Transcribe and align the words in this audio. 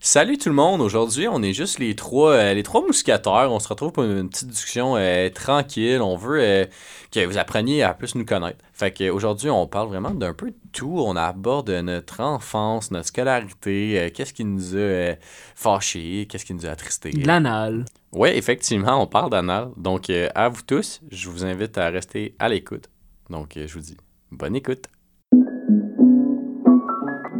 Salut 0.00 0.38
tout 0.38 0.48
le 0.48 0.54
monde, 0.54 0.80
aujourd'hui 0.80 1.26
on 1.26 1.42
est 1.42 1.52
juste 1.52 1.80
les 1.80 1.96
trois, 1.96 2.30
euh, 2.30 2.54
les 2.54 2.62
trois 2.62 2.82
mousquetaires, 2.82 3.48
on 3.50 3.58
se 3.58 3.66
retrouve 3.66 3.90
pour 3.90 4.04
une, 4.04 4.28
petite 4.28 4.46
discussion 4.46 4.96
euh, 4.96 5.28
tranquille, 5.28 6.00
on 6.00 6.16
veut 6.16 6.40
euh, 6.40 6.64
que 7.10 7.26
vous 7.26 7.36
appreniez 7.36 7.82
à 7.82 7.94
plus 7.94 8.14
nous 8.14 8.24
connaître. 8.24 8.64
Fait 8.72 8.96
qu'aujourd'hui 8.96 9.50
on 9.50 9.66
parle 9.66 9.88
vraiment 9.88 10.12
d'un 10.12 10.34
peu 10.34 10.50
de 10.50 10.56
tout, 10.72 11.02
on 11.04 11.16
aborde 11.16 11.70
notre 11.70 12.20
enfance, 12.20 12.92
notre 12.92 13.08
scolarité, 13.08 13.98
euh, 13.98 14.10
qu'est-ce 14.14 14.32
qui 14.32 14.44
nous 14.44 14.76
a 14.76 15.16
fâchés, 15.56 16.28
qu'est-ce 16.30 16.44
qui 16.44 16.54
nous 16.54 16.66
a 16.66 16.70
attristés. 16.70 17.10
L'anal. 17.10 17.84
Oui, 18.12 18.28
effectivement, 18.28 19.02
on 19.02 19.08
parle 19.08 19.30
d'anal, 19.30 19.70
donc 19.76 20.10
à 20.10 20.48
vous 20.48 20.62
tous, 20.62 21.00
je 21.10 21.28
vous 21.28 21.44
invite 21.44 21.76
à 21.76 21.88
rester 21.88 22.36
à 22.38 22.48
l'écoute. 22.48 22.88
Donc 23.30 23.54
je 23.56 23.74
vous 23.74 23.80
dis, 23.80 23.96
bonne 24.30 24.54
écoute. 24.54 24.84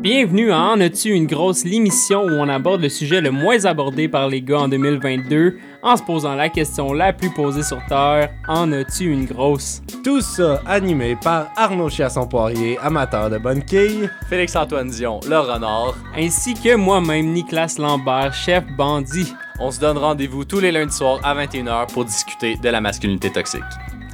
Bienvenue 0.00 0.52
à 0.52 0.60
En 0.60 0.80
as-tu 0.80 1.10
une 1.10 1.26
grosse 1.26 1.64
l'émission 1.64 2.22
où 2.22 2.30
on 2.30 2.48
aborde 2.48 2.82
le 2.82 2.88
sujet 2.88 3.20
le 3.20 3.32
moins 3.32 3.64
abordé 3.64 4.06
par 4.06 4.28
les 4.28 4.40
gars 4.40 4.60
en 4.60 4.68
2022 4.68 5.58
en 5.82 5.96
se 5.96 6.04
posant 6.04 6.36
la 6.36 6.48
question 6.48 6.92
la 6.92 7.12
plus 7.12 7.30
posée 7.34 7.64
sur 7.64 7.84
Terre, 7.86 8.30
en 8.46 8.70
as-tu 8.70 9.12
une 9.12 9.24
grosse? 9.24 9.82
Tout 10.04 10.20
ça 10.20 10.62
animé 10.66 11.16
par 11.16 11.48
Arnaud 11.56 11.88
Chiasson-Poirier, 11.88 12.78
amateur 12.78 13.28
de 13.28 13.38
bonne 13.38 13.64
quille. 13.64 14.08
Félix-Antoine 14.28 14.88
Dion, 14.88 15.18
le 15.28 15.38
renard, 15.38 15.96
Ainsi 16.16 16.54
que 16.54 16.76
moi-même, 16.76 17.32
Nicolas 17.32 17.74
Lambert, 17.76 18.32
chef 18.32 18.64
bandit. 18.76 19.34
On 19.58 19.72
se 19.72 19.80
donne 19.80 19.98
rendez-vous 19.98 20.44
tous 20.44 20.60
les 20.60 20.70
lundis 20.70 20.94
soirs 20.94 21.18
à 21.24 21.34
21h 21.34 21.92
pour 21.92 22.04
discuter 22.04 22.56
de 22.56 22.68
la 22.68 22.80
masculinité 22.80 23.32
toxique. 23.32 23.62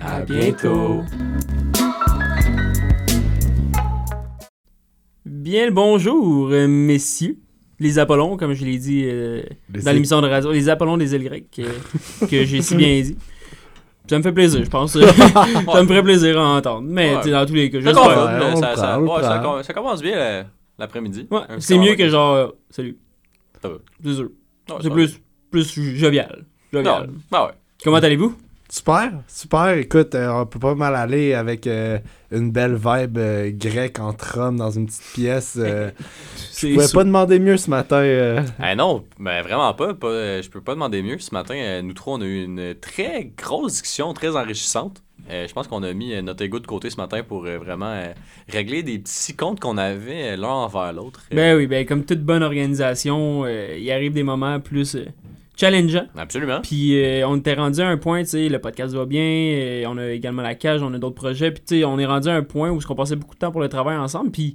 À 0.01 0.20
bientôt! 0.20 1.03
Bien 5.45 5.66
le 5.66 5.73
bonjour, 5.73 6.48
euh, 6.53 6.66
messieurs. 6.66 7.37
Les 7.79 7.98
Apollons, 7.98 8.39
comme 8.39 8.55
je 8.55 8.65
l'ai 8.65 8.79
dit 8.79 9.03
euh, 9.05 9.43
dans 9.69 9.93
l'émission 9.93 10.23
de 10.23 10.27
radio. 10.27 10.51
Les 10.53 10.70
Apollons 10.70 10.97
des 10.97 11.15
îles 11.15 11.25
grecques, 11.25 11.59
euh, 11.59 12.27
que 12.31 12.45
j'ai 12.47 12.62
si 12.62 12.75
bien 12.75 13.03
dit. 13.03 13.14
Ça 14.09 14.17
me 14.17 14.23
fait 14.23 14.33
plaisir, 14.33 14.64
je 14.64 14.70
pense. 14.70 14.92
ça 14.98 15.83
me 15.83 15.86
ferait 15.86 16.03
plaisir 16.03 16.41
à 16.41 16.56
entendre. 16.56 16.89
Mais 16.91 17.11
Ouais. 17.11 17.17
tu 17.19 17.25
sais, 17.25 17.31
dans 17.33 17.45
tous 17.45 17.53
les 17.53 17.69
cas, 17.70 17.77
on 17.78 19.62
ça- 19.62 19.75
commence 19.75 20.01
bien 20.01 20.47
l'après-midi. 20.78 21.27
Ouais, 21.31 21.41
c'est 21.58 21.77
mieux 21.77 21.95
que 21.95 22.08
genre. 22.08 22.33
euh, 22.36 22.47
salut. 22.70 22.97
Ça 23.61 23.69
va. 23.69 23.75
C'est 24.03 24.14
sûr. 24.14 24.31
Ouais, 24.70 24.77
C'est 24.83 24.91
plus, 24.91 25.20
plus 25.51 25.97
jovial. 25.98 26.47
Jovial. 26.73 27.06
Non, 27.06 27.12
bah 27.31 27.47
ouais. 27.48 27.53
Comment 27.84 27.98
allez-vous? 27.98 28.34
Super, 28.77 29.12
super. 29.28 29.69
Écoute, 29.78 30.17
euh, 30.17 30.30
on 30.33 30.47
peut 30.47 30.58
pas 30.58 30.75
mal 30.75 30.97
aller 30.97 31.33
avec 31.33 31.69
euh, 31.69 32.00
une 32.33 32.50
belle 32.50 32.75
vibe 32.75 33.19
euh, 33.19 33.53
grecque 33.55 34.00
entre 34.00 34.36
hommes 34.41 34.56
dans 34.56 34.72
une 34.72 34.86
petite 34.86 35.12
pièce. 35.14 35.56
euh. 35.61 35.92
Je 36.61 36.75
pouvais 36.75 36.89
pas 36.92 37.05
demander 37.05 37.39
mieux 37.39 37.56
ce 37.56 37.70
matin. 37.70 37.98
euh. 37.98 38.42
Eh 38.69 38.75
non, 38.75 39.05
ben 39.20 39.42
vraiment 39.42 39.72
pas. 39.75 39.95
pas 39.95 40.08
euh, 40.08 40.42
je 40.42 40.50
peux 40.50 40.61
pas 40.61 40.75
demander 40.75 41.02
mieux. 41.02 41.20
Ce 41.20 41.33
matin, 41.33 41.55
euh, 41.55 41.83
nous 41.83 41.92
trois, 41.92 42.14
on 42.14 42.20
a 42.20 42.25
eu 42.25 42.42
une 42.42 42.75
très 42.75 43.30
grosse 43.39 43.75
discussion, 43.75 44.12
très 44.12 44.34
enrichissante. 44.34 45.05
Euh, 45.30 45.47
je 45.47 45.52
pense 45.55 45.69
qu'on 45.69 45.84
a 45.84 45.92
mis 45.92 46.20
notre 46.20 46.42
ego 46.42 46.58
de 46.58 46.67
côté 46.67 46.91
ce 46.91 46.97
matin 46.97 47.22
pour 47.22 47.47
euh, 47.47 47.58
vraiment 47.58 47.92
euh, 47.95 48.12
régler 48.48 48.83
des 48.83 48.98
petits 48.98 49.36
comptes 49.36 49.61
qu'on 49.61 49.78
avait 49.78 50.33
euh, 50.33 50.36
l'un 50.36 50.48
envers 50.48 50.92
l'autre. 50.92 51.20
Euh, 51.33 51.36
Ben 51.36 51.56
oui, 51.56 51.69
ben 51.69 51.86
comme 51.86 52.05
toute 52.05 52.22
bonne 52.25 52.42
organisation, 52.42 53.45
euh, 53.45 53.77
il 53.78 53.89
arrive 53.92 54.14
des 54.14 54.25
moments 54.25 54.58
plus 54.58 54.97
challengeants. 55.56 56.06
Absolument. 56.16 56.60
Puis 56.62 57.02
euh, 57.02 57.27
on 57.27 57.36
était 57.36 57.55
rendu 57.55 57.80
à 57.80 57.88
un 57.88 57.97
point, 57.97 58.22
tu 58.22 58.30
sais, 58.30 58.48
le 58.48 58.58
podcast 58.60 58.94
va 58.94 59.06
bien, 59.06 59.22
euh, 59.22 59.84
on 59.86 59.98
a 59.98 60.08
également 60.08 60.42
la 60.42 60.55
cage, 60.55 60.83
on 60.83 60.92
a 60.94 60.98
d'autres 60.98 61.14
projets, 61.14 61.50
puis 61.50 61.62
tu 61.66 61.77
sais, 61.77 61.84
on 61.84 61.98
est 61.98 62.06
rendu 62.06 62.28
à 62.28 62.34
un 62.34 62.42
point 62.42 62.70
où 62.70 62.80
on 62.88 62.94
passait 62.94 63.16
beaucoup 63.16 63.34
de 63.34 63.41
temps 63.41 63.52
pour 63.52 63.61
le 63.61 63.69
travail 63.69 63.96
ensemble, 63.96 64.30
puis 64.30 64.55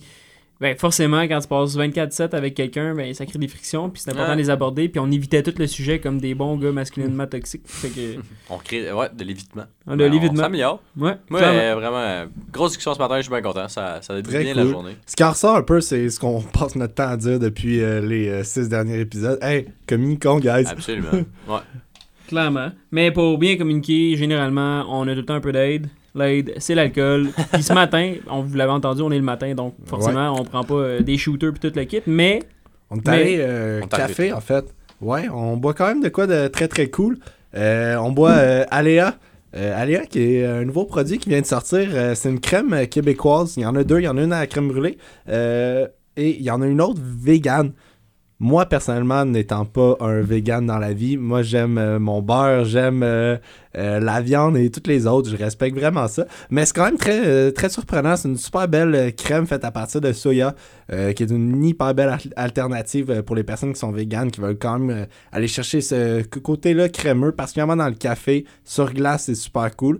ben 0.62 0.76
forcément, 0.78 1.22
quand 1.22 1.40
tu 1.40 1.48
passes 1.48 1.78
24-7 1.78 2.36
avec 2.36 2.54
quelqu'un, 2.54 2.94
ben 2.94 3.14
ça 3.14 3.26
crée 3.26 3.40
des 3.40 3.48
frictions, 3.48 3.90
puis 3.90 4.02
c'est 4.02 4.12
important 4.12 4.30
Ouais. 4.32 4.36
de 4.36 4.42
les 4.42 4.50
aborder, 4.50 4.90
puis 4.90 5.00
on 5.00 5.10
évitait 5.10 5.42
tout 5.42 5.54
le 5.58 5.68
sujet 5.68 6.00
comme 6.00 6.20
des 6.20 6.36
bons 6.36 6.58
gars 6.58 6.72
masculinement 6.74 7.28
toxiques. 7.28 7.62
Fait 7.66 7.90
que, 7.90 8.20
On 8.50 8.58
crée 8.58 8.92
ouais, 8.92 9.08
de 9.16 9.24
l'évitement. 9.24 9.64
on 9.88 9.94
a 9.94 9.96
Ben, 9.96 10.12
l'évitement. 10.12 10.40
On 10.42 10.44
s'améliore. 10.44 10.82
Ouais, 10.98 11.14
Moi, 11.30 11.42
euh, 11.42 11.76
vraiment, 11.76 12.30
grosse 12.52 12.72
discussion 12.72 12.94
ce 12.94 13.00
matin, 13.00 13.18
je 13.18 13.22
suis 13.22 13.32
bien 13.32 13.42
content. 13.42 13.68
Ça, 13.70 14.00
ça 14.02 14.14
a 14.14 14.22
Très 14.22 14.44
bien 14.44 14.54
la 14.54 14.66
journée. 14.66 14.98
Ce 15.06 15.16
qui 15.16 15.24
ressort 15.24 15.56
un 15.56 15.64
peu, 15.64 15.80
c'est 15.82 16.10
ce 16.10 16.20
qu'on 16.20 16.42
passe 16.54 16.76
notre 16.76 16.94
temps 16.96 17.08
à 17.10 17.18
dire 17.18 17.40
depuis 17.40 17.82
euh, 17.82 18.02
les 18.02 18.28
euh, 18.28 18.44
six 18.44 18.68
derniers 18.68 19.00
épisodes. 19.00 19.40
Hey, 19.42 19.68
communiquons, 19.88 20.40
guys. 20.40 20.66
Absolument. 20.68 21.10
Ouais. 21.48 21.60
Clairement. 22.28 22.70
Mais 22.92 23.12
pour 23.12 23.38
bien 23.40 23.58
communiquer, 23.58 24.16
généralement, 24.16 24.86
on 24.90 25.08
a 25.08 25.14
tout 25.14 25.22
le 25.22 25.26
temps 25.26 25.34
un 25.36 25.42
peu 25.42 25.52
d'aide. 25.52 25.88
L'aide, 26.16 26.54
c'est 26.58 26.76
l'alcool. 26.76 27.30
Puis 27.54 27.64
ce 27.64 27.74
matin, 27.74 28.14
on 28.30 28.42
vous 28.42 28.56
l'avez 28.56 28.72
entendu, 28.72 29.02
on 29.02 29.12
est 29.12 29.18
le 29.18 29.24
matin, 29.24 29.54
donc 29.54 29.76
forcément, 29.86 30.36
on 30.40 30.44
prend 30.44 30.64
pas 30.64 30.74
euh, 30.74 31.02
des 31.02 31.18
shooters 31.18 31.52
puis 31.54 31.70
tout 31.70 31.76
le 31.76 31.84
kit. 31.86 32.02
Mais 32.08 32.42
On 32.90 32.98
est 32.98 33.08
Mais- 33.08 33.12
allé 33.14 33.38
euh, 33.40 33.82
café, 33.82 34.34
en 34.34 34.42
fait. 34.42 34.66
Ouais, 35.02 35.30
on 35.30 35.56
boit 35.58 35.74
quand 35.74 35.88
même 35.88 36.02
de 36.02 36.10
quoi 36.10 36.28
de 36.28 36.48
très 36.48 36.68
très 36.68 36.88
cool. 36.90 37.20
Euh, 37.56 37.96
on 37.98 38.12
boit 38.12 38.32
euh, 38.32 38.66
Aléa. 38.72 39.16
Euh, 39.56 39.82
Aléa, 39.82 40.06
qui 40.06 40.36
est 40.36 40.46
un 40.46 40.64
nouveau 40.66 40.86
produit 40.86 41.18
qui 41.18 41.30
vient 41.30 41.42
de 41.42 41.46
sortir. 41.46 41.90
Euh, 41.94 42.14
c'est 42.16 42.30
une 42.30 42.40
crème 42.40 42.86
québécoise. 42.88 43.56
Il 43.58 43.64
y 43.64 43.66
en 43.66 43.76
a 43.76 43.84
deux. 43.84 44.00
Il 44.00 44.04
y 44.04 44.08
en 44.08 44.18
a 44.18 44.22
une 44.24 44.34
à 44.34 44.40
la 44.42 44.48
crème 44.48 44.68
brûlée. 44.68 44.98
Euh, 45.30 45.88
et 46.18 46.36
il 46.38 46.42
y 46.44 46.52
en 46.52 46.62
a 46.62 46.68
une 46.68 46.82
autre 46.82 47.00
vegan. 47.02 47.72
Moi, 48.42 48.66
personnellement, 48.68 49.26
n'étant 49.26 49.66
pas 49.66 49.98
un 50.00 50.22
vegan 50.22 50.66
dans 50.66 50.78
la 50.78 50.94
vie, 50.94 51.18
moi, 51.18 51.42
j'aime 51.42 51.78
euh, 51.78 52.00
mon 52.00 52.22
beurre, 52.22 52.64
j'aime 52.64 53.04
euh, 53.04 53.36
euh, 53.78 54.00
la 54.00 54.22
viande 54.22 54.56
et 54.56 54.70
toutes 54.72 54.88
les 54.88 55.06
autres. 55.08 55.30
Je 55.30 55.36
respecte 55.36 55.78
vraiment 55.78 56.08
ça. 56.08 56.26
Mais 56.50 56.66
c'est 56.66 56.74
quand 56.74 56.86
même 56.86 56.98
très, 56.98 57.52
très 57.52 57.68
surprenant. 57.68 58.16
C'est 58.16 58.30
une 58.30 58.38
super 58.38 58.70
belle 58.70 59.14
crème 59.14 59.46
faite 59.46 59.66
à 59.66 59.72
partir 59.72 60.00
de 60.00 60.14
soya, 60.14 60.56
qui 60.90 60.96
est 61.24 61.30
une 61.30 61.64
hyper 61.66 61.94
belle 61.94 62.10
al- 62.10 62.34
alternative 62.38 63.24
pour 63.24 63.36
les 63.36 63.44
personnes 63.44 63.74
qui 63.74 63.80
sont 63.80 63.92
véganes, 63.92 64.32
qui 64.32 64.40
veulent 64.40 64.58
quand 64.58 64.80
même 64.80 65.06
aller 65.34 65.48
chercher 65.48 65.82
ce 65.82 66.24
côté-là 66.24 66.88
crémeux, 66.90 67.32
particulièrement 67.34 67.76
dans 67.76 67.90
le 67.90 67.94
café. 67.94 68.46
Sur 68.64 68.92
glace, 68.94 69.24
c'est 69.26 69.36
super 69.36 69.76
cool. 69.76 70.00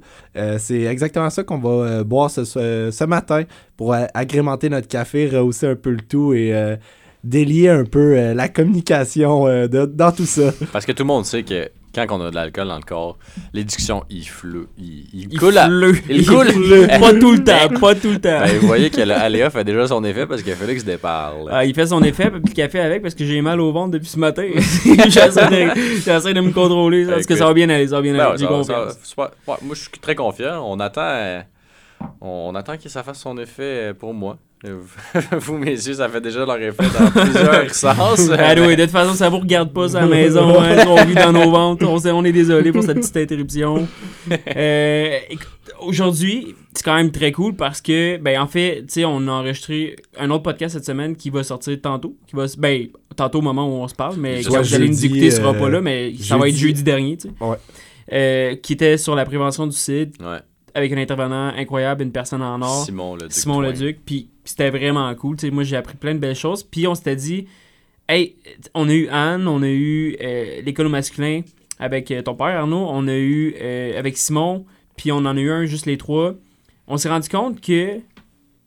C'est 0.58 0.82
exactement 0.84 1.30
ça 1.30 1.44
qu'on 1.44 1.60
va 1.60 2.04
boire 2.04 2.32
ce, 2.32 2.44
ce- 2.46 2.90
ce 2.92 3.04
matin 3.04 3.44
pour 3.78 3.94
agrémenter 4.14 4.70
notre 4.70 4.88
café, 4.88 5.28
rehausser 5.30 5.68
un 5.68 5.76
peu 5.76 5.92
le 5.92 6.02
tout 6.02 6.34
et 6.34 6.78
délier 7.24 7.70
un 7.70 7.84
peu 7.86 8.18
euh, 8.18 8.34
la 8.34 8.48
communication 8.48 9.48
euh, 9.48 9.68
de- 9.68 9.86
dans 9.86 10.12
tout 10.12 10.26
ça. 10.26 10.52
Parce 10.72 10.86
que 10.86 10.92
tout 10.92 11.04
le 11.04 11.08
monde 11.08 11.26
sait 11.26 11.44
que 11.44 11.70
quand 11.94 12.06
on 12.12 12.22
a 12.24 12.30
de 12.30 12.36
l'alcool 12.36 12.68
dans 12.68 12.76
le 12.78 12.84
corps, 12.84 13.18
les 13.52 13.64
discussions, 13.64 14.04
ils 14.12 14.24
fleuent. 14.28 14.68
Ils, 14.78 15.06
ils 15.12 15.28
il 15.34 15.40
coulent 15.40 15.58
à- 15.58 15.66
fleu. 15.66 15.96
il 16.10 16.26
coule. 16.26 16.46
pas 17.00 17.14
tout 17.16 17.32
le 17.32 17.44
temps, 17.44 17.80
pas 17.80 17.96
tout 17.96 18.10
le 18.12 18.20
temps. 18.22 18.40
Ben, 18.42 18.58
vous 18.62 18.68
voyez 18.68 18.90
que 18.92 19.02
l'Aléa 19.02 19.50
fait 19.50 19.64
déjà 19.64 19.88
son 19.88 20.04
effet 20.04 20.28
parce 20.28 20.44
que 20.44 20.52
Félix 20.54 20.86
déparle. 20.86 21.50
Ah, 21.52 21.66
il 21.66 21.74
fait 21.74 21.88
son 21.88 22.02
effet, 22.04 22.30
puis 22.30 22.42
le 22.46 22.54
café 22.54 22.80
avec 22.80 23.02
parce 23.02 23.16
que 23.16 23.26
j'ai 23.26 23.42
mal 23.42 23.60
au 23.60 23.72
ventre 23.72 23.92
depuis 23.92 24.08
ce 24.08 24.20
matin. 24.20 24.48
J'essaie 25.08 25.48
de, 25.48 25.82
j'essaie 26.06 26.34
de 26.34 26.42
me 26.42 26.52
contrôler, 26.52 27.06
parce 27.06 27.26
que 27.26 27.36
ça 27.36 27.46
va 27.48 27.54
bien 27.54 27.70
aller, 27.70 27.88
ça 27.88 27.96
va 27.96 28.02
bien 28.04 28.14
Ben 28.14 28.20
aller. 28.20 28.32
ouais, 28.34 28.38
J'ai 28.38 28.46
ça- 28.46 28.50
confiance. 28.52 28.94
ça- 28.94 29.00
super. 29.04 29.26
Ouais, 29.48 29.56
moi, 29.64 29.74
je 29.76 29.80
suis 29.82 29.90
très 30.00 30.16
confiant. 30.16 30.64
On 30.68 30.80
attend, 30.80 31.42
on 32.22 32.54
attend 32.56 32.78
que 32.78 32.90
ça 32.90 33.04
fasse 33.04 33.20
son 33.20 33.38
effet 33.38 33.94
pour 33.98 34.14
moi. 34.14 34.38
Vous, 35.32 35.58
messieurs, 35.58 35.94
ça 35.94 36.10
fait 36.10 36.20
déjà 36.20 36.46
leur 36.46 36.62
effet 36.62 36.84
dans 37.00 37.10
plusieurs 37.12 37.74
sens. 37.74 38.30
Ah 38.38 38.54
oui, 38.58 38.76
de 38.76 38.82
toute 38.84 38.92
façon, 38.92 39.14
ça 39.14 39.30
vous 39.30 39.40
regarde 39.40 39.72
pas 39.72 39.96
à 39.96 40.02
la 40.02 40.08
maison. 40.16 40.60
Hein, 40.60 40.84
on 40.86 41.06
vit 41.06 41.16
dans 41.16 41.32
nos 41.32 41.50
ventres. 41.50 41.86
On, 41.88 42.26
est 42.26 42.32
désolé 42.34 42.74
pour 42.74 42.84
cette 42.84 42.98
petite 42.98 43.16
interruption. 43.16 43.88
Euh, 44.30 45.18
écoute, 45.30 45.48
Aujourd'hui, 45.82 46.56
c'est 46.74 46.84
quand 46.84 46.96
même 46.96 47.12
très 47.12 47.32
cool 47.32 47.56
parce 47.56 47.82
que, 47.82 48.18
ben, 48.18 48.42
en 48.42 48.48
fait, 48.48 48.82
tu 48.82 48.94
sais, 48.94 49.06
on 49.06 49.28
a 49.28 49.32
enregistré 49.32 49.96
un 50.18 50.30
autre 50.30 50.44
podcast 50.44 50.74
cette 50.74 50.86
semaine 50.86 51.16
qui 51.16 51.30
va 51.30 51.44
sortir 51.44 51.80
tantôt. 51.82 52.18
Qui 52.28 52.36
va, 52.36 52.46
ben, 52.58 52.88
tantôt 53.16 53.40
au 53.40 53.42
moment 53.42 53.68
où 53.68 53.82
on 53.82 53.88
se 53.88 53.96
parle, 53.96 54.16
mais 54.18 54.42
quand 54.44 54.62
vous 54.62 54.74
allez 54.74 54.90
nous 54.90 55.06
écouter, 55.06 55.26
il 55.26 55.32
sera 55.32 55.52
euh, 55.52 55.60
pas 55.60 55.70
là, 55.70 55.82
mais 55.82 56.14
ça 56.20 56.38
va 56.38 56.48
être 56.48 56.56
jeudi. 56.56 56.68
jeudi 56.68 56.84
dernier, 56.84 57.18
tu 57.18 57.30
sais. 57.30 57.34
Ouais. 57.44 57.58
Euh, 58.12 58.56
qui 58.56 58.74
était 58.74 58.98
sur 58.98 59.16
la 59.16 59.24
prévention 59.24 59.68
du 59.68 59.76
sida 59.76 60.12
Ouais. 60.20 60.40
Avec 60.74 60.92
un 60.92 60.98
intervenant 60.98 61.48
incroyable, 61.56 62.04
une 62.04 62.12
personne 62.12 62.42
en 62.42 62.62
or. 62.62 62.86
Simon 62.86 63.16
le 63.16 63.24
Duc. 63.24 63.32
Simon. 63.34 63.62
Leduc. 63.62 64.00
Puis 64.06 64.30
c'était 64.44 64.70
vraiment 64.70 65.14
cool. 65.16 65.38
Moi, 65.52 65.64
j'ai 65.64 65.76
appris 65.76 65.96
plein 65.96 66.14
de 66.14 66.20
belles 66.20 66.36
choses. 66.36 66.64
Puis 66.64 66.88
on 66.88 66.96
s'était 66.96 67.16
dit, 67.16 67.48
hey, 68.08 68.36
on 68.74 68.90
a 68.90 68.94
eu 68.94 69.08
Anne, 69.10 69.48
on 69.48 69.62
a 69.62 69.70
eu 69.70 70.18
euh, 70.22 70.62
l'école 70.62 70.88
au 70.88 70.90
masculin 70.90 71.42
avec 71.80 72.12
euh, 72.12 72.22
ton 72.22 72.36
père 72.36 72.48
Arnaud, 72.48 72.88
on 72.90 73.08
a 73.08 73.16
eu 73.16 73.56
euh, 73.60 73.98
avec 73.98 74.18
Simon, 74.18 74.66
puis 74.98 75.12
on 75.12 75.18
en 75.18 75.38
a 75.38 75.40
eu 75.40 75.50
un 75.50 75.66
juste 75.66 75.86
les 75.86 75.98
trois. 75.98 76.36
On 76.88 76.98
s'est 76.98 77.10
rendu 77.10 77.30
compte 77.30 77.62
que, 77.62 78.00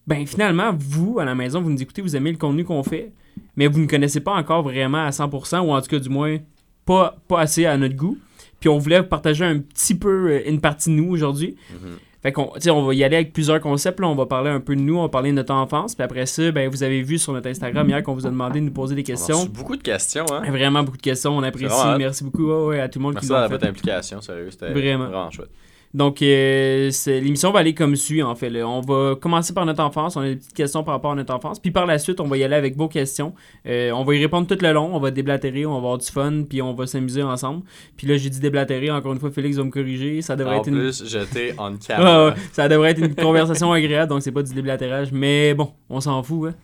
ben 0.07 0.27
finalement, 0.27 0.73
vous, 0.77 1.19
à 1.19 1.25
la 1.25 1.35
maison, 1.35 1.61
vous 1.61 1.71
nous 1.71 1.83
écoutez, 1.83 2.01
vous 2.01 2.17
aimez 2.17 2.33
le 2.33 2.39
contenu 2.39 2.65
qu'on 2.65 2.83
fait, 2.83 3.13
mais 3.57 3.67
vous 3.67 3.81
ne 3.81 3.87
connaissez 3.87 4.21
pas 4.21 4.33
encore 4.33 4.63
vraiment 4.63 5.05
à 5.05 5.11
100%, 5.11 5.61
ou 5.61 5.73
en 5.73 5.81
tout 5.83 5.89
cas, 5.89 5.99
du 5.99 6.09
moins, 6.09 6.39
pas, 6.87 7.17
pas 7.29 7.41
assez 7.41 7.67
à 7.67 7.77
notre 7.77 7.97
goût. 7.97 8.17
Puis 8.63 8.69
on 8.71 8.79
voulait 8.79 9.03
partager 9.03 9.45
un 9.45 9.59
petit 9.59 9.95
peu 9.97 10.31
euh, 10.31 10.49
une 10.49 10.61
partie 10.61 10.89
de 10.89 10.95
nous 10.95 11.11
aujourd'hui. 11.11 11.57
Mhm. 11.73 11.97
Fait 12.23 12.31
qu'on, 12.31 12.53
on 12.69 12.83
va 12.85 12.95
y 12.95 13.03
aller 13.03 13.17
avec 13.17 13.33
plusieurs 13.33 13.61
concepts. 13.61 13.99
Là. 13.99 14.07
On 14.07 14.15
va 14.15 14.27
parler 14.27 14.49
un 14.49 14.61
peu 14.61 14.77
de 14.77 14.81
nous, 14.81 14.97
on 14.97 15.03
va 15.03 15.09
parler 15.09 15.31
de 15.31 15.35
notre 15.35 15.53
enfance. 15.53 15.97
Puis 15.97 16.05
après 16.05 16.25
ça, 16.27 16.53
ben, 16.53 16.69
vous 16.71 16.85
avez 16.85 17.03
vu 17.03 17.19
sur 17.19 17.33
notre 17.33 17.49
Instagram 17.49 17.89
hier 17.89 18.01
qu'on 18.05 18.15
vous 18.15 18.29
a 18.29 18.31
demandé 18.31 18.61
de 18.61 18.67
nous 18.67 18.71
poser 18.71 18.95
des 18.95 19.01
On 19.01 19.03
a 19.03 19.07
questions. 19.07 19.39
reçu 19.41 19.49
beaucoup 19.49 19.75
de 19.77 19.83
questions, 19.83 20.25
hein. 20.33 20.49
Vraiment 20.49 20.85
beaucoup 20.85 20.99
de 20.99 21.03
questions, 21.03 21.37
on 21.37 21.43
apprécie. 21.43 21.75
Merci 21.99 22.23
beaucoup 22.23 22.47
ouais, 22.47 22.67
ouais, 22.77 22.81
à 22.81 22.89
tout 22.89 23.01
le 23.01 23.03
monde 23.03 23.15
Merci 23.15 23.27
qui 23.27 23.35
à 23.35 23.41
l'a 23.41 23.49
votre 23.49 23.65
fait. 23.65 23.71
implication, 23.71 24.21
sérieux. 24.21 24.53
C'était 24.53 24.71
Vraiment. 24.71 25.07
vraiment 25.07 25.31
chouette. 25.33 25.51
Donc, 25.95 26.23
euh, 26.23 26.91
l'émission 27.07 27.51
va 27.53 27.59
aller 27.59 27.75
comme 27.75 27.97
suit, 27.97 28.23
en 28.23 28.35
fait. 28.35 28.49
là. 28.49 28.67
On 28.67 28.81
va 28.81 29.15
commencer 29.15 29.53
par 29.53 29.67
notre 29.67 29.83
enfance. 29.83 30.17
On 30.17 30.21
a 30.23 30.29
des 30.29 30.37
petites 30.37 30.55
questions 30.55 30.83
par 30.83 30.95
rapport 30.95 31.13
à 31.13 31.15
notre 31.15 31.35
enfance. 31.35 31.59
Puis 31.59 31.71
par 31.71 31.85
la 31.85 31.99
suite, 31.99 32.19
on 32.21 32.27
va 32.29 32.39
y 32.39 32.45
aller 32.45 32.55
avec 32.55 32.79
vos 32.79 32.89
questions. 32.89 33.35
Euh, 33.67 33.91
on 33.91 34.03
va 34.03 34.15
y 34.15 34.19
répondre 34.19 34.47
tout 34.47 34.57
le 34.59 34.73
long. 34.73 34.95
On 34.95 34.99
va 35.01 35.11
déblatérer, 35.11 35.67
on 35.67 35.73
va 35.73 35.77
avoir 35.77 35.99
du 35.99 36.07
fun, 36.07 36.45
puis 36.49 36.63
on 36.63 36.73
va 36.73 36.87
s'amuser 36.87 37.23
ensemble. 37.23 37.63
Puis 37.99 38.07
là, 38.07 38.17
j'ai 38.17 38.31
dit 38.31 38.41
déblatérer. 38.41 38.91
Encore 38.91 39.13
une 39.13 39.19
fois, 39.21 39.31
Félix 39.31 39.59
va 39.59 39.65
me 39.65 39.71
corriger. 39.71 40.23
Ça 40.23 40.35
devrait 40.35 40.57
En 40.57 40.61
être 40.61 40.69
une... 40.69 40.79
plus, 40.79 41.05
j'étais 41.07 41.55
on 41.59 41.73
Ouais, 41.73 41.79
camera. 41.87 42.27
ouais, 42.29 42.35
ça 42.53 42.69
devrait 42.71 42.93
être 42.93 43.01
une 43.01 43.15
conversation 43.15 43.71
agréable, 43.71 44.09
donc 44.09 44.23
c'est 44.23 44.33
pas 44.33 44.43
du 44.43 44.55
déblatérage. 44.55 45.13
Mais 45.13 45.53
bon, 45.53 45.73
on 45.91 46.01
s'en 46.01 46.23
fout. 46.23 46.51
hein. 46.51 46.55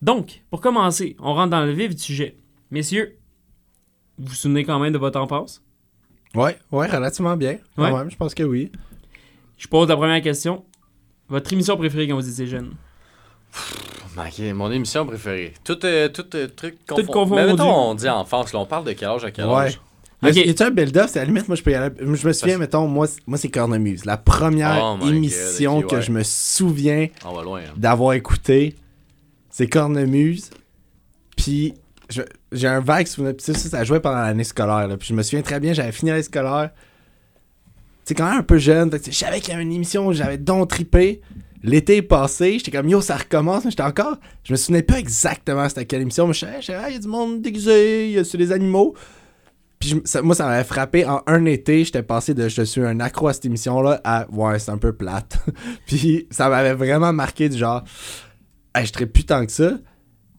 Donc, 0.00 0.40
pour 0.50 0.62
commencer, 0.62 1.16
on 1.20 1.34
rentre 1.34 1.50
dans 1.50 1.64
le 1.66 1.72
vif 1.72 1.94
du 1.94 2.00
sujet. 2.02 2.36
Messieurs, 2.70 3.16
vous 4.16 4.28
vous 4.28 4.34
souvenez 4.34 4.64
quand 4.64 4.78
même 4.78 4.92
de 4.94 4.98
votre 4.98 5.20
enfance? 5.20 5.62
Ouais, 6.34 6.56
ouais, 6.72 6.86
relativement 6.86 7.36
bien. 7.36 7.58
Quand 7.76 7.82
Ouais. 7.84 7.92
même, 7.98 8.10
je 8.10 8.16
pense 8.16 8.34
que 8.34 8.42
oui. 8.42 8.70
Je 9.56 9.66
pose 9.66 9.88
la 9.88 9.96
première 9.96 10.22
question. 10.22 10.64
Votre 11.28 11.52
émission 11.52 11.76
préférée 11.76 12.06
quand 12.08 12.14
vous 12.16 12.28
étiez 12.28 12.46
jeune? 12.46 12.74
Ok, 14.16 14.38
mon 14.54 14.70
émission 14.70 15.06
préférée. 15.06 15.54
Tout, 15.64 15.84
euh, 15.84 16.08
tout 16.08 16.24
euh, 16.34 16.48
truc 16.48 16.76
Tout 16.86 16.94
confond- 16.96 17.12
confondu. 17.12 17.40
Mais 17.42 17.46
mettons, 17.52 17.72
on 17.90 17.94
dit 17.94 18.08
enfance, 18.08 18.52
là, 18.52 18.58
on 18.60 18.66
parle 18.66 18.84
de 18.84 18.92
quel 18.92 19.08
âge 19.08 19.24
à 19.24 19.30
quel 19.30 19.46
Ouais. 19.46 19.54
âge? 19.66 19.80
Y 20.22 20.26
a- 20.26 20.30
Ok. 20.30 20.36
Y 20.36 20.50
a-tu 20.50 20.62
un 20.64 20.70
build-up? 20.70 21.06
C'est 21.08 21.20
à 21.20 21.22
la 21.22 21.26
limite, 21.26 21.46
moi, 21.46 21.56
je 21.56 21.62
peux 21.62 21.70
y 21.70 21.74
aller. 21.74 21.94
Je 22.00 22.04
me 22.04 22.16
souviens, 22.32 22.54
Parce- 22.54 22.60
mettons, 22.60 22.88
moi, 22.88 23.06
moi 23.26 23.38
c'est 23.38 23.48
Cornemuse. 23.50 24.04
La 24.04 24.16
première 24.16 24.76
Oh 24.82 24.96
God, 24.98 25.08
émission 25.14 25.82
que 25.82 25.96
ouais. 25.96 26.02
je 26.02 26.10
me 26.10 26.22
souviens 26.24 27.06
hein. 27.24 27.60
d'avoir 27.76 28.14
écouté, 28.14 28.74
c'est 29.50 29.68
Cornemuse. 29.68 30.50
Puis, 31.36 31.74
je- 32.10 32.22
j'ai 32.52 32.68
un 32.68 32.80
vague 32.80 33.06
souvenir. 33.06 33.34
Puis 33.36 33.52
ça, 33.52 33.54
ça, 33.54 33.84
jouait 33.84 34.00
pendant 34.00 34.20
l'année 34.20 34.44
scolaire. 34.44 34.88
Puis 34.98 35.08
je 35.08 35.14
me 35.14 35.22
souviens 35.22 35.42
très 35.42 35.60
bien, 35.60 35.72
j'avais 35.72 35.92
fini 35.92 36.10
l'année 36.10 36.22
scolaire. 36.22 36.70
C'est 38.04 38.14
quand 38.14 38.28
même 38.28 38.38
un 38.38 38.42
peu 38.42 38.58
jeune. 38.58 38.90
Je 39.04 39.10
savais 39.10 39.40
qu'il 39.40 39.50
y 39.50 39.52
avait 39.52 39.62
une 39.62 39.72
émission 39.72 40.06
où 40.06 40.12
j'avais 40.12 40.38
donc 40.38 40.68
trippé. 40.70 41.20
L'été 41.62 41.96
est 41.96 42.02
passé, 42.02 42.58
j'étais 42.58 42.70
comme 42.70 42.88
yo, 42.88 43.00
ça 43.00 43.16
recommence. 43.16 43.64
J'étais 43.64 43.82
encore. 43.82 44.16
Je 44.44 44.52
me 44.52 44.56
souvenais 44.56 44.82
pas 44.82 44.98
exactement 44.98 45.68
c'était 45.68 45.86
quelle 45.86 46.02
émission, 46.02 46.26
mais 46.26 46.32
je 46.32 46.40
savais, 46.40 46.90
il 46.90 46.94
y 46.94 46.96
a 46.96 46.98
du 47.00 47.08
monde 47.08 47.42
déguisé, 47.42 48.06
il 48.06 48.12
y 48.12 48.18
a 48.18 48.24
sur 48.24 48.38
les 48.38 48.52
animaux. 48.52 48.94
Puis 49.78 50.00
ça- 50.04 50.22
moi, 50.22 50.34
ça 50.34 50.46
m'avait 50.46 50.64
frappé. 50.64 51.04
En 51.04 51.22
un 51.26 51.44
été, 51.44 51.84
j'étais 51.84 52.02
passé 52.02 52.34
de 52.34 52.48
je 52.48 52.62
suis 52.62 52.80
un 52.80 53.00
accro 53.00 53.28
à 53.28 53.32
cette 53.32 53.44
émission-là 53.44 54.00
à 54.04 54.28
ouais, 54.30 54.58
c'est 54.58 54.70
un 54.70 54.78
peu 54.78 54.92
plate. 54.92 55.38
Puis 55.86 56.26
ça 56.30 56.48
m'avait 56.48 56.74
vraiment 56.74 57.12
marqué 57.12 57.48
du 57.48 57.58
genre, 57.58 57.84
hey, 58.74 58.86
je 58.86 58.92
traite 58.92 59.12
plus 59.12 59.24
tant 59.24 59.44
que 59.44 59.52
ça. 59.52 59.72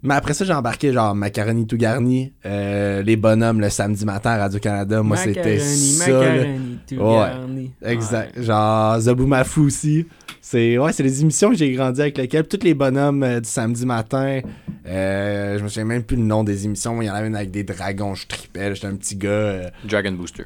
Mais 0.02 0.14
après 0.14 0.34
ça, 0.34 0.46
j'ai 0.46 0.54
embarqué 0.54 0.94
genre 0.94 1.14
Macaroni 1.14 1.68
tout 1.68 1.76
garni, 1.76 2.32
euh, 2.46 3.02
les 3.04 3.18
bonhommes 3.18 3.60
le 3.60 3.70
samedi 3.70 4.06
matin 4.06 4.32
à 4.32 4.38
Radio-Canada. 4.38 5.02
Moi, 5.04 5.18
c'était 5.18 5.58
Macaroni, 5.58 5.92
ça. 5.92 6.12
macaroni, 6.14 6.78
tout 6.88 6.96
Ouais. 6.96 7.16
garni. 7.18 7.72
Exact. 7.84 8.42
Genre 8.42 9.00
Zabou 9.02 9.28
Mafou 9.28 9.64
aussi. 9.66 10.08
C'est 10.42 10.78
ouais, 10.78 10.94
c'est 10.94 11.04
les 11.04 11.22
émissions 11.22 11.50
que 11.50 11.56
j'ai 11.58 11.72
grandi 11.74 12.00
avec 12.02 12.18
lesquelles 12.18 12.48
tous 12.48 12.64
les 12.64 12.74
bonhommes 12.74 13.24
euh, 13.24 13.40
du 13.42 13.50
samedi 13.50 13.86
matin. 13.86 14.40
euh, 14.88 15.58
je 15.60 15.64
me 15.64 15.68
souviens 15.68 15.84
même 15.86 16.04
plus 16.04 16.16
le 16.16 16.24
nom 16.24 16.44
des 16.46 16.64
émissions. 16.66 17.02
Il 17.02 17.06
y 17.06 17.10
en 17.10 17.14
avait 17.14 17.28
une 17.28 17.36
avec 17.36 17.52
des 17.52 17.64
dragons, 17.64 18.16
je 18.16 18.26
tripais. 18.26 18.74
J'étais 18.74 18.88
un 18.88 18.96
petit 18.96 19.18
gars. 19.18 19.30
euh, 19.30 19.70
Dragon 19.84 20.14
Booster. 20.14 20.46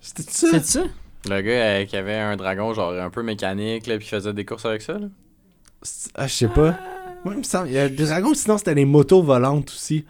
C'était 0.00 0.22
ça? 0.30 0.46
C'est 0.52 0.64
ça? 0.64 0.82
Le 1.28 1.40
gars 1.40 1.50
euh, 1.50 1.84
qui 1.86 1.96
avait 1.96 2.16
un 2.16 2.36
dragon, 2.36 2.72
genre 2.72 2.92
un 2.92 3.10
peu 3.10 3.22
mécanique, 3.24 3.86
là, 3.88 3.96
puis 3.96 4.04
qui 4.04 4.10
faisait 4.10 4.32
des 4.32 4.44
courses 4.44 4.64
avec 4.64 4.80
ça. 4.82 4.94
Là. 4.94 5.06
Ah, 6.14 6.26
je 6.28 6.32
sais 6.32 6.48
pas. 6.48 6.78
Moi, 7.24 7.34
il 7.34 7.38
me 7.38 7.42
semble. 7.42 7.68
Il 7.68 7.74
y 7.74 7.78
a 7.78 7.88
des 7.88 8.04
dragons, 8.04 8.34
sinon 8.34 8.58
c'était 8.58 8.74
les 8.74 8.84
motos 8.84 9.22
volantes 9.22 9.70
aussi. 9.70 10.04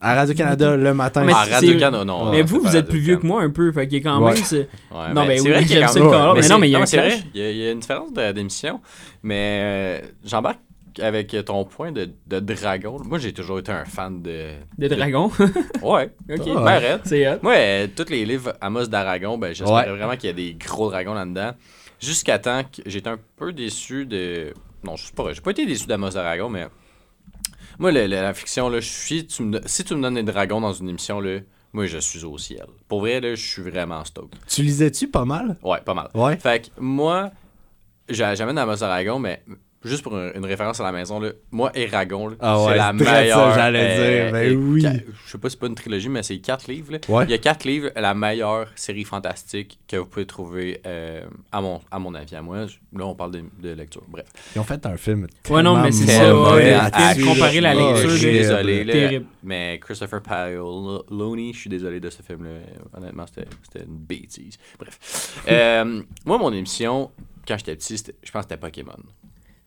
À 0.00 0.14
Radio-Canada 0.14 0.76
le 0.76 0.94
matin. 0.94 1.24
Mais 1.24 1.32
Ah, 1.34 1.44
c'est- 1.46 1.54
Radio 1.54 1.78
Can, 1.78 2.04
non. 2.04 2.30
mais 2.30 2.42
vous, 2.42 2.60
c'est 2.62 2.68
vous 2.68 2.76
êtes 2.76 2.88
plus 2.88 3.00
vieux 3.00 3.16
que 3.16 3.26
moi 3.26 3.42
un 3.42 3.50
peu. 3.50 3.72
Fait 3.72 3.88
qu'il 3.88 3.98
y 3.98 4.00
a 4.00 4.04
quand 4.10 4.22
Ouais. 4.22 4.34
même. 4.34 4.44
ce- 4.44 4.54
Ouais, 4.56 4.66
Non, 5.12 5.26
mais 5.26 5.38
c'est 5.38 5.44
oui, 5.44 5.50
vrai 5.50 5.64
qu'il 5.64 5.72
y 5.72 5.76
a 5.82 5.86
j'aime 5.86 5.86
quand 5.86 6.12
ça 6.12 6.28
le 6.28 6.34
mais 6.34 6.42
c'est- 6.42 6.48
non, 6.50 6.58
mais 6.58 6.68
il 6.68 6.72
y 6.72 6.76
a 6.76 6.86
c'est 6.86 6.96
vrai, 6.98 7.18
il 7.34 7.40
y, 7.40 7.44
a- 7.44 7.50
il 7.50 7.56
y 7.56 7.66
a 7.66 7.70
une 7.72 7.80
différence 7.80 8.12
de- 8.12 8.32
d'émission, 8.32 8.80
mais 9.24 9.60
euh, 9.62 10.00
j'embarque 10.24 10.60
avec 11.00 11.34
ton 11.44 11.64
point 11.64 11.90
de, 11.90 12.10
de 12.28 12.38
dragon. 12.40 13.00
Moi, 13.04 13.18
j'ai 13.18 13.32
toujours 13.32 13.58
été 13.58 13.72
un 13.72 13.84
fan 13.86 14.22
de... 14.22 14.50
De 14.78 14.88
dragon. 14.88 15.30
Ouais, 15.82 16.10
ok. 16.30 16.48
Ah, 16.56 16.62
ben 16.64 16.78
raide. 16.78 17.00
C'est 17.04 17.28
hot. 17.28 17.38
Moi, 17.42 17.54
euh, 17.56 17.86
tous 17.96 18.08
les 18.10 18.24
livres 18.24 18.52
Amos 18.60 18.86
d'Aragon, 18.86 19.36
ben, 19.38 19.52
j'espérais 19.54 19.90
Ouais. 19.90 19.96
vraiment 19.96 20.16
qu'il 20.16 20.26
y 20.28 20.32
a 20.32 20.32
des 20.32 20.54
gros 20.54 20.90
dragons 20.90 21.14
là-dedans. 21.14 21.52
Jusqu'à 22.00 22.38
temps 22.38 22.62
que 22.62 22.82
j'étais 22.86 23.10
un 23.10 23.18
peu 23.36 23.52
déçu 23.52 24.06
de. 24.06 24.52
Non, 24.84 24.96
je 24.96 25.06
sais 25.06 25.12
pas 25.12 25.22
vrai. 25.24 25.34
J'ai 25.34 25.40
pas 25.40 25.50
été 25.50 25.66
déçu 25.66 25.86
d'Amos 25.86 26.10
d'Aragon, 26.10 26.48
mais. 26.48 26.66
Moi, 27.78 27.92
le- 27.92 28.02
le- 28.06 28.16
la 28.16 28.34
fiction, 28.34 28.68
là, 28.68 28.80
je 28.80 28.88
suis. 28.88 29.26
tu 29.26 29.42
me 29.42 29.52
don- 29.58 29.66
si 29.66 29.84
tu 29.84 29.94
me 29.94 30.02
donnes 30.02 30.14
des 30.14 30.22
dragons 30.22 30.60
dans 30.60 30.72
une 30.72 30.88
émission, 30.88 31.20
là, 31.20 31.38
moi, 31.72 31.86
je 31.86 31.98
suis 31.98 32.24
au 32.24 32.36
ciel. 32.38 32.66
Pour 32.88 33.00
vrai, 33.00 33.20
là, 33.20 33.34
je 33.34 33.46
suis 33.46 33.62
vraiment 33.62 34.04
stoked. 34.04 34.34
Tu 34.48 34.62
lisais-tu 34.62 35.08
pas 35.08 35.24
mal? 35.24 35.56
Ouais, 35.62 35.80
pas 35.80 35.94
mal. 35.94 36.08
Ouais. 36.14 36.36
Fait 36.38 36.64
que 36.66 36.80
moi, 36.80 37.30
j'a- 38.08 38.34
j'amène 38.34 38.58
Amos 38.58 38.76
d'Aragon, 38.76 39.18
mais 39.18 39.42
juste 39.84 40.02
pour 40.02 40.16
une, 40.18 40.44
référence 40.44 40.80
à 40.80 40.84
la 40.84 40.92
maison, 40.92 41.20
là, 41.20 41.30
moi, 41.50 41.70
Eragon, 41.74 42.36
Ah 42.40 42.56
c'est 42.58 42.66
ouais, 42.70 42.76
la 42.76 42.92
c'est 42.98 43.04
vrai 43.04 43.20
meilleure. 43.22 43.54
j'allais 43.54 44.22
dire, 44.24 44.32
ben 44.32 44.52
et- 44.52 44.56
oui. 44.56 44.82
Je 44.82 45.30
sais 45.30 45.38
pas 45.38 45.48
si 45.48 45.54
c'est 45.54 45.60
pas 45.60 45.66
une 45.68 45.74
trilogie, 45.74 46.08
mais 46.08 46.22
c'est 46.22 46.38
quatre 46.38 46.66
livres. 46.68 46.92
là. 46.92 46.98
Ouais. 47.08 47.24
Il 47.24 47.30
y 47.30 47.34
a 47.34 47.38
quatre 47.38 47.64
livres, 47.64 47.90
la 47.96 48.14
meilleure 48.14 48.68
série 48.74 49.04
fantastique 49.04 49.78
que 49.86 49.96
vous 49.96 50.06
pouvez 50.06 50.26
trouver, 50.26 50.80
euh, 50.86 51.22
à, 51.52 51.60
mon, 51.60 51.80
à 51.90 51.98
mon 51.98 52.12
avis, 52.14 52.34
à 52.34 52.42
moi. 52.42 52.58
Là, 52.66 53.06
on 53.06 53.14
parle 53.14 53.32
de, 53.32 53.44
de 53.60 53.70
lecture. 53.74 54.02
Bref. 54.08 54.26
Ils 54.56 54.58
ont 54.58 54.64
fait 54.64 54.84
un 54.86 54.96
film. 54.96 55.26
Ouais, 55.50 55.62
non, 55.62 55.76
mais 55.80 55.92
c'est 55.92 56.06
ça. 56.06 56.36
ouais, 56.54 56.72
à- 56.72 57.14
comparer 57.14 57.60
la 57.60 57.74
là. 57.74 57.92
lecture, 57.92 58.10
je 58.10 58.16
suis 58.16 58.32
désolé. 58.32 58.84
là, 58.84 58.92
terrible. 58.92 59.26
mais 59.42 59.78
Christopher 59.82 60.22
Paoloni, 60.22 61.52
je 61.54 61.58
suis 61.60 61.70
désolé 61.70 62.00
de 62.00 62.10
ce 62.10 62.22
film-là. 62.22 62.50
Honnêtement, 62.96 63.26
c'était 63.26 63.84
une 63.84 63.96
bêtise. 63.98 64.56
Bref. 64.78 64.98
Euh, 65.48 66.02
moi, 66.26 66.36
mon 66.38 66.52
émission, 66.52 67.10
quand 67.46 67.56
j'étais 67.58 67.74
petit, 67.76 67.96
je 67.96 68.30
pense 68.30 68.44
que 68.44 68.48
c'était 68.50 68.56
Pokémon. 68.60 68.92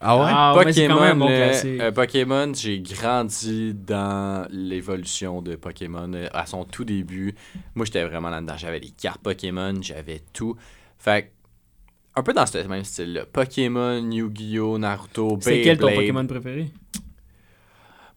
Ah 0.03 0.17
ouais? 0.17 0.31
Ah, 0.33 0.53
c'est 0.71 0.87
Pokémon, 0.87 1.15
bon 1.15 1.27
classique. 1.27 1.79
euh, 1.79 1.91
Pokémon, 1.91 2.51
j'ai 2.55 2.79
grandi 2.79 3.73
dans 3.75 4.47
l'évolution 4.49 5.41
de 5.43 5.55
Pokémon 5.55 6.11
euh, 6.13 6.27
à 6.33 6.45
son 6.47 6.65
tout 6.65 6.83
début. 6.83 7.35
Moi, 7.75 7.85
j'étais 7.85 8.03
vraiment 8.03 8.29
là-dedans. 8.31 8.57
J'avais 8.57 8.79
les 8.79 8.89
cartes 8.89 9.21
Pokémon, 9.21 9.73
j'avais 9.81 10.21
tout. 10.33 10.55
Fait 10.97 11.23
que, 11.23 12.19
un 12.19 12.23
peu 12.23 12.33
dans 12.33 12.45
ce 12.47 12.57
même 12.67 12.83
style-là. 12.83 13.25
Pokémon, 13.31 14.09
Yu-Gi-Oh, 14.11 14.77
Naruto, 14.79 15.37
C'est 15.39 15.61
quel 15.61 15.77
ton 15.77 15.87
Beyblade. 15.87 16.01
Pokémon 16.07 16.27
préféré? 16.27 16.71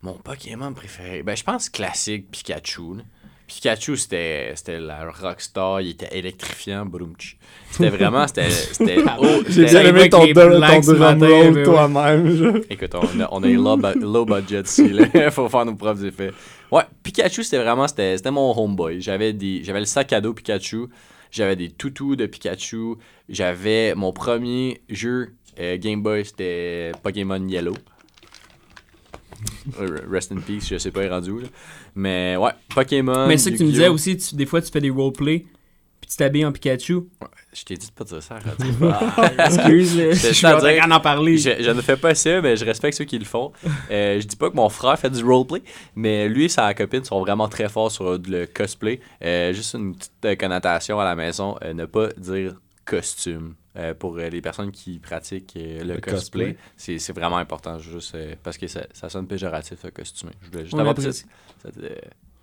Mon 0.02 0.14
Pokémon 0.14 0.72
préféré, 0.74 1.22
ben 1.22 1.34
je 1.36 1.44
pense 1.44 1.68
classique 1.70 2.30
Pikachu. 2.30 2.96
là. 2.96 3.02
Pikachu, 3.46 3.96
c'était 3.96 4.52
c'était 4.54 4.80
la 4.80 5.10
rockstar, 5.10 5.80
il 5.82 5.90
était 5.90 6.16
électrifiant, 6.16 6.86
broumtch. 6.86 7.36
C'était 7.70 7.90
vraiment, 7.90 8.26
c'était... 8.26 8.48
oh, 9.18 9.42
J'ai 9.48 9.66
bien 9.66 9.82
aimé 9.82 10.08
ton, 10.08 10.24
drum 10.26 11.22
roll 11.22 11.62
toi-même. 11.62 12.62
Écoute, 12.70 12.94
on 12.94 13.20
a, 13.20 13.28
on 13.30 13.42
a 13.42 13.48
low, 13.48 13.76
low 14.00 14.24
budget 14.24 14.62
ici, 14.62 14.88
là. 14.88 15.30
Faut 15.30 15.48
faire 15.48 15.64
nos 15.64 15.74
propres 15.74 16.04
effets. 16.04 16.30
Ouais, 16.70 16.84
Pikachu, 17.02 17.44
c'était 17.44 17.62
vraiment, 17.62 17.86
c'était 17.86 18.30
mon 18.30 18.56
homeboy. 18.56 19.00
J'avais 19.00 19.32
le 19.32 19.84
sac 19.84 20.12
à 20.12 20.20
dos 20.20 20.32
Pikachu, 20.32 20.86
j'avais 21.30 21.56
des 21.56 21.70
toutous 21.70 22.16
de 22.16 22.26
Pikachu, 22.26 22.96
j'avais 23.28 23.94
mon 23.94 24.12
premier 24.12 24.80
jeu 24.88 25.34
euh, 25.60 25.76
Game 25.78 26.02
Boy, 26.02 26.24
c'était 26.24 26.92
Pokémon 27.02 27.46
Yellow. 27.46 27.74
Euh, 29.80 29.98
Rest 30.10 30.32
in 30.32 30.36
peace, 30.36 30.68
je 30.70 30.78
sais 30.78 30.90
pas, 30.90 31.02
il 31.02 31.06
est 31.06 31.10
rendu 31.10 31.40
là. 31.40 31.48
Mais 31.94 32.36
ouais, 32.36 32.50
Pokémon. 32.74 33.26
mais 33.26 33.38
ça 33.38 33.50
que 33.50 33.56
tu 33.56 33.64
me 33.64 33.70
disais 33.70 33.88
aussi, 33.88 34.16
tu- 34.16 34.34
des 34.34 34.46
fois 34.46 34.60
tu 34.62 34.70
fais 34.70 34.80
des 34.80 34.90
roleplays, 34.90 35.46
puis 36.00 36.10
tu 36.10 36.16
t'habilles 36.16 36.44
en 36.44 36.52
Pikachu. 36.52 37.00
Je 37.52 37.64
t'ai 37.64 37.76
dit 37.76 37.86
de 37.86 37.92
pas 37.92 38.04
dire 38.04 38.22
ça, 38.22 38.34
arrête. 38.36 39.38
Excuse, 39.38 39.96
je 39.96 40.12
C'est 40.14 40.32
suis 40.34 40.46
en 40.46 40.58
train 40.58 40.72
dire. 40.72 40.88
d'en 40.88 41.00
parler. 41.00 41.38
Je, 41.38 41.50
je 41.62 41.70
ne 41.70 41.80
fais 41.80 41.96
pas 41.96 42.14
ça, 42.14 42.40
mais 42.42 42.56
je 42.56 42.64
respecte 42.64 42.96
ceux 42.98 43.04
qui 43.04 43.18
le 43.18 43.24
font. 43.24 43.52
Euh, 43.90 44.20
je 44.20 44.26
dis 44.26 44.36
pas 44.36 44.50
que 44.50 44.56
mon 44.56 44.68
frère 44.68 44.98
fait 44.98 45.10
du 45.10 45.22
roleplay, 45.24 45.62
mais 45.94 46.28
lui 46.28 46.44
et 46.46 46.48
sa 46.48 46.74
copine 46.74 47.04
sont 47.04 47.20
vraiment 47.20 47.48
très 47.48 47.68
forts 47.68 47.90
sur 47.92 48.18
le 48.18 48.46
cosplay. 48.46 49.00
Euh, 49.22 49.52
juste 49.52 49.74
une 49.74 49.94
petite 49.94 50.38
connotation 50.40 50.98
à 51.00 51.04
la 51.04 51.14
maison, 51.14 51.56
euh, 51.62 51.72
ne 51.74 51.86
pas 51.86 52.08
dire 52.18 52.54
costume. 52.84 53.54
Euh, 53.76 53.92
pour 53.92 54.16
euh, 54.18 54.28
les 54.28 54.40
personnes 54.40 54.70
qui 54.70 55.00
pratiquent 55.00 55.54
euh, 55.56 55.80
le, 55.82 55.94
Le 55.94 56.00
cosplay, 56.00 56.12
cosplay. 56.44 56.56
c'est 56.76 56.98
c'est 57.00 57.12
vraiment 57.12 57.38
important, 57.38 57.76
juste 57.80 58.14
euh, 58.14 58.34
parce 58.40 58.56
que 58.56 58.68
ça, 58.68 58.82
ça 58.92 59.08
sonne 59.08 59.26
péjoratif, 59.26 59.78
le 59.82 59.90
costumé. 59.90 60.30
Je 60.42 60.50
voulais 60.50 60.62
juste 60.62 60.74
On 60.74 60.78
avoir 60.78 60.96
cette, 61.00 61.12
cette, 61.14 61.78
euh, 61.78 61.88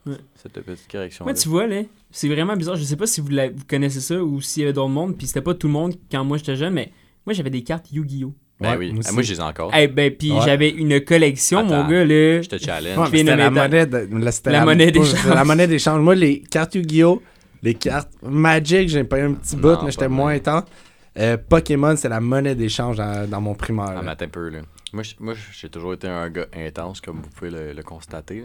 Ouais. 0.05 0.17
cette 0.35 0.53
petite 0.61 0.91
correction. 0.91 1.23
Moi, 1.23 1.33
tu 1.35 1.47
vois, 1.47 1.67
là, 1.67 1.83
c'est 2.09 2.27
vraiment 2.27 2.55
bizarre. 2.57 2.75
Je 2.75 2.83
sais 2.83 2.97
pas 2.97 3.05
si 3.07 3.21
vous, 3.21 3.29
la- 3.29 3.49
vous 3.49 3.63
connaissez 3.65 4.01
ça 4.01 4.21
ou 4.21 4.41
s'il 4.41 4.61
y 4.61 4.63
avait 4.65 4.73
d'autres 4.73 4.89
mondes, 4.89 5.15
puis 5.17 5.25
c'était 5.27 5.41
pas 5.41 5.53
tout 5.53 5.67
le 5.67 5.73
monde 5.73 5.93
quand 6.11 6.23
moi 6.25 6.37
j'étais 6.37 6.55
jeune, 6.57 6.73
mais 6.73 6.91
moi 7.25 7.33
j'avais 7.33 7.49
des 7.51 7.63
cartes 7.63 7.89
Yu-Gi-Oh! 7.93 8.33
Ben 8.59 8.71
Ouais, 8.71 8.77
oui, 8.77 8.91
moi 8.91 9.01
Ah, 9.05 9.07
aussi. 9.07 9.13
moi 9.13 9.23
je 9.23 9.31
les 9.33 9.39
ai 9.39 9.43
encore. 9.43 9.71
Eh 9.73 9.87
ben, 9.87 10.11
puis 10.13 10.31
Ouais. 10.33 10.39
j'avais 10.43 10.69
une 10.69 10.99
collection, 11.01 11.63
mon 11.63 11.87
gars, 11.87 12.03
là. 12.03 12.41
Je 12.41 12.49
te 12.49 12.57
challenge. 12.57 12.97
Ouais, 13.11 13.23
la 13.23 13.49
monnaie 13.49 13.85
de- 13.85 13.97
la, 13.97 14.51
La 14.51 14.65
monnaie 14.65 14.91
d'échange. 14.91 15.27
La 15.33 15.43
monnaie 15.45 15.67
d'échange. 15.67 16.01
Moi, 16.01 16.15
les 16.15 16.41
cartes 16.41 16.75
Yu-Gi-Oh! 16.75 17.21
Les 17.63 17.75
cartes 17.75 18.09
Magic, 18.23 18.89
j'ai 18.89 19.03
pas 19.05 19.19
eu 19.19 19.23
un 19.27 19.33
petit 19.35 19.55
bout, 19.55 19.67
Non, 19.69 19.83
mais 19.85 19.91
j'étais 19.91 20.09
moins 20.09 20.33
mal. 20.43 20.63
Euh, 21.17 21.37
Pokémon, 21.37 21.95
c'est 21.97 22.09
la 22.09 22.21
monnaie 22.21 22.55
d'échange 22.55 22.97
dans, 22.97 23.29
dans 23.29 23.41
mon 23.41 23.53
primaire. 23.53 23.95
Ah, 23.97 24.01
mais 24.03 24.11
attends 24.11 24.25
un 24.25 24.29
peu, 24.29 24.49
là. 24.49 24.59
Moi, 24.93 25.03
j'ai 25.53 25.69
toujours 25.69 25.93
été 25.93 26.07
un 26.07 26.29
gars 26.29 26.47
intense, 26.55 27.01
comme 27.01 27.17
vous 27.21 27.29
pouvez 27.29 27.51
le, 27.51 27.73
le 27.73 27.83
constater. 27.83 28.43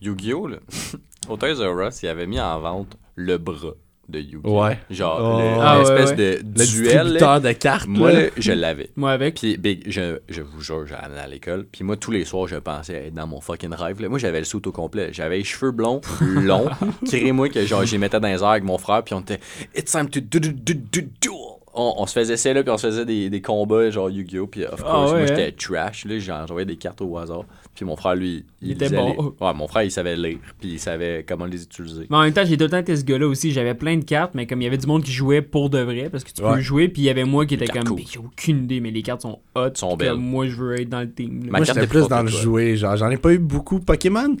Yu-Gi-Oh! 0.00 0.48
là, 0.48 0.56
Au 1.28 1.36
Toys 1.36 1.54
R 1.66 1.88
Us, 1.88 2.02
il 2.02 2.08
avait 2.08 2.26
mis 2.26 2.40
en 2.40 2.60
vente 2.60 2.96
le 3.14 3.38
bras 3.38 3.72
de 4.08 4.18
Yu-Gi-Oh! 4.20 4.62
Ouais. 4.64 4.78
Genre, 4.90 5.18
Oh. 5.18 5.38
le- 5.40 5.60
Ah, 5.62 5.74
ouais, 5.78 5.78
l'espèce 5.80 6.10
ouais. 6.10 6.16
de 6.16 6.36
Le 6.36 6.42
duel. 6.42 6.52
distributeur 6.52 7.40
de 7.40 7.52
cartes. 7.52 7.86
Moi, 7.86 8.12
là. 8.12 8.20
je 8.36 8.52
l'avais. 8.52 8.90
Moi 8.96 9.10
avec. 9.12 9.36
Puis, 9.36 9.56
Big, 9.56 9.82
je, 9.90 10.18
je 10.28 10.42
vous 10.42 10.60
jure, 10.60 10.86
j'allais 10.86 11.18
à 11.18 11.26
l'école. 11.26 11.64
Puis 11.72 11.84
moi, 11.84 11.96
tous 11.96 12.10
les 12.10 12.26
soirs, 12.26 12.46
je 12.48 12.56
pensais 12.56 13.06
être 13.06 13.14
dans 13.14 13.26
mon 13.26 13.40
fucking 13.40 13.72
rêve. 13.72 14.02
là. 14.02 14.10
Moi, 14.10 14.18
j'avais 14.18 14.40
le 14.40 14.44
saut 14.44 14.66
au 14.66 14.72
complet. 14.72 15.08
J'avais 15.12 15.38
les 15.38 15.44
cheveux 15.44 15.70
blonds, 15.70 16.02
longs. 16.20 16.68
Crée-moi 17.06 17.48
que 17.48 17.64
genre, 17.64 17.84
j'y 17.86 17.96
mettais 17.96 18.20
dans 18.20 18.28
les 18.28 18.34
airs 18.42 18.48
avec 18.48 18.64
mon 18.64 18.76
frère. 18.76 19.02
Puis 19.04 19.14
on 19.14 19.20
était 19.20 19.40
It's 19.74 19.90
time 19.92 20.10
to 20.10 20.20
do, 20.20 20.38
do, 20.38 20.50
do, 20.52 20.74
do, 20.74 21.00
duel. 21.20 21.53
On, 21.76 21.94
on 21.98 22.06
se 22.06 22.12
faisait 22.12 22.36
ça 22.36 22.52
là, 22.52 22.62
puis 22.62 22.70
on 22.70 22.78
se 22.78 22.86
faisait 22.86 23.04
des, 23.04 23.28
des 23.30 23.40
combats 23.40 23.90
genre 23.90 24.08
Yu-Gi-Oh! 24.08 24.46
Puis 24.46 24.64
of 24.64 24.70
course, 24.76 24.82
Ah 24.86 25.04
ouais, 25.06 25.10
moi 25.10 25.20
hein? 25.22 25.26
j'étais 25.26 25.52
trash. 25.52 26.04
Là, 26.04 26.18
j'en- 26.18 26.46
j'envoyais 26.46 26.66
des 26.66 26.76
cartes 26.76 27.00
au 27.00 27.18
hasard. 27.18 27.42
Puis 27.74 27.84
mon 27.84 27.96
frère, 27.96 28.14
lui, 28.14 28.44
il, 28.62 28.68
Il 28.68 28.72
était 28.74 28.88
bon. 28.90 29.10
les- 29.40 29.44
Ouais, 29.46 29.52
mon 29.54 29.66
frère, 29.66 29.82
il 29.82 29.90
savait 29.90 30.14
lire. 30.16 30.38
Puis 30.60 30.70
il 30.74 30.78
savait 30.78 31.24
comment 31.28 31.46
les 31.46 31.62
utiliser. 31.64 32.06
Mais 32.08 32.16
en 32.16 32.22
même 32.22 32.32
temps, 32.32 32.44
j'ai 32.44 32.56
tout 32.56 32.64
le 32.64 32.70
temps 32.70 32.78
été 32.78 32.94
ce 32.94 33.04
gars-là 33.04 33.26
aussi. 33.26 33.50
J'avais 33.50 33.74
plein 33.74 33.96
de 33.96 34.04
cartes, 34.04 34.34
mais 34.34 34.46
comme 34.46 34.60
il 34.60 34.64
y 34.64 34.68
avait 34.68 34.78
du 34.78 34.86
monde 34.86 35.02
qui 35.02 35.10
jouait 35.10 35.42
pour 35.42 35.68
de 35.70 35.80
vrai, 35.80 36.08
parce 36.10 36.22
que 36.22 36.30
tu 36.30 36.40
peux 36.42 36.48
Ouais. 36.48 36.62
jouer, 36.62 36.88
puis 36.88 37.02
il 37.02 37.06
y 37.06 37.10
avait 37.10 37.24
moi 37.24 37.44
qui 37.46 37.54
était 37.54 37.66
cartes 37.66 37.88
comme, 37.88 37.96
cool. 37.98 38.06
j'ai 38.08 38.18
aucune 38.20 38.64
idée, 38.64 38.78
mais 38.80 38.92
les 38.92 39.02
cartes 39.02 39.22
sont 39.22 39.40
hot. 39.56 39.70
Sont 39.74 39.88
comme 39.90 39.98
belles. 39.98 40.14
moi, 40.14 40.46
je 40.46 40.54
veux 40.54 40.80
être 40.80 40.88
dans 40.88 41.00
le 41.00 41.10
team. 41.12 41.40
là. 41.46 41.50
Ma 41.50 41.58
Moi, 41.58 41.66
carte 41.66 41.78
j'étais 41.80 41.86
de 41.92 42.00
plus 42.00 42.08
dans 42.08 42.22
le 42.22 42.28
jouer. 42.28 42.76
Genre, 42.76 42.96
j'en 42.96 43.10
ai 43.10 43.16
pas 43.16 43.32
eu 43.32 43.38
beaucoup 43.38 43.80
Pokémon? 43.80 44.36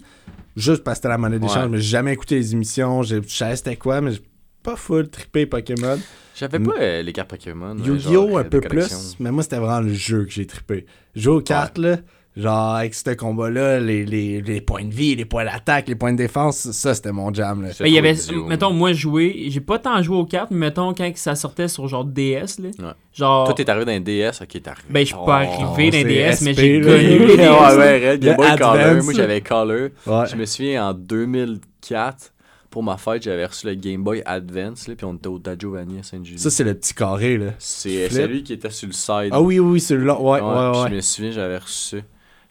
Juste 0.56 0.84
parce 0.84 0.98
que 0.98 1.02
c'était 1.02 1.08
la 1.08 1.18
monnaie 1.18 1.40
d'échange. 1.40 1.64
Ouais. 1.64 1.68
Mais 1.70 1.78
j'ai 1.78 1.88
jamais 1.90 2.12
écouté 2.12 2.36
les 2.36 2.52
émissions. 2.52 3.02
j'ai- 3.02 3.20
Je 3.26 3.34
savais 3.34 3.56
c'était 3.56 3.74
quoi, 3.74 4.00
mais 4.00 4.12
j'ai 4.12 4.20
pas 4.64 4.76
full 4.76 5.08
trippé 5.08 5.46
Pokémon. 5.46 5.98
J'avais 6.34 6.58
pas 6.58 6.72
euh, 6.80 7.02
les 7.02 7.12
cartes 7.12 7.30
Pokémon. 7.30 7.76
euh, 7.78 7.84
Yu-Gi-Oh! 7.86 8.28
genre, 8.30 8.38
un 8.38 8.40
euh, 8.40 8.44
peu 8.44 8.60
plus. 8.60 9.16
Mais 9.20 9.30
moi, 9.30 9.42
c'était 9.44 9.58
vraiment 9.58 9.80
le 9.80 9.92
jeu 9.94 10.24
que 10.24 10.30
j'ai 10.32 10.46
trippé. 10.46 10.86
Jouer 11.14 11.34
aux 11.36 11.40
cartes, 11.40 11.78
là. 11.78 11.98
Genre, 12.36 12.74
avec 12.74 12.94
ce 12.94 13.14
combat-là, 13.14 13.78
les, 13.78 14.04
les, 14.04 14.40
les 14.40 14.60
points 14.60 14.84
de 14.84 14.92
vie, 14.92 15.14
les 15.14 15.24
points 15.24 15.44
d'attaque, 15.44 15.86
les 15.86 15.94
points 15.94 16.10
de 16.12 16.16
défense, 16.18 16.68
ça, 16.72 16.92
c'était 16.92 17.12
mon 17.12 17.32
jam, 17.32 17.62
là. 17.62 17.68
C'est 17.72 17.84
Ben, 17.84 17.88
il 17.90 17.94
y 17.94 17.98
avait, 17.98 18.16
mettons, 18.48 18.72
moi, 18.72 18.92
joué, 18.92 19.44
j'ai 19.50 19.60
pas 19.60 19.78
tant 19.78 20.02
joué 20.02 20.16
aux 20.16 20.24
cartes, 20.24 20.50
mais 20.50 20.66
mettons, 20.66 20.92
quand 20.94 21.08
ça 21.14 21.36
sortait 21.36 21.68
sur 21.68 21.86
genre 21.86 22.04
DS, 22.04 22.58
là. 22.58 22.70
Ouais. 22.80 22.92
Genre. 23.12 23.44
Toi, 23.44 23.54
t'es 23.54 23.70
arrivé 23.70 23.84
dans 23.84 23.92
un 23.92 24.00
DS, 24.00 24.40
ok, 24.42 24.48
t'es 24.48 24.68
arrivé. 24.68 24.86
Ben, 24.90 25.00
je 25.00 25.04
suis 25.04 25.14
Oh. 25.16 25.24
pas 25.24 25.36
arrivé 25.36 25.90
dans 25.90 25.92
c'est 25.92 26.02
les 26.02 26.04
DS, 26.04 26.40
mais 26.42 26.54
j'ai 26.54 26.80
là. 26.80 26.86
connu 26.96 27.18
les 27.20 27.26
ouais, 27.26 27.36
DS. 27.36 27.76
ouais, 27.78 28.10
Red, 28.10 28.20
Game 28.20 28.30
Le 28.32 28.36
Boy 28.36 28.56
Color. 28.58 28.70
Advance. 28.74 29.04
Moi, 29.04 29.14
j'avais 29.14 29.40
Color. 29.40 29.88
Ouais. 30.04 30.26
Je 30.28 30.34
me 30.36 30.44
souviens, 30.44 30.88
en 30.88 30.94
2004, 30.94 32.33
pour 32.74 32.82
ma 32.82 32.96
fête, 32.96 33.22
j'avais 33.22 33.46
reçu 33.46 33.68
le 33.68 33.74
Game 33.76 34.02
Boy 34.02 34.20
Advance, 34.26 34.88
là, 34.88 34.96
puis 34.96 35.06
on 35.06 35.14
était 35.14 35.28
au 35.28 35.40
Giovanni 35.56 36.00
à 36.00 36.02
Saint-Julie. 36.02 36.40
Ça, 36.40 36.50
c'est 36.50 36.64
le 36.64 36.74
petit 36.74 36.92
carré, 36.92 37.38
là. 37.38 37.52
C'est 37.60 38.08
celui 38.08 38.42
qui 38.42 38.52
était 38.52 38.68
sur 38.68 38.88
le 38.88 38.92
side. 38.92 39.30
Ah 39.30 39.40
oui, 39.40 39.60
oui, 39.60 39.80
celui-là. 39.80 40.20
Ouais, 40.20 40.40
ouais, 40.40 40.80
ouais. 40.80 40.88
Je 40.90 40.94
me 40.96 41.00
souviens, 41.00 41.30
j'avais 41.30 41.58
reçu 41.58 41.98
ça. 41.98 42.02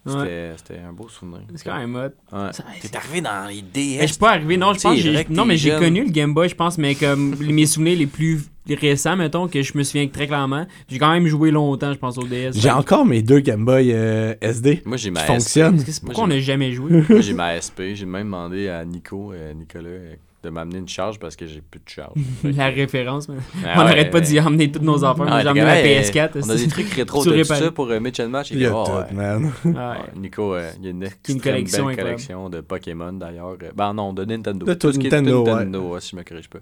C'était 0.05 0.19
Ouais. 0.19 0.51
c'était 0.57 0.79
un 0.79 0.91
beau 0.91 1.07
souvenir. 1.07 1.39
C'est 1.55 1.63
quand 1.63 1.77
même 1.77 1.95
hot. 1.95 2.36
Ouais. 2.38 2.50
T'es 2.81 2.95
arrivé 2.98 3.22
dans 3.22 3.48
les 3.48 3.62
DS. 3.62 3.98
Mais 4.00 4.07
je 4.07 4.12
suis 4.12 4.19
pas 4.19 4.31
arrivé, 4.31 4.57
non, 4.57 4.74
je 4.74 4.81
pense 4.81 5.01
que 5.01 5.31
Non, 5.33 5.45
mais 5.45 5.55
j'ai 5.55 5.72
connu 5.77 6.03
le 6.03 6.10
Game 6.12 6.33
Boy, 6.33 6.50
je 6.50 6.55
pense, 6.55 6.77
mais 6.77 6.93
comme 6.95 7.36
les- 7.39 7.53
mes 7.53 7.65
souvenirs 7.65 7.98
les 7.98 8.07
plus 8.07 8.41
récents, 8.69 9.15
mettons, 9.15 9.48
que 9.48 9.62
je 9.62 9.77
me 9.77 9.83
souviens 9.83 10.07
très 10.07 10.27
clairement, 10.27 10.65
j'ai 10.89 10.98
quand 11.00 11.12
même 11.12 11.27
joué 11.27 11.51
longtemps, 11.51 11.93
je 11.93 11.98
pense, 12.00 12.17
au 12.17 12.24
DS. 12.24 12.51
J'ai 12.53 12.72
encore 12.72 13.05
mes 13.05 13.22
deux 13.22 13.39
Game 13.39 13.63
Boy 13.63 13.91
euh, 13.93 14.36
SD 14.41 14.81
Moi, 14.86 14.98
j'ai 14.98 15.10
ma 15.10 15.22
qui 15.22 15.39
SP. 15.39 15.57
Moi, 15.72 15.72
pourquoi 16.05 16.24
on 16.25 16.27
n'a 16.27 16.39
jamais 16.39 16.74
joué? 16.74 17.03
Moi, 17.07 17.22
j'ai 17.22 17.33
ma 17.33 17.60
SP. 17.60 17.93
J'ai 17.95 18.05
même 18.05 18.25
demandé 18.27 18.67
à 18.67 18.83
Nico, 18.83 19.31
euh, 19.31 19.53
Nicolas, 19.53 19.88
euh, 19.88 20.15
de 20.43 20.50
m'amener 20.50 20.79
une 20.79 20.88
charge 20.89 21.19
parce 21.19 21.35
que 21.38 21.47
j'ai 21.47 21.62
plus 21.62 21.79
de 21.79 21.88
charge. 21.89 22.13
La 22.43 22.67
référence, 22.67 23.29
mais 23.29 23.35
Ah 23.63 23.75
on 23.75 23.79
ouais, 23.79 23.85
n'arrête 23.85 24.12
pas 24.12 24.19
ouais. 24.19 24.25
d'y 24.25 24.39
emmener 24.39 24.71
tous 24.71 24.81
nos 24.81 25.03
affaires. 25.05 25.25
Moi, 25.25 25.27
Ah, 25.29 25.41
j'ai 25.41 25.47
emmené 25.50 25.62
la 25.65 25.81
hey, 25.85 26.01
PS4. 26.01 26.41
On 26.43 26.50
a 26.50 26.55
des 26.55 26.67
trucs 26.67 26.89
rétro, 26.93 27.23
Tout 27.23 27.43
ça 27.45 27.71
pour 27.71 27.89
euh, 27.89 28.00
Mitch 28.00 28.19
and 28.19 28.29
Match? 28.29 28.51
Il 28.51 28.59
y 28.59 28.65
a 28.65 28.75
oh, 28.75 28.83
tout, 28.85 28.91
ouais. 28.91 29.13
man. 29.13 29.51
Ouais. 29.63 29.71
Ouais, 29.71 29.97
Nico, 30.17 30.53
euh, 30.53 30.69
il 30.79 30.83
y 30.83 30.88
a 30.88 30.91
une, 30.91 31.07
Une 31.29 31.41
collection 31.41 31.85
belle 31.88 31.95
collection 31.95 32.50
de 32.50 32.59
Pokémon 32.62 33.13
d'ailleurs. 33.13 33.55
Euh, 33.63 33.71
Ben 33.73 33.93
non, 33.93 34.12
de 34.13 34.25
Nintendo. 34.25 34.65
De 34.65 34.73
tout 34.73 34.91
ce 34.91 35.00
qui 35.00 35.07
est 35.07 35.12
Nintendo, 35.12 35.43
ouais. 35.45 35.51
Nintendo, 35.53 35.93
ouais, 35.93 36.01
si 36.01 36.09
je 36.12 36.15
me 36.17 36.23
corrige 36.23 36.50
pas. 36.50 36.59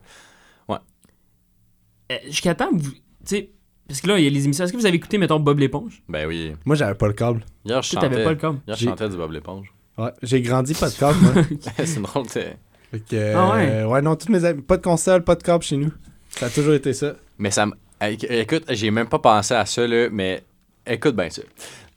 Euh, 2.11 2.15
Jusqu'à 2.25 2.53
temps, 2.55 2.69
vous. 2.73 2.91
Tu 2.91 2.99
sais, 3.25 3.49
parce 3.87 4.01
que 4.01 4.07
là, 4.07 4.19
il 4.19 4.23
y 4.25 4.27
a 4.27 4.29
les 4.29 4.43
émissions. 4.45 4.65
Est-ce 4.65 4.73
que 4.73 4.77
vous 4.77 4.85
avez 4.85 4.97
écouté, 4.97 5.17
mettons, 5.17 5.39
Bob 5.39 5.59
l'éponge? 5.59 6.03
Ben 6.09 6.27
oui. 6.27 6.53
Moi, 6.65 6.75
j'avais 6.75 6.95
pas 6.95 7.07
le 7.07 7.13
câble. 7.13 7.45
Hier, 7.65 7.81
je 7.81 7.89
chantais. 7.89 8.09
pas 8.23 8.29
le 8.31 8.35
com. 8.35 8.59
Hier, 8.67 8.75
je 8.77 8.85
chantais 8.85 9.09
du 9.09 9.15
Bob 9.15 9.31
l'éponge. 9.31 9.73
Ouais, 9.97 10.11
j'ai 10.21 10.41
grandi 10.41 10.73
pas 10.73 10.89
de 10.89 10.95
câble, 10.95 11.17
moi. 11.21 11.43
c'est 11.85 12.01
drôle, 12.01 12.27
t'es- 12.27 12.57
Fait 12.91 12.99
que, 12.99 13.15
euh, 13.15 13.35
Ah 13.37 13.51
ouais? 13.51 13.83
ouais, 13.85 14.01
non, 14.01 14.15
toutes 14.15 14.29
mes 14.29 14.43
amis, 14.45 14.61
pas 14.61 14.77
de 14.77 14.81
console, 14.83 15.23
pas 15.23 15.35
de 15.35 15.43
câble 15.43 15.63
chez 15.63 15.77
nous. 15.77 15.91
Ça 16.29 16.47
a 16.47 16.49
toujours 16.49 16.73
été 16.73 16.93
ça. 16.93 17.13
Mais 17.37 17.51
ça 17.51 17.65
me. 17.65 17.73
Éc- 18.01 18.25
Écoute, 18.29 18.63
j'ai 18.69 18.91
même 18.91 19.07
pas 19.07 19.19
pensé 19.19 19.53
à 19.53 19.65
ça, 19.65 19.87
là, 19.87 20.09
mais 20.11 20.43
écoute 20.85 21.15
bien 21.15 21.29
ça. 21.29 21.41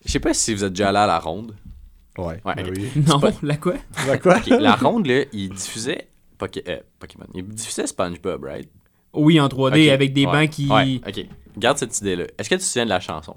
Je 0.04 0.10
sais 0.12 0.20
pas 0.20 0.34
si 0.34 0.54
vous 0.54 0.64
êtes 0.64 0.72
déjà 0.72 0.90
allé 0.90 0.98
à 0.98 1.06
la 1.06 1.18
ronde. 1.18 1.54
Ouais, 2.18 2.40
Ouais, 2.44 2.54
ben 2.54 2.70
oui. 2.70 2.90
Non, 3.08 3.18
pas- 3.18 3.32
la 3.42 3.56
quoi? 3.56 3.74
Bah 4.06 4.18
quoi? 4.18 4.36
Ok, 4.36 4.46
la 4.46 4.74
ronde, 4.76 5.06
là, 5.06 5.24
il 5.32 5.48
diffusait. 5.50 6.06
Poké- 6.38 6.62
euh, 6.68 6.78
Pokémon. 6.98 7.26
Il 7.34 7.44
diffusait 7.48 7.86
SpongeBob, 7.86 8.44
right? 8.44 8.68
Oui, 9.14 9.40
en 9.40 9.48
3D, 9.48 9.86
Ok, 9.86 9.92
avec 9.92 10.12
des 10.12 10.26
ouais, 10.26 10.32
bancs 10.32 10.50
qui. 10.50 10.68
Ouais, 10.70 11.00
ok. 11.06 11.26
Garde 11.56 11.78
cette 11.78 11.98
idée-là. 12.00 12.24
Est-ce 12.38 12.48
que 12.50 12.54
tu 12.56 12.60
te 12.60 12.64
souviens 12.64 12.84
de 12.84 12.90
la 12.90 13.00
chanson 13.00 13.36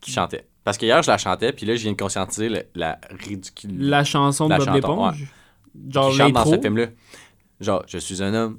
qui 0.00 0.10
chantait? 0.12 0.46
Parce 0.64 0.78
que 0.78 0.86
hier, 0.86 1.02
je 1.02 1.10
la 1.10 1.18
chantais, 1.18 1.52
puis 1.52 1.66
là, 1.66 1.74
je 1.74 1.82
viens 1.82 1.92
de 1.92 1.96
conscientiser 1.96 2.48
le- 2.48 2.62
la 2.74 2.98
ridicule. 3.10 3.76
La 3.88 4.04
chanson 4.04 4.46
de 4.46 4.50
La 4.50 4.58
Bob 4.58 4.74
l'éponge? 4.74 5.26
Genre 5.88 6.12
chante 6.12 6.32
dans 6.32 6.44
ce 6.44 6.60
film-là? 6.60 6.86
Genre, 7.60 7.84
je 7.86 7.98
suis 7.98 8.22
un 8.22 8.34
homme, 8.34 8.58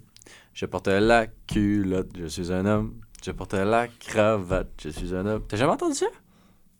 je 0.54 0.66
porte 0.66 0.88
la 0.88 1.28
culotte, 1.28 2.12
je 2.18 2.28
suis 2.28 2.52
un 2.52 2.66
homme, 2.66 2.96
je 3.24 3.32
porte 3.32 3.54
la 3.54 3.88
cravate, 3.88 4.70
je 4.82 4.90
suis 4.90 5.16
un 5.16 5.26
homme. 5.26 5.44
T'as 5.48 5.58
jamais 5.58 5.74
entendu 5.74 5.96
ça? 5.96 6.08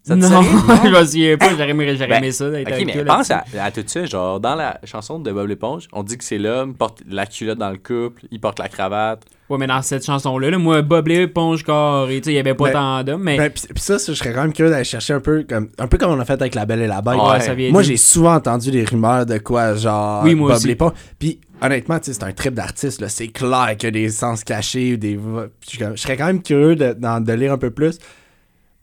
Ça 0.04 0.16
te 0.16 0.20
Non, 0.22 0.42
je 0.84 0.90
me 0.90 1.06
souviens 1.06 1.38
pas, 1.38 1.50
j'aurais 1.52 1.70
aimé, 1.70 1.94
j'aurais 1.96 2.08
Ben, 2.08 2.18
aimé 2.18 2.32
ça 2.32 2.50
d'être 2.50 2.68
Ok, 2.68 2.74
avec 2.74 2.86
mais 2.88 2.98
eux 3.02 3.06
pense 3.06 3.30
à, 3.30 3.44
à 3.62 3.70
tout 3.70 3.84
ça. 3.86 4.04
Genre, 4.06 4.40
dans 4.40 4.56
la 4.56 4.80
chanson 4.84 5.20
de 5.20 5.32
Bob 5.32 5.48
l'éponge, 5.48 5.88
on 5.94 6.02
dit 6.02 6.18
que 6.18 6.24
c'est 6.24 6.40
l'homme, 6.40 6.72
il 6.72 6.76
porte 6.76 7.04
la 7.08 7.28
culotte 7.28 7.60
dans 7.60 7.70
le 7.70 7.78
couple, 7.78 8.24
il 8.32 8.40
porte 8.40 8.58
la 8.58 8.68
cravate. 8.68 9.22
Ouais, 9.50 9.60
mais 9.60 9.68
dans 9.68 9.82
cette 9.84 10.04
chanson-là, 10.04 10.50
là, 10.50 10.58
moi, 10.58 10.82
Bob 10.82 11.08
l'éponge 11.08 11.64
carré, 11.64 12.20
tu 12.20 12.26
sais, 12.26 12.32
il 12.32 12.36
y 12.36 12.40
avait 12.40 12.56
pas 12.56 12.66
Ben, 12.66 12.72
tant 12.74 13.04
d'hommes, 13.04 13.22
mais. 13.22 13.38
Ben, 13.38 13.52
pis, 13.52 13.68
pis 13.68 13.82
ça, 13.82 14.00
ça, 14.00 14.12
je 14.12 14.18
serais 14.18 14.34
quand 14.34 14.42
même 14.42 14.54
curieux 14.54 14.72
d'aller 14.72 14.86
chercher 14.86 15.14
un 15.14 15.20
peu 15.20 15.46
comme 15.48 15.70
un 15.78 15.88
peu 15.88 16.00
comme 16.00 16.10
on 16.12 16.20
a 16.20 16.26
fait 16.26 16.34
avec 16.42 16.56
La 16.56 16.66
Belle 16.66 16.82
et 16.82 16.88
la 16.88 17.02
Bête. 17.02 17.20
Ouais, 17.20 17.40
ça 17.40 17.54
vient 17.54 17.70
Moi, 17.70 17.84
j'ai 17.84 17.98
souvent 17.98 18.34
entendu 18.34 18.72
des 18.72 18.84
rumeurs 18.86 19.28
de 19.28 19.38
quoi, 19.38 19.76
genre 19.76 20.24
Oui, 20.24 20.34
moi 20.34 20.54
Bob 20.54 20.66
l'éponge. 20.66 20.94
Puis 21.20 21.40
honnêtement, 21.62 22.00
tu 22.00 22.06
sais, 22.06 22.14
c'est 22.14 22.24
un 22.24 22.32
trip 22.32 22.56
d'artiste. 22.56 23.02
là. 23.02 23.10
C'est 23.10 23.28
clair 23.28 23.76
qu'il 23.78 23.88
y 23.88 23.90
a 23.90 23.92
des 23.92 24.10
sens 24.10 24.44
cachés 24.44 24.94
ou 24.94 24.98
des. 24.98 25.20
Puis 25.60 25.78
Je 25.80 25.96
serais 26.02 26.18
quand 26.18 26.26
même 26.26 26.42
curieux 26.42 26.76
de 26.76 27.34
lire 27.34 27.54
un 27.54 27.58
peu 27.60 27.70
plus. 27.70 28.00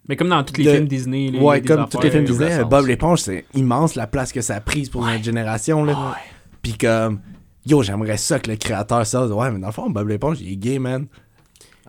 Mais 0.09 0.15
comme 0.17 0.27
dans 0.29 0.43
tous 0.43 0.57
les 0.57 0.65
de- 0.65 0.71
films 0.73 0.87
Disney. 0.87 1.29
les- 1.31 1.39
ouais, 1.39 1.61
comme 1.61 1.87
tous 1.87 2.01
les 2.01 2.11
films 2.11 2.25
Disney. 2.25 2.63
Bob 2.65 2.85
l'éponge, 2.87 3.19
c'est 3.21 3.45
immense 3.53 3.95
la 3.95 4.07
place 4.07 4.33
que 4.33 4.41
ça 4.41 4.55
a 4.55 4.59
prise 4.59 4.89
pour 4.89 5.05
notre 5.05 5.23
génération. 5.23 5.85
Là. 5.85 6.15
Puis 6.61 6.73
comme, 6.73 7.19
yo, 7.65 7.81
j'aimerais 7.83 8.17
ça 8.17 8.39
que 8.39 8.49
le 8.49 8.57
créateur 8.57 9.05
sorte. 9.05 9.31
Ouais, 9.31 9.49
mais 9.51 9.59
dans 9.59 9.67
le 9.67 9.73
fond, 9.73 9.89
Bob 9.89 10.09
l'éponge, 10.09 10.41
il 10.41 10.51
est 10.53 10.55
gay, 10.57 10.79
man. 10.79 11.05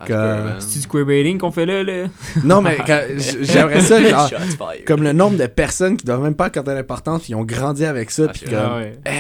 Ah, 0.03 0.07
Que- 0.07 0.61
c'est 0.61 0.81
du 0.81 0.87
queerbaiting 0.89 1.39
qu'on 1.39 1.51
fait 1.51 1.67
là, 1.67 1.83
là. 1.83 2.07
Non, 2.45 2.63
mais 2.63 2.77
j'aimerais 3.41 3.81
ça, 3.81 4.03
genre, 4.03 4.31
comme 4.87 5.03
le 5.03 5.13
nombre 5.13 5.37
de 5.37 5.47
personnes 5.47 5.97
qui 5.97 6.05
doivent 6.07 6.23
même 6.23 6.35
pas 6.35 6.47
accorder 6.47 6.73
l'importance, 6.75 7.23
qui 7.25 7.35
ont 7.35 7.45
grandi 7.45 7.85
avec 7.85 8.11
ça, 8.11 8.25
Ah, 8.29 8.33
puis 8.33 8.43
comme, 8.47 8.55
Ah 8.59 8.77
ouais. 8.79 8.99
eh, 9.07 9.11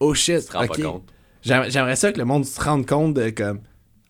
oh 0.00 0.12
shit, 0.14 0.40
Tu 0.40 0.46
te 0.46 0.56
rends 0.56 0.64
ok. 0.64 0.76
pas 0.76 0.82
compte. 0.88 1.02
J'aimerais 1.42 1.70
j'aimerais 1.70 1.96
ça 1.96 2.10
que 2.12 2.18
le 2.18 2.24
monde 2.24 2.44
se 2.44 2.60
rende 2.60 2.86
compte 2.86 3.14
de 3.14 3.30
comme, 3.30 3.60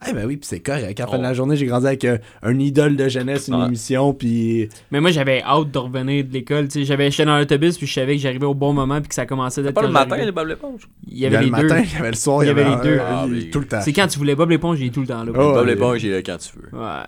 eh 0.09 0.13
ben 0.13 0.27
oui, 0.27 0.37
puis 0.37 0.47
c'est 0.47 0.61
correct. 0.61 0.99
À 1.01 1.05
la 1.05 1.11
fin 1.11 1.19
de 1.19 1.23
la 1.23 1.35
journée, 1.35 1.57
j'ai 1.57 1.67
grandi 1.67 1.87
avec 1.87 2.05
un, 2.05 2.19
un 2.43 2.59
idole 2.59 2.97
de 2.97 3.09
jeunesse, 3.09 3.49
une 3.49 3.55
Ouais. 3.57 3.67
émission, 3.67 4.13
puis 4.15 4.69
Mais 4.91 5.01
moi, 5.01 5.11
j'avais 5.11 5.43
hâte 5.43 5.71
de 5.71 5.79
revenir 5.79 6.25
de 6.25 6.33
l'école. 6.33 6.69
tu 6.69 6.81
sais. 6.81 6.85
J'avais 6.85 7.11
j'étais 7.11 7.25
dans 7.25 7.39
l'autobus, 7.39 7.77
puis 7.79 7.87
je 7.87 7.93
savais 7.95 8.17
que 8.17 8.21
j'arrivais 8.23 8.47
au 8.47 8.55
bon 8.55 8.73
moment, 8.73 9.01
puis 9.01 9.09
que 9.09 9.15
ça 9.15 9.27
commençait 9.27 9.63
d'être 9.63 9.75
Pas 9.75 9.83
le 9.83 9.87
quand 9.89 9.93
matin, 9.93 10.07
j'arrivais. 10.11 10.27
les 10.27 10.33
Bob 10.33 10.49
l'éponge? 10.49 10.89
Il 11.09 11.19
y 11.19 11.27
avait 11.27 11.41
les 11.41 11.47
le 11.51 11.57
deux. 11.57 11.63
matin, 11.69 11.83
il 11.85 11.93
y 11.93 11.97
avait 11.99 12.11
le 12.11 12.17
soir, 12.17 12.45
Il 12.45 12.47
y 12.47 12.51
avait 12.51 12.65
les 12.65 12.77
deux. 12.83 12.99
euh, 12.99 13.07
Ah, 13.07 13.25
il- 13.27 13.33
mais- 13.33 13.51
tout 13.51 13.61
le 13.61 13.67
temps. 13.67 13.81
C'est 13.83 13.93
quand 13.93 14.07
tu 14.09 14.19
voulais 14.19 14.35
Bob 14.35 14.51
l'éponge, 14.51 14.81
il 14.81 14.87
est 14.87 14.91
tout 14.91 15.01
le 15.01 15.07
temps 15.07 15.25
là. 15.25 15.31
Oh, 15.31 15.39
Bob 15.39 15.57
ouais. 15.57 15.67
l'éponge, 15.67 16.03
il 16.05 16.11
est 16.11 16.15
là 16.17 16.23
quand 16.23 16.37
tu 16.39 16.51
veux. 16.59 16.79
Ouais. 16.79 17.03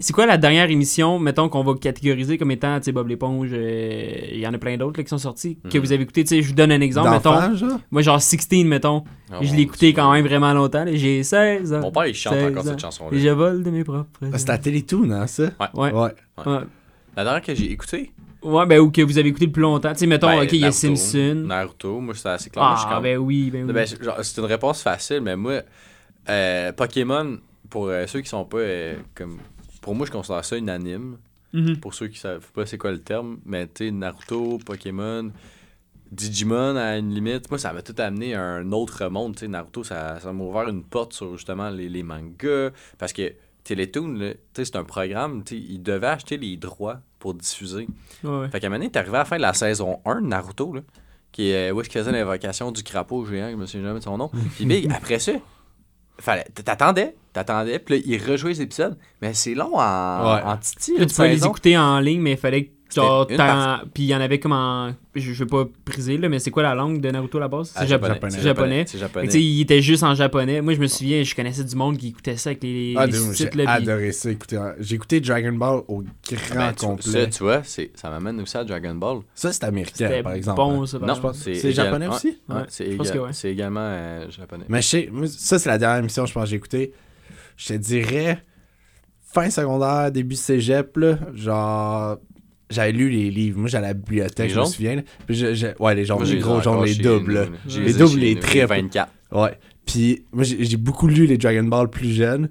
C'est 0.00 0.12
quoi 0.12 0.26
la 0.26 0.36
dernière 0.36 0.70
émission, 0.70 1.18
mettons, 1.18 1.48
qu'on 1.48 1.64
va 1.64 1.74
catégoriser 1.74 2.38
comme 2.38 2.52
étant, 2.52 2.78
tu 2.78 2.84
sais, 2.84 2.92
Bob 2.92 3.08
l'éponge, 3.08 3.48
euh, 3.52 4.12
il 4.32 4.38
y 4.38 4.46
en 4.46 4.54
a 4.54 4.58
plein 4.58 4.76
d'autres 4.76 4.98
là, 5.00 5.02
qui 5.02 5.08
sont 5.10 5.18
sortis, 5.18 5.58
que 5.68 5.76
Mhm. 5.76 5.84
vous 5.84 5.92
avez 5.92 6.02
écouté, 6.04 6.22
tu 6.22 6.28
sais, 6.28 6.42
je 6.42 6.48
vous 6.48 6.54
donne 6.54 6.70
un 6.70 6.80
exemple, 6.80 7.10
mettons. 7.10 7.54
Genre? 7.56 7.80
Moi, 7.90 8.02
genre 8.02 8.22
16, 8.22 8.64
mettons, 8.64 9.02
Ah, 9.32 9.38
je 9.42 9.52
l'ai 9.54 9.62
écouté 9.62 9.92
quand 9.92 10.12
même 10.12 10.24
vraiment 10.24 10.52
longtemps, 10.54 10.84
j'ai 10.86 11.22
16 11.24 11.72
ans. 11.72 11.80
Mon 11.80 11.90
père, 11.90 12.06
il 12.06 12.14
chante 12.14 12.34
16 12.34 12.50
encore 12.52 12.62
ans. 12.62 12.70
cette 12.70 12.80
chanson-là. 12.80 13.16
Et 13.16 13.20
je 13.20 13.28
vole 13.30 13.62
de 13.64 13.70
mes 13.70 13.82
propres. 13.82 14.08
Ah, 14.32 14.38
C'était 14.38 14.52
à 14.52 14.58
Télétoon, 14.58 15.10
hein, 15.10 15.26
ça? 15.26 15.50
Ouais. 15.74 15.92
Ouais. 15.92 15.92
Ouais. 16.46 16.60
La 17.16 17.24
dernière 17.24 17.42
que 17.42 17.54
j'ai 17.54 17.70
écoutée, 17.72 18.12
Ouais, 18.40 18.66
ben, 18.66 18.78
ou 18.78 18.92
que 18.92 19.02
vous 19.02 19.18
avez 19.18 19.30
écouté 19.30 19.46
le 19.46 19.52
plus 19.52 19.62
longtemps. 19.62 19.92
Tu 19.92 19.98
sais, 19.98 20.06
mettons, 20.06 20.28
Ben, 20.28 20.44
ok, 20.44 20.52
il 20.52 20.60
y 20.60 20.64
a. 20.64 20.70
Simpson. 20.70 21.42
Naruto, 21.44 21.98
moi, 21.98 22.14
c'était 22.14 22.28
assez 22.28 22.50
clair. 22.50 22.62
Ah, 22.88 23.00
ben 23.02 23.18
oui, 23.18 23.50
ben 23.52 23.66
oui. 23.66 23.72
Ben, 23.72 23.84
c'est- 23.84 23.98
c'est 24.22 24.40
une 24.40 24.46
réponse 24.46 24.80
facile, 24.80 25.22
mais 25.22 25.34
moi, 25.34 25.62
euh, 26.28 26.70
Pokémon, 26.72 27.38
pour 27.68 27.88
euh, 27.88 28.06
ceux 28.06 28.20
qui 28.20 28.28
sont 28.28 28.44
pas 28.44 28.58
euh, 28.58 28.94
comme. 29.16 29.38
Pour 29.88 29.94
moi, 29.94 30.04
je 30.04 30.12
considère 30.12 30.44
ça 30.44 30.58
une 30.58 30.68
anime. 30.68 31.16
Mhm. 31.54 31.78
Pour 31.80 31.94
ceux 31.94 32.08
qui 32.08 32.18
savent 32.18 32.52
pas 32.52 32.66
c'est 32.66 32.76
quoi 32.76 32.92
le 32.92 32.98
terme, 32.98 33.38
mais 33.46 33.66
tu 33.66 33.90
Naruto, 33.90 34.58
Pokémon, 34.58 35.32
Digimon 36.12 36.76
à 36.76 36.98
une 36.98 37.14
limite, 37.14 37.48
moi 37.48 37.58
ça 37.58 37.72
m'a 37.72 37.80
tout 37.80 37.94
amené 37.96 38.34
à 38.34 38.42
un 38.42 38.70
autre 38.72 39.08
monde. 39.08 39.34
Tu 39.36 39.40
sais, 39.40 39.48
Naruto, 39.48 39.84
ça, 39.84 40.20
ça 40.20 40.30
m'a 40.30 40.44
ouvert 40.44 40.68
une 40.68 40.84
porte 40.84 41.14
sur 41.14 41.34
justement 41.38 41.70
les, 41.70 41.88
les 41.88 42.02
mangas. 42.02 42.72
Parce 42.98 43.14
que 43.14 43.32
Télétoon, 43.64 44.34
c'est 44.52 44.76
un 44.76 44.84
programme, 44.84 45.42
tu 45.42 45.56
ils 45.56 45.82
devaient 45.82 46.08
acheter 46.08 46.36
les 46.36 46.58
droits 46.58 47.00
pour 47.18 47.32
diffuser. 47.32 47.88
Ouais. 48.24 48.50
Fait 48.50 48.60
qu'à 48.60 48.66
un 48.66 48.68
moment 48.68 48.80
donné, 48.80 48.90
t'es 48.90 48.98
arrivé 48.98 49.16
à 49.16 49.20
la 49.20 49.24
fin 49.24 49.36
de 49.38 49.42
la 49.42 49.54
saison 49.54 50.00
1 50.04 50.20
de 50.20 50.26
Naruto, 50.26 50.74
là, 50.74 50.82
qui 51.32 51.48
est 51.48 51.70
euh, 51.70 51.72
où 51.72 51.80
est-ce 51.80 51.88
qu'il 51.88 51.98
faisait 51.98 52.12
l'invocation 52.12 52.72
du 52.72 52.82
crapaud 52.82 53.24
géant, 53.24 53.50
je 53.50 53.56
me 53.56 53.64
souviens 53.64 53.86
jamais 53.86 54.00
de 54.00 54.04
son 54.04 54.18
nom. 54.18 54.30
Puis 54.56 54.66
big, 54.66 54.92
après 54.92 55.18
ça, 55.18 55.32
fallait, 56.20 56.44
t'attendais, 56.64 57.14
t'attendais, 57.32 57.78
puis 57.78 57.96
là, 57.98 58.02
ils 58.06 58.22
rejouaient 58.30 58.50
les 58.50 58.62
épisodes, 58.62 58.96
mais 59.22 59.34
c'est 59.34 59.54
long 59.54 59.74
en, 59.78 60.34
Ouais. 60.34 60.42
en 60.42 60.56
titi. 60.56 60.96
Là, 60.98 61.06
tu 61.06 61.14
peux 61.14 61.26
les 61.26 61.44
écouter 61.44 61.76
en 61.78 62.00
ligne, 62.00 62.20
mais 62.20 62.32
il 62.32 62.36
fallait 62.38 62.64
que. 62.64 62.70
Genre, 62.94 63.26
puis 63.92 64.04
il 64.04 64.06
y 64.06 64.14
en 64.14 64.20
avait 64.20 64.38
comme 64.40 64.52
en. 64.52 64.92
Je, 65.14 65.32
je 65.32 65.44
vais 65.44 65.48
pas 65.48 65.64
briser, 65.84 66.16
là, 66.16 66.28
mais 66.28 66.38
c'est 66.38 66.50
quoi 66.50 66.62
la 66.62 66.74
langue 66.74 67.00
de 67.00 67.10
Naruto 67.10 67.36
à 67.36 67.40
la 67.42 67.48
base? 67.48 67.72
Ah, 67.74 67.80
C'est 67.82 67.88
japonais. 67.88 68.14
japonais. 68.14 68.30
C'est 68.36 68.42
japonais. 68.42 68.84
C'est 68.86 68.92
Fait 68.92 68.98
japonais. 68.98 69.26
que, 69.26 69.32
tu 69.32 69.38
sais, 69.38 69.44
il 69.44 69.60
était 69.60 69.82
juste 69.82 70.02
en 70.04 70.14
japonais. 70.14 70.62
Moi, 70.62 70.74
je 70.74 70.80
me 70.80 70.86
souviens, 70.86 71.22
je 71.22 71.34
connaissais 71.34 71.64
du 71.64 71.76
monde 71.76 71.98
qui 71.98 72.08
écoutait 72.08 72.36
ça 72.38 72.50
avec 72.50 72.62
les, 72.62 72.94
Ah, 72.96 73.04
les 73.06 73.12
dude, 73.12 73.20
sous-titres. 73.20 73.50
j'ai 73.56 73.66
adoré 73.66 74.12
ça. 74.12 74.30
Écoutez, 74.30 74.58
j'ai 74.80 74.94
écouté 74.94 75.20
Dragon 75.20 75.52
Ball 75.52 75.82
au 75.88 76.02
grand 76.02 76.54
Ben, 76.54 76.72
tu- 76.72 76.86
complet. 76.86 77.10
Ça, 77.12 77.26
tu 77.26 77.42
vois, 77.42 77.62
ça 77.64 78.10
m'amène 78.10 78.40
aussi 78.40 78.56
à 78.56 78.64
Dragon 78.64 78.94
Ball. 78.94 79.18
Ça, 79.34 79.52
c'est 79.52 79.64
américain, 79.64 80.20
par 80.22 80.32
exemple. 80.32 80.56
bon, 80.56 80.82
hein. 80.82 80.86
ça. 80.86 80.98
par 80.98 81.08
Non, 81.08 81.14
exemple. 81.14 81.34
c'est 81.36 81.72
japonais 81.72 82.06
aussi? 82.08 82.38
ouais, 82.48 82.54
c'est 82.68 82.88
ouais. 82.96 83.52
également 83.52 83.80
euh, 83.82 84.30
japonais. 84.30 84.64
Mais 84.68 84.80
je 84.82 84.86
sais, 84.86 85.10
ça, 85.26 85.58
c'est 85.58 85.68
la 85.68 85.78
dernière 85.78 85.98
émission, 85.98 86.24
je 86.24 86.32
pense, 86.32 86.44
que 86.44 86.50
j'ai 86.50 86.56
écouté. 86.56 86.92
Je 87.56 87.68
te 87.68 87.72
dirais, 87.74 88.42
fin 89.26 89.50
secondaire, 89.50 90.10
début 90.12 90.36
cégep, 90.36 90.96
là, 90.96 91.18
genre, 91.34 92.18
j'avais 92.70 92.92
lu 92.92 93.10
les 93.10 93.30
livres. 93.30 93.58
Moi, 93.58 93.68
j'allais 93.68 93.86
à 93.86 93.90
la 93.90 93.94
bibliothèque, 93.94 94.48
Les 94.48 94.54
je 94.54 94.60
me 94.60 94.64
souviens. 94.66 94.96
là. 94.96 95.02
Puis 95.26 95.36
je- 95.36 95.54
je- 95.54 95.66
ouais, 95.82 95.94
les 95.94 96.04
jaunes, 96.04 96.22
les 96.24 96.38
gros 96.38 96.60
jaunes, 96.60 96.84
les 96.84 96.94
doubles. 96.94 97.50
Les 97.66 97.84
les 97.84 97.92
doubles, 97.94 98.20
les 98.20 98.38
triples. 98.38 98.66
24. 98.66 99.12
Ouais. 99.32 99.58
Puis 99.86 100.24
moi, 100.32 100.44
j'ai 100.44 100.76
beaucoup 100.76 101.06
lu 101.08 101.26
les 101.26 101.38
Dragon 101.38 101.64
Ball 101.64 101.88
plus 101.88 102.12
jeunes. 102.12 102.50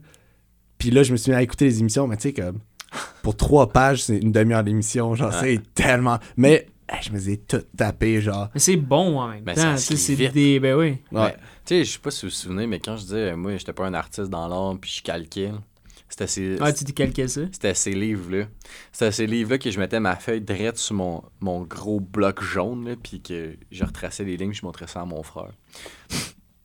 Puis 0.77 0.91
là, 0.91 1.03
je 1.03 1.11
me 1.11 1.17
suis 1.17 1.31
mis 1.31 1.37
à 1.37 1.41
écouter 1.41 1.65
les 1.65 1.79
émissions, 1.79 2.07
mais 2.07 2.17
tu 2.17 2.23
sais, 2.29 2.33
comme, 2.33 2.59
pour 3.23 3.35
trois 3.35 3.69
pages, 3.69 4.03
c'est 4.03 4.17
une 4.17 4.31
demi-heure 4.31 4.63
d'émission. 4.63 5.13
Genre, 5.15 5.31
Ouais. 5.31 5.57
c'est 5.57 5.73
tellement. 5.73 6.19
Mais, 6.35 6.67
je 7.03 7.09
me 7.11 7.17
les 7.17 7.31
ai 7.31 7.37
toutes 7.37 7.67
tapées, 7.75 8.21
genre. 8.21 8.49
Mais 8.53 8.59
c'est 8.59 8.75
bon 8.77 9.19
en 9.19 9.27
même 9.29 9.43
Ben, 9.43 9.55
temps. 9.55 9.77
C'est 9.77 10.15
des. 10.31 10.59
Ben 10.59 10.75
oui. 10.75 10.97
Ouais. 11.11 11.21
Ouais. 11.21 11.33
Tu 11.65 11.75
sais, 11.75 11.83
je 11.83 11.91
sais 11.93 11.99
pas 11.99 12.11
si 12.11 12.25
vous 12.25 12.29
vous 12.29 12.35
souvenez, 12.35 12.65
mais 12.67 12.79
quand 12.79 12.95
je 12.97 13.03
disais, 13.03 13.35
moi, 13.35 13.57
j'étais 13.57 13.73
pas 13.73 13.85
un 13.87 13.93
artiste 13.93 14.29
dans 14.29 14.47
l'art, 14.47 14.77
puis 14.79 14.91
je 14.97 15.03
calquais, 15.03 15.51
c'était 16.17 16.27
ces, 16.27 16.57
Ah, 16.61 16.73
tu 16.73 16.83
calqué 16.93 17.27
ça. 17.27 17.41
c'était 17.51 17.73
ces 17.75 17.91
livres-là. 17.91 18.45
C'était 18.91 19.11
ces 19.11 19.27
livres-là 19.27 19.59
que 19.59 19.69
je 19.69 19.79
mettais 19.79 19.99
ma 19.99 20.15
feuille 20.15 20.41
droite 20.41 20.77
sur 20.77 20.95
mon, 20.95 21.23
mon 21.41 21.61
gros 21.61 21.99
bloc 21.99 22.41
jaune, 22.41 22.87
là, 22.89 22.95
puis 23.01 23.21
que 23.21 23.55
je 23.71 23.83
retraçais 23.83 24.23
les 24.23 24.35
lignes, 24.35 24.53
je 24.53 24.65
montrais 24.65 24.87
ça 24.87 25.01
à 25.01 25.05
mon 25.05 25.21
frère. 25.21 25.51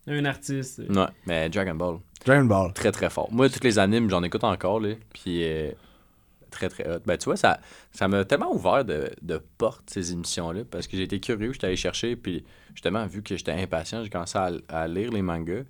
Un 0.06 0.24
artiste. 0.24 0.78
Ouais, 0.88 1.06
mais 1.26 1.48
Dragon 1.50 1.74
Ball, 1.74 1.98
Dragon 2.24 2.44
Ball. 2.46 2.72
très 2.72 2.90
très 2.92 3.10
fort. 3.10 3.28
Moi, 3.30 3.48
toutes 3.50 3.64
les 3.64 3.78
animes, 3.78 4.08
j'en 4.10 4.22
écoute 4.22 4.42
encore, 4.42 4.80
là, 4.80 4.94
puis 5.12 5.44
euh, 5.44 5.70
très 6.50 6.68
très 6.68 6.88
hot. 6.88 7.00
Ben, 7.06 7.16
tu 7.18 7.26
vois, 7.26 7.36
ça 7.36 7.60
ça 7.92 8.08
m'a 8.08 8.24
tellement 8.24 8.52
ouvert 8.54 8.84
de, 8.84 9.10
de 9.20 9.40
portes, 9.58 9.88
ces 9.90 10.12
émissions-là, 10.12 10.62
parce 10.70 10.86
que 10.88 10.96
j'ai 10.96 11.04
été 11.04 11.20
curieux, 11.20 11.52
j'étais 11.52 11.66
allé 11.68 11.76
chercher, 11.76 12.16
puis 12.16 12.42
justement, 12.74 13.06
vu 13.06 13.22
que 13.22 13.36
j'étais 13.36 13.52
impatient, 13.52 14.02
j'ai 14.02 14.10
commencé 14.10 14.38
à, 14.38 14.50
à 14.68 14.88
lire 14.88 15.12
les 15.12 15.22
mangas. 15.22 15.62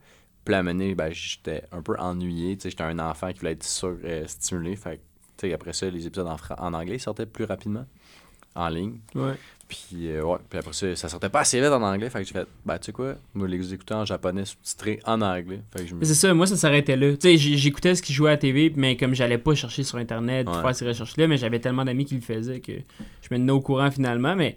Puis 0.44 0.54
à 0.54 0.58
un 0.58 0.62
moment 0.62 0.74
donné, 0.78 0.94
ben, 0.94 1.10
j'étais 1.12 1.62
un 1.72 1.82
peu 1.82 1.96
ennuyé, 1.98 2.56
tu 2.56 2.62
sais, 2.62 2.70
j'étais 2.70 2.82
un 2.82 2.98
enfant 2.98 3.32
qui 3.32 3.38
voulait 3.40 3.52
être 3.52 3.62
surstimulé, 3.64 4.76
fait 4.76 4.96
que, 4.96 5.02
tu 5.36 5.48
sais, 5.48 5.52
après 5.54 5.72
ça, 5.72 5.88
les 5.88 6.06
épisodes 6.06 6.26
en, 6.26 6.36
en 6.58 6.74
anglais 6.74 6.98
sortaient 6.98 7.26
plus 7.26 7.44
rapidement, 7.44 7.86
en 8.54 8.68
ligne. 8.68 8.98
Ouais. 9.14 9.34
Puis, 9.68 10.08
euh, 10.10 10.22
ouais, 10.22 10.36
puis 10.50 10.58
après 10.58 10.72
ça, 10.74 10.94
ça 10.96 11.08
sortait 11.08 11.30
pas 11.30 11.40
assez 11.40 11.58
vite 11.58 11.70
en 11.70 11.80
anglais, 11.82 12.10
fait 12.10 12.20
que 12.20 12.24
j'ai 12.26 12.32
fait, 12.34 12.46
ben, 12.66 12.76
tu 12.78 12.86
sais 12.86 12.92
quoi, 12.92 13.14
moi, 13.32 13.48
les 13.48 13.72
écouter 13.72 13.94
en 13.94 14.04
japonais 14.04 14.44
sous-titré 14.44 15.00
en 15.06 15.22
anglais. 15.22 15.62
Fait 15.74 15.84
que 15.84 15.86
je 15.88 15.94
me 15.94 16.04
c'est 16.04 16.12
ça, 16.14 16.34
moi 16.34 16.46
ça 16.46 16.56
s'arrêtait 16.56 16.96
là. 16.96 17.12
Tu 17.16 17.20
sais, 17.20 17.36
j'écoutais 17.38 17.94
ce 17.94 18.02
qui 18.02 18.12
jouait 18.12 18.30
à 18.30 18.32
la 18.32 18.36
TV, 18.38 18.70
mais 18.76 18.96
comme 18.98 19.14
j'allais 19.14 19.38
pas 19.38 19.54
chercher 19.54 19.84
sur 19.84 19.96
internet 19.96 20.44
pour 20.46 20.56
Ouais. 20.56 20.62
faire 20.62 20.74
ces 20.74 20.86
recherches-là, 20.88 21.26
mais 21.28 21.38
j'avais 21.38 21.58
tellement 21.60 21.84
d'amis 21.86 22.04
qui 22.04 22.16
le 22.16 22.20
faisaient 22.20 22.60
que 22.60 22.72
je 22.72 23.28
me 23.30 23.36
tenais 23.38 23.52
au 23.52 23.60
courant 23.62 23.90
finalement. 23.90 24.36
Mais 24.36 24.56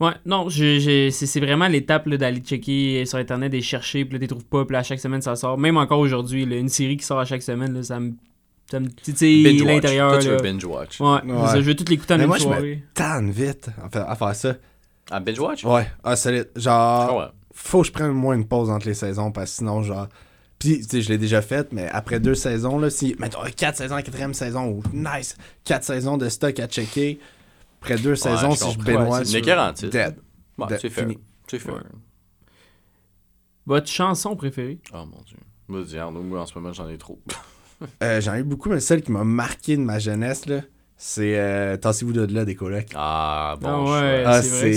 ouais, 0.00 0.12
non, 0.26 0.48
je- 0.48 0.78
je- 0.78 1.10
c'est 1.10 1.26
c'est 1.26 1.40
vraiment 1.40 1.68
l'étape 1.68 2.06
là, 2.06 2.16
d'aller 2.16 2.40
checker 2.40 3.04
sur 3.06 3.18
internet 3.18 3.52
et 3.54 3.60
chercher, 3.60 4.04
puis 4.04 4.14
là, 4.14 4.18
tu 4.18 4.22
les 4.22 4.28
trouves 4.28 4.44
pas, 4.44 4.64
puis 4.64 4.72
là, 4.74 4.80
à 4.80 4.82
chaque 4.82 5.00
semaine 5.00 5.22
ça 5.22 5.36
sort. 5.36 5.58
Même 5.58 5.76
encore 5.76 5.98
aujourd'hui, 6.00 6.42
une 6.44 6.68
série 6.68 6.96
qui 6.96 7.04
sort 7.04 7.18
à 7.20 7.24
chaque 7.24 7.42
semaine, 7.42 7.72
là, 7.74 7.82
ça 7.82 8.00
me. 8.00 8.12
Ça 8.70 8.80
me 8.80 8.88
tu 8.88 9.12
sais, 9.14 9.42
binge-watch. 9.42 9.66
l'intérieur. 9.74 10.10
Toi, 10.12 10.18
tu 10.20 10.28
veux 10.28 10.36
là. 10.36 10.42
binge-watch. 10.42 11.00
Ouais, 11.00 11.06
Ouais. 11.30 11.46
ça, 11.48 11.56
je 11.60 11.66
veux 11.66 11.74
tout 11.74 11.84
l'écouter 11.90 12.14
en 12.14 12.16
Mais 12.16 12.22
une 12.22 12.28
moi, 12.28 12.38
je 12.38 12.44
me- 12.44 12.52
soirée. 12.52 12.82
Tanne 12.94 13.30
vite 13.30 13.68
à 13.84 13.88
faire, 13.90 14.08
à 14.08 14.16
faire 14.16 14.34
ça. 14.34 14.54
Ah, 15.10 15.20
binge-watch? 15.20 15.64
Ouais, 15.64 15.86
ah, 16.02 16.16
solide. 16.16 16.48
Genre, 16.56 16.72
Ah 16.74 17.16
ouais. 17.18 17.24
faut 17.52 17.82
que 17.82 17.88
je 17.88 17.92
prenne 17.92 18.10
au 18.10 18.14
moins 18.14 18.34
une 18.34 18.46
pause 18.46 18.70
entre 18.70 18.86
les 18.86 18.94
saisons 18.94 19.30
parce 19.30 19.50
que 19.50 19.56
sinon, 19.58 19.82
genre. 19.82 20.08
Puis, 20.58 20.78
tu 20.78 20.84
sais, 20.84 21.02
je 21.02 21.08
l'ai 21.10 21.18
déjà 21.18 21.42
fait, 21.42 21.70
mais 21.72 21.88
après 21.90 22.18
deux 22.20 22.36
saisons, 22.36 22.78
là, 22.78 22.88
si. 22.88 23.14
Mettons, 23.18 23.40
quatre 23.54 23.76
saisons, 23.76 23.96
la 23.96 24.02
quatrième 24.02 24.32
saison, 24.32 24.68
ou 24.68 24.82
nice, 24.94 25.36
quatre 25.64 25.84
saisons 25.84 26.16
de 26.16 26.28
stock 26.30 26.58
à 26.60 26.66
checker. 26.66 27.18
Après 27.82 27.96
deux 27.98 28.14
saisons, 28.16 28.52
je 28.52 28.56
si 28.58 28.72
je 28.72 28.78
baignois, 28.78 29.18
Ouais, 29.18 29.24
C'est 29.24 29.40
dead. 29.90 30.16
Ouais, 30.58 30.66
De- 30.68 30.76
c'est 30.80 30.88
fair. 30.90 31.04
fini. 31.04 31.18
C'est 31.48 31.58
fair. 31.58 31.74
Ouais. 31.74 31.80
Votre 33.66 33.88
chanson 33.88 34.36
préférée? 34.36 34.80
Oh 34.92 35.04
mon 35.06 35.20
dieu. 35.26 35.36
Vas-y, 35.68 35.98
Arnaud, 35.98 36.22
moi 36.22 36.40
en 36.42 36.46
ce 36.46 36.54
moment 36.58 36.72
j'en 36.72 36.88
ai 36.88 36.98
trop. 36.98 37.20
Euh, 38.00 38.20
J'en 38.20 38.34
ai 38.34 38.38
eu 38.38 38.44
beaucoup, 38.44 38.68
mais 38.68 38.78
celle 38.78 39.02
qui 39.02 39.10
m'a 39.10 39.24
marqué 39.24 39.76
de 39.76 39.82
ma 39.82 39.98
jeunesse, 39.98 40.46
là, 40.46 40.60
c'est 40.96 41.36
euh, 41.36 41.76
Tassez-vous 41.76 42.12
de 42.12 42.32
là 42.32 42.44
des 42.44 42.54
colocs. 42.54 42.86
Ah, 42.94 43.56
bon. 43.60 43.68
Ah 43.68 44.00
ouais. 44.00 44.22
Ah, 44.24 44.40
c'est 44.40 44.72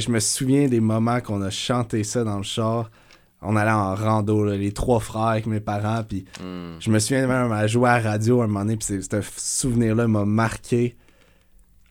je 0.00 0.10
me 0.10 0.18
souviens 0.18 0.66
des 0.66 0.80
moments 0.80 1.20
qu'on 1.20 1.40
a 1.40 1.50
chanté 1.50 2.02
ça 2.02 2.24
dans 2.24 2.38
le 2.38 2.42
char. 2.42 2.90
On 3.42 3.54
allait 3.54 3.70
en 3.70 3.94
rando, 3.94 4.42
là, 4.44 4.56
les 4.56 4.72
trois 4.72 4.98
frères 4.98 5.22
avec 5.28 5.46
mes 5.46 5.60
parents, 5.60 6.02
puis 6.02 6.24
Hmm. 6.42 6.78
je 6.80 6.90
me 6.90 6.98
souviens 6.98 7.28
même 7.28 7.52
à 7.52 7.68
jouer 7.68 7.90
à 7.90 8.00
la 8.00 8.10
radio 8.10 8.42
un 8.42 8.48
moment 8.48 8.64
donné, 8.64 8.76
puis 8.76 8.86
c'est- 8.86 9.02
ce 9.08 9.20
souvenir-là 9.36 10.08
m'a 10.08 10.24
marqué. 10.24 10.96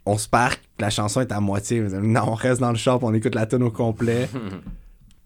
On 0.05 0.17
se 0.17 0.27
parque, 0.29 0.59
puis 0.77 0.83
la 0.83 0.89
chanson 0.89 1.21
est 1.21 1.31
à 1.31 1.39
moitié. 1.39 1.79
mais 1.81 1.89
Non, 1.99 2.23
on 2.27 2.33
reste 2.35 2.61
dans 2.61 2.69
le 2.71 2.75
puis 2.75 2.89
on 3.01 3.13
écoute 3.13 3.35
la 3.35 3.45
tonne 3.45 3.63
au 3.63 3.71
complet. 3.71 4.29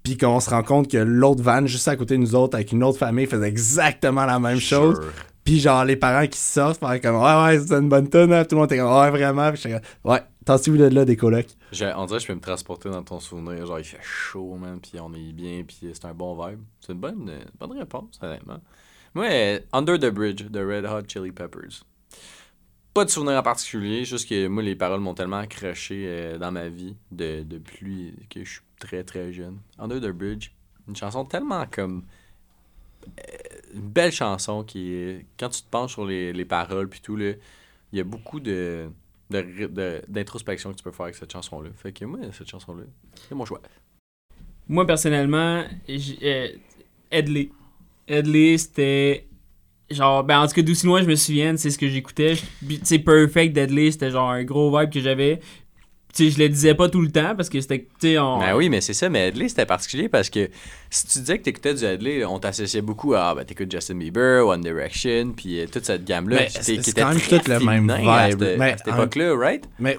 Puis 0.03 0.17
qu'on 0.17 0.39
se 0.39 0.49
rend 0.49 0.63
compte 0.63 0.89
que 0.89 0.97
l'autre 0.97 1.43
van, 1.43 1.67
juste 1.67 1.87
à 1.87 1.95
côté 1.95 2.15
de 2.15 2.21
nous 2.21 2.33
autres, 2.33 2.55
avec 2.55 2.71
une 2.71 2.83
autre 2.83 2.97
famille, 2.97 3.25
faisait 3.27 3.49
exactement 3.49 4.25
la 4.25 4.39
même 4.39 4.59
chose. 4.59 4.99
Puis 5.43 5.59
genre, 5.59 5.83
les 5.83 5.97
parents 5.97 6.25
qui 6.25 6.39
sortent, 6.39 6.79
faire 6.79 6.99
comme 7.01 7.17
Ouais, 7.17 7.43
ouais, 7.43 7.59
c'est 7.59 7.73
une 7.75 7.89
bonne 7.89 8.09
tonne, 8.09 8.31
hein. 8.33 8.43
tout 8.45 8.55
le 8.55 8.61
monde 8.61 8.71
était 8.71 8.81
comme 8.81 8.91
Ouais, 8.91 9.09
vraiment. 9.11 9.51
Puis 9.51 9.61
Ouais, 10.05 10.21
tassez-vous 10.45 10.77
de 10.77 10.85
là 10.85 11.03
des 11.05 11.17
colocs? 11.17 11.49
J'ai- 11.73 11.91
On 11.95 12.05
dirait 12.05 12.17
que 12.19 12.23
je 12.23 12.27
peux 12.27 12.33
me 12.35 12.39
transporter 12.39 12.89
dans 12.89 13.03
ton 13.03 13.19
souvenir. 13.19 13.65
Genre, 13.67 13.77
il 13.79 13.83
fait 13.85 13.99
chaud, 14.01 14.55
man, 14.55 14.79
puis 14.81 14.99
on 15.01 15.13
est 15.13 15.33
bien, 15.33 15.63
puis 15.67 15.77
c'est 15.93 16.05
un 16.05 16.13
bon 16.13 16.33
vibe. 16.47 16.59
C'est 16.79 16.93
une 16.93 16.99
bonne, 16.99 17.29
bonne 17.59 17.77
réponse, 17.77 18.17
honnêtement. 18.21 18.59
Moi, 19.13 19.25
euh, 19.29 19.59
Under 19.73 19.99
the 19.99 20.09
Bridge 20.11 20.43
de 20.49 20.59
Red 20.65 20.85
Hot 20.85 21.03
Chili 21.07 21.31
Peppers. 21.31 21.83
Pas 22.93 23.05
de 23.05 23.09
souvenir 23.09 23.37
en 23.37 23.43
particulier, 23.43 24.03
juste 24.03 24.27
que 24.27 24.47
moi, 24.47 24.63
les 24.63 24.75
paroles 24.75 24.99
m'ont 24.99 25.13
tellement 25.13 25.37
accroché 25.37 26.05
euh, 26.07 26.37
dans 26.37 26.51
ma 26.51 26.69
vie 26.69 26.95
de, 27.11 27.43
depuis 27.43 28.13
que 28.29 28.43
je 28.43 28.49
suis 28.49 28.61
très 28.79 29.03
très 29.03 29.31
jeune. 29.31 29.59
Under 29.77 30.01
the 30.01 30.11
Bridge, 30.11 30.49
une 30.87 30.95
chanson 30.95 31.23
tellement 31.23 31.65
comme. 31.69 32.03
euh, 33.07 33.11
une 33.75 33.81
belle 33.89 34.11
chanson 34.11 34.63
qui 34.63 34.93
est. 34.93 35.25
Quand 35.39 35.49
tu 35.49 35.61
te 35.61 35.69
penches 35.69 35.93
sur 35.93 36.05
les, 36.05 36.33
les 36.33 36.45
paroles, 36.45 36.89
puis 36.89 36.99
tout, 36.99 37.17
il 37.19 37.37
y 37.93 37.99
a 37.99 38.03
beaucoup 38.03 38.39
de 38.39 38.89
d'introspection 39.29 40.71
que 40.71 40.77
tu 40.77 40.83
peux 40.83 40.91
faire 40.91 41.03
avec 41.03 41.15
cette 41.15 41.31
chanson-là. 41.31 41.69
Fait 41.75 41.91
que 41.93 42.03
moi, 42.05 42.19
cette 42.33 42.49
chanson-là, 42.49 42.83
c'est 43.27 43.35
mon 43.35 43.45
choix. 43.45 43.61
Moi, 44.67 44.87
personnellement, 44.87 45.63
j'- 45.87 46.17
euh. 46.23 46.47
Headley, 47.11 48.57
c'était. 48.57 49.27
Genre, 49.91 50.23
ben 50.23 50.39
en 50.41 50.47
tout 50.47 50.53
cas, 50.53 50.61
d'où 50.61 50.73
moi 50.85 51.01
je 51.01 51.07
me 51.07 51.15
souviens, 51.15 51.55
c'est 51.57 51.71
ce 51.71 51.77
que 51.77 51.87
j'écoutais. 51.87 52.35
Sais, 52.83 52.99
Perfect 52.99 53.53
d'Headley, 53.53 53.91
c'était 53.91 54.11
genre 54.11 54.29
un 54.29 54.43
gros 54.43 54.77
vibe 54.77 54.91
que 54.91 54.99
j'avais. 55.01 55.39
Tu 56.13 56.25
sais, 56.25 56.31
je 56.31 56.39
le 56.39 56.49
disais 56.49 56.73
pas 56.73 56.89
tout 56.89 57.01
le 57.01 57.11
temps 57.11 57.35
parce 57.35 57.49
que 57.49 57.61
c'était. 57.61 57.79
Tu 57.99 58.07
sais, 58.09 58.17
on. 58.19 58.39
Ben 58.39 58.55
oui, 58.55 58.67
mais 58.69 58.81
c'est 58.81 58.93
ça, 58.93 59.09
mais 59.09 59.27
Headley, 59.27 59.47
c'était 59.49 59.65
particulier 59.67 60.09
parce 60.09 60.29
que 60.29 60.49
si 60.89 61.05
tu 61.07 61.19
disais 61.19 61.37
que 61.37 61.43
t'écoutais 61.43 61.73
du 61.75 61.83
Headley, 61.83 62.25
on 62.25 62.39
t'associait 62.39 62.81
beaucoup 62.81 63.13
à, 63.13 63.29
ah, 63.29 63.35
ben 63.35 63.45
t'écoutes 63.45 63.71
Justin 63.71 63.95
Bieber, 63.95 64.45
One 64.47 64.61
Direction, 64.61 65.33
puis 65.35 65.59
euh, 65.59 65.65
toute 65.71 65.85
cette 65.85 66.05
gamme-là, 66.05 66.37
Mais 66.37 66.45
qui 66.47 66.55
était, 66.57 66.63
c'est- 66.63 66.77
qui 66.77 66.83
c'est 66.83 66.89
était 66.91 67.01
quand 67.01 67.09
même 67.09 67.19
tout 67.19 67.35
le 67.47 67.59
même 67.59 67.87
féminin 67.87 68.07
à 68.11 68.29
vibe. 68.29 68.39
cette, 68.43 68.57
Mais 68.59 68.71
à 68.73 68.77
cette 68.77 68.87
en- 68.87 68.93
époque-là, 68.95 69.35
right? 69.37 69.63
Mais 69.79 69.97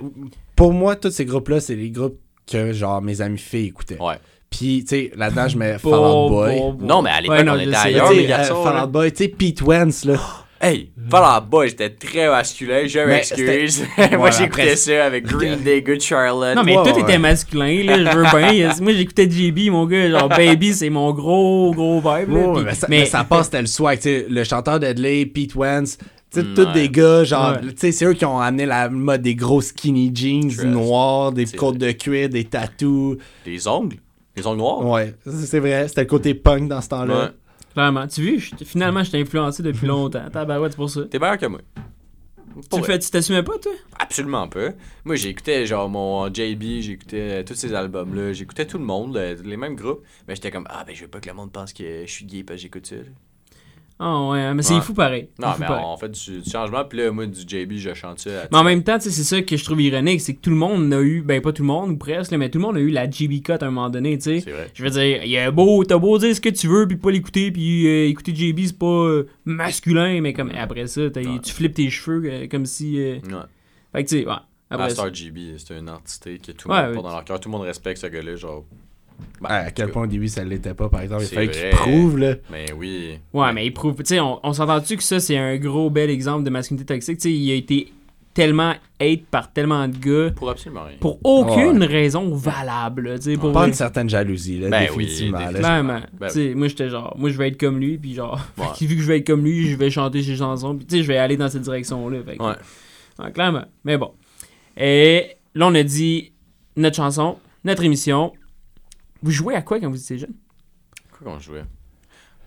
pour 0.56 0.72
moi, 0.72 0.96
tous 0.96 1.10
ces 1.10 1.24
groupes-là, 1.24 1.60
c'est 1.60 1.76
les 1.76 1.90
groupes 1.90 2.18
que 2.50 2.72
genre 2.72 3.00
mes 3.00 3.20
amis 3.20 3.38
filles 3.38 3.66
écoutaient. 3.68 4.00
Ouais. 4.02 4.16
Puis, 4.50 4.84
tu 4.84 4.88
sais, 4.88 5.12
là-dedans, 5.16 5.48
je 5.48 5.56
mets 5.56 5.76
Bon, 5.82 5.90
Fall 5.90 6.00
Out 6.00 6.30
Boy. 6.30 6.58
bon, 6.58 6.72
bon. 6.74 6.86
Non, 6.86 7.02
mais 7.02 7.10
à 7.10 7.20
l'époque, 7.20 7.38
Ouais, 7.38 7.48
on 7.50 7.58
était 7.58 7.76
ailleurs, 7.76 8.12
les 8.12 8.26
garçons. 8.26 8.54
euh, 8.60 8.64
Fall 8.64 8.74
là. 8.74 8.84
Out 8.84 8.90
Boy, 8.90 9.12
tu 9.12 9.24
sais, 9.24 9.28
Pete 9.28 9.62
Wentz, 9.62 10.04
là. 10.04 10.14
Hey, 10.62 10.90
Fall 11.10 11.22
Out 11.38 11.48
Boy, 11.48 11.68
j'étais 11.70 11.88
très 11.88 12.28
masculin, 12.28 12.82
je 12.86 12.98
m'excuse. 12.98 13.82
Moi, 14.18 14.30
j'écoutais 14.30 14.62
après- 14.64 14.76
ça 14.76 15.06
avec 15.06 15.24
Green 15.24 15.56
Day, 15.60 15.80
Good 15.80 16.02
Charlotte. 16.02 16.54
Non, 16.54 16.62
mais 16.64 16.74
tout 16.74 16.82
ouais. 16.96 17.00
était 17.00 17.16
masculin, 17.16 17.82
là, 17.82 17.96
je 18.12 18.18
veux 18.18 18.24
bien. 18.52 18.70
Moi, 18.82 18.92
j'écoutais 18.92 19.30
JB, 19.30 19.70
mon 19.70 19.86
gars. 19.86 20.10
Genre, 20.10 20.28
Baby, 20.28 20.74
c'est 20.74 20.90
mon 20.90 21.12
gros, 21.14 21.72
gros 21.72 22.00
vibe. 22.00 22.28
là, 22.34 22.62
mais, 22.62 22.74
ça, 22.74 22.86
mais 22.90 23.06
ça 23.06 23.24
passe, 23.24 23.46
c'était 23.46 23.62
le 23.62 23.68
swag. 23.68 23.96
tu 24.00 24.02
sais, 24.02 24.26
le 24.28 24.44
chanteur 24.44 24.78
d'Edley, 24.78 25.24
Pete 25.24 25.54
Wentz, 25.54 25.96
tu 25.96 26.04
sais, 26.30 26.42
Mm, 26.42 26.54
tous 26.54 26.66
ouais. 26.66 26.72
des 26.74 26.88
gars, 26.90 27.24
genre, 27.24 27.52
Ouais. 27.52 27.60
tu 27.70 27.74
sais, 27.78 27.92
c'est 27.92 28.04
eux 28.04 28.12
qui 28.12 28.26
ont 28.26 28.38
amené 28.38 28.66
la 28.66 28.90
mode 28.90 29.22
des 29.22 29.34
gros 29.34 29.62
skinny 29.62 30.12
jeans 30.14 30.48
Trust. 30.50 30.64
noirs, 30.66 31.32
des 31.32 31.46
côtes 31.46 31.78
de 31.78 31.90
cuir, 31.92 32.28
des 32.28 32.44
tattoos. 32.44 33.16
Les 33.46 33.66
ongles, 33.66 33.96
les 34.36 34.46
ongles 34.46 34.58
noirs? 34.58 34.84
Ouais, 34.86 35.14
c'est 35.24 35.46
c'est 35.46 35.60
vrai, 35.60 35.88
c'était 35.88 36.02
le 36.02 36.06
côté 36.06 36.34
punk 36.34 36.68
dans 36.68 36.80
ce 36.80 36.88
temps-là. 36.88 37.24
Ouais. 37.24 37.30
Vraiment. 37.74 38.06
Tu 38.08 38.36
vois, 38.36 38.40
finalement, 38.64 39.04
je 39.04 39.10
t'ai 39.12 39.20
influencé 39.20 39.62
depuis 39.62 39.86
longtemps. 39.86 40.28
Tabarouette, 40.32 40.72
c'est 40.72 40.76
pour 40.76 40.90
ça. 40.90 41.02
T'es 41.04 41.18
meilleur 41.18 41.38
que 41.38 41.46
moi. 41.46 41.60
Pour 42.52 42.62
Tu 42.68 42.76
le 42.76 42.82
vrai. 42.82 42.92
fais, 42.94 42.98
tu 42.98 43.10
t'assumais 43.10 43.44
pas, 43.44 43.58
toi? 43.58 43.70
Absolument 43.98 44.48
pas. 44.48 44.70
Moi, 45.04 45.14
j'écoutais 45.14 45.66
genre 45.66 45.88
mon 45.88 46.26
JB, 46.26 46.80
j'écoutais 46.80 47.44
tous 47.44 47.54
ces 47.54 47.72
albums-là, 47.74 48.32
j'écoutais 48.32 48.66
tout 48.66 48.78
le 48.78 48.84
monde, 48.84 49.16
euh, 49.16 49.36
les 49.44 49.56
mêmes 49.56 49.76
groupes. 49.76 50.02
Mais 50.26 50.34
j'étais 50.34 50.50
comme, 50.50 50.66
ah 50.68 50.82
ben 50.84 50.94
je 50.94 51.02
veux 51.02 51.08
pas 51.08 51.20
que 51.20 51.28
le 51.28 51.34
monde 51.34 51.52
pense 51.52 51.72
que 51.72 52.02
je 52.04 52.10
suis 52.10 52.24
gay 52.24 52.42
parce 52.42 52.56
que 52.56 52.62
j'écoute 52.62 52.86
ça. 52.86 52.96
là. 52.96 53.02
Ah 54.02 54.28
ouais, 54.30 54.54
mais 54.54 54.62
c'est 54.62 54.72
Ouais. 54.74 54.80
fou 54.80 54.94
pareil. 54.94 55.28
Non, 55.38 55.48
fou 55.52 55.60
mais 55.60 55.66
pareil. 55.66 55.84
on 55.86 55.96
fait 55.98 56.08
du, 56.08 56.40
du 56.40 56.50
changement, 56.50 56.84
puis 56.86 56.98
là, 57.00 57.12
moi, 57.12 57.26
du 57.26 57.40
JB, 57.42 57.72
je 57.74 57.92
chante 57.92 58.18
ça. 58.20 58.30
Mais 58.50 58.56
en 58.56 58.64
même 58.64 58.82
temps, 58.82 58.96
tu 58.98 59.04
sais, 59.04 59.10
c'est 59.10 59.24
ça 59.24 59.42
que 59.42 59.54
je 59.58 59.62
trouve 59.62 59.82
ironique, 59.82 60.22
c'est 60.22 60.32
que 60.34 60.40
tout 60.40 60.48
le 60.48 60.56
monde 60.56 60.90
a 60.94 61.02
eu, 61.02 61.20
ben 61.20 61.42
pas 61.42 61.52
tout 61.52 61.62
le 61.62 61.66
monde, 61.68 61.90
ou 61.90 61.96
presque, 61.98 62.32
mais 62.32 62.48
tout 62.48 62.58
le 62.58 62.62
monde 62.64 62.78
a 62.78 62.80
eu 62.80 62.88
la 62.88 63.10
GB 63.10 63.42
cut 63.42 63.52
à 63.52 63.66
un 63.66 63.70
moment 63.70 63.90
donné, 63.90 64.16
tu 64.16 64.24
sais. 64.24 64.40
C'est 64.40 64.52
vrai. 64.52 64.70
Je 64.72 64.82
veux 64.82 64.88
dire, 64.90 65.22
il 65.24 65.36
a 65.36 65.50
beau, 65.50 65.84
t'as 65.84 65.98
beau 65.98 66.16
dire 66.16 66.34
ce 66.34 66.40
que 66.40 66.48
tu 66.48 66.66
veux, 66.66 66.88
puis 66.88 66.96
pas 66.96 67.10
l'écouter, 67.10 67.50
puis 67.52 67.86
euh, 67.86 68.08
écouter 68.08 68.34
JB, 68.34 68.60
c'est 68.64 68.78
pas 68.78 68.86
euh, 68.86 69.26
masculin, 69.44 70.20
mais 70.22 70.32
comme 70.32 70.50
après 70.56 70.86
ça, 70.86 71.02
Ouais. 71.02 71.10
tu 71.44 71.52
flippes 71.52 71.74
tes 71.74 71.90
cheveux 71.90 72.22
euh, 72.24 72.46
comme 72.48 72.64
si. 72.64 72.98
euh, 72.98 73.16
Ouais. 73.16 73.36
Fait 73.92 74.04
que 74.04 74.08
tu 74.08 74.18
sais, 74.20 74.26
ouais. 74.26 74.32
Après 74.70 74.90
ça. 74.90 75.02
Master 75.04 75.14
GB, 75.14 75.56
c'est 75.58 75.76
une 75.78 75.90
entité 75.90 76.38
que 76.38 76.52
tout 76.52 76.68
le 76.68 76.74
Ouais, 76.74 76.80
monde 76.80 76.88
ouais. 76.88 76.94
porte 76.94 77.06
dans 77.06 77.12
leur 77.12 77.24
cœur. 77.24 77.38
Tout 77.40 77.48
le 77.50 77.52
monde 77.58 77.66
respecte 77.66 78.00
ce 78.00 78.06
gars-là, 78.06 78.36
genre. 78.36 78.64
Ben, 79.40 79.48
Ah, 79.50 79.56
à 79.66 79.70
quel 79.70 79.90
point 79.90 80.04
au 80.04 80.06
début 80.06 80.28
ça 80.28 80.44
l'était 80.44 80.74
pas, 80.74 80.88
par 80.88 81.00
exemple. 81.00 81.22
Il 81.24 81.28
fallait 81.34 81.50
qu'il 81.50 81.70
prouve, 81.70 82.18
là. 82.18 82.34
Mais 82.50 82.66
oui. 82.76 83.18
Ouais, 83.32 83.52
mais 83.52 83.66
il 83.66 83.72
prouve. 83.72 83.94
Tu 83.96 84.04
sais, 84.06 84.20
on, 84.20 84.38
on 84.44 84.52
s'entend-tu 84.52 84.96
que 84.96 85.02
ça, 85.02 85.20
c'est 85.20 85.36
un 85.36 85.56
gros 85.56 85.90
bel 85.90 86.10
exemple 86.10 86.44
de 86.44 86.50
masculinité 86.50 86.94
toxique? 86.94 87.18
Tu 87.18 87.22
sais, 87.28 87.32
il 87.32 87.50
a 87.50 87.54
été 87.54 87.92
tellement 88.32 88.74
hate 89.00 89.24
par 89.28 89.52
tellement 89.52 89.88
de 89.88 89.96
gars 89.96 90.30
Pour 90.36 90.50
absolument 90.50 90.84
rien. 90.84 90.96
pour 91.00 91.18
aucune 91.24 91.82
raison 91.82 92.32
valable, 92.34 93.08
là, 93.08 93.18
tu 93.18 93.24
sais, 93.24 93.36
pour 93.36 93.52
Pas 93.52 93.66
une 93.66 93.72
certaine 93.74 94.08
jalousie, 94.08 94.60
là, 94.60 94.68
Ben 94.70 94.88
oui, 94.96 95.04
définitivement. 95.04 95.38
là. 95.50 95.82
Ben 95.82 96.28
Tu 96.28 96.34
sais, 96.34 96.54
moi, 96.54 96.68
j'étais 96.68 96.88
genre, 96.88 97.12
moi, 97.18 97.30
je 97.30 97.36
vais 97.36 97.48
être 97.48 97.58
comme 97.58 97.80
lui, 97.80 97.98
puis 97.98 98.14
genre, 98.14 98.40
Ouais. 98.56 98.66
vu 98.86 98.94
que 98.96 99.02
je 99.02 99.06
vais 99.08 99.18
être 99.18 99.26
comme 99.26 99.42
lui, 99.44 99.68
je 99.68 99.76
vais 99.76 99.90
chanter 99.90 100.22
ses 100.22 100.36
chansons, 100.36 100.76
puis 100.76 100.86
tu 100.86 100.96
sais, 100.98 101.02
je 101.02 101.08
vais 101.08 101.16
aller 101.18 101.36
dans 101.36 101.48
cette 101.48 101.62
direction-là. 101.62 102.18
Ouais. 102.18 102.54
Ouais, 103.18 103.32
clairement. 103.32 103.64
Mais 103.84 103.98
bon. 103.98 104.12
Et 104.76 105.26
là, 105.56 105.66
on 105.66 105.74
a 105.74 105.82
dit 105.82 106.32
notre 106.76 106.96
chanson, 106.96 107.36
notre 107.64 107.82
émission. 107.84 108.32
Vous 109.22 109.30
jouez 109.30 109.54
à 109.54 109.62
quoi 109.62 109.78
quand 109.80 109.90
vous 109.90 109.96
étiez 110.00 110.18
jeune? 110.18 110.34
Quoi 111.12 111.32
qu'on 111.32 111.38
jouait? 111.38 111.64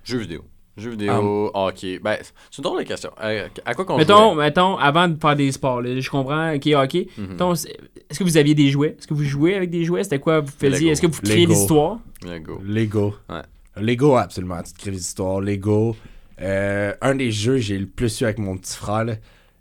Jeux 0.04 0.18
vidéo. 0.20 0.44
Jeux 0.76 0.90
vidéo, 0.92 1.52
hockey. 1.54 2.00
Ben, 2.00 2.18
c'est 2.50 2.58
une 2.58 2.64
drôle 2.64 2.80
de 2.80 2.88
question. 2.88 3.12
Euh, 3.24 3.48
à 3.64 3.76
quoi 3.76 3.86
qu'on 3.86 3.98
Mettons, 3.98 4.34
jouait? 4.34 4.46
mettons, 4.46 4.76
avant 4.78 5.08
de 5.08 5.20
faire 5.22 5.36
des 5.36 5.52
sports, 5.52 5.82
là, 5.84 6.00
je 6.00 6.10
comprends, 6.10 6.52
ok, 6.56 6.68
ok. 6.84 7.06
Mettons, 7.20 7.54
c'est- 7.56 7.78
Est-ce 8.10 8.20
que 8.20 8.24
vous 8.24 8.38
aviez 8.38 8.56
des 8.56 8.70
jouets? 8.70 8.96
Est-ce 8.98 9.08
que 9.08 9.14
vous 9.14 9.24
jouez 9.24 9.56
avec 9.56 9.70
des 9.70 9.86
jouets? 9.86 10.04
C'était 10.04 10.20
quoi 10.20 10.40
vous 10.42 10.52
faisiez? 10.52 10.80
Lego. 10.80 10.92
Est-ce 10.92 11.02
que 11.02 11.08
vous 11.08 11.22
créez 11.22 11.46
l'histoire? 11.46 12.00
Lego. 12.24 12.60
Lego. 12.64 13.16
Ouais. 13.30 13.42
Lego, 13.78 14.16
absolument. 14.16 14.62
Tu 14.64 14.74
te 14.74 14.80
crées 14.80 14.92
des 14.92 15.00
histoires. 15.00 15.42
Lego. 15.42 15.96
Euh, 16.42 16.94
un 17.02 17.16
des 17.16 17.32
jeux 17.32 17.54
que 17.56 17.60
j'ai 17.62 17.78
le 17.78 17.86
plus 17.88 18.22
eu 18.22 18.24
avec 18.26 18.40
mon 18.40 18.58
petit 18.58 18.76
frère, 18.76 19.06
là, 19.06 19.16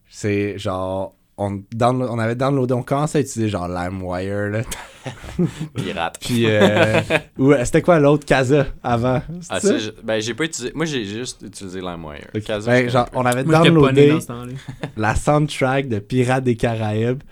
c'est 0.08 0.58
genre. 0.58 1.14
On, 1.42 1.62
download- 1.76 2.08
on 2.10 2.18
avait 2.18 2.34
downloadé, 2.34 2.74
on 2.74 2.82
commençait 2.82 3.18
à 3.18 3.20
utiliser 3.20 3.48
genre 3.50 3.68
LimeWire, 3.68 4.50
là. 4.50 4.60
Pirate. 5.74 6.18
Puis, 6.20 6.44
euh, 6.46 7.00
ou, 7.38 7.52
euh, 7.52 7.64
c'était 7.64 7.82
quoi 7.82 7.98
l'autre 7.98 8.24
Casa 8.24 8.66
avant? 8.82 9.20
Ah, 9.50 9.60
ça? 9.60 9.78
je- 9.78 9.90
ben, 10.02 10.20
j'ai 10.20 10.34
pas 10.34 10.44
utilisé. 10.44 10.72
Moi, 10.74 10.86
j'ai 10.86 11.04
juste 11.04 11.42
utilisé 11.42 11.80
LimeWire. 11.80 12.28
Ok. 12.34 12.42
Casa, 12.44 12.70
Ben, 12.70 12.88
genre, 12.88 13.06
on 13.12 13.24
avait 13.26 13.44
Moi, 13.44 13.58
downloadé 13.64 14.08
dans 14.10 14.20
ce 14.20 14.26
temps-là. 14.28 14.52
la 14.96 15.14
soundtrack 15.14 15.88
de 15.88 15.98
Pirates 15.98 16.44
des 16.44 16.56
Caraïbes. 16.56 17.22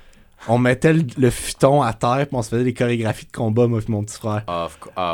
On 0.49 0.57
mettait 0.57 0.95
le, 0.95 1.03
le 1.19 1.29
futon 1.29 1.83
à 1.83 1.93
terre, 1.93 2.27
puis 2.27 2.35
on 2.35 2.41
se 2.41 2.49
faisait 2.49 2.65
des 2.65 2.73
chorégraphies 2.73 3.27
de 3.27 3.31
combat, 3.31 3.67
moi 3.67 3.79
et 3.87 3.91
mon 3.91 4.03
petit 4.03 4.17
frère. 4.17 4.43
Oh 4.49 4.69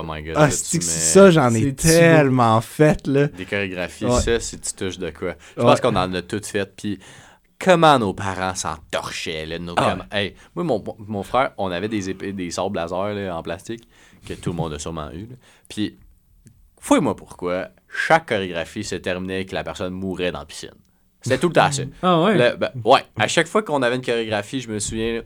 my 0.05 0.23
god. 0.23 0.35
Ah, 0.37 0.51
c'est 0.53 0.81
ça, 0.81 1.33
j'en 1.33 1.53
ai 1.53 1.75
tellement 1.75 2.61
fait, 2.61 3.05
là. 3.09 3.27
Des 3.27 3.45
chorégraphies, 3.45 4.05
Ouais. 4.05 4.21
ça, 4.21 4.39
c'est 4.39 4.61
tu 4.61 4.73
touches 4.73 4.99
de 5.01 5.11
quoi? 5.11 5.35
Je 5.57 5.63
Ouais. 5.63 5.67
pense 5.69 5.81
qu'on 5.81 5.97
en 5.97 6.15
a 6.15 6.23
toutes 6.23 6.47
faites. 6.47 6.75
Puis 6.77 7.01
comment 7.59 7.99
nos 7.99 8.13
parents 8.15 8.55
s'en 8.55 8.77
torchaient, 8.91 9.47
là, 9.47 9.59
nos 9.59 9.75
Ah. 9.77 9.97
cam- 9.97 10.07
Hey, 10.13 10.35
moi, 10.55 10.65
mon, 10.65 10.83
mon 10.99 11.23
frère, 11.23 11.53
on 11.59 11.71
avait 11.71 11.89
des 11.89 12.11
épées, 12.11 12.33
des 12.33 12.51
sables 12.51 12.77
laser 12.77 13.15
là, 13.15 13.37
en 13.37 13.43
plastique, 13.43 13.89
que 14.27 14.35
tout 14.35 14.51
le 14.51 14.57
monde 14.57 14.73
a 14.75 14.79
sûrement 14.79 15.11
eu. 15.13 15.27
là. 15.27 15.37
Puis, 15.69 15.97
fouille-moi 16.81 17.17
pourquoi, 17.17 17.69
chaque 17.89 18.29
chorégraphie 18.29 18.85
se 18.85 18.97
terminait 18.97 19.37
avec 19.37 19.53
la 19.53 19.65
personne 19.65 19.93
mourait 19.95 20.33
dans 20.33 20.41
la 20.41 20.45
piscine. 20.47 20.71
C'était 21.23 21.39
tout 21.39 21.49
le 21.49 21.55
temps 21.55 21.73
ça. 21.73 21.83
Ah 22.03 22.23
ouais? 22.23 22.37
Le- 22.37 22.57
ben, 22.57 22.71
ouais, 22.85 23.01
à 23.19 23.27
chaque 23.29 23.47
fois 23.49 23.63
qu'on 23.63 23.83
avait 23.83 23.97
une 23.97 24.05
chorégraphie, 24.05 24.61
je 24.61 24.69
me 24.69 24.79
souviens. 24.79 25.15
là, 25.15 25.21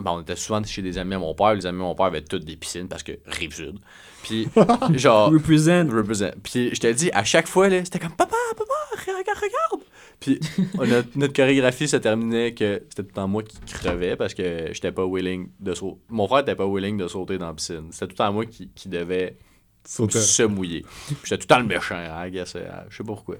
ben, 0.00 0.10
on 0.12 0.20
était 0.20 0.36
souvent 0.36 0.62
chez 0.62 0.82
des 0.82 0.98
amis 0.98 1.14
à 1.14 1.18
mon 1.18 1.34
père. 1.34 1.54
Les 1.54 1.64
amis 1.66 1.80
à 1.80 1.84
mon 1.84 1.94
père 1.94 2.06
avaient 2.06 2.22
toutes 2.22 2.44
des 2.44 2.56
piscines 2.56 2.86
parce 2.88 3.02
que 3.02 3.12
rive 3.26 3.54
sud. 3.54 3.78
Puis, 4.22 4.48
genre. 4.94 5.30
Represent. 5.32 5.88
represent. 5.90 6.30
Puis, 6.42 6.74
je 6.74 6.80
te 6.80 6.92
dis, 6.92 7.10
à 7.12 7.24
chaque 7.24 7.46
fois, 7.48 7.68
là, 7.68 7.84
c'était 7.84 7.98
comme 7.98 8.12
Papa, 8.12 8.36
papa, 8.56 8.72
regarde, 9.00 9.26
regarde. 9.38 9.84
Puis, 10.20 10.40
on 10.78 10.90
a- 10.90 11.02
notre 11.14 11.32
chorégraphie 11.34 11.88
se 11.88 11.96
terminait 11.96 12.52
que 12.54 12.82
c'était 12.88 13.02
tout 13.02 13.08
le 13.10 13.14
temps 13.14 13.28
moi 13.28 13.42
qui 13.42 13.58
crevais 13.72 14.16
parce 14.16 14.34
que 14.34 14.68
j'étais 14.72 14.92
pas 14.92 15.04
willing 15.06 15.48
de 15.60 15.74
sauter. 15.74 15.98
Mon 16.08 16.26
frère 16.26 16.40
était 16.40 16.54
pas 16.54 16.66
willing 16.66 16.96
de 16.96 17.06
sauter 17.08 17.38
dans 17.38 17.48
la 17.48 17.54
piscine. 17.54 17.88
C'était 17.90 18.06
tout 18.06 18.12
le 18.12 18.16
temps 18.16 18.32
moi 18.32 18.46
qui, 18.46 18.70
qui 18.74 18.88
devait 18.88 19.36
Sauter. 19.84 20.18
se 20.20 20.42
mouiller. 20.42 20.84
J'étais 21.22 21.36
tout 21.38 21.42
le 21.50 21.54
temps 21.54 21.60
le 21.60 21.66
méchant, 21.66 21.96
guess, 22.32 22.54
euh, 22.56 22.64
Je 22.88 22.96
sais 22.96 23.04
pas 23.04 23.12
pourquoi. 23.12 23.36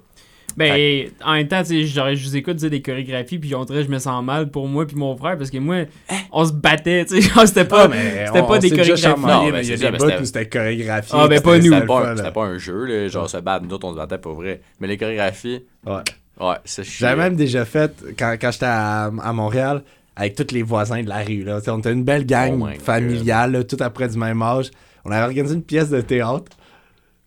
Ben, 0.56 1.10
en 1.24 1.32
même 1.34 1.48
temps, 1.48 1.60
tu 1.62 1.68
sais, 1.70 1.84
genre, 1.86 2.14
je 2.14 2.24
vous 2.24 2.36
écoute 2.36 2.56
dire 2.56 2.70
des 2.70 2.80
chorégraphies, 2.80 3.38
puis 3.38 3.54
on 3.54 3.64
dirait 3.64 3.80
que 3.80 3.86
je 3.86 3.90
me 3.90 3.98
sens 3.98 4.24
mal 4.24 4.50
pour 4.50 4.68
moi 4.68 4.86
puis 4.86 4.96
mon 4.96 5.14
frère, 5.16 5.36
parce 5.36 5.50
que 5.50 5.58
moi, 5.58 5.84
on 6.32 6.44
se 6.46 6.52
battait, 6.52 7.04
tu 7.04 7.20
sais, 7.20 7.28
genre, 7.34 7.46
c'était 7.46 7.64
pas, 7.66 7.84
Ah, 7.84 7.88
mais 7.88 8.26
c'était 8.26 8.40
on- 8.40 8.46
pas 8.46 8.56
on 8.56 8.58
des 8.58 8.70
chorégraphies. 8.70 9.20
Non, 9.20 9.50
mais 9.50 9.66
il 9.66 9.68
y 9.68 9.72
a 9.86 9.90
des 9.90 9.98
bouts 9.98 10.04
où 10.20 10.24
c'était 10.24 10.48
chorégraphié. 10.48 11.18
Ah, 11.20 11.28
ben, 11.28 11.40
pas 11.42 11.58
nous. 11.58 11.86
pas, 11.86 12.16
c'était 12.16 12.30
pas 12.32 12.44
un 12.44 12.58
jeu, 12.58 12.84
là, 12.84 13.08
genre 13.08 13.28
se 13.28 13.36
battre, 13.38 13.66
nous 13.66 13.74
autres 13.74 13.86
on 13.88 13.92
se 13.92 13.96
battait 13.98 14.18
pas 14.18 14.32
vrai. 14.32 14.60
Mais 14.80 14.86
les 14.86 14.96
chorégraphies, 14.96 15.64
Ouais. 15.84 16.02
Ouais, 16.40 16.56
c'est 16.64 16.84
chiant. 16.84 17.08
J'avais 17.08 17.22
même 17.22 17.36
déjà 17.36 17.64
fait, 17.64 17.92
quand, 18.18 18.36
quand 18.40 18.50
j'étais 18.50 18.66
à, 18.66 19.04
à 19.06 19.32
Montréal, 19.32 19.82
avec 20.16 20.34
tous 20.34 20.52
les 20.54 20.62
voisins 20.62 21.02
de 21.02 21.08
la 21.08 21.22
rue. 21.22 21.42
Là. 21.44 21.58
On 21.68 21.78
était 21.78 21.92
une 21.92 22.04
belle 22.04 22.24
gang 22.26 22.62
Oh 22.62 22.80
familiale, 22.82 23.52
là, 23.52 23.64
tout 23.64 23.76
après 23.80 24.08
du 24.08 24.16
même 24.18 24.40
âge. 24.42 24.70
On 25.04 25.10
avait 25.10 25.24
organisé 25.24 25.54
une 25.54 25.62
pièce 25.62 25.90
de 25.90 26.00
théâtre, 26.00 26.50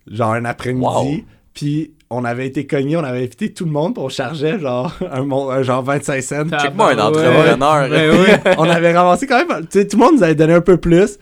genre 0.10 0.34
un 0.34 0.46
après-midi. 0.46 0.86
Wow. 0.86 1.18
Puis 1.54 1.94
on 2.10 2.26
avait 2.26 2.48
été 2.48 2.66
cognés, 2.66 2.98
on 2.98 3.04
avait 3.04 3.20
invité 3.20 3.54
tout 3.54 3.66
le 3.66 3.72
monde, 3.72 3.94
puis 3.94 4.04
on 4.04 4.10
chargeait 4.10 4.58
genre, 4.60 4.92
un, 5.12 5.24
mon- 5.24 5.50
un 5.52 5.62
genre 5.62 5.84
25 5.84 6.22
cents. 6.24 6.50
Check-moi 6.50 6.94
un 6.94 6.98
Ah, 6.98 7.12
ouais. 7.12 7.18
entrepreneur. 7.28 7.90
Ben 7.90 8.12
ouais. 8.20 8.40
on 8.58 8.64
avait 8.70 8.94
ramassé 8.94 9.28
quand 9.28 9.46
même. 9.46 9.62
Tu 9.68 9.80
sais, 9.80 9.88
tout 9.88 9.98
le 9.98 10.04
monde 10.06 10.16
nous 10.16 10.24
avait 10.24 10.36
donné 10.36 10.54
un 10.54 10.62
peu 10.62 10.78
plus. 10.78 11.18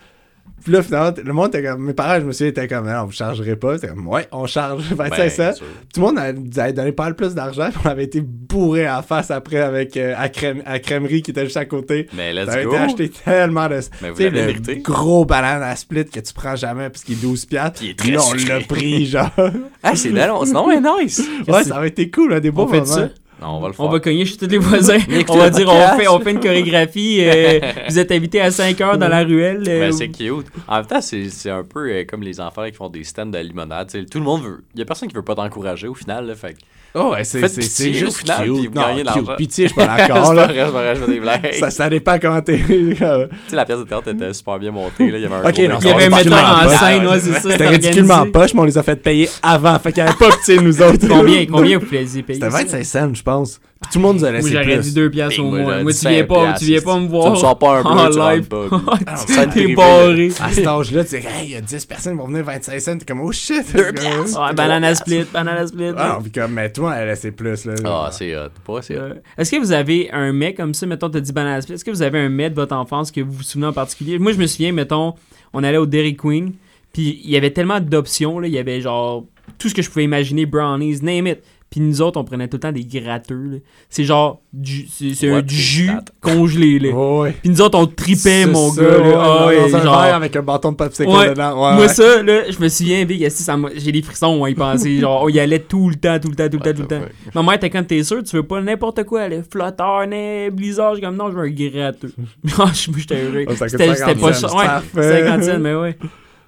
Puis 0.68 0.76
là, 0.76 0.82
finalement, 0.82 1.12
le 1.24 1.32
monde 1.32 1.48
était 1.48 1.62
comme. 1.66 1.82
Mes 1.82 1.94
parents, 1.94 2.20
je 2.20 2.26
me 2.26 2.32
souviens, 2.32 2.48
étaient 2.48 2.68
comme, 2.68 2.86
non, 2.90 3.06
vous 3.06 3.12
chargerez 3.12 3.56
pas. 3.56 3.76
C'était 3.78 3.88
comme, 3.88 4.06
ouais, 4.06 4.28
on 4.32 4.44
charge 4.46 4.82
25 4.92 5.16
Ben, 5.16 5.30
cents. 5.30 5.64
Tout 5.94 6.00
le 6.00 6.06
monde 6.06 6.18
avait 6.18 6.72
donné 6.74 6.92
pas 6.92 7.04
mal 7.04 7.14
plus 7.16 7.34
d'argent. 7.34 7.68
Puis 7.70 7.80
on 7.82 7.88
avait 7.88 8.04
été 8.04 8.20
bourré 8.20 8.82
la 8.84 9.00
face 9.00 9.30
après 9.30 9.60
avec 9.60 9.96
euh, 9.96 10.12
à, 10.14 10.28
crème, 10.28 10.62
à 10.66 10.78
crèmerie 10.78 11.22
qui 11.22 11.30
était 11.30 11.44
juste 11.44 11.56
à 11.56 11.64
côté. 11.64 12.06
Mais 12.14 12.34
let's 12.34 12.50
avait 12.50 12.64
go. 12.64 12.72
été 12.72 12.78
acheté 12.82 13.08
tellement 13.08 13.66
de. 13.68 13.80
Mais 14.02 14.10
vous 14.10 14.16
Tu 14.16 14.22
sais, 14.24 14.30
l'avez 14.30 14.40
le 14.40 14.46
mérité. 14.60 14.76
gros 14.80 15.24
banane 15.24 15.62
à 15.62 15.74
split 15.74 16.04
que 16.04 16.20
tu 16.20 16.34
prends 16.34 16.54
jamais 16.54 16.90
parce 16.90 17.02
qu'il 17.02 17.14
est 17.16 17.22
12 17.22 17.46
piastres. 17.46 17.78
Puis 17.78 17.86
il 17.86 17.90
est 17.92 17.98
très 17.98 18.10
Là, 18.10 18.20
on 18.28 18.34
l'a 18.34 18.60
pris, 18.60 19.06
genre. 19.06 19.30
Ah, 19.82 19.96
c'est 19.96 20.10
non, 20.10 20.44
c'est 20.44 20.52
non, 20.52 20.66
mais 20.68 20.80
nice. 20.82 21.22
ouais, 21.48 21.64
ça 21.64 21.76
avait 21.76 21.88
été 21.88 22.10
cool, 22.10 22.30
là, 22.32 22.40
des 22.40 22.50
beaux 22.50 22.66
moments. 22.66 23.08
Non, 23.40 23.48
on 23.56 23.60
va 23.60 23.68
le 23.68 23.72
faire. 23.72 23.84
On 23.86 23.88
va 23.88 24.00
cogner 24.00 24.24
chez 24.24 24.36
tous 24.36 24.46
les 24.46 24.58
voisins. 24.58 24.98
On 25.28 25.36
va 25.36 25.50
dire, 25.50 25.68
on 25.68 25.96
fait, 25.98 26.08
on 26.08 26.18
fait 26.20 26.30
une 26.32 26.40
chorégraphie. 26.40 27.18
euh, 27.22 27.60
vous 27.88 27.98
êtes 27.98 28.10
invité 28.10 28.40
à 28.40 28.50
5 28.50 28.80
heures 28.80 28.98
dans 28.98 29.08
la 29.08 29.22
ruelle. 29.24 29.64
euh, 29.68 29.80
Ben, 29.80 29.92
c'est 29.92 30.08
cute. 30.08 30.46
En 30.66 30.76
même 30.76 30.86
temps, 30.86 31.00
c'est 31.00 31.50
un 31.50 31.62
peu 31.62 31.88
euh, 31.90 32.04
comme 32.04 32.22
les 32.22 32.40
enfants 32.40 32.66
qui 32.66 32.72
font 32.72 32.88
des 32.88 33.04
stands 33.04 33.26
de 33.26 33.38
limonade. 33.38 33.88
tout 34.10 34.18
le 34.18 34.24
monde 34.24 34.42
veut. 34.42 34.64
Il 34.74 34.80
y 34.80 34.82
a 34.82 34.84
personne 34.84 35.08
qui 35.08 35.14
veut 35.14 35.22
pas 35.22 35.34
t'encourager 35.36 35.86
au 35.88 35.94
final. 35.94 36.26
Là, 36.26 36.34
fait 36.34 36.56
Oh, 37.00 37.12
ouais, 37.12 37.24
c'est 37.24 37.46
c'est 37.48 37.90
au 37.90 37.92
juste 37.92 38.18
final, 38.18 38.44
cute. 38.44 38.54
puis 38.58 38.66
vous 38.66 38.72
gagnez 38.72 39.04
l'argent. 39.04 39.36
Pitié, 39.36 39.68
je 39.68 39.72
suis 39.72 39.76
pas 39.86 39.96
c'est 39.96 40.08
d'accord, 40.08 40.22
pas 40.28 40.34
là. 40.34 40.46
vrai, 40.46 40.54
c'est 40.56 40.64
pas 40.64 40.70
vrai, 40.70 40.94
je 40.96 41.00
fais 41.04 41.12
des 41.12 41.20
blagues. 41.20 41.52
Ça, 41.60 41.70
ça 41.70 41.88
dépend 41.90 42.18
comment 42.20 42.40
t'es. 42.42 42.58
Tu 42.68 42.96
sais, 42.96 43.56
la 43.56 43.64
pièce 43.64 43.78
de 43.78 43.84
théâtre 43.84 44.08
était 44.08 44.32
super 44.32 44.58
bien 44.58 44.70
montée. 44.70 45.10
Là. 45.10 45.18
Il 45.18 45.22
y 45.22 45.26
avait 45.26 45.34
un 45.34 45.48
Ok, 45.48 45.54
gros 45.54 45.68
non, 45.68 45.78
Il 45.80 45.86
y 45.86 45.90
avait 45.90 46.04
un 46.04 46.10
metteur 46.16 46.32
en 46.44 46.54
ridiculement 46.68 46.78
scène, 46.78 47.06
ouais, 47.06 47.20
c'est 47.20 47.32
ça. 47.32 47.50
C'était 47.50 47.68
ridiculement 47.68 48.26
poche, 48.30 48.54
mais 48.54 48.60
on 48.60 48.64
les 48.64 48.78
a 48.78 48.82
fait 48.82 48.96
payer 48.96 49.28
avant. 49.42 49.78
Fait 49.78 49.92
qu'il 49.92 50.02
n'y 50.02 50.08
avait 50.08 50.18
pas 50.18 50.30
pitié 50.36 50.58
nous 50.60 50.82
autres. 50.82 51.06
Combien, 51.08 51.46
combien 51.46 51.78
vous 51.78 51.86
faisiez 51.90 52.22
payer 52.22 52.40
C'était 52.40 52.50
ça? 52.50 52.58
25 52.58 52.84
cents, 52.84 53.14
je 53.14 53.22
pense. 53.22 53.60
Puis 53.80 53.90
tout 53.92 53.98
le 53.98 54.02
monde 54.02 54.16
nous 54.16 54.24
a 54.24 54.30
Moi, 54.32 54.38
laissé 54.40 54.50
j'aurais 54.52 54.64
plus. 54.74 54.82
dit 54.82 54.92
2 54.94 55.10
piastres 55.10 55.38
au 55.40 55.44
Moi, 55.44 55.58
moins. 55.60 55.64
j'aurais 55.70 55.82
Moi, 55.84 55.92
tu 55.92 55.98
viens 56.00 56.18
5 56.18 56.26
pas, 56.26 56.52
tu 56.54 56.64
viens 56.64 56.80
pas 56.80 56.98
me 56.98 57.06
voir. 57.06 57.24
Tu 57.26 57.30
me 57.30 57.36
sors 57.36 57.58
pas 57.58 57.78
un 57.78 57.82
en 57.84 58.08
live. 58.08 58.48
Ah, 59.06 59.42
être 59.42 59.54
T'es 59.54 59.74
barré. 59.74 60.30
À 60.40 60.50
cet 60.52 60.66
âge-là, 60.66 61.04
tu 61.04 61.10
dis, 61.20 61.26
hey, 61.26 61.44
il 61.44 61.50
y 61.50 61.54
a 61.54 61.60
10 61.60 61.86
personnes 61.86 62.12
qui 62.14 62.18
vont 62.18 62.26
venir 62.26 62.44
25 62.44 62.80
cents. 62.80 62.98
T'es 62.98 63.04
comme, 63.04 63.20
oh 63.20 63.30
shit. 63.30 63.64
Deux 63.74 63.92
piastres. 63.92 64.40
Ouais, 64.40 64.52
banana 64.52 64.94
split, 64.96 65.24
banana 65.32 65.64
split. 65.66 65.92
Ah, 65.96 66.14
non, 66.16 66.22
puis 66.22 66.32
comme, 66.32 66.52
mais 66.54 66.72
toi, 66.72 66.94
elle 66.96 67.02
a 67.02 67.06
laissé 67.12 67.30
plus, 67.30 67.64
là. 67.66 67.74
Ah, 67.84 68.08
c'est 68.12 68.36
hot. 68.36 68.48
Pas 68.66 68.82
c'est 68.82 68.98
hot. 68.98 69.14
Est-ce 69.38 69.50
que 69.52 69.56
vous 69.58 69.70
avez 69.72 70.10
un 70.10 70.32
mec 70.32 70.56
comme 70.56 70.74
ça, 70.74 70.84
mettons, 70.86 71.08
t'as 71.08 71.20
dit 71.20 71.32
banana 71.32 71.60
split, 71.60 71.74
est-ce 71.74 71.84
que 71.84 71.90
vous 71.92 72.02
avez 72.02 72.18
un 72.18 72.28
mec 72.28 72.50
de 72.54 72.56
votre 72.60 72.74
enfance 72.74 73.12
que 73.12 73.20
vous 73.20 73.30
vous 73.32 73.42
souvenez 73.44 73.68
en 73.68 73.72
particulier? 73.72 74.18
Moi, 74.18 74.32
je 74.32 74.38
me 74.38 74.46
souviens, 74.48 74.72
mettons, 74.72 75.14
on 75.52 75.62
allait 75.62 75.78
au 75.78 75.86
Dairy 75.86 76.16
Queen, 76.16 76.52
puis 76.92 77.20
il 77.24 77.30
y 77.30 77.36
avait 77.36 77.52
tellement 77.52 77.78
d'options, 77.78 78.40
là, 78.40 78.48
il 78.48 78.52
y 78.54 78.58
avait 78.58 78.80
genre 78.80 79.24
tout 79.58 79.68
ce 79.68 79.74
que 79.74 79.82
je 79.82 79.88
pouvais 79.88 80.04
imaginer, 80.04 80.46
brownies, 80.46 80.98
name 81.02 81.28
it. 81.28 81.38
Puis 81.70 81.80
nous 81.82 82.00
autres, 82.00 82.18
on 82.18 82.24
prenait 82.24 82.48
tout 82.48 82.56
le 82.56 82.60
temps 82.60 82.72
des 82.72 82.82
gratteux. 82.84 83.34
là. 83.50 83.56
C'est 83.90 84.04
genre 84.04 84.40
du, 84.54 84.86
c'est, 84.88 85.12
c'est 85.12 85.28
un, 85.28 85.34
What 85.34 85.42
du 85.42 85.54
jus 85.54 85.86
that? 85.88 86.04
congelé. 86.22 86.78
Là. 86.78 86.88
Ouais. 87.18 87.32
Puis 87.42 87.50
nous 87.50 87.60
autres, 87.60 87.78
on 87.78 87.86
tripait, 87.86 88.46
mon 88.46 88.70
ça, 88.72 88.82
gars. 88.82 88.88
là. 88.98 89.14
Ah 89.20 89.46
ouais, 89.48 89.70
dans 89.70 89.76
un 89.76 89.82
genre- 89.82 90.02
verre 90.02 90.14
avec 90.14 90.34
un 90.34 90.42
bâton 90.42 90.72
de 90.72 90.76
popsicle 90.76 91.10
Ouais. 91.10 91.28
dedans. 91.28 91.50
Ouais, 91.52 91.74
Moi, 91.74 91.80
ouais. 91.82 91.88
ça, 91.88 92.22
là, 92.22 92.50
je 92.50 92.58
me 92.58 92.68
souviens, 92.68 93.04
Big, 93.04 93.28
j'ai 93.76 93.92
des 93.92 94.00
frissons 94.02 94.42
à 94.44 94.48
y 94.50 94.54
penser. 94.54 94.96
Genre, 95.00 95.22
on 95.24 95.28
y 95.28 95.38
allait 95.38 95.58
tout 95.58 95.90
le 95.90 95.96
temps, 95.96 96.18
tout 96.18 96.28
le 96.28 96.36
temps, 96.36 96.48
tout 96.48 96.56
le 96.56 96.62
temps, 96.62 96.72
tout 96.74 96.82
le 96.82 96.88
temps. 96.88 97.02
Ma 97.34 97.42
mère 97.42 97.54
était 97.54 97.68
comme, 97.68 97.84
t'es 97.84 98.02
sûr, 98.02 98.22
tu 98.24 98.34
veux 98.36 98.42
pas 98.44 98.62
n'importe 98.62 99.04
quoi, 99.04 99.22
elle 99.24 99.34
est 99.34 99.52
flotteur, 99.52 100.06
né, 100.06 100.48
blizzard. 100.50 100.94
J'ai 100.94 101.02
comme, 101.02 101.16
non, 101.16 101.30
je 101.30 101.36
veux 101.36 101.44
un 101.44 101.50
gratteux. 101.50 102.12
Ah, 102.58 102.70
je- 102.72 102.90
moi, 102.90 102.98
j'étais 102.98 103.22
heureux. 103.22 103.44
Ah, 103.46 103.56
ça 103.56 103.66
coûte 103.66 103.72
C'était 103.72 103.94
c'était 103.94 104.14
50 104.14 104.20
pas 104.20 104.32
cher. 104.32 104.54
Ouais, 104.54 104.64
parfait. 104.64 105.24
50 105.26 105.42
cents, 105.44 105.58
mais 105.58 105.74
ouais. 105.74 105.98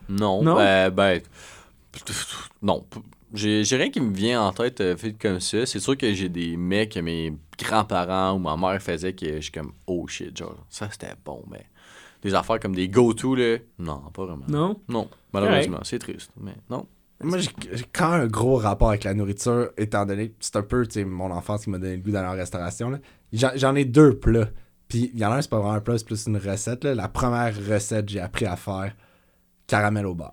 Non. 0.08 0.42
Non? 0.42 0.56
euh, 0.58 0.88
ben. 0.88 1.20
Non. 2.62 2.84
J'ai 3.32 3.62
j'ai 3.64 3.76
rien 3.76 3.90
qui 3.90 4.00
me 4.00 4.12
vient 4.14 4.42
en 4.42 4.52
tête 4.52 4.80
euh, 4.80 4.96
fait 4.96 5.12
comme 5.12 5.40
ça. 5.40 5.64
C'est 5.66 5.78
sûr 5.80 5.96
que 5.96 6.12
j'ai 6.12 6.28
des 6.28 6.56
mecs 6.56 6.92
que 6.92 7.00
mes 7.00 7.32
grands-parents 7.58 8.32
ou 8.32 8.38
ma 8.38 8.56
mère 8.56 8.80
faisaient 8.82 9.12
que 9.12 9.36
je 9.36 9.40
suis 9.40 9.52
comme 9.52 9.72
oh 9.86 10.06
shit, 10.08 10.36
genre, 10.36 10.56
ça 10.68 10.88
c'était 10.90 11.14
bon, 11.24 11.44
mais 11.50 11.66
des 12.22 12.34
affaires 12.34 12.58
comme 12.60 12.74
des 12.74 12.88
go-to, 12.88 13.34
là, 13.34 13.58
non, 13.78 14.02
pas 14.12 14.26
vraiment. 14.26 14.44
Non? 14.48 14.80
Non, 14.88 15.08
malheureusement, 15.32 15.80
c'est 15.84 15.98
triste, 15.98 16.30
mais 16.40 16.54
non. 16.68 16.86
Moi, 17.22 17.38
j'ai 17.38 17.50
quand 17.92 18.10
un 18.12 18.26
gros 18.26 18.56
rapport 18.56 18.88
avec 18.88 19.04
la 19.04 19.12
nourriture, 19.14 19.70
étant 19.76 20.06
donné 20.06 20.30
que 20.30 20.34
c'est 20.40 20.56
un 20.56 20.62
peu 20.62 20.86
tu 20.86 20.94
sais, 20.94 21.04
mon 21.04 21.30
enfance 21.30 21.64
qui 21.64 21.70
m'a 21.70 21.78
donné 21.78 21.96
le 21.96 22.02
goût 22.02 22.10
d'aller 22.10 22.28
en 22.28 22.32
restauration. 22.32 22.88
là. 22.90 22.98
J'en 23.32 23.50
j'en 23.56 23.74
ai 23.74 23.84
deux 23.84 24.18
plats. 24.18 24.48
Puis 24.88 25.10
il 25.14 25.20
y 25.20 25.24
en 25.24 25.30
a 25.30 25.36
un, 25.36 25.42
c'est 25.42 25.50
pas 25.50 25.58
vraiment 25.58 25.74
un 25.74 25.80
plat, 25.80 25.96
c'est 25.98 26.06
plus 26.06 26.26
une 26.26 26.38
recette. 26.38 26.82
là. 26.82 26.94
La 26.94 27.08
première 27.08 27.54
recette 27.54 28.06
que 28.06 28.12
j'ai 28.12 28.20
appris 28.20 28.46
à 28.46 28.56
faire, 28.56 28.96
caramel 29.66 30.06
au 30.06 30.14
beurre. 30.14 30.30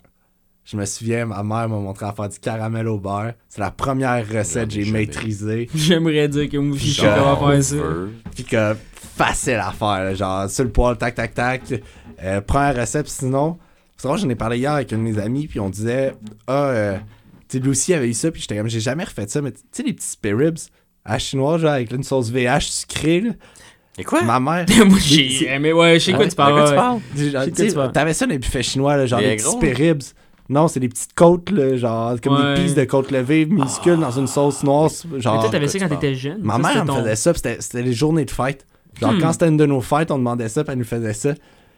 Je 0.70 0.76
me 0.76 0.84
souviens, 0.84 1.26
ma 1.26 1.44
mère 1.44 1.70
m'a 1.70 1.78
montré 1.78 2.06
à 2.06 2.12
faire 2.12 2.28
du 2.28 2.40
caramel 2.40 2.90
au 2.90 3.00
beurre. 3.00 3.32
C'est 3.48 3.62
la 3.62 3.72
première 3.72 4.28
recette 4.28 4.68
que 4.68 4.74
j'ai 4.74 4.92
maîtrisée. 4.92 5.70
J'aimerais 5.76 6.28
dire 6.28 6.50
que 6.50 6.58
moi 6.58 6.76
je 6.78 6.92
sais 6.92 7.08
comment 7.08 7.52
faire 7.52 7.64
ça. 7.64 7.76
Puis 8.36 8.44
que 8.44 8.76
facile 8.92 9.62
à 9.64 9.72
faire, 9.72 10.04
là, 10.04 10.14
genre 10.14 10.50
sur 10.50 10.66
le 10.66 10.70
poêle, 10.70 10.98
tac, 10.98 11.16
tac, 11.16 11.34
tac. 11.34 11.62
Euh, 12.22 12.42
première 12.42 12.76
recette, 12.76 13.08
sinon, 13.08 13.58
c'est 13.96 14.10
vrai, 14.10 14.18
j'en 14.18 14.28
ai 14.28 14.36
parlé 14.36 14.58
hier 14.58 14.74
avec 14.74 14.92
un 14.92 14.98
de 14.98 15.04
mes 15.04 15.18
amis, 15.20 15.48
puis 15.48 15.62
on 15.62 15.70
disait, 15.70 16.14
ah, 16.48 16.66
euh, 16.66 16.98
tu 17.48 17.60
sais, 17.60 17.64
Lucie 17.64 17.94
avait 17.94 18.10
eu 18.10 18.14
ça, 18.14 18.30
puis 18.30 18.42
j'étais 18.42 18.58
comme, 18.58 18.68
j'ai 18.68 18.82
jamais 18.82 19.06
refait 19.06 19.28
ça, 19.28 19.42
mais 19.42 19.54
tu 19.54 19.60
sais, 19.72 19.84
les 19.84 19.94
petits 19.94 20.08
spare 20.08 20.38
ribs 20.38 20.60
à 21.06 21.18
chinois, 21.18 21.58
genre 21.60 21.72
avec 21.72 21.92
une 21.92 22.04
sauce 22.04 22.30
VH 22.30 22.60
sucrée, 22.64 23.22
là. 23.22 23.32
Et 24.00 24.04
quoi? 24.04 24.22
Ma 24.22 24.40
mère. 24.40 24.66
moi, 24.86 25.00
j'ai. 25.00 25.58
Mais 25.60 25.72
ouais, 25.72 25.98
je 25.98 26.06
sais 26.06 26.12
quoi 26.12 26.26
Ouais, 26.26 26.28
tu 26.28 26.36
parles. 26.36 26.54
De 26.54 26.60
quoi 26.60 26.66
tu 26.66 26.70
ouais. 26.72 26.76
parles? 27.32 27.52
tu 27.52 27.74
parles. 27.74 27.92
T'avais 27.94 28.14
ça 28.14 28.26
dans 28.26 28.32
les 28.32 28.38
buffets 28.38 28.62
chinois, 28.62 28.98
là, 28.98 29.06
genre 29.08 29.20
Des 29.20 29.30
des 29.30 29.36
petits 29.38 29.50
spare 29.50 29.76
ribs. 29.76 30.04
Non, 30.50 30.68
c'est 30.68 30.80
des 30.80 30.88
petites 30.90 31.14
côtes, 31.14 31.50
là, 31.52 31.76
genre, 31.76 32.20
comme 32.22 32.36
Ouais. 32.36 32.56
des 32.56 32.62
pistes 32.64 32.78
de 32.78 32.86
côte 32.86 33.12
levée 33.12 33.46
minuscules 33.46 33.98
dans 34.00 34.12
une 34.12 34.28
sauce 34.28 34.64
noire. 34.64 34.90
Mais 35.12 35.20
Genre, 35.20 35.42
toi, 35.42 35.50
t'avais 35.50 35.68
ça 35.68 35.80
quand 35.80 35.90
t'étais 35.90 36.16
jeune. 36.16 36.42
Ma 36.42 36.54
Ça, 36.54 36.60
mère, 36.60 36.68
c'était 36.70 36.80
elle 36.80 36.84
me 36.86 36.88
ton- 36.92 36.98
faisait 37.04 37.16
ça, 37.16 37.34
puis 37.34 37.42
c'était 37.44 37.62
c'était 37.62 37.82
les 37.82 37.94
journées 37.94 38.26
de 38.26 38.32
fête. 38.32 38.66
Genre, 39.00 39.12
Hmm. 39.14 39.20
quand 39.20 39.32
c'était 39.34 39.48
une 39.50 39.58
de 39.58 39.66
nos 39.66 39.82
fêtes, 39.82 40.10
on 40.12 40.18
demandait 40.18 40.50
ça, 40.50 40.64
puis 40.64 40.72
elle 40.74 40.80
nous 40.80 40.86
faisait 40.86 41.14
ça. 41.14 41.34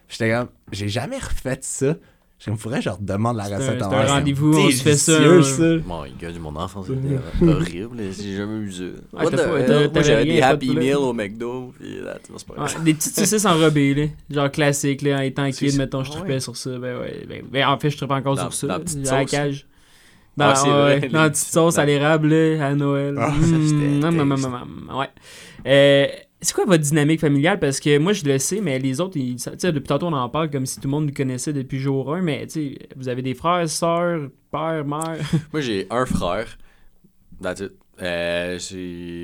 J'étais 0.07 0.31
comme, 0.31 0.47
j'ai 0.71 0.87
jamais 0.87 1.17
refait 1.17 1.57
ça. 1.61 1.95
Je 2.39 2.51
me 2.51 2.55
pourrais, 2.55 2.81
je 2.81 2.87
leur 2.87 2.97
demande 2.99 3.35
la 3.35 3.43
recette 3.43 3.79
c'est 3.79 3.83
en 3.83 3.91
un 3.91 4.05
rendez-vous, 4.05 4.57
on 4.57 4.71
se 4.71 4.81
fait 4.81 4.95
ça, 4.95 5.11
hein. 5.19 5.81
Mon 5.85 6.03
gars, 6.03 6.29
mon 6.39 6.55
enfance 6.55 6.87
c'était 6.87 7.45
horrible, 7.51 7.97
j'ai 8.17 8.37
jamais 8.37 8.59
eu 8.59 8.71
ça. 8.71 8.83
Ah, 9.17 9.23
Moi 9.23 10.01
j'avais 10.01 10.23
des 10.25 10.41
Happy. 10.41 10.69
Meal 10.73 10.95
au 10.95 11.11
McDo, 11.11 11.73
puis 11.77 11.99
là, 12.01 12.17
c'est 12.37 12.47
pas 12.47 12.53
grave. 12.55 12.75
Ouais, 12.77 12.83
des 12.85 12.93
petites 12.93 13.13
saucisses 13.15 13.45
enrobées, 13.45 13.93
là. 13.93 14.05
Genre 14.29 14.51
classique, 14.51 15.01
là, 15.01 15.17
en 15.17 15.21
étant 15.21 15.51
kid, 15.51 15.77
mettons, 15.77 16.03
je 16.05 16.11
Ah 16.11 16.15
trippais 16.15 16.33
ouais. 16.35 16.39
sur 16.39 16.55
ça. 16.55 16.69
Ben 16.79 16.97
ouais. 16.99 17.25
Ben, 17.27 17.43
ben, 17.51 17.67
en 17.67 17.77
fait, 17.77 17.89
je 17.89 17.97
trippais 17.97 18.13
encore 18.13 18.35
Dans- 18.37 18.49
sur 18.49 18.69
ça. 18.69 18.79
dans 18.79 19.15
la 19.15 19.25
cage. 19.25 19.65
Dans, 20.37 20.45
Ah, 20.45 20.55
c'est 20.55 20.67
ouais, 20.69 20.71
vrai, 20.99 20.99
dans 21.09 21.17
les 21.17 21.23
la 21.25 21.29
petite 21.31 21.45
sauce 21.47 21.77
à 21.77 21.81
petites- 21.81 21.99
l'érable, 21.99 22.29
là, 22.29 22.67
à 22.67 22.73
Noël. 22.73 23.15
Ah, 23.19 23.31
Mmh, 23.31 23.43
hum, 23.43 23.53
hum, 23.53 23.99
taste. 24.01 24.19
hum, 24.19 24.31
hum, 24.31 24.97
Ouais. 24.97 26.28
C'est 26.41 26.53
quoi 26.53 26.65
votre 26.65 26.83
dynamique 26.83 27.19
familiale? 27.19 27.59
Parce 27.59 27.79
que 27.79 27.97
moi, 27.97 28.13
je 28.13 28.23
le 28.23 28.37
sais, 28.39 28.61
mais 28.61 28.79
les 28.79 29.01
autres, 29.01 29.17
ils, 29.17 29.35
tu 29.35 29.49
sais, 29.57 29.71
depuis 29.71 29.87
tantôt, 29.87 30.07
on 30.07 30.13
en 30.13 30.29
parle 30.29 30.49
comme 30.49 30.65
si 30.65 30.77
tout 30.79 30.87
le 30.87 30.91
monde 30.91 31.07
nous 31.07 31.13
connaissait 31.13 31.51
depuis 31.51 31.79
jour 31.79 32.13
1, 32.13 32.21
mais 32.21 32.47
tu 32.47 32.51
sais, 32.51 32.79
vous 32.95 33.09
avez 33.09 33.21
des 33.21 33.33
frères, 33.33 33.67
sœurs, 33.67 34.29
père, 34.49 34.85
mère. 34.85 35.17
Moi, 35.51 35.61
j'ai 35.61 35.87
un 35.89 36.05
frère. 36.05 36.57
That's 37.41 37.59
it. 37.59 37.73
Euh, 38.01 38.57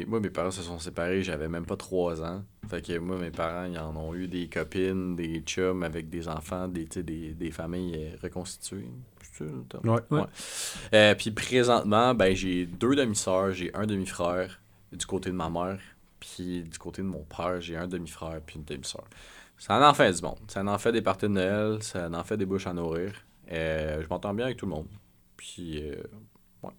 moi, 0.07 0.19
mes 0.19 0.29
parents 0.29 0.51
se 0.51 0.61
sont 0.61 0.79
séparés, 0.79 1.23
j'avais 1.23 1.47
même 1.47 1.65
pas 1.65 1.77
3 1.77 2.21
ans. 2.21 2.43
Fait 2.69 2.85
que 2.85 2.97
moi, 2.97 3.17
mes 3.17 3.29
parents, 3.29 3.65
ils 3.65 3.77
en 3.77 3.95
ont 3.95 4.13
eu 4.15 4.27
des 4.27 4.49
copines, 4.49 5.15
des 5.15 5.41
chums 5.45 5.83
avec 5.83 6.09
des 6.09 6.27
enfants, 6.27 6.67
des, 6.67 7.51
familles 7.51 7.95
euh, 7.95 8.17
reconstituées. 8.21 8.89
Ouais. 9.83 9.99
Ouais. 10.11 10.21
Euh, 10.93 11.15
puis 11.15 11.31
présentement, 11.31 12.13
ben, 12.13 12.35
j'ai 12.35 12.65
deux 12.65 12.95
demi-sœurs, 12.95 13.51
j'ai 13.51 13.73
un 13.73 13.85
demi-frère 13.85 14.59
du 14.91 15.05
côté 15.05 15.29
de 15.29 15.35
ma 15.35 15.49
mère. 15.49 15.79
Puis 16.19 16.63
du 16.63 16.77
côté 16.77 17.01
de 17.01 17.07
mon 17.07 17.23
père, 17.23 17.59
j'ai 17.61 17.75
un 17.77 17.87
demi-frère 17.87 18.39
puis 18.45 18.55
une 18.57 18.63
demi-sœur. 18.63 19.05
Ça 19.57 19.89
en 19.89 19.93
fait 19.93 20.11
du 20.11 20.21
monde. 20.21 20.39
Ça 20.47 20.63
en 20.65 20.77
fait 20.77 20.91
des 20.91 21.01
parties 21.01 21.25
de 21.27 21.31
Noël, 21.31 21.81
ça 21.83 22.09
en 22.11 22.23
fait 22.23 22.37
des 22.37 22.45
bouches 22.45 22.67
à 22.67 22.73
nourrir. 22.73 23.13
Euh, 23.51 24.01
je 24.01 24.07
m'entends 24.09 24.33
bien 24.33 24.45
avec 24.45 24.57
tout 24.57 24.65
le 24.65 24.71
monde. 24.71 24.87
Puis, 25.37 25.81
euh, 25.83 26.01
ouais. 26.63 26.71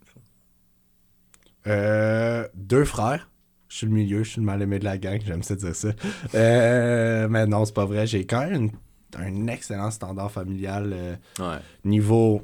Euh, 1.66 2.46
deux 2.54 2.84
frères. 2.84 3.28
Je 3.68 3.78
suis 3.78 3.86
le 3.86 3.92
milieu, 3.92 4.22
je 4.22 4.30
suis 4.30 4.40
le 4.40 4.46
mal 4.46 4.62
aimé 4.62 4.78
de 4.78 4.84
la 4.84 4.96
gang, 4.96 5.20
j'aime 5.24 5.42
ça 5.42 5.56
dire 5.56 5.74
ça. 5.74 5.88
Euh, 6.34 7.26
mais 7.28 7.46
non, 7.46 7.64
c'est 7.64 7.74
pas 7.74 7.84
vrai. 7.84 8.06
J'ai 8.06 8.24
quand 8.24 8.40
même 8.48 8.54
une- 8.54 8.70
un 9.18 9.46
excellent 9.48 9.90
standard 9.90 10.30
familial 10.30 10.92
euh, 10.92 11.16
Ouais. 11.40 11.58
niveau 11.84 12.42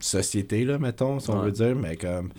société, 0.00 0.64
là, 0.64 0.78
mettons, 0.78 1.20
si 1.20 1.30
on 1.30 1.38
Ouais. 1.38 1.44
veut 1.46 1.52
dire. 1.52 1.76
Mais 1.76 1.96
comme 1.96 2.30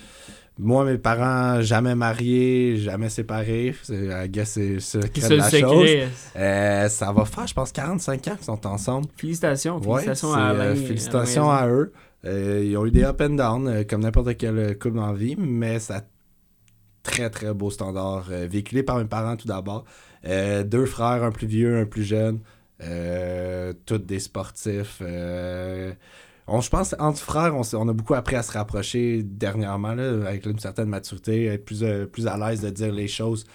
moi, 0.60 0.86
mes 0.86 1.00
parents, 1.00 1.62
jamais 1.62 1.96
mariés, 1.96 2.78
jamais 2.78 3.10
séparés. 3.10 3.74
I 3.90 4.30
guess 4.30 4.52
c'est 4.52 4.80
ça 4.80 5.00
la 5.00 5.50
chose. 5.50 5.90
Euh, 6.36 6.90
ça 6.90 7.12
va 7.12 7.26
faire, 7.26 7.48
je 7.48 7.54
pense, 7.56 7.72
45 7.72 8.28
ans 8.28 8.36
qu'ils 8.36 8.46
sont 8.46 8.68
ensemble. 8.68 9.08
Félicitations. 9.18 9.82
Félicitations 9.82 10.34
à 10.34 10.54
euh, 10.54 10.76
félicitations 10.76 11.50
à 11.50 11.68
eux. 11.68 11.92
Euh, 12.26 12.64
ils 12.64 12.78
ont 12.78 12.86
eu 12.86 12.92
des 12.92 13.04
up 13.04 13.20
and 13.22 13.32
down, 13.32 13.68
euh, 13.68 13.84
comme 13.84 14.02
n'importe 14.02 14.38
quel 14.38 14.78
couple 14.78 14.98
dans 14.98 15.08
la 15.08 15.18
vie, 15.18 15.36
mais 15.38 15.80
ça 15.80 16.04
très 17.02 17.30
très 17.30 17.54
beau 17.54 17.70
standard, 17.70 18.30
véhiculé 18.30 18.82
par 18.82 18.98
mes 18.98 19.06
parents 19.06 19.36
tout 19.36 19.48
d'abord. 19.48 19.84
Deux 20.24 20.86
frères, 20.86 21.22
un 21.24 21.32
plus 21.32 21.48
vieux, 21.48 21.80
un 21.80 21.86
plus 21.86 22.04
jeune, 22.04 22.40
tous 23.86 23.98
des 23.98 24.20
sportifs. 24.20 25.02
On, 26.48 26.62
je 26.62 26.70
pense 26.70 26.96
entre 27.00 27.20
frères, 27.20 27.56
on, 27.56 27.62
on 27.78 27.88
a 27.90 27.94
beaucoup 27.94 28.14
appris 28.16 28.36
à 28.36 28.44
se 28.44 28.52
rapprocher 28.52 29.24
dernièrement, 29.24 29.94
là, 29.96 30.28
avec 30.28 30.46
une 30.46 30.60
certaine 30.60 30.90
maturité, 30.90 31.46
être 31.46 31.66
plus, 31.66 31.84
euh, 31.84 32.06
plus 32.06 32.28
à 32.28 32.38
l'aise 32.38 32.62
de 32.62 32.70
dire 32.70 32.92
les 32.94 33.08
choses. 33.08 33.46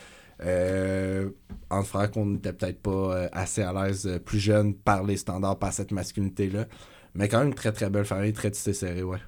Euh, 0.45 1.31
entre 1.69 1.89
frères 1.89 2.11
qu'on 2.13 2.27
n'était 2.27 2.53
peut-être 2.53 2.81
pas 2.81 2.91
euh, 3.17 3.29
assez 3.33 3.63
à 3.63 3.73
l'aise 3.73 4.07
euh, 4.07 4.19
plus 4.21 4.39
jeune 4.39 4.73
par 4.75 5.03
les 5.03 5.17
standards, 5.17 5.59
par 5.59 5.73
cette 5.73 5.91
masculinité-là. 5.91 6.67
Mais 7.15 7.27
quand 7.29 7.39
même 7.41 7.49
une 7.49 7.55
très 7.55 7.73
très 7.73 7.91
belle 7.91 8.05
famille, 8.05 8.33
très 8.33 8.51
tissée 8.53 8.73
serrée, 8.73 9.03
ouais. 9.03 9.19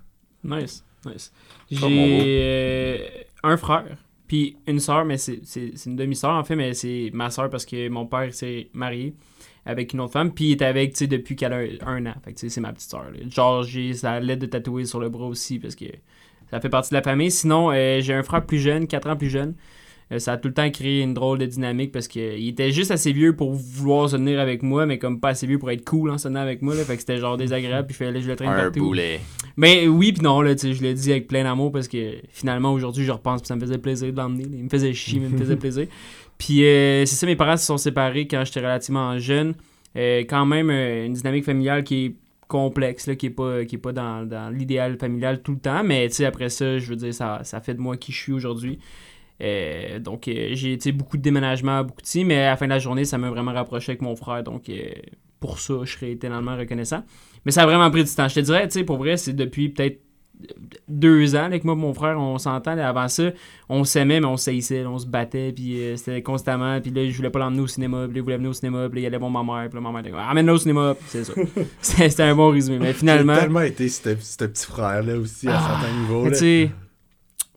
Nice, 0.44 0.84
nice. 1.04 1.32
J'ai 1.70 1.80
euh, 2.22 2.98
un 3.42 3.56
frère, 3.56 3.96
puis 4.28 4.56
une 4.68 4.78
sœur, 4.78 5.04
mais 5.04 5.18
c'est 5.18 5.40
c'est- 5.44 5.72
c'est 5.74 5.90
une 5.90 5.96
demi-sœur 5.96 6.30
en 6.30 6.44
fait, 6.44 6.54
mais 6.56 6.74
c'est 6.74 7.10
ma 7.12 7.28
sœur 7.30 7.50
parce 7.50 7.66
que 7.66 7.88
mon 7.88 8.06
père 8.06 8.32
s'est 8.32 8.68
marié 8.72 9.14
avec 9.66 9.92
une 9.92 10.00
autre 10.00 10.12
femme, 10.12 10.32
puis 10.32 10.46
il 10.46 10.52
est 10.52 10.62
avec, 10.62 10.92
tu 10.92 10.98
sais, 11.00 11.06
depuis 11.06 11.36
qu'elle 11.36 11.52
a 11.52 11.60
un 11.86 12.06
an. 12.06 12.14
Fait 12.24 12.32
que, 12.32 12.38
tu 12.38 12.46
sais, 12.46 12.48
c'est 12.48 12.60
ma 12.60 12.72
petite 12.72 12.92
là. 12.92 13.02
Genre, 13.28 13.62
j'ai 13.62 13.92
sa 13.94 14.20
lettre 14.20 14.40
de 14.42 14.46
tatouer 14.46 14.84
sur 14.84 15.00
le 15.00 15.08
bras 15.08 15.26
aussi 15.26 15.58
parce 15.58 15.74
que 15.76 15.84
ça 16.50 16.60
fait 16.60 16.68
partie 16.68 16.90
de 16.90 16.94
la 16.96 17.02
famille. 17.02 17.30
Sinon, 17.30 17.70
euh, 17.70 18.00
j'ai 18.00 18.14
un 18.14 18.22
frère 18.22 18.44
plus 18.44 18.58
jeune, 18.58 18.86
4 18.86 19.10
ans 19.10 19.16
plus 19.16 19.30
jeune. 19.30 19.54
Euh, 20.12 20.18
ça 20.18 20.32
a 20.32 20.36
tout 20.38 20.48
le 20.48 20.54
temps 20.54 20.68
créé 20.70 21.02
une 21.02 21.14
drôle 21.14 21.38
de 21.38 21.46
dynamique 21.46 21.92
parce 21.92 22.08
qu'il 22.08 22.48
était 22.48 22.72
juste 22.72 22.90
assez 22.90 23.12
vieux 23.12 23.36
pour 23.36 23.52
vouloir 23.52 24.08
se 24.08 24.16
tenir 24.16 24.40
avec 24.40 24.62
moi, 24.62 24.84
mais 24.84 24.98
comme 24.98 25.20
pas 25.20 25.28
assez 25.28 25.46
vieux 25.46 25.58
pour 25.58 25.70
être 25.70 25.84
cool 25.84 26.10
en 26.10 26.18
se 26.18 26.26
tenant 26.26 26.40
avec 26.40 26.62
moi. 26.62 26.74
Là, 26.74 26.82
fait 26.82 26.94
que 26.94 27.00
c'était 27.00 27.18
genre 27.18 27.36
désagréable, 27.36 27.86
puis 27.86 27.96
je 28.00 28.20
je 28.20 28.28
le 28.28 28.34
traîne 28.34 28.50
Un 28.50 28.56
partout. 28.56 28.80
boulet. 28.80 29.20
Mais 29.56 29.86
oui 29.86 30.12
puis 30.12 30.22
non, 30.22 30.40
là, 30.40 30.54
tu 30.54 30.62
sais, 30.62 30.72
je 30.72 30.82
le 30.82 30.94
dis 30.94 31.12
avec 31.12 31.28
plein 31.28 31.44
d'amour 31.44 31.70
parce 31.70 31.86
que 31.86 32.14
finalement 32.30 32.72
aujourd'hui 32.72 33.04
je 33.04 33.12
repense 33.12 33.40
puis 33.42 33.46
ça 33.48 33.54
me 33.54 33.60
faisait 33.60 33.78
plaisir 33.78 34.12
de 34.12 34.16
l'emmener. 34.16 34.46
Il 34.52 34.64
me 34.64 34.68
faisait 34.68 34.92
chier, 34.92 35.20
mais 35.20 35.26
il 35.26 35.32
me 35.34 35.38
faisait 35.38 35.56
plaisir. 35.56 35.86
Puis 36.40 36.64
euh, 36.64 37.04
c'est 37.04 37.16
ça, 37.16 37.26
mes 37.26 37.36
parents 37.36 37.58
se 37.58 37.66
sont 37.66 37.76
séparés 37.76 38.26
quand 38.26 38.42
j'étais 38.46 38.60
relativement 38.60 39.18
jeune. 39.18 39.54
Euh, 39.96 40.20
quand 40.20 40.46
même 40.46 40.70
euh, 40.70 41.04
une 41.04 41.12
dynamique 41.12 41.44
familiale 41.44 41.84
qui 41.84 42.06
est 42.06 42.16
complexe, 42.48 43.06
là, 43.06 43.14
qui 43.14 43.26
est 43.26 43.30
pas, 43.30 43.64
qui 43.66 43.74
est 43.74 43.78
pas 43.78 43.92
dans, 43.92 44.26
dans 44.26 44.48
l'idéal 44.48 44.96
familial 44.98 45.42
tout 45.42 45.52
le 45.52 45.58
temps. 45.58 45.84
Mais 45.84 46.08
après 46.24 46.48
ça, 46.48 46.78
je 46.78 46.88
veux 46.88 46.96
dire, 46.96 47.12
ça, 47.12 47.40
ça 47.44 47.60
fait 47.60 47.74
de 47.74 47.80
moi 47.80 47.98
qui 47.98 48.10
je 48.10 48.16
suis 48.16 48.32
aujourd'hui. 48.32 48.78
Euh, 49.42 49.98
donc 49.98 50.30
j'ai 50.52 50.92
beaucoup 50.92 51.18
de 51.18 51.22
déménagements, 51.22 51.84
beaucoup 51.84 52.02
de 52.02 52.06
ci, 52.06 52.24
mais 52.24 52.38
à 52.38 52.50
la 52.50 52.56
fin 52.56 52.64
de 52.64 52.70
la 52.70 52.78
journée, 52.78 53.04
ça 53.04 53.18
m'a 53.18 53.28
vraiment 53.28 53.52
rapproché 53.52 53.92
avec 53.92 54.00
mon 54.00 54.16
frère. 54.16 54.42
Donc 54.42 54.70
pour 55.40 55.58
ça, 55.58 55.74
je 55.84 55.92
serais 55.92 56.12
éternellement 56.12 56.56
reconnaissant. 56.56 57.04
Mais 57.44 57.52
ça 57.52 57.64
a 57.64 57.66
vraiment 57.66 57.90
pris 57.90 58.04
du 58.04 58.14
temps. 58.14 58.28
Je 58.28 58.36
te 58.36 58.40
dirais, 58.40 58.66
pour 58.86 58.96
vrai, 58.96 59.18
c'est 59.18 59.34
depuis 59.34 59.68
peut-être 59.68 60.00
deux 60.88 61.36
ans 61.36 61.48
que 61.50 61.64
moi 61.64 61.74
et 61.74 61.76
mon 61.76 61.94
frère, 61.94 62.18
on 62.18 62.38
s'entend. 62.38 62.76
Avant 62.78 63.08
ça, 63.08 63.30
on 63.68 63.84
s'aimait, 63.84 64.20
mais 64.20 64.26
on 64.26 64.36
s'haïssait, 64.36 64.84
on 64.86 64.98
se 64.98 65.06
battait, 65.06 65.52
puis 65.52 65.80
euh, 65.80 65.96
c'était 65.96 66.22
constamment. 66.22 66.80
Puis 66.80 66.90
là, 66.90 67.08
je 67.08 67.16
voulais 67.16 67.30
pas 67.30 67.38
l'emmener 67.38 67.62
au 67.62 67.66
cinéma, 67.66 68.04
puis 68.06 68.14
là, 68.14 68.18
il 68.18 68.22
voulait 68.22 68.36
venir 68.36 68.50
au 68.50 68.54
cinéma, 68.54 68.88
puis 68.88 69.00
là, 69.00 69.02
il 69.02 69.06
allait 69.06 69.18
voir 69.18 69.30
ma 69.30 69.42
mère, 69.42 69.68
puis 69.68 69.76
là, 69.76 69.80
ma 69.80 69.90
mère 69.90 70.00
était 70.00 70.10
comme, 70.10 70.20
amène-le 70.20 70.52
au 70.52 70.58
cinéma, 70.58 70.94
Puis 70.98 71.06
c'est 71.08 71.24
ça. 71.24 71.32
C'était 71.80 72.22
un 72.24 72.34
bon 72.34 72.50
résumé. 72.50 72.78
Mais 72.78 72.92
finalement, 72.92 73.34
J'ai 73.34 73.40
tellement 73.40 73.60
été 73.62 73.88
ce, 73.88 74.00
petit 74.00 74.66
frère-là 74.66 75.16
aussi 75.16 75.48
à 75.48 75.58
Ah, 75.58 75.78
certains 75.80 75.96
niveaux. 76.00 76.28
tu 76.28 76.34
sais, 76.36 76.70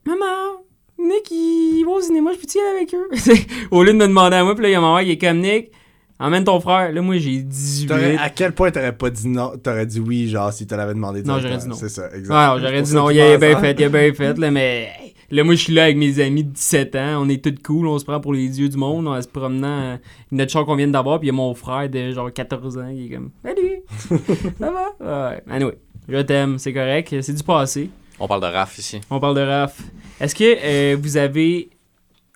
maman, 0.04 0.62
Nick, 0.98 1.30
il 1.30 1.84
va 1.84 1.92
au 1.92 2.00
cinéma, 2.00 2.32
je 2.32 2.38
peux-tu 2.38 2.58
aller 2.58 2.78
avec 2.78 2.94
eux? 2.94 3.44
au 3.70 3.82
lieu 3.82 3.92
de 3.92 3.98
me 3.98 4.06
demander 4.06 4.36
à 4.36 4.44
moi, 4.44 4.54
puis 4.54 4.62
là, 4.62 4.68
il 4.68 4.72
y 4.72 4.76
a 4.76 4.80
ma 4.80 4.94
mère 4.94 5.04
qui 5.04 5.10
est 5.12 5.18
comme 5.18 5.40
Nick, 5.40 5.70
emmène 6.18 6.44
ton 6.44 6.60
frère. 6.60 6.92
Là, 6.92 7.02
moi, 7.02 7.18
j'ai 7.18 7.42
18. 7.42 7.86
T'aurais- 7.86 8.16
à 8.16 8.30
quel 8.30 8.52
point 8.52 8.70
t'aurais 8.70 8.96
pas 8.96 9.10
dit 9.10 9.28
non 9.28 9.52
T'aurais 9.62 9.86
dit 9.86 10.00
oui, 10.00 10.28
genre, 10.28 10.52
si 10.52 10.66
tu 10.66 10.74
l'avais 10.76 10.94
demandé 10.94 11.22
Non, 11.22 11.38
directement. 11.38 11.50
j'aurais 11.50 11.62
dit 11.62 11.68
non. 11.68 11.74
C'est 11.76 11.88
ça, 11.88 12.08
Ouais, 12.10 12.18
exact. 12.18 12.58
j'aurais 12.60 12.82
dit 12.82 12.94
non, 12.94 13.10
il 13.10 13.12
qu'il 13.14 13.22
a 13.22 13.38
bien 13.38 13.56
hein. 13.56 13.60
fait, 13.60 13.76
il 13.78 13.84
a 13.84 13.88
bien 13.88 14.14
fait, 14.14 14.38
là, 14.38 14.50
mais 14.50 14.88
hey, 15.00 15.14
là, 15.30 15.44
moi, 15.44 15.54
je 15.54 15.60
suis 15.62 15.74
là 15.74 15.84
avec 15.84 15.96
mes 15.96 16.20
amis 16.20 16.44
de 16.44 16.50
17 16.50 16.94
ans, 16.96 17.22
on 17.24 17.28
est 17.28 17.42
tous 17.42 17.54
cool, 17.64 17.86
on 17.88 17.98
se 17.98 18.04
prend 18.04 18.20
pour 18.20 18.32
les 18.32 18.48
dieux 18.48 18.68
du 18.68 18.76
monde, 18.76 19.08
en 19.08 19.20
se 19.20 19.28
promenant, 19.28 19.66
euh, 19.80 19.96
notre 20.30 20.52
char 20.52 20.64
qu'on 20.64 20.76
vient 20.76 20.88
d'avoir, 20.88 21.18
puis 21.18 21.26
il 21.28 21.32
y 21.32 21.34
a 21.34 21.36
mon 21.36 21.54
frère 21.54 21.88
de 21.88 22.12
genre 22.12 22.32
14 22.32 22.78
ans, 22.78 22.88
il 22.88 23.06
est 23.06 23.14
comme, 23.16 23.30
salut, 23.44 23.82
ça 24.58 24.70
va? 24.70 25.30
Ouais, 25.30 25.42
anyway, 25.50 25.78
je 26.08 26.18
t'aime, 26.18 26.58
c'est 26.58 26.72
correct, 26.72 27.14
c'est 27.20 27.32
du 27.34 27.42
passé. 27.42 27.90
On 28.20 28.28
parle 28.28 28.42
de 28.42 28.46
Raph 28.46 28.78
ici. 28.78 29.00
On 29.10 29.18
parle 29.18 29.34
de 29.34 29.40
Raph. 29.40 29.80
Est-ce 30.20 30.36
que 30.36 30.44
euh, 30.44 30.96
vous 31.00 31.16
avez 31.16 31.70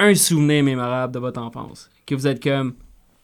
un 0.01 0.13
souvenir 0.17 0.65
mémorable 0.65 1.15
de 1.15 1.21
votre 1.21 1.41
enfance? 1.41 1.89
Que 2.05 2.17
vous 2.17 2.27
êtes 2.27 2.43
comme, 2.43 2.75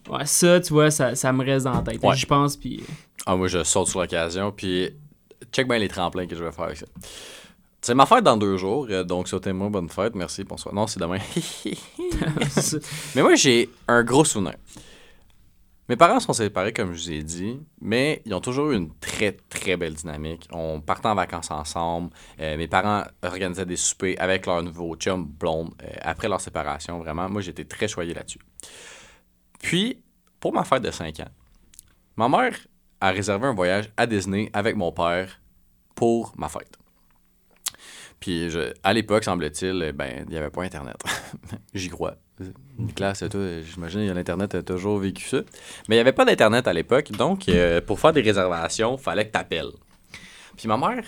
ouais, 0.08 0.26
ça, 0.26 0.60
tu 0.60 0.72
vois, 0.72 0.90
ça, 0.90 1.14
ça 1.14 1.32
me 1.32 1.44
reste 1.44 1.64
dans 1.64 1.74
la 1.74 1.82
tête. 1.82 2.02
Ouais. 2.02 2.16
J'y 2.16 2.26
pense, 2.26 2.56
puis. 2.56 2.82
Ah, 3.26 3.36
moi, 3.36 3.48
je 3.48 3.62
saute 3.64 3.88
sur 3.88 4.00
l'occasion, 4.00 4.52
puis 4.52 4.90
check 5.52 5.68
bien 5.68 5.78
les 5.78 5.88
tremplins 5.88 6.26
que 6.26 6.36
je 6.36 6.44
vais 6.44 6.52
faire 6.52 6.64
avec 6.64 6.78
ça. 6.78 6.86
C'est 7.80 7.94
ma 7.94 8.06
fête 8.06 8.24
dans 8.24 8.38
deux 8.38 8.56
jours, 8.56 8.86
euh, 8.88 9.04
donc 9.04 9.28
souhaitez-moi 9.28 9.68
bonne 9.68 9.90
fête, 9.90 10.14
merci, 10.14 10.42
bonsoir. 10.42 10.74
Non, 10.74 10.86
c'est 10.86 11.00
demain. 11.00 11.18
mais 13.14 13.22
moi, 13.22 13.34
j'ai 13.34 13.68
un 13.86 14.02
gros 14.02 14.24
souvenir. 14.24 14.54
Mes 15.90 15.96
parents 15.96 16.18
sont 16.18 16.32
séparés, 16.32 16.72
comme 16.72 16.94
je 16.94 17.02
vous 17.02 17.12
ai 17.12 17.22
dit, 17.22 17.60
mais 17.82 18.22
ils 18.24 18.32
ont 18.32 18.40
toujours 18.40 18.70
eu 18.70 18.76
une 18.76 18.90
très, 19.00 19.36
très 19.50 19.76
belle 19.76 19.92
dynamique. 19.92 20.48
On 20.50 20.80
partait 20.80 21.08
en 21.08 21.14
vacances 21.14 21.50
ensemble. 21.50 22.08
Euh, 22.40 22.56
mes 22.56 22.68
parents 22.68 23.02
organisaient 23.22 23.66
des 23.66 23.76
soupers 23.76 24.16
avec 24.18 24.46
leur 24.46 24.62
nouveau 24.62 24.96
chum 24.96 25.26
blonde 25.26 25.72
euh, 25.82 25.88
après 26.00 26.26
leur 26.26 26.40
séparation. 26.40 27.00
Vraiment, 27.00 27.28
moi, 27.28 27.42
j'étais 27.42 27.64
très 27.64 27.86
choyé 27.86 28.14
là-dessus. 28.14 28.38
Puis, 29.64 30.02
pour 30.40 30.52
ma 30.52 30.62
fête 30.62 30.82
de 30.82 30.90
5 30.90 31.20
ans, 31.20 31.30
ma 32.16 32.28
mère 32.28 32.54
a 33.00 33.10
réservé 33.10 33.46
un 33.46 33.54
voyage 33.54 33.90
à 33.96 34.06
Disney 34.06 34.50
avec 34.52 34.76
mon 34.76 34.92
père 34.92 35.40
pour 35.94 36.34
ma 36.36 36.50
fête. 36.50 36.76
Puis, 38.20 38.50
à 38.82 38.92
l'époque, 38.92 39.24
semble-t-il, 39.24 39.92
ben, 39.92 40.26
il 40.26 40.28
n'y 40.28 40.36
avait 40.36 40.50
pas 40.50 40.64
Internet. 40.64 40.96
J'y 41.74 41.88
crois. 41.88 42.16
Nicolas, 42.78 43.14
j'imagine 43.62 44.12
l'Internet 44.12 44.54
a 44.54 44.62
toujours 44.62 44.98
vécu 44.98 45.26
ça. 45.26 45.38
Mais 45.88 45.94
il 45.94 45.98
n'y 45.98 46.00
avait 46.00 46.12
pas 46.12 46.26
d'Internet 46.26 46.68
à 46.68 46.72
l'époque, 46.74 47.10
donc 47.12 47.48
euh, 47.48 47.80
pour 47.80 47.98
faire 47.98 48.12
des 48.12 48.20
réservations, 48.20 48.96
il 48.98 49.02
fallait 49.02 49.26
que 49.26 49.32
tu 49.32 49.38
appelles. 49.38 49.72
Puis 50.58 50.68
ma 50.68 50.76
mère, 50.76 51.04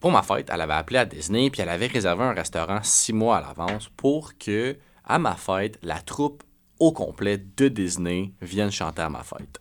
pour 0.00 0.10
ma 0.10 0.22
fête, 0.22 0.50
elle 0.52 0.62
avait 0.62 0.72
appelé 0.72 0.98
à 0.98 1.04
Disney, 1.04 1.48
puis 1.48 1.62
elle 1.62 1.68
avait 1.68 1.86
réservé 1.86 2.24
un 2.24 2.32
restaurant 2.32 2.80
six 2.82 3.12
mois 3.12 3.36
à 3.36 3.40
l'avance 3.40 3.88
pour 3.96 4.36
que, 4.36 4.76
à 5.04 5.20
ma 5.20 5.36
fête, 5.36 5.78
la 5.82 6.00
troupe 6.00 6.42
au 6.82 6.92
complet 6.92 7.38
de 7.56 7.68
Disney 7.68 8.32
vienne 8.42 8.70
chanter 8.72 9.02
à 9.02 9.08
ma 9.08 9.22
fête. 9.22 9.60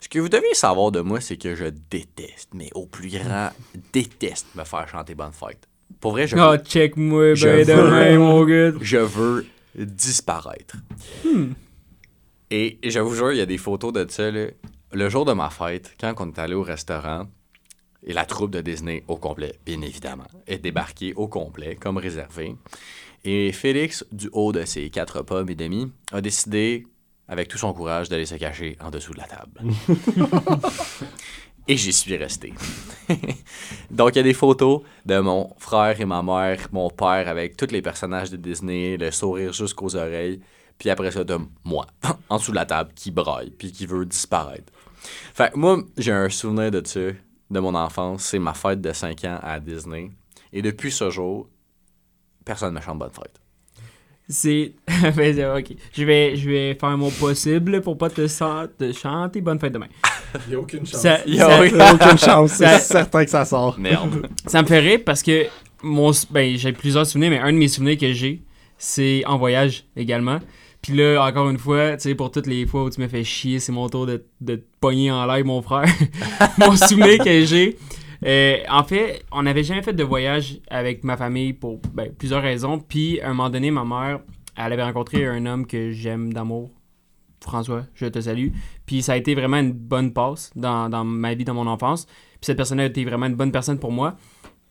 Ce 0.00 0.08
que 0.08 0.18
vous 0.18 0.28
devez 0.28 0.52
savoir 0.54 0.92
de 0.92 1.00
moi, 1.00 1.20
c'est 1.20 1.36
que 1.36 1.54
je 1.54 1.66
déteste, 1.90 2.50
mais 2.54 2.68
au 2.74 2.86
plus 2.86 3.08
grand, 3.10 3.50
déteste 3.92 4.46
me 4.54 4.64
faire 4.64 4.86
chanter 4.88 5.14
Bonne 5.14 5.32
Fête. 5.32 5.66
Pour 6.00 6.12
vrai, 6.12 6.26
je 6.26 6.36
Ah, 6.36 6.52
veux, 6.52 6.58
check-moi, 6.58 7.34
Je 7.34 7.48
ben 7.48 7.66
demain, 7.66 8.18
mon 8.18 8.44
gars. 8.44 8.72
je 8.80 8.96
veux 8.98 9.46
disparaître. 9.74 10.76
Et, 12.50 12.78
et 12.82 12.90
je 12.90 12.98
vous 13.00 13.14
jure, 13.14 13.32
il 13.32 13.38
y 13.38 13.42
a 13.42 13.46
des 13.46 13.58
photos 13.58 13.92
de 13.92 14.06
ça. 14.10 14.30
là. 14.30 14.46
Le 14.92 15.08
jour 15.08 15.24
de 15.24 15.32
ma 15.32 15.50
fête, 15.50 15.94
quand 16.00 16.14
on 16.18 16.28
est 16.30 16.38
allé 16.38 16.54
au 16.54 16.62
restaurant, 16.62 17.26
et 18.04 18.12
la 18.12 18.24
troupe 18.24 18.50
de 18.50 18.60
Disney 18.60 19.04
au 19.08 19.16
complet, 19.16 19.58
bien 19.64 19.80
évidemment, 19.82 20.26
est 20.46 20.58
débarquée 20.58 21.12
au 21.14 21.28
complet, 21.28 21.76
comme 21.76 21.98
réservé. 21.98 22.56
Et 23.24 23.52
Félix, 23.52 24.04
du 24.12 24.28
haut 24.32 24.52
de 24.52 24.64
ses 24.64 24.88
quatre 24.90 25.22
pommes 25.22 25.50
et 25.50 25.54
demi, 25.54 25.92
a 26.12 26.20
décidé, 26.20 26.86
avec 27.28 27.48
tout 27.48 27.58
son 27.58 27.72
courage, 27.72 28.08
d'aller 28.08 28.26
se 28.26 28.36
cacher 28.36 28.76
en 28.80 28.90
dessous 28.90 29.12
de 29.12 29.18
la 29.18 29.26
table. 29.26 29.60
et 31.68 31.76
j'y 31.76 31.92
suis 31.92 32.16
resté. 32.16 32.54
Donc, 33.90 34.14
il 34.14 34.16
y 34.16 34.20
a 34.20 34.24
des 34.24 34.34
photos 34.34 34.82
de 35.04 35.18
mon 35.18 35.54
frère 35.58 36.00
et 36.00 36.06
ma 36.06 36.22
mère, 36.22 36.68
mon 36.72 36.88
père 36.88 37.28
avec 37.28 37.56
tous 37.56 37.70
les 37.70 37.82
personnages 37.82 38.30
de 38.30 38.36
Disney, 38.36 38.96
le 38.96 39.10
sourire 39.10 39.52
jusqu'aux 39.52 39.94
oreilles, 39.96 40.40
puis 40.78 40.88
après 40.88 41.10
ça, 41.10 41.22
de 41.22 41.36
moi, 41.62 41.86
en 42.30 42.38
dessous 42.38 42.52
de 42.52 42.56
la 42.56 42.64
table, 42.64 42.92
qui 42.94 43.10
braille, 43.10 43.50
puis 43.50 43.70
qui 43.70 43.84
veut 43.84 44.06
disparaître. 44.06 44.72
Fait 45.34 45.54
moi, 45.54 45.82
j'ai 45.98 46.12
un 46.12 46.30
souvenir 46.30 46.70
de 46.70 46.82
ça, 46.86 47.00
de 47.50 47.60
mon 47.60 47.74
enfance. 47.74 48.24
C'est 48.24 48.38
ma 48.38 48.54
fête 48.54 48.80
de 48.80 48.92
5 48.92 49.24
ans 49.24 49.38
à 49.42 49.58
Disney. 49.60 50.10
Et 50.52 50.62
depuis 50.62 50.90
ce 50.92 51.10
jour, 51.10 51.48
personne 52.44 52.74
ne 52.74 52.78
me 52.78 52.84
chante 52.84 52.98
bonne 52.98 53.10
fête. 53.10 53.40
C'est. 54.28 54.72
Ben, 55.16 55.34
c'est- 55.34 55.46
ok. 55.58 55.72
Je 55.92 56.04
vais, 56.04 56.36
je 56.36 56.48
vais 56.50 56.74
faire 56.74 56.96
mon 56.96 57.10
possible 57.10 57.80
pour 57.80 57.96
pas 57.98 58.10
te, 58.10 58.26
chanter 58.92 59.40
bonne 59.40 59.58
fête 59.58 59.72
demain. 59.72 59.88
Il 60.46 60.50
n'y 60.50 60.54
a 60.54 60.60
aucune 60.60 60.86
chance. 60.86 61.00
Ça. 61.00 61.18
Il 61.26 61.34
n'y 61.34 61.40
a 61.40 61.62
aucune 61.94 62.18
chance. 62.18 62.52
Ça- 62.52 62.78
C'est 62.78 62.92
certain 62.92 63.24
que 63.24 63.30
ça 63.30 63.44
sort. 63.44 63.78
Merde. 63.78 64.28
ça 64.46 64.62
me 64.62 64.66
fait 64.68 64.78
rire 64.78 65.00
parce 65.04 65.22
que 65.22 65.46
mon, 65.82 66.12
ben, 66.30 66.56
j'ai 66.56 66.72
plusieurs 66.72 67.06
souvenirs, 67.06 67.30
mais 67.30 67.38
un 67.38 67.52
de 67.52 67.58
mes 67.58 67.66
souvenirs 67.68 67.98
que 67.98 68.12
j'ai, 68.12 68.42
c'est 68.78 69.24
en 69.26 69.38
voyage 69.38 69.84
également. 69.96 70.38
Puis 70.82 70.94
là, 70.94 71.22
encore 71.24 71.50
une 71.50 71.58
fois, 71.58 71.96
tu 71.96 72.02
sais, 72.02 72.14
pour 72.14 72.30
toutes 72.30 72.46
les 72.46 72.66
fois 72.66 72.84
où 72.84 72.90
tu 72.90 73.00
me 73.00 73.08
fais 73.08 73.22
chier, 73.24 73.60
c'est 73.60 73.72
mon 73.72 73.88
tour 73.88 74.06
de, 74.06 74.24
de 74.40 74.56
te 74.56 74.64
pogner 74.80 75.10
en 75.10 75.26
l'air, 75.26 75.44
mon 75.44 75.60
frère. 75.60 75.84
mon 76.58 76.74
souvenir 76.74 77.22
que 77.22 77.44
j'ai. 77.44 77.76
euh, 78.24 78.56
en 78.70 78.82
fait, 78.84 79.22
on 79.30 79.42
n'avait 79.42 79.62
jamais 79.62 79.82
fait 79.82 79.92
de 79.92 80.02
voyage 80.04 80.58
avec 80.70 81.04
ma 81.04 81.16
famille 81.16 81.52
pour 81.52 81.80
ben, 81.92 82.10
plusieurs 82.16 82.42
raisons. 82.42 82.78
Puis, 82.78 83.20
à 83.20 83.26
un 83.26 83.34
moment 83.34 83.50
donné, 83.50 83.70
ma 83.70 83.84
mère, 83.84 84.20
elle 84.56 84.72
avait 84.72 84.82
rencontré 84.84 85.26
un 85.26 85.44
homme 85.46 85.66
que 85.66 85.90
j'aime 85.90 86.32
d'amour. 86.32 86.70
François, 87.42 87.84
je 87.94 88.06
te 88.06 88.20
salue. 88.20 88.48
Puis 88.84 89.02
ça 89.02 89.14
a 89.14 89.16
été 89.16 89.34
vraiment 89.34 89.58
une 89.58 89.72
bonne 89.72 90.12
passe 90.12 90.50
dans, 90.56 90.88
dans 90.90 91.04
ma 91.04 91.34
vie, 91.34 91.44
dans 91.44 91.54
mon 91.54 91.66
enfance. 91.66 92.04
Puis 92.04 92.40
cette 92.42 92.56
personne 92.56 92.80
a 92.80 92.84
été 92.84 93.04
vraiment 93.04 93.26
une 93.26 93.34
bonne 93.34 93.52
personne 93.52 93.78
pour 93.78 93.92
moi. 93.92 94.16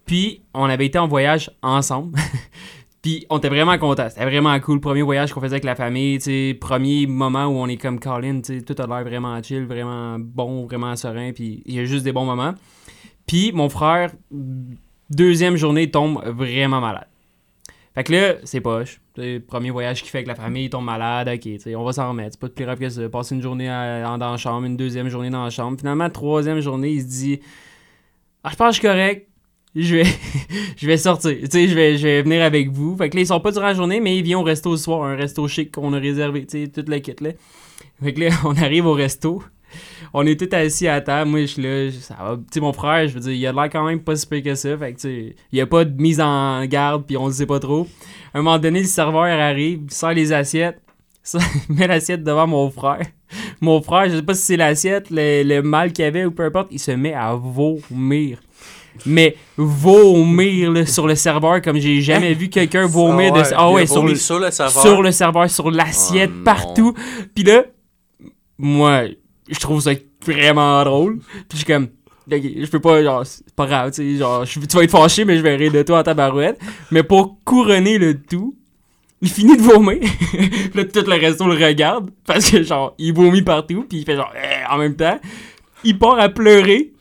Puis 0.05 0.43
on 0.53 0.65
avait 0.65 0.85
été 0.85 0.97
en 0.99 1.07
voyage 1.07 1.51
ensemble. 1.61 2.17
Puis 3.01 3.25
on 3.29 3.37
était 3.37 3.49
vraiment 3.49 3.77
contents. 3.77 4.09
C'était 4.09 4.25
vraiment 4.25 4.59
cool. 4.59 4.81
Premier 4.81 5.01
voyage 5.01 5.31
qu'on 5.31 5.39
faisait 5.39 5.53
avec 5.53 5.63
la 5.63 5.75
famille. 5.75 6.17
tu 6.17 6.25
sais, 6.25 6.57
Premier 6.59 7.07
moment 7.07 7.45
où 7.45 7.57
on 7.57 7.67
est 7.67 7.77
comme 7.77 7.99
Colin. 7.99 8.41
tu 8.41 8.59
sais, 8.59 8.61
Tout 8.61 8.75
a 8.81 8.87
l'air 8.87 9.03
vraiment 9.03 9.41
chill, 9.41 9.65
vraiment 9.65 10.17
bon, 10.19 10.65
vraiment 10.65 10.95
serein. 10.95 11.31
Puis 11.31 11.63
il 11.65 11.75
y 11.75 11.79
a 11.79 11.85
juste 11.85 12.03
des 12.03 12.11
bons 12.11 12.25
moments. 12.25 12.53
Puis 13.25 13.51
mon 13.53 13.69
frère, 13.69 14.11
deuxième 15.09 15.55
journée, 15.55 15.89
tombe 15.89 16.21
vraiment 16.25 16.81
malade. 16.81 17.07
Fait 17.95 18.03
que 18.03 18.13
là, 18.13 18.33
c'est 18.43 18.61
poche. 18.61 19.01
Tu 19.15 19.21
sais, 19.21 19.39
Premier 19.39 19.71
voyage 19.71 20.01
qu'il 20.01 20.09
fait 20.09 20.19
avec 20.19 20.27
la 20.27 20.35
famille, 20.35 20.65
il 20.65 20.69
tombe 20.69 20.85
malade, 20.85 21.29
ok, 21.29 21.39
tu 21.39 21.59
sais, 21.59 21.75
on 21.75 21.83
va 21.83 21.93
s'en 21.93 22.09
remettre. 22.09 22.33
C'est 22.33 22.41
pas 22.41 22.49
plus 22.49 22.65
grave 22.65 22.79
que 22.79 22.89
ça. 22.89 23.09
Passer 23.09 23.35
une 23.35 23.41
journée 23.41 23.67
dans 23.67 24.17
la 24.17 24.37
chambre, 24.37 24.65
une 24.65 24.77
deuxième 24.77 25.09
journée 25.09 25.29
dans 25.29 25.43
la 25.43 25.49
chambre. 25.49 25.77
Finalement, 25.79 26.09
troisième 26.09 26.59
journée, 26.59 26.91
il 26.91 27.01
se 27.01 27.07
dit 27.07 27.39
Ah, 28.43 28.49
je 28.51 28.55
pense 28.55 28.67
que 28.67 28.73
je 28.73 28.79
suis 28.79 28.87
correct. 28.87 29.28
Je 29.81 29.95
vais, 29.95 30.03
je 30.77 30.87
vais 30.87 30.97
sortir. 30.97 31.31
Tu 31.31 31.47
sais, 31.49 31.67
je 31.67 31.75
vais, 31.75 31.97
je 31.97 32.03
vais 32.03 32.21
venir 32.21 32.43
avec 32.43 32.69
vous. 32.69 32.95
Fait 32.97 33.09
que 33.09 33.15
là, 33.15 33.21
ils 33.21 33.27
sont 33.27 33.39
pas 33.39 33.51
durant 33.51 33.67
la 33.67 33.73
journée, 33.73 33.99
mais 33.99 34.17
ils 34.17 34.23
viennent 34.23 34.39
au 34.39 34.43
resto 34.43 34.75
ce 34.75 34.83
soir, 34.83 35.03
un 35.03 35.15
resto 35.15 35.47
chic 35.47 35.71
qu'on 35.71 35.93
a 35.93 35.99
réservé, 35.99 36.45
tu 36.45 36.65
sais, 36.65 36.67
toute 36.67 36.89
la 36.89 36.99
kit 36.99 37.15
là. 37.21 37.31
Fait 38.03 38.13
que 38.13 38.21
là, 38.21 38.29
on 38.43 38.55
arrive 38.55 38.85
au 38.85 38.93
resto. 38.93 39.43
On 40.13 40.25
est 40.25 40.39
tous 40.39 40.55
assis 40.55 40.87
à 40.87 40.99
table. 40.99 41.29
Moi, 41.29 41.41
je 41.41 41.45
suis 41.45 41.61
là. 41.61 41.91
Ça 41.91 42.15
va. 42.15 42.37
Mon 42.59 42.73
frère, 42.73 43.07
je 43.07 43.13
veux 43.13 43.19
dire, 43.19 43.33
il 43.33 43.47
a 43.47 43.51
l'air 43.51 43.69
quand 43.69 43.85
même 43.85 43.99
pas 43.99 44.15
si 44.15 44.25
pire 44.25 44.43
que 44.43 44.55
ça. 44.55 44.77
Fait 44.77 44.93
que, 44.93 44.99
tu 44.99 45.35
il 45.51 45.57
y 45.57 45.61
a 45.61 45.67
pas 45.67 45.85
de 45.85 46.01
mise 46.01 46.19
en 46.19 46.65
garde, 46.65 47.05
puis 47.05 47.17
on 47.17 47.27
le 47.27 47.33
sait 47.33 47.45
pas 47.45 47.59
trop. 47.59 47.87
À 48.33 48.39
un 48.39 48.41
moment 48.41 48.57
donné, 48.57 48.81
le 48.81 48.87
serveur 48.87 49.23
arrive, 49.23 49.81
il 49.85 49.93
sort 49.93 50.11
les 50.11 50.33
assiettes, 50.33 50.81
il 51.33 51.75
met 51.75 51.87
l'assiette 51.87 52.23
devant 52.23 52.47
mon 52.47 52.69
frère. 52.69 53.05
Mon 53.61 53.81
frère, 53.81 54.09
je 54.09 54.15
sais 54.17 54.21
pas 54.23 54.33
si 54.33 54.41
c'est 54.41 54.57
l'assiette, 54.57 55.09
le, 55.11 55.43
le 55.43 55.61
mal 55.61 55.93
qu'il 55.93 56.05
avait 56.05 56.25
ou 56.25 56.31
peu 56.31 56.45
importe, 56.45 56.69
il 56.71 56.79
se 56.79 56.91
met 56.91 57.13
à 57.13 57.35
vomir. 57.35 58.39
Mais 59.05 59.35
vomir 59.57 60.71
là, 60.71 60.85
sur 60.85 61.07
le 61.07 61.15
serveur 61.15 61.61
comme 61.61 61.77
j'ai 61.79 62.01
jamais 62.01 62.33
vu 62.33 62.49
quelqu'un 62.49 62.85
vomir 62.85 63.33
de 63.33 63.39
ah 63.39 63.47
Il 63.49 63.53
a 63.55 63.71
ouais 63.71 63.85
sur 63.87 64.05
le, 64.05 64.15
sur 64.15 64.39
le 64.39 64.51
serveur. 64.51 64.81
sur 64.81 65.01
le 65.01 65.11
serveur, 65.11 65.49
sur 65.49 65.71
l'assiette, 65.71 66.29
Oh 66.33 66.37
non. 66.37 66.43
partout. 66.43 66.93
Puis 67.33 67.43
là, 67.43 67.63
moi, 68.57 69.03
je 69.49 69.59
trouve 69.59 69.81
ça 69.81 69.91
vraiment 70.25 70.83
drôle. 70.83 71.19
Puis 71.19 71.45
je 71.53 71.57
suis 71.57 71.65
comme, 71.65 71.87
je 72.29 72.65
peux 72.69 72.79
pas, 72.79 73.01
genre, 73.03 73.25
c'est 73.25 73.49
pas 73.55 73.65
grave, 73.65 73.91
tu 73.91 74.03
sais, 74.13 74.17
genre, 74.17 74.45
je- 74.45 74.59
tu 74.59 74.77
vas 74.77 74.83
être 74.83 74.91
fâché, 74.91 75.25
mais 75.25 75.37
je 75.37 75.41
vais 75.41 75.55
rire 75.55 75.71
de 75.71 75.81
toi 75.83 75.99
en 75.99 76.03
tabarouette. 76.03 76.59
Mais 76.91 77.03
pour 77.03 77.37
couronner 77.45 77.97
le 77.97 78.19
tout, 78.21 78.55
il 79.21 79.29
finit 79.29 79.57
de 79.57 79.61
vomir. 79.61 79.99
Puis 80.01 80.71
là, 80.75 80.83
tout 80.85 81.03
le 81.07 81.15
resto 81.19 81.45
le 81.47 81.53
regarde, 81.65 82.09
parce 82.25 82.49
que, 82.51 82.63
genre, 82.63 82.93
il 82.97 83.13
vomit 83.13 83.41
partout, 83.41 83.85
puis 83.87 83.99
il 83.99 84.05
fait 84.05 84.15
genre, 84.15 84.31
Eh 84.35 84.71
en 84.73 84.77
même 84.77 84.95
temps. 84.95 85.19
Il 85.83 85.97
part 85.97 86.19
à 86.19 86.27
pleurer, 86.29 86.91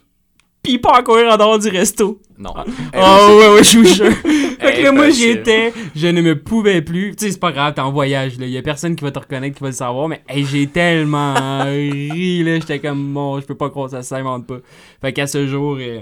puis 0.69 0.75
il 0.75 0.81
part 0.83 0.97
à 0.97 1.03
courir 1.03 1.33
en 1.33 1.37
dehors 1.39 1.59
du 1.59 1.69
resto. 1.71 2.21
Non. 2.39 2.53
Oh 2.95 3.39
ouais, 3.41 3.55
ouais, 3.55 3.65
je 3.65 3.79
vous 3.79 3.87
jure. 3.87 4.13
fait 4.13 4.75
que 4.75 4.83
là, 4.83 4.93
moi, 4.93 5.09
j'étais, 5.09 5.73
je 5.97 6.09
ne 6.09 6.21
me 6.21 6.39
pouvais 6.39 6.83
plus. 6.83 7.17
Tu 7.17 7.25
sais, 7.25 7.33
c'est 7.33 7.41
pas 7.41 7.53
grave, 7.53 7.73
t'es 7.73 7.81
en 7.81 7.91
voyage, 7.91 8.39
là. 8.39 8.45
Y 8.47 8.59
a 8.59 8.63
personne 8.63 8.95
qui 8.95 9.03
va 9.03 9.11
te 9.11 9.19
reconnaître, 9.19 9.57
qui 9.57 9.63
va 9.63 9.71
le 9.71 9.75
savoir, 9.75 10.09
mais 10.09 10.21
hey, 10.29 10.45
j'ai 10.45 10.67
tellement 10.67 11.65
ri, 11.65 12.45
là. 12.45 12.57
J'étais 12.57 12.81
comme, 12.81 13.15
bon, 13.15 13.41
je 13.41 13.47
peux 13.47 13.55
pas 13.55 13.71
croire 13.71 13.87
que 13.87 13.93
ça 13.93 14.03
s'invente 14.03 14.47
pas. 14.47 14.59
Fait 15.01 15.15
qu'à 15.15 15.27
ce 15.27 15.47
jour, 15.47 15.79
euh, 15.81 16.01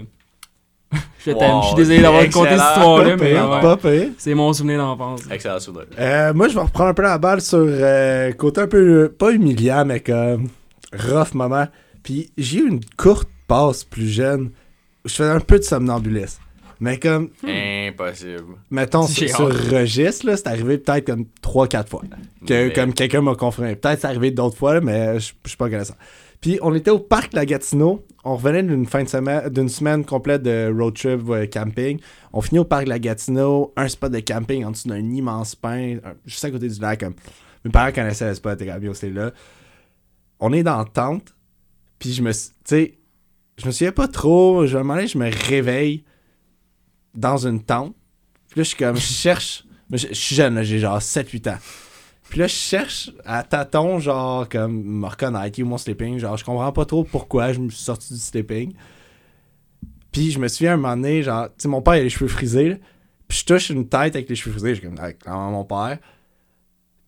Je 1.25 1.31
t'aime. 1.31 1.55
Wow, 1.55 1.63
Je 1.63 1.67
suis 1.69 1.77
désolé 1.77 2.01
d'avoir 2.03 2.23
excellent. 2.23 2.45
conté 2.45 2.59
cette 2.59 2.67
histoire-là, 2.67 3.17
mais 3.17 3.89
ouais. 3.89 4.11
c'est 4.19 4.35
mon 4.35 4.53
souvenir 4.53 4.79
d'enfance. 4.79 5.21
Excellent 5.31 5.61
souvenir. 5.61 5.87
Euh, 5.97 6.35
moi, 6.35 6.49
je 6.49 6.55
vais 6.55 6.61
reprendre 6.63 6.91
un 6.91 6.95
peu 6.95 7.03
la 7.03 7.19
balle 7.19 7.41
sur 7.41 7.59
euh, 7.63 8.33
côté 8.33 8.63
un 8.63 8.67
peu, 8.67 9.15
pas 9.17 9.31
humiliant, 9.31 9.85
mais 9.85 10.01
comme 10.01 10.49
rough 10.93 11.35
moment. 11.35 11.69
Puis 12.03 12.31
j'ai 12.37 12.59
eu 12.59 12.69
une 12.69 12.81
courte 12.97 13.29
passe 13.47 13.85
plus 13.85 14.09
jeune 14.09 14.51
je 15.05 15.15
faisais 15.15 15.31
un 15.31 15.39
peu 15.41 15.59
de 15.59 15.63
somnambulisme. 15.65 16.41
Mais 16.81 16.99
comme, 16.99 17.31
Impossible. 17.47 18.57
mettons, 18.71 19.03
sur, 19.07 19.29
sur 19.29 19.71
registre, 19.71 20.27
là, 20.27 20.37
c'est 20.37 20.49
arrivé 20.49 20.79
peut-être 20.79 21.07
comme 21.07 21.27
3-4 21.43 21.87
fois. 21.89 22.03
Que, 22.47 22.67
Mais- 22.67 22.73
Comme 22.73 22.93
quelqu'un 22.93 23.23
m'a 23.23 23.35
confirmé. 23.37 23.77
Peut-être 23.77 24.01
c'est 24.01 24.07
arrivé 24.09 24.31
d'autres 24.33 24.57
fois, 24.57 24.75
là, 24.75 24.81
mais 24.81 25.21
je 25.21 25.33
suis 25.47 25.57
pas 25.57 25.71
connaissant. 25.71 25.95
Puis 26.41 26.59
on 26.61 26.75
était 26.75 26.91
au 26.91 26.99
parc 26.99 27.33
La 27.35 27.47
Gatineau. 27.47 28.05
On 28.25 28.35
revenait 28.37 28.63
d'une 28.65 28.85
fin 28.85 29.05
de 29.05 29.09
semaine, 29.09 29.49
d'une 29.49 29.69
semaine 29.69 30.05
complète 30.05 30.43
de 30.43 30.75
road 30.77 30.95
trip 30.95 31.21
euh, 31.31 31.47
camping. 31.47 31.99
On 32.33 32.41
finit 32.41 32.59
au 32.59 32.65
parc 32.65 32.89
La 32.89 32.99
Gatineau, 32.99 33.73
un 33.77 33.89
spot 33.89 34.11
de 34.13 34.19
camping 34.21 34.65
en 34.65 34.73
dessous 34.73 34.89
d'un 34.89 34.99
immense 35.13 35.55
pin, 35.55 35.99
juste 36.27 36.45
à 36.45 36.51
côté 36.51 36.69
du 36.69 36.81
lac. 36.81 37.01
Comme 37.01 37.15
mes 37.65 37.71
parents 37.71 37.93
connaissaient 37.93 38.29
le 38.29 38.35
spot, 38.35 38.61
et 38.61 38.67
Yo, 38.83 38.93
c'est 38.93 39.11
là. 39.11 39.31
On 40.41 40.53
est 40.53 40.63
dans 40.65 40.79
la 40.79 40.85
tente. 40.85 41.35
Puis 41.99 42.13
je 42.13 42.23
me, 42.23 42.33
suis- 42.33 42.51
tu 42.51 42.55
sais, 42.65 42.95
je 43.57 43.67
me 43.67 43.71
souviens 43.71 43.93
pas 43.93 44.09
trop. 44.09 44.67
Je 44.67 44.77
me 44.77 44.83
demandais, 44.83 45.07
je 45.07 45.19
me 45.19 45.31
réveille 45.49 46.05
dans 47.15 47.47
une 47.47 47.63
tente. 47.63 47.95
Puis 48.49 48.61
là, 48.61 48.63
je 48.63 48.69
suis 48.69 48.77
comme, 48.77 48.97
je 48.97 49.01
cherche. 49.01 49.65
Je 49.91 50.13
suis 50.13 50.35
jeune, 50.35 50.63
j'ai 50.63 50.79
genre 50.79 50.99
7-8 50.99 51.51
ans. 51.51 51.59
Puis 52.29 52.41
là, 52.41 52.49
je 52.49 52.55
cherche 52.55 53.13
à 53.25 53.45
tâtons, 53.45 54.01
genre, 54.01 54.49
comme, 54.49 54.83
me 54.83 55.07
reconnaître, 55.07 55.63
mon 55.63 55.79
sleeping. 55.79 56.19
Genre, 56.19 56.37
je 56.37 56.45
comprends 56.45 56.73
pas 56.73 56.85
trop 56.85 57.05
pourquoi 57.05 57.53
je 57.53 57.61
me 57.61 57.71
suis 57.71 57.85
sorti 57.85 58.15
du 58.15 58.21
sleeping. 58.21 58.75
Puis 60.11 60.33
je 60.33 60.39
me 60.39 60.49
souviens 60.49 60.75
un 60.75 60.77
moment 60.77 60.97
donné, 60.97 61.23
genre, 61.23 61.47
tu 61.49 61.55
sais, 61.59 61.69
mon 61.69 61.83
père, 61.83 61.95
il 61.97 62.01
a 62.01 62.03
les 62.05 62.11
cheveux 62.11 62.29
frisés, 62.29 62.71
là. 62.71 62.77
Puis 63.29 63.39
je 63.39 63.45
touche 63.45 63.71
une 63.71 63.89
tête 63.89 64.15
avec 64.15 64.29
les 64.29 64.35
cheveux 64.35 64.53
frisés. 64.53 64.75
Je 64.75 64.81
suis 64.81 64.89
comme, 64.89 65.53
mon 65.53 65.65
père. 65.65 65.99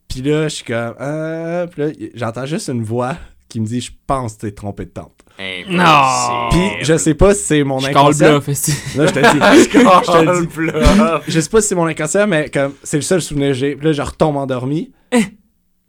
Puis 0.09 0.23
là, 0.23 0.49
je 0.49 0.55
suis 0.57 0.65
comme, 0.65 0.95
euh. 1.01 1.67
Puis 1.67 1.83
là, 1.83 1.93
j'entends 2.15 2.47
juste 2.47 2.69
une 2.69 2.83
voix 2.83 3.17
qui 3.49 3.61
me 3.61 3.67
dit, 3.67 3.81
je 3.81 3.93
pense 4.07 4.35
que 4.35 4.43
t'es 4.43 4.53
trompé 4.53 4.85
de 4.85 4.91
tente. 4.91 5.25
Impossible. 5.39 5.77
Non. 5.77 6.49
Puis 6.51 6.71
je 6.83 6.97
sais 6.97 7.15
pas 7.15 7.35
si 7.35 7.43
c'est 7.45 7.65
mon 7.65 7.79
Je 7.79 7.89
inconscient. 7.89 8.41
est-ce 8.41 8.99
Là, 8.99 9.07
je 9.07 9.13
te 9.13 9.19
dis. 9.21 9.65
je 9.73 10.43
te 10.43 10.47
bluff. 10.57 11.23
Je 11.29 11.41
sais 11.41 11.49
pas 11.51 11.61
si 11.61 11.69
c'est 11.69 11.75
mon 11.75 11.87
inconscient, 11.87 12.27
mais 12.27 12.49
comme 12.51 12.73
c'est 12.83 12.97
le 12.97 13.03
seul 13.03 13.23
souvenir 13.23 13.49
que 13.49 13.55
j'ai. 13.55 13.77
Puis 13.77 13.87
là, 13.87 13.93
je 13.93 14.03
retombe 14.03 14.37
endormi. 14.37 14.93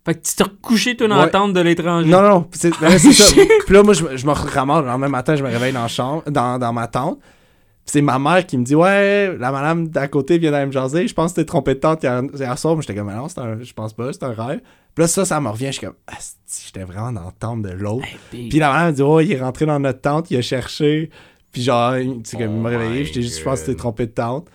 Fait 0.06 0.14
que 0.16 0.22
tu 0.22 0.34
t'es 0.36 0.44
recouché, 0.44 0.96
toi, 0.96 1.08
dans 1.08 1.16
Ouais. 1.18 1.26
la 1.26 1.28
tente 1.30 1.54
de 1.54 1.60
l'étranger. 1.60 2.10
Non, 2.10 2.22
non. 2.22 2.48
C'est 2.52 2.74
ça. 2.74 2.88
Puis 3.66 3.74
là, 3.76 3.84
moi, 3.84 3.94
je, 3.94 4.04
me- 4.04 4.18
je 4.18 4.26
me 4.26 4.32
ramasse. 4.32 4.82
Le 4.82 4.88
lendemain 4.88 5.10
matin, 5.10 5.36
je 5.36 5.44
me 5.44 5.50
réveille 5.50 5.74
dans, 5.74 5.88
chambre, 5.88 6.24
dans, 6.28 6.58
dans 6.58 6.72
ma 6.74 6.88
tente. 6.88 7.20
Puis 7.20 7.94
c'est 7.94 8.02
ma 8.02 8.18
mère 8.18 8.46
qui 8.46 8.58
me 8.58 8.64
dit 8.64 8.76
Ouais, 8.76 9.36
la 9.38 9.52
madame 9.52 9.88
d'à 9.90 10.08
côté 10.08 10.38
vient 10.38 10.52
d'aller 10.52 10.68
me 10.68 10.72
jaser. 10.72 11.08
Je 11.08 11.14
pense 11.14 11.32
que 11.34 11.42
t'es 11.42 11.46
trompé 11.46 11.74
de 11.74 11.80
tente 11.80 12.02
hier, 12.04 12.22
hier 12.34 12.58
soir. 12.58 12.76
Moi, 12.76 12.82
j'étais 12.82 12.98
comme 12.98 13.12
Non, 13.14 13.28
c'est 13.28 13.40
un- 13.40 13.58
je 13.62 13.74
pense 13.74 13.94
pas, 13.94 14.12
c'est 14.14 14.24
un 14.24 14.32
rêve. 14.34 14.62
Puis 15.00 15.04
là, 15.06 15.08
ça, 15.08 15.24
ça 15.24 15.40
me 15.40 15.48
revient. 15.48 15.68
Je 15.68 15.72
suis 15.72 15.86
comme 15.88 15.96
Asti, 16.08 16.64
j'étais 16.66 16.84
vraiment 16.84 17.14
dans 17.14 17.24
la 17.24 17.32
tente 17.32 17.62
de 17.62 17.70
l'autre. 17.70 18.06
Puis, 18.32 18.50
Puis 18.50 18.60
la 18.60 18.70
madame 18.70 18.88
me 18.90 18.94
dit 18.94 19.02
Oh, 19.02 19.22
il 19.22 19.32
est 19.32 19.40
rentré 19.40 19.66
dans 19.66 19.80
notre 19.80 20.02
tente, 20.02 20.30
il 20.30 20.36
a 20.36 20.42
cherché. 20.42 21.10
Puis 21.54 21.62
genre, 21.64 21.94
tu 21.96 22.06
sais, 22.26 22.36
comme 22.38 22.58
il 22.58 22.62
m'a 22.62 22.70
Oh 22.70 22.78
réveillé. 22.78 23.06
J'étais 23.06 23.22
juste, 23.22 23.40
je 23.40 23.44
pense 23.46 23.62
que 23.62 23.68
t'es 23.68 23.76
trompé 23.76 24.08
de 24.08 24.12
tente. 24.12 24.48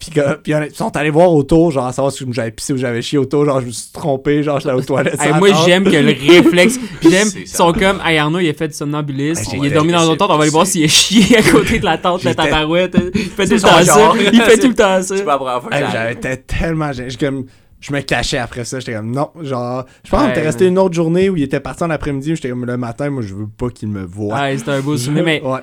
Puis, 0.00 0.10
que, 0.10 0.34
puis 0.38 0.52
ils 0.52 0.74
sont 0.74 0.94
allés 0.96 1.08
voir 1.10 1.32
autour, 1.32 1.70
genre, 1.70 1.86
à 1.86 1.92
savoir 1.92 2.12
si 2.12 2.24
j'avais 2.32 2.50
pissé 2.50 2.72
ou 2.72 2.76
j'avais 2.76 3.00
chié 3.00 3.16
autour. 3.16 3.44
Genre, 3.46 3.60
je 3.60 3.66
me 3.66 3.70
suis 3.70 3.92
trompé, 3.92 4.42
genre, 4.42 4.58
j'étais 4.58 4.74
aux 4.74 4.82
toilettes. 4.82 5.20
Hey, 5.22 5.32
moi, 5.38 5.50
j'aime 5.64 5.84
que 5.84 5.96
le 5.96 6.08
réflexe. 6.32 6.78
Puis 7.00 7.10
j'aime, 7.10 7.28
ils 7.36 7.46
ça. 7.46 7.58
sont 7.58 7.72
comme, 7.72 8.00
hey 8.04 8.18
Arnaud, 8.18 8.40
il 8.40 8.48
a 8.50 8.54
fait 8.54 8.66
du 8.68 8.74
somnambulisme. 8.74 9.54
Hey, 9.54 9.60
il 9.60 9.66
est 9.66 9.70
dormi 9.70 9.92
dans 9.92 10.02
l'autre 10.02 10.16
tente, 10.16 10.30
on 10.32 10.36
va 10.36 10.42
aller 10.42 10.50
voir 10.50 10.66
s'il 10.66 10.82
a 10.82 10.88
chié 10.88 11.38
à 11.38 11.42
côté 11.42 11.78
de 11.78 11.84
la 11.84 11.96
tente, 11.96 12.24
la 12.24 12.32
J'étais- 12.32 12.42
tabarouette. 12.42 12.96
Il 13.14 13.20
fait 13.30 13.46
tout 13.46 13.54
le 13.54 13.60
temps 13.60 13.84
ça. 13.84 14.12
Il 14.32 14.42
fait 14.42 14.58
tout 14.58 14.68
le 14.68 14.74
temps 14.74 15.02
ça. 15.70 16.10
Été 16.10 16.36
tellement 16.42 16.92
gêné. 16.92 17.08
Je, 17.10 17.18
comme, 17.18 17.46
je 17.86 17.92
me 17.92 18.00
cachais 18.00 18.38
après 18.38 18.64
ça. 18.64 18.80
J'étais 18.80 18.94
comme, 18.94 19.10
non, 19.12 19.30
genre, 19.42 19.84
je 20.04 20.10
pense 20.10 20.22
qu'on 20.22 20.30
était 20.30 20.42
resté 20.42 20.66
une 20.66 20.78
autre 20.78 20.94
journée 20.94 21.30
où 21.30 21.36
il 21.36 21.42
était 21.44 21.60
parti 21.60 21.84
en 21.84 21.90
après-midi. 21.90 22.34
J'étais 22.34 22.48
comme, 22.50 22.64
le 22.64 22.76
matin, 22.76 23.10
moi, 23.10 23.22
je 23.22 23.34
veux 23.34 23.46
pas 23.46 23.68
qu'il 23.70 23.88
me 23.88 24.04
voie. 24.04 24.34
Ouais, 24.40 24.58
c'était 24.58 24.72
un 24.72 24.80
beau 24.80 24.96
souvenir. 24.96 25.24
Mais 25.24 25.40
Ouais. 25.42 25.60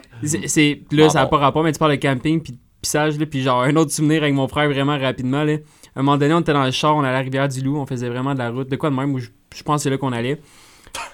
c'est- 0.48 0.82
là, 0.92 1.10
ça 1.10 1.20
n'a 1.20 1.26
bon. 1.26 1.32
pas 1.32 1.38
rapport, 1.40 1.64
mais 1.64 1.72
tu 1.74 1.80
parles 1.80 1.92
de 1.92 1.98
camping 2.02 2.40
puis 2.42 2.54
de 2.54 2.58
pissage, 2.82 3.20
là. 3.20 3.26
Puis 3.26 3.42
genre, 3.42 3.62
un 3.64 3.76
autre 3.76 3.92
souvenir 3.92 4.22
avec 4.24 4.34
mon 4.36 4.48
frère 4.48 4.70
vraiment 4.70 4.98
rapidement, 4.98 5.44
là. 5.44 5.54
À 5.96 6.00
un 6.00 6.04
moment 6.04 6.18
donné, 6.18 6.34
on 6.34 6.40
était 6.40 6.54
dans 6.54 6.64
le 6.64 6.72
char, 6.72 6.96
on 6.96 7.00
allait 7.02 7.10
à 7.10 7.14
la 7.14 7.20
rivière 7.20 7.48
du 7.50 7.62
Loup, 7.62 7.78
on 7.78 7.86
faisait 7.86 8.10
vraiment 8.10 8.34
de 8.34 8.40
la 8.40 8.50
route. 8.50 8.70
De 8.70 8.76
quoi 8.78 8.90
de 8.90 8.96
même, 8.96 9.14
où 9.14 9.20
je, 9.20 9.28
je 9.56 9.62
pense 9.64 9.78
que 9.80 9.84
c'est 9.84 9.90
là 9.90 9.98
qu'on 9.98 10.12
allait. 10.14 10.40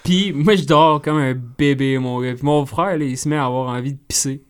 Puis 0.04 0.32
moi, 0.34 0.56
je 0.56 0.64
dors 0.64 1.02
comme 1.02 1.18
un 1.18 1.34
bébé, 1.58 1.98
mon 1.98 2.22
gars. 2.22 2.34
Puis 2.34 2.44
mon 2.46 2.66
frère, 2.66 2.98
là, 2.98 3.06
il 3.06 3.18
se 3.18 3.28
met 3.28 3.36
à 3.38 3.46
avoir 3.46 3.70
envie 3.70 3.94
de 3.94 4.00
pisser. 4.08 4.42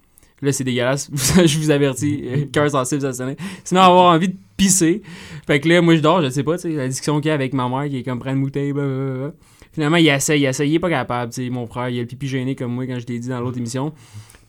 Là, 0.41 0.51
c'est 0.51 0.63
dégueulasse. 0.63 1.09
je 1.45 1.57
vous 1.59 1.69
avertis, 1.71 2.23
euh, 2.25 2.45
cœur 2.51 2.69
sensible, 2.69 3.01
ça 3.01 3.13
sonnait. 3.13 3.35
Il 3.39 3.67
se 3.67 3.73
met 3.75 3.81
à 3.81 3.85
avoir 3.85 4.13
envie 4.13 4.29
de 4.29 4.35
pisser. 4.59 5.01
Fait 5.47 5.59
que 5.59 5.69
là, 5.69 5.81
moi, 5.81 5.95
je 5.95 6.01
dors, 6.01 6.21
je 6.21 6.29
sais 6.29 6.43
pas, 6.43 6.57
tu 6.57 6.63
sais, 6.63 6.69
la 6.69 6.87
discussion 6.87 7.19
qu'il 7.21 7.29
y 7.29 7.31
a 7.31 7.33
avec 7.33 7.53
ma 7.53 7.67
mère 7.69 7.89
qui 7.89 7.97
est 7.97 8.03
comme 8.03 8.19
prenne 8.19 8.41
bouteille, 8.41 8.73
blablabla. 8.73 9.31
Finalement, 9.71 9.97
il 9.97 10.07
essaye, 10.07 10.41
il 10.41 10.45
essaye, 10.45 10.69
il 10.69 10.75
est 10.75 10.79
pas 10.79 10.89
capable, 10.89 11.31
tu 11.31 11.43
sais, 11.43 11.49
mon 11.49 11.65
frère, 11.65 11.89
il 11.89 11.97
a 11.97 12.01
le 12.01 12.07
pipi 12.07 12.27
gêné 12.27 12.55
comme 12.55 12.73
moi 12.73 12.85
quand 12.85 12.99
je 12.99 13.05
t'ai 13.05 13.17
dit 13.17 13.29
dans 13.29 13.39
l'autre 13.39 13.57
émission. 13.57 13.93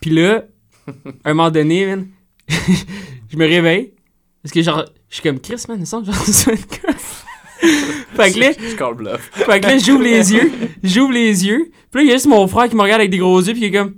Puis 0.00 0.10
là, 0.10 0.44
à 0.88 0.92
un 1.30 1.34
moment 1.34 1.50
donné, 1.50 1.86
man, 1.86 2.08
je 2.48 3.36
me 3.36 3.46
réveille. 3.46 3.92
Parce 4.42 4.52
que 4.52 4.62
genre, 4.62 4.84
je 5.08 5.14
suis 5.14 5.22
comme 5.22 5.38
Chris, 5.38 5.62
man, 5.68 5.78
il 5.78 5.86
semble 5.86 6.08
reçois 6.10 6.54
une 6.54 6.80
coiffe. 6.80 7.24
Fait 8.16 8.32
que 8.32 8.40
là, 8.40 8.52
Je 8.58 9.44
fait 9.44 9.60
que 9.60 9.66
là, 9.66 9.78
j'ouvre 9.78 10.02
les 10.02 10.32
yeux, 10.32 10.50
j'ouvre 10.82 11.12
les 11.12 11.46
yeux. 11.46 11.70
Puis 11.90 12.00
là, 12.00 12.02
il 12.02 12.08
y 12.08 12.10
a 12.10 12.14
juste 12.14 12.26
mon 12.26 12.46
frère 12.48 12.68
qui 12.68 12.74
me 12.74 12.82
regarde 12.82 13.00
avec 13.00 13.10
des 13.10 13.18
gros 13.18 13.38
yeux, 13.40 13.52
puis 13.52 13.62
il 13.62 13.66
est 13.66 13.70
comme. 13.70 13.96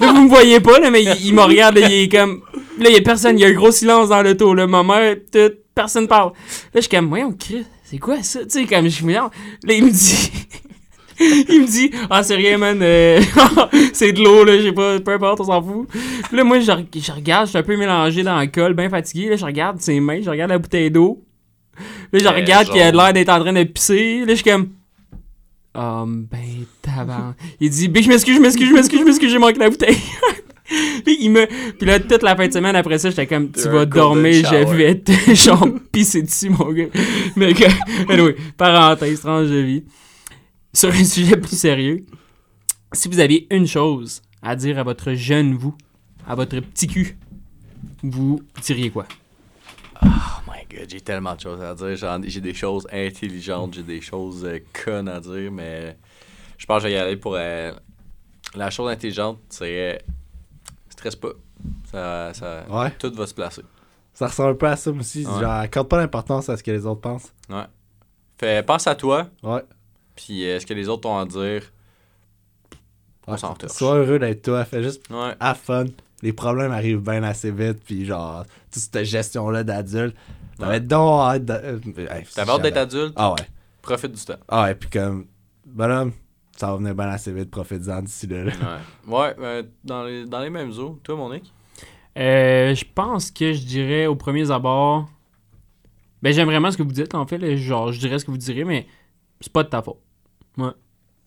là, 0.00 0.12
vous 0.12 0.22
me 0.24 0.28
voyez 0.28 0.58
pas, 0.60 0.78
là, 0.80 0.90
mais 0.90 1.02
il, 1.02 1.26
il 1.26 1.34
me 1.34 1.42
regarde, 1.42 1.76
là, 1.76 1.88
il 1.88 2.04
est 2.04 2.08
comme. 2.08 2.42
Là, 2.78 2.88
il 2.88 2.94
y 2.94 2.98
a 2.98 3.02
personne, 3.02 3.38
il 3.38 3.42
y 3.42 3.44
a 3.44 3.48
un 3.48 3.52
gros 3.52 3.70
silence 3.70 4.08
dans 4.08 4.22
l'auto, 4.22 4.54
là. 4.54 4.66
Ma 4.66 4.82
mère, 4.82 5.16
tout, 5.32 5.52
personne 5.74 6.08
parle. 6.08 6.32
Là, 6.32 6.34
je 6.76 6.80
suis 6.80 6.88
comme, 6.90 7.08
voyons, 7.08 7.32
Chris, 7.32 7.64
c'est 7.84 7.98
quoi 7.98 8.22
ça? 8.22 8.40
Tu 8.44 8.50
sais, 8.50 8.64
comme, 8.66 8.84
je 8.84 8.90
suis 8.90 9.02
voyons. 9.04 9.30
Là, 9.64 9.74
il 9.74 9.84
me 9.84 9.90
dit. 9.90 10.32
il 11.20 11.60
me 11.62 11.66
dit, 11.66 11.90
ah, 12.10 12.22
c'est 12.22 12.34
rien, 12.34 12.56
man, 12.58 12.78
euh, 12.82 13.20
c'est 13.92 14.12
de 14.12 14.22
l'eau, 14.22 14.44
là, 14.44 14.58
j'ai 14.60 14.72
pas, 14.72 14.98
peu 15.00 15.12
importe, 15.12 15.40
on 15.40 15.44
s'en 15.44 15.62
fout. 15.62 15.88
Puis 15.90 16.36
là, 16.36 16.44
moi, 16.44 16.60
je, 16.60 16.70
re- 16.72 16.86
je 16.94 17.12
regarde, 17.12 17.46
je 17.46 17.50
suis 17.50 17.58
un 17.58 17.62
peu 17.62 17.76
mélangé 17.76 18.22
dans 18.22 18.40
le 18.40 18.46
col, 18.46 18.72
bien 18.74 18.88
fatigué. 18.88 19.28
Là, 19.28 19.36
je 19.36 19.44
regarde 19.44 19.80
ses 19.80 20.00
mains, 20.00 20.20
je 20.22 20.30
regarde 20.30 20.50
la 20.50 20.58
bouteille 20.58 20.90
d'eau. 20.90 21.22
Là, 22.12 22.18
je 22.18 22.26
Euh, 22.26 22.30
regarde 22.30 22.68
qu'il 22.70 22.80
a 22.80 22.90
l'air 22.90 23.12
d'être 23.12 23.28
en 23.28 23.40
train 23.40 23.52
de 23.52 23.64
pisser. 23.64 24.20
Là, 24.20 24.28
je 24.28 24.34
suis 24.34 24.44
comme. 24.44 24.70
Oh, 25.74 26.04
ben, 26.06 26.38
tabarnak. 26.82 27.36
Il 27.60 27.70
dit, 27.70 27.88
ben, 27.88 28.02
je 28.02 28.08
m'excuse, 28.08 28.36
je 28.36 28.40
m'excuse, 28.40 28.68
je 28.68 28.74
m'excuse, 28.74 28.98
je 29.00 29.04
m'excuse, 29.04 29.30
j'ai 29.30 29.38
manqué 29.38 29.58
la 29.58 29.70
bouteille. 29.70 29.96
puis, 31.04 31.18
il 31.20 31.30
me. 31.30 31.46
Puis 31.72 31.86
là, 31.86 31.98
toute 32.00 32.22
la 32.22 32.36
fin 32.36 32.46
de 32.46 32.52
semaine 32.52 32.76
après 32.76 32.98
ça, 32.98 33.10
j'étais 33.10 33.26
comme, 33.26 33.50
tu 33.50 33.68
vas 33.68 33.86
dormir, 33.86 34.34
je 34.50 34.74
vais 34.74 34.94
te, 34.98 35.12
genre, 35.34 35.68
pisser 35.90 36.22
dessus, 36.22 36.50
mon 36.50 36.72
gars. 36.72 36.88
Mais 37.36 37.54
que. 37.54 37.64
Anyway, 38.12 38.36
parenthèse, 38.56 39.20
tranche 39.20 39.48
de 39.48 39.58
vie. 39.58 39.84
Sur 40.72 40.90
un 40.90 41.04
sujet 41.04 41.36
plus 41.36 41.56
sérieux, 41.58 42.04
si 42.92 43.08
vous 43.08 43.20
aviez 43.20 43.46
une 43.50 43.66
chose 43.66 44.22
à 44.40 44.56
dire 44.56 44.78
à 44.78 44.82
votre 44.82 45.12
jeune 45.14 45.54
vous, 45.54 45.74
à 46.26 46.34
votre 46.34 46.58
petit 46.60 46.86
cul, 46.86 47.16
vous 48.02 48.40
diriez 48.62 48.90
quoi? 48.90 49.06
Oh 50.02 50.06
my 50.48 50.64
god, 50.70 50.88
j'ai 50.90 51.00
tellement 51.00 51.34
de 51.34 51.40
choses 51.40 51.62
à 51.62 51.74
dire. 51.74 52.22
J'ai 52.24 52.40
des 52.40 52.54
choses 52.54 52.86
intelligentes, 52.90 53.74
j'ai 53.74 53.82
des 53.82 54.00
choses 54.00 54.44
euh, 54.44 54.58
connes 54.84 55.08
à 55.08 55.20
dire, 55.20 55.52
mais 55.52 55.96
je 56.58 56.66
pense 56.66 56.82
que 56.82 56.88
je 56.88 56.94
vais 56.94 56.98
y 56.98 57.00
aller 57.00 57.16
pour. 57.16 57.34
euh, 57.36 57.72
la 58.54 58.70
chose 58.70 58.90
intelligente, 58.90 59.38
c'est. 59.48 60.02
Euh, 61.06 61.10
stresse 61.10 61.16
pas. 61.16 61.32
Ça, 61.90 62.34
ça, 62.34 62.64
Ouais. 62.68 62.90
Tout 62.98 63.12
va 63.14 63.26
se 63.26 63.34
placer. 63.34 63.62
Ça 64.14 64.26
ressemble 64.26 64.50
un 64.50 64.54
peu 64.54 64.66
à 64.66 64.76
ça 64.76 64.90
aussi. 64.90 65.26
Ouais. 65.26 65.40
Genre, 65.40 65.50
accorde 65.52 65.88
pas 65.88 65.98
d'importance 65.98 66.48
à 66.48 66.56
ce 66.56 66.62
que 66.62 66.70
les 66.70 66.84
autres 66.86 67.00
pensent. 67.00 67.32
Ouais. 67.48 67.64
Fais, 68.38 68.62
pense 68.62 68.86
à 68.86 68.94
toi, 68.94 69.28
Ouais. 69.42 69.62
puis 70.16 70.44
euh, 70.48 70.58
ce 70.60 70.66
que 70.66 70.74
les 70.74 70.88
autres 70.88 71.08
ont 71.08 71.18
à 71.18 71.24
dire. 71.24 71.62
On 73.26 73.32
Ouais, 73.32 73.38
s'en 73.38 73.54
torche. 73.54 73.72
Sois 73.72 73.94
heureux 73.96 74.18
d'être 74.18 74.42
toi. 74.42 74.64
Fais 74.64 74.82
juste 74.82 75.08
Ouais. 75.10 75.34
have 75.38 75.56
fun. 75.58 75.84
Les 76.22 76.32
problèmes 76.32 76.72
arrivent 76.72 77.00
bien 77.00 77.22
assez 77.22 77.50
vite. 77.50 77.82
Puis 77.84 78.04
genre, 78.04 78.44
toute 78.70 78.82
cette 78.82 79.04
gestion-là 79.04 79.62
d'adulte. 79.64 80.16
T'avais 80.58 80.72
Ouais. 80.74 80.80
donc 80.80 81.20
hâte 81.22 81.50
euh, 81.50 81.78
hâte 82.38 82.62
d'être 82.62 82.76
adulte, 82.76 83.12
Ah 83.16 83.30
ouais. 83.30 83.46
profite 83.80 84.12
du 84.12 84.24
temps. 84.24 84.36
Ah 84.48 84.64
ouais, 84.64 84.74
puis 84.74 84.90
comme... 84.90 85.26
Bonhomme, 85.64 86.12
ça 86.56 86.68
va 86.68 86.76
venir 86.76 86.94
bien 86.94 87.08
assez 87.08 87.32
vite. 87.32 87.50
Profite-en 87.50 88.02
d'ici 88.02 88.26
là. 88.26 88.44
là. 88.44 88.52
Ouais. 89.06 89.14
Ouais, 89.18 89.34
euh, 89.40 89.62
dans, 89.84 90.04
les, 90.04 90.24
dans 90.26 90.40
les 90.40 90.50
mêmes 90.50 90.70
eaux. 90.78 90.98
Toi, 91.02 91.16
Monique? 91.16 91.52
Euh, 92.18 92.74
je 92.74 92.84
pense 92.94 93.30
que 93.30 93.52
je 93.52 93.64
dirais 93.64 94.06
au 94.06 94.14
premier 94.16 94.50
abord. 94.50 95.08
Ben, 96.22 96.32
j'aime 96.32 96.46
vraiment 96.46 96.70
ce 96.70 96.76
que 96.76 96.82
vous 96.82 96.92
dites, 96.92 97.14
en 97.14 97.26
fait. 97.26 97.38
là. 97.38 97.56
Genre, 97.56 97.90
je 97.92 97.98
dirais 97.98 98.18
ce 98.18 98.24
que 98.24 98.30
vous 98.30 98.36
direz, 98.36 98.64
mais 98.64 98.86
c'est 99.40 99.52
pas 99.52 99.62
de 99.64 99.68
ta 99.68 99.82
faute. 99.82 99.98
Ouais. 100.58 100.70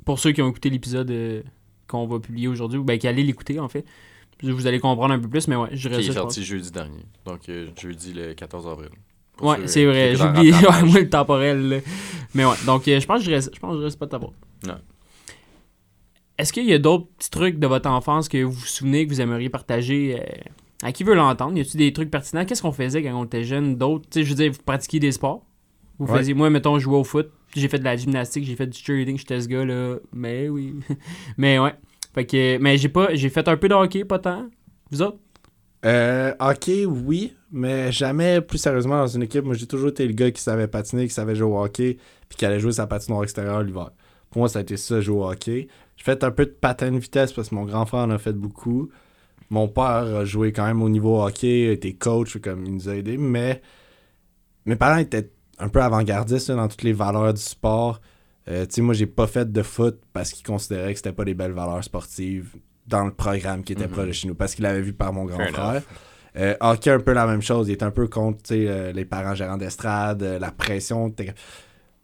Pour 0.06 0.20
ceux 0.20 0.32
qui 0.32 0.42
ont 0.42 0.50
écouté 0.50 0.70
l'épisode 0.70 1.10
euh, 1.12 1.42
qu'on 1.88 2.06
va 2.08 2.20
publier 2.20 2.48
aujourd'hui, 2.48 2.78
ou 2.80 2.84
ben, 2.84 2.98
qui 2.98 3.08
allaient 3.08 3.24
l'écouter, 3.24 3.60
en 3.60 3.68
fait, 3.68 3.84
vous 4.44 4.68
allez 4.68 4.80
comprendre 4.80 5.14
un 5.14 5.20
peu 5.20 5.28
plus, 5.28 5.48
mais 5.48 5.56
ouais, 5.56 5.70
je 5.74 5.90
dirais 5.90 6.02
Qui 6.02 6.08
ça. 6.08 6.12
est 6.12 6.16
sorti 6.16 6.44
jeudi 6.46 6.72
dernier. 6.72 7.04
Donc, 7.26 7.50
euh, 7.50 7.68
jeudi 7.82 8.14
le 8.14 8.34
14 8.36 8.68
avril. 8.68 8.90
Pour 9.38 9.48
Ouais, 9.48 9.68
c'est 9.68 9.86
vrai, 9.86 10.12
ouais, 10.16 10.16
rattrapage. 10.16 10.84
moi 10.90 11.00
le 11.00 11.10
temporel. 11.10 11.68
là. 11.70 11.78
Mais 12.36 12.46
ouais, 12.46 12.56
donc 12.66 12.88
euh, 12.88 13.00
je 13.00 13.06
pense 13.06 13.18
que 13.18 13.24
je 13.26 13.30
dirais 13.32 13.42
ça. 13.42 13.50
Je 13.54 13.60
pense 13.60 13.72
que 13.72 13.76
je 13.76 13.80
dirais 13.80 13.90
c'est 13.92 14.00
pas 14.00 14.06
de 14.06 14.12
ta 14.12 14.20
faute. 14.20 14.34
Est-ce 16.38 16.52
qu'il 16.54 16.66
y 16.66 16.74
a 16.74 16.80
d'autres 16.80 17.08
petits 17.18 17.30
trucs 17.30 17.60
de 17.60 17.68
votre 17.68 17.90
enfance 17.90 18.28
que 18.30 18.44
vous 18.44 18.52
vous 18.52 18.66
souvenez 18.66 19.06
que 19.06 19.12
vous 19.12 19.22
aimeriez 19.22 19.50
partager 19.50 20.18
euh, 20.20 20.24
à 20.84 20.92
qui 20.92 21.04
veut 21.04 21.16
l'entendre? 21.16 21.58
Y 21.58 21.62
a-t-il 21.62 21.78
des 21.78 21.94
trucs 21.94 22.12
pertinents? 22.12 22.46
Qu'est-ce 22.46 22.62
qu'on 22.62 22.72
faisait 22.72 23.02
quand 23.04 23.20
on 23.20 23.26
était 23.26 23.44
jeune? 23.44 23.76
D'autres, 23.78 24.08
je 24.14 24.22
veux 24.24 24.36
dire, 24.36 24.52
vous 24.52 24.62
pratiquiez 24.66 25.00
des 25.00 25.12
sports? 25.12 25.46
Vous 25.98 26.06
Ouais. 26.12 26.18
faisiez, 26.20 26.34
moi, 26.34 26.50
mettons, 26.50 26.78
je 26.78 26.84
jouais 26.84 26.98
au 26.98 27.04
foot, 27.06 27.30
j'ai 27.56 27.70
fait 27.70 27.80
de 27.80 27.86
la 27.86 27.96
gymnastique, 27.96 28.44
j'ai 28.44 28.56
fait 28.56 28.68
du 28.68 28.78
cheerleading, 28.78 29.18
j'étais 29.18 29.40
ce 29.40 29.48
gars-là. 29.48 29.96
Mais 30.12 30.50
oui. 30.50 30.76
mais 31.38 31.58
ouais. 31.60 31.74
Fait 32.14 32.26
que, 32.26 32.58
mais 32.58 32.78
j'ai 32.78 32.90
pas, 32.90 33.14
j'ai 33.16 33.30
fait 33.30 33.48
un 33.48 33.56
peu 33.58 33.70
de 33.70 33.74
hockey, 33.74 34.04
pas 34.04 34.20
tant. 34.20 34.48
Vous 34.92 35.02
autres? 35.02 35.18
Euh, 35.86 36.34
hockey, 36.40 36.86
oui, 36.86 37.34
mais 37.52 37.92
jamais 37.92 38.42
plus 38.42 38.58
sérieusement 38.58 38.98
dans 38.98 39.08
une 39.08 39.24
équipe. 39.24 39.46
Moi, 39.46 39.54
j'ai 39.56 39.68
toujours 39.68 39.90
été 39.90 40.06
le 40.08 40.14
gars 40.14 40.32
qui 40.32 40.42
savait 40.42 40.68
patiner, 40.68 41.08
qui 41.08 41.14
savait 41.14 41.36
jouer 41.36 41.48
au 41.50 41.62
hockey, 41.64 41.98
puis 42.28 42.38
qui 42.38 42.46
allait 42.46 42.60
jouer 42.60 42.72
sa 42.72 42.88
patinoire 42.88 43.24
extérieure 43.24 43.62
l'hiver. 43.64 43.92
Pour 44.32 44.40
moi, 44.40 44.50
ça 44.50 44.60
a 44.60 44.62
été 44.64 44.78
ça, 44.78 45.00
jouer 45.00 45.18
au 45.18 45.30
hockey. 45.30 45.68
J'ai 45.98 46.04
fait 46.04 46.24
un 46.24 46.32
peu 46.32 46.46
de 46.46 46.52
patin 46.52 46.92
de 46.92 46.98
vitesse 46.98 47.34
parce 47.34 47.50
que 47.50 47.56
mon 47.56 47.64
grand 47.66 47.86
frère 47.86 48.02
en 48.02 48.10
a 48.12 48.18
fait 48.18 48.34
beaucoup. 48.34 48.90
Mon 49.50 49.68
père 49.68 49.84
a 50.16 50.26
joué 50.26 50.52
quand 50.52 50.66
même 50.66 50.82
au 50.82 50.90
niveau 50.90 51.22
hockey, 51.24 51.72
était 51.74 51.94
coach, 51.94 52.38
comme 52.40 52.66
il 52.66 52.74
nous 52.74 52.90
a 52.90 52.96
aidés, 52.96 53.18
mais 53.18 53.62
mes 54.66 54.76
parents 54.76 54.98
étaient 54.98 55.30
un 55.60 55.70
peu 55.70 55.82
avant-gardistes 55.82 56.52
dans 56.52 56.68
toutes 56.68 56.84
les 56.84 56.94
valeurs 56.94 57.34
du 57.34 57.42
sport. 57.42 58.02
Euh, 58.48 58.66
tu 58.66 58.74
sais, 58.76 58.82
moi, 58.82 58.94
j'ai 58.94 59.06
pas 59.06 59.28
fait 59.28 59.52
de 59.52 59.62
foot 59.64 60.00
parce 60.14 60.32
qu'ils 60.34 60.46
considéraient 60.46 60.94
que 60.94 60.98
c'était 60.98 61.14
pas 61.14 61.26
des 61.26 61.34
belles 61.34 61.52
valeurs 61.54 61.84
sportives 61.84 62.56
dans 62.88 63.06
le 63.06 63.12
programme 63.12 63.64
qui 63.64 63.74
était 63.74 63.86
Mhm. 63.88 63.92
proche 63.92 64.08
de 64.08 64.12
chez 64.12 64.28
nous, 64.28 64.36
parce 64.36 64.54
qu'il 64.56 64.64
l'avait 64.64 64.82
vu 64.82 64.94
par 64.94 65.14
mon 65.14 65.26
grand 65.26 65.38
Fair 65.38 65.54
frère. 65.54 65.82
Euh, 66.38 66.56
hockey, 66.60 66.92
un 66.92 67.00
peu 67.00 67.14
la 67.14 67.26
même 67.26 67.42
chose. 67.42 67.70
Il 67.70 67.74
était 67.74 67.86
un 67.86 67.92
peu 67.92 68.08
contre 68.08 68.42
euh, 68.52 68.92
les 68.92 69.06
parents 69.06 69.34
gérants 69.36 69.58
d'estrade, 69.58 70.22
euh, 70.22 70.38
la 70.40 70.52
pression. 70.52 71.14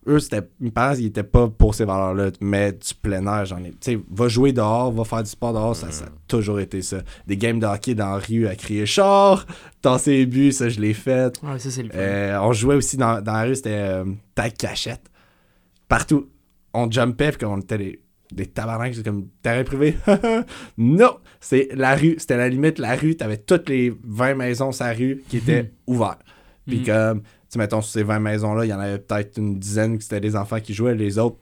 Eux, 0.08 0.20
c'était, 0.20 0.42
mes 0.60 0.72
parents, 0.72 0.96
ils 0.96 1.06
étaient 1.06 1.22
pas 1.22 1.48
pour 1.48 1.76
ces 1.76 1.86
valeurs-là, 1.86 2.32
mais 2.42 2.72
du 2.72 2.94
plein 3.02 3.26
air, 3.28 3.46
j'en 3.46 3.60
ai. 3.64 3.70
Tu 3.70 3.78
sais, 3.82 4.00
va 4.10 4.28
jouer 4.28 4.52
dehors, 4.52 4.92
va 4.92 5.04
faire 5.04 5.22
du 5.22 5.30
sport 5.30 5.54
dehors, 5.54 5.76
ça, 5.76 5.92
ça 5.92 6.06
a 6.06 6.08
toujours 6.28 6.60
été 6.60 6.82
ça. 6.82 6.98
Des 7.28 7.38
games 7.38 7.60
de 7.60 7.68
hockey 7.68 7.94
dans 7.94 8.14
la 8.14 8.18
rue 8.18 8.48
à 8.48 8.56
crier 8.56 8.88
char, 8.88 9.46
tasser 9.82 10.12
les 10.14 10.26
buts, 10.26 10.52
ça, 10.52 10.70
je 10.70 10.80
l'ai 10.80 10.96
fait. 10.96 11.40
Ouais, 11.44 11.60
ça, 11.60 11.70
c'est 11.70 11.84
le 11.84 11.90
fun. 11.90 11.98
Euh, 12.00 12.40
on 12.42 12.52
jouait 12.52 12.76
aussi 12.76 12.98
dans, 12.98 13.22
dans 13.22 13.34
la 13.34 13.44
rue, 13.44 13.56
c'était 13.56 13.70
euh, 13.78 14.06
tag 14.34 14.54
cachette. 14.58 15.04
Partout. 15.88 16.30
On 16.74 16.90
jumpait, 16.90 17.30
puis 17.32 17.40
comme 17.40 17.52
on 17.52 17.60
était 17.60 17.78
des, 17.78 18.00
des 18.32 18.46
tabarnaks, 18.48 18.96
c'est 18.96 19.04
comme 19.06 19.28
terrain 19.44 19.64
privé. 19.64 19.98
non! 20.78 21.18
C'est 21.40 21.68
la 21.74 21.96
rue. 21.96 22.16
C'était 22.18 22.38
la 22.38 22.48
limite, 22.50 22.80
la 22.80 22.96
rue. 22.96 23.16
T'avais 23.16 23.38
toutes 23.38 23.68
les 23.70 23.94
20 24.04 24.36
maisons 24.36 24.72
sur 24.72 24.86
la 24.86 24.94
rue 24.94 25.22
qui 25.30 25.38
étaient 25.38 25.72
ouvertes. 25.86 26.22
Puis 26.66 26.80
Mhm. 26.80 26.86
comme, 26.86 27.22
sais, 27.52 27.60
mettons, 27.60 27.82
sur 27.82 27.92
ces 27.92 28.04
20 28.04 28.20
maisons-là, 28.20 28.66
il 28.66 28.70
y 28.70 28.74
en 28.74 28.80
avait 28.80 29.00
peut-être 29.00 29.38
une 29.38 29.60
dizaine 29.60 29.98
qui 29.98 30.04
c'était 30.04 30.20
des 30.22 30.36
enfants 30.36 30.60
qui 30.60 30.74
jouaient, 30.74 30.96
les 30.96 31.18
autres, 31.20 31.38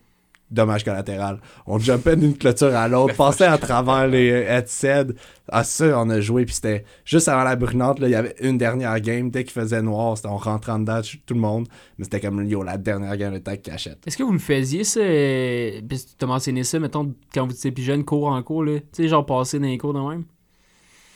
dommage 0.52 0.84
collatéral. 0.84 1.40
On 1.68 1.78
jumpait 1.78 2.16
d'une 2.16 2.36
clôture 2.36 2.76
à 2.76 2.88
l'autre, 2.88 3.16
passait 3.18 3.46
à 3.46 3.60
travers 3.60 4.08
les 4.08 4.32
euh, 4.32 4.48
headsets. 4.58 5.14
Ah, 5.48 5.64
ça, 5.64 6.00
on 6.00 6.10
a 6.10 6.20
joué, 6.22 6.46
puis 6.46 6.56
c'était 6.56 6.86
juste 7.06 7.28
avant 7.28 7.44
la 7.44 7.56
brunante, 7.56 8.00
là, 8.00 8.08
il 8.08 8.12
y 8.12 8.16
avait 8.16 8.34
une 8.42 8.58
dernière 8.58 9.00
game. 9.00 9.30
Dès 9.30 9.44
qu'il 9.44 9.54
faisait 9.54 9.82
noir, 9.84 10.18
c'était 10.18 10.30
on 10.30 10.38
rentrait 10.38 10.72
en 10.72 10.80
dedans, 10.80 11.02
tout 11.28 11.34
le 11.36 11.40
monde. 11.40 11.68
Mais 12.00 12.06
c'était 12.06 12.20
comme, 12.20 12.44
yo, 12.46 12.64
la 12.64 12.78
dernière 12.80 13.16
game 13.16 13.34
de 13.34 13.38
tag 13.38 13.62
cachette. 13.62 14.00
Est-ce 14.08 14.18
que 14.18 14.24
vous 14.24 14.32
le 14.32 14.40
faisiez, 14.40 14.84
ça? 14.84 15.00
euh, 15.02 15.82
Puis 15.88 16.00
tu 16.00 16.06
t'as 16.18 16.26
mentionné 16.26 16.64
ça, 16.64 16.80
mettons, 16.80 17.14
quand 17.32 17.46
vous 17.46 17.54
étiez 17.54 17.72
plus 17.72 17.84
jeune, 17.84 18.04
cours 18.04 18.28
en 18.30 18.42
cours, 18.42 18.64
là? 18.64 18.80
Tu 18.80 18.86
sais, 18.94 19.08
genre 19.08 19.26
passer 19.26 19.60
dans 19.60 19.68
les 19.68 19.78
cours 19.78 19.94
de 19.94 20.00
même? 20.00 20.24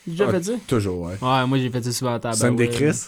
J'ai 0.06 0.12
déjà 0.12 0.26
Ah, 0.28 0.32
fait 0.32 0.44
ça? 0.44 0.52
Toujours, 0.68 1.00
ouais. 1.02 1.14
Ouais, 1.20 1.46
moi 1.46 1.58
j'ai 1.58 1.70
fait 1.70 1.82
ça 1.82 1.90
souvent 1.90 2.14
à 2.14 2.20
table. 2.20 2.36
Scène 2.36 2.54
des 2.56 2.68
ouais. 2.68 2.70
Chris? 2.70 3.00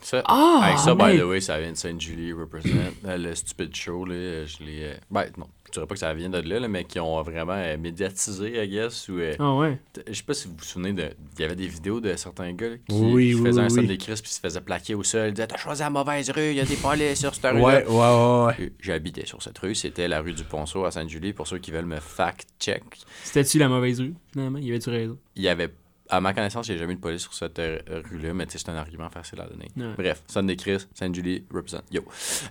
Ça, 0.00 0.22
Ah! 0.26 0.60
avec 0.64 0.78
ça, 0.78 0.94
by 0.94 1.04
mec. 1.04 1.20
the 1.20 1.24
way, 1.24 1.40
ça 1.40 1.58
vient 1.60 1.72
de 1.72 1.76
Sainte-Julie, 1.76 2.32
Represent. 2.32 2.68
Euh, 3.04 3.16
le 3.16 3.34
stupid 3.34 3.74
show, 3.74 4.04
là, 4.04 4.44
je 4.46 4.62
l'ai. 4.64 4.82
euh, 4.84 4.94
Ben, 5.10 5.24
non, 5.36 5.46
je 5.66 5.72
dirais 5.72 5.86
pas 5.86 5.94
que 5.94 6.00
ça 6.00 6.12
vient 6.14 6.28
de 6.30 6.38
là, 6.38 6.60
là, 6.60 6.68
mais 6.68 6.84
qui 6.84 6.98
ont 7.00 7.20
vraiment 7.22 7.52
euh, 7.54 7.76
médiatisé, 7.78 8.62
I 8.64 8.68
guess. 8.68 9.08
Ou, 9.08 9.18
euh, 9.18 9.34
Ah 9.38 9.54
ouais. 9.54 9.78
je 10.06 10.12
sais 10.14 10.22
pas 10.22 10.34
si 10.34 10.48
vous 10.48 10.54
vous 10.58 10.64
souvenez, 10.64 10.92
de, 10.92 11.10
il 11.36 11.40
y 11.42 11.44
avait 11.44 11.54
des 11.56 11.66
vidéos 11.68 12.00
de 12.00 12.14
certains 12.16 12.52
gars 12.52 12.70
là, 12.70 12.76
qui, 12.88 12.94
Oui, 12.94 13.28
qui 13.30 13.34
oui, 13.34 13.46
faisaient 13.46 13.60
un 13.60 13.68
scène 13.68 13.86
des 13.86 13.98
crises 13.98 14.20
puis 14.20 14.30
se 14.30 14.40
faisaient 14.40 14.60
plaquer 14.60 14.94
au 14.94 15.02
sol. 15.02 15.28
Ils 15.28 15.34
disaient 15.34 15.46
T'as 15.46 15.56
choisi 15.58 15.80
la 15.82 15.90
mauvaise 15.90 16.30
rue, 16.30 16.50
il 16.50 16.56
y 16.56 16.60
a 16.60 16.64
des 16.64 16.76
palais 16.76 17.14
sur 17.14 17.34
cette 17.34 17.44
rue. 17.52 17.60
Ouais, 17.60 17.86
ouais, 17.86 17.94
ouais, 17.94 18.44
ouais. 18.58 18.72
J'habitais 18.80 19.26
sur 19.26 19.42
cette 19.42 19.58
rue, 19.58 19.74
c'était 19.74 20.08
la 20.08 20.20
rue 20.20 20.32
du 20.32 20.44
Ponceau 20.44 20.84
à 20.84 20.90
Sainte-Julie. 20.90 21.32
Pour 21.32 21.46
ceux 21.46 21.58
qui 21.58 21.70
veulent 21.70 21.86
me 21.86 22.00
fact-check, 22.00 22.82
C'était-tu 23.24 23.58
la 23.58 23.68
mauvaise 23.68 24.00
rue, 24.00 24.14
finalement? 24.32 24.58
Y 24.58 24.70
avait-tu 24.70 24.90
raison? 24.90 25.18
il 25.36 25.42
y 25.42 25.48
avait, 25.48 25.70
à 26.08 26.20
ma 26.20 26.32
connaissance, 26.32 26.68
a 26.70 26.76
jamais 26.76 26.92
eu 26.92 26.96
de 26.96 27.00
police 27.00 27.22
sur 27.22 27.34
cette 27.34 27.58
euh, 27.58 27.78
rue-là, 28.10 28.32
mais 28.32 28.46
c'est 28.48 28.68
un 28.68 28.76
argument 28.76 29.10
facile 29.10 29.40
à 29.40 29.46
donner. 29.46 29.68
Ouais. 29.76 29.94
Bref, 29.96 30.22
Sonne 30.26 30.46
des 30.46 30.56
Chris, 30.56 30.86
Sainte-Julie, 30.94 31.44
represent. 31.52 31.82
Yo. 31.90 32.02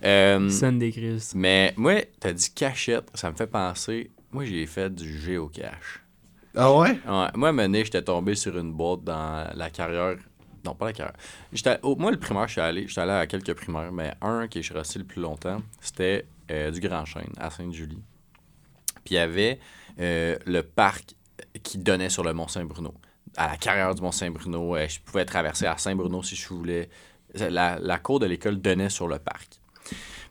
Euh, 0.04 0.72
des 0.72 0.92
Chris. 0.92 1.32
mais 1.36 1.74
moi, 1.78 2.02
t'as 2.20 2.34
dit 2.34 2.52
cachette, 2.54 3.10
ça 3.14 3.32
me 3.32 3.36
fait 3.36 3.48
penser. 3.48 4.12
Moi, 4.32 4.46
j'ai 4.46 4.66
fait 4.66 4.94
du 4.94 5.20
géocache. 5.20 6.04
Ah 6.56 6.74
ouais? 6.74 6.90
Ouais, 6.90 6.98
moi, 7.06 7.26
à 7.26 7.32
un 7.34 7.38
moment 7.38 7.54
donné, 7.64 7.86
j'étais 7.86 8.02
tombé 8.02 8.36
sur 8.36 8.58
une 8.58 8.74
boîte 8.74 9.04
dans 9.04 9.48
la 9.54 9.70
carrière. 9.70 10.18
Non, 10.66 10.76
pas 10.76 10.86
la 10.86 10.94
carrière. 10.94 11.16
J'étais, 11.54 11.78
moi, 11.84 12.12
le 12.12 12.18
primaire, 12.18 12.48
je 12.48 12.54
suis 12.54 12.62
allé, 12.62 12.88
j'étais 12.88 13.02
allé 13.02 13.12
à 13.12 13.28
quelques 13.28 13.54
primaires, 13.54 13.92
mais 13.92 14.14
un 14.22 14.48
qui 14.48 14.60
est 14.60 14.72
resté 14.72 15.00
le 15.00 15.06
plus 15.06 15.22
longtemps, 15.22 15.62
c'était 15.80 16.26
euh, 16.52 16.72
du 16.72 16.80
Grand 16.80 17.06
Chêne, 17.06 17.32
à 17.38 17.50
Sainte-Julie. 17.50 18.02
Puis 19.06 19.16
il 19.16 19.18
y 19.18 19.20
avait 19.20 19.60
euh, 20.00 20.38
le 20.46 20.64
parc 20.64 21.16
qui 21.64 21.78
donnait 21.78 22.10
sur 22.10 22.24
le 22.24 22.34
Mont-Saint-Bruno. 22.34 22.94
À 23.38 23.48
la 23.48 23.58
carrière 23.58 23.94
du 23.94 24.02
Mont-Saint-Bruno, 24.02 24.76
euh, 24.76 24.88
je 24.88 25.00
pouvais 25.00 25.24
traverser 25.24 25.66
à 25.68 25.78
Saint-Bruno 25.78 26.24
si 26.24 26.36
je 26.36 26.48
voulais. 26.50 26.90
La, 27.36 28.00
cour 28.00 28.20
de 28.20 28.26
l'école 28.26 28.60
donnait 28.60 28.90
sur 28.90 29.08
le 29.08 29.20
parc. 29.20 29.62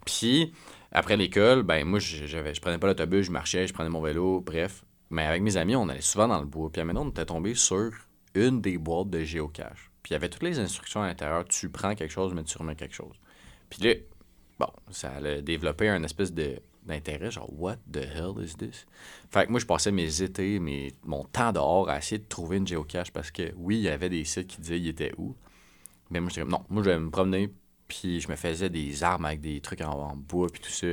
Puis, 0.05 0.53
après 0.91 1.17
l'école, 1.17 1.63
ben 1.63 1.85
moi, 1.85 2.01
je, 2.01 2.27
j'avais, 2.27 2.53
je 2.53 2.61
prenais 2.61 2.79
pas 2.79 2.89
l'autobus, 2.89 3.27
je 3.27 3.31
marchais, 3.31 3.67
je 3.67 3.73
prenais 3.73 3.91
mon 3.91 4.01
vélo, 4.01 4.41
bref. 4.41 4.85
Mais 5.11 5.25
avec 5.25 5.43
mes 5.43 5.57
amis, 5.57 5.77
on 5.77 5.89
allait 5.89 6.01
souvent 6.01 6.27
dans 6.27 6.41
le 6.41 6.47
bois. 6.47 6.71
Puis 6.73 6.83
maintenant, 6.83 7.07
on 7.07 7.11
était 7.11 7.27
tombé 7.27 7.55
sur 7.55 7.93
une 8.35 8.61
des 8.61 8.77
boîtes 8.77 9.11
de 9.11 9.23
géocache. 9.23 9.91
Puis 10.03 10.11
il 10.11 10.13
y 10.15 10.17
avait 10.17 10.29
toutes 10.29 10.43
les 10.43 10.59
instructions 10.59 11.03
à 11.03 11.07
l'intérieur. 11.07 11.45
Tu 11.45 11.69
prends 11.69 11.95
quelque 11.95 12.13
chose, 12.13 12.35
mais 12.35 12.43
tu 12.43 12.59
remets 12.59 12.75
quelque 12.75 12.95
chose. 12.95 13.15
Puis 13.71 13.83
là, 13.83 13.95
bon, 14.59 14.69
ça 14.91 15.13
a 15.17 15.41
développé 15.41 15.89
un 15.89 16.03
espèce 16.03 16.33
de 16.33 16.61
d'intérêt, 16.87 17.31
genre 17.31 17.51
what 17.59 17.77
the 17.93 17.99
hell 17.99 18.35
is 18.43 18.57
this? 18.57 18.87
Fait 19.31 19.47
que 19.47 19.51
moi 19.51 19.61
je 19.61 19.67
passais 19.67 19.93
mes 19.93 20.23
étés, 20.23 20.59
mes, 20.59 20.93
mon 21.05 21.25
temps 21.25 21.53
dehors 21.53 21.89
à 21.89 21.99
essayer 21.99 22.19
de 22.19 22.29
trouver 22.29 22.59
une 22.59 22.67
géocache 22.67 23.11
parce 23.11 23.31
que 23.31 23.53
oui, 23.57 23.77
il 23.77 23.83
y 23.83 23.89
avait 23.89 24.09
des 24.09 24.25
sites 24.25 24.47
qui 24.47 24.61
disaient 24.61 24.81
il 24.81 24.89
était 24.89 25.13
où. 25.19 25.35
Mais 26.11 26.21
moi 26.21 26.29
j'étais 26.29 26.43
comme 26.43 26.51
non, 26.51 26.65
moi 26.69 26.83
je 26.83 26.91
vais 26.91 26.99
me 26.99 27.11
promener 27.11 27.53
puis 27.89 28.21
je 28.21 28.29
me 28.29 28.37
faisais 28.37 28.69
des 28.71 29.05
armes 29.05 29.25
avec 29.25 29.41
des 29.41 29.61
trucs 29.61 29.81
en, 29.81 30.17
bois 30.17 30.49
puis 30.53 30.61
tout 30.61 30.71
ça. 30.71 30.87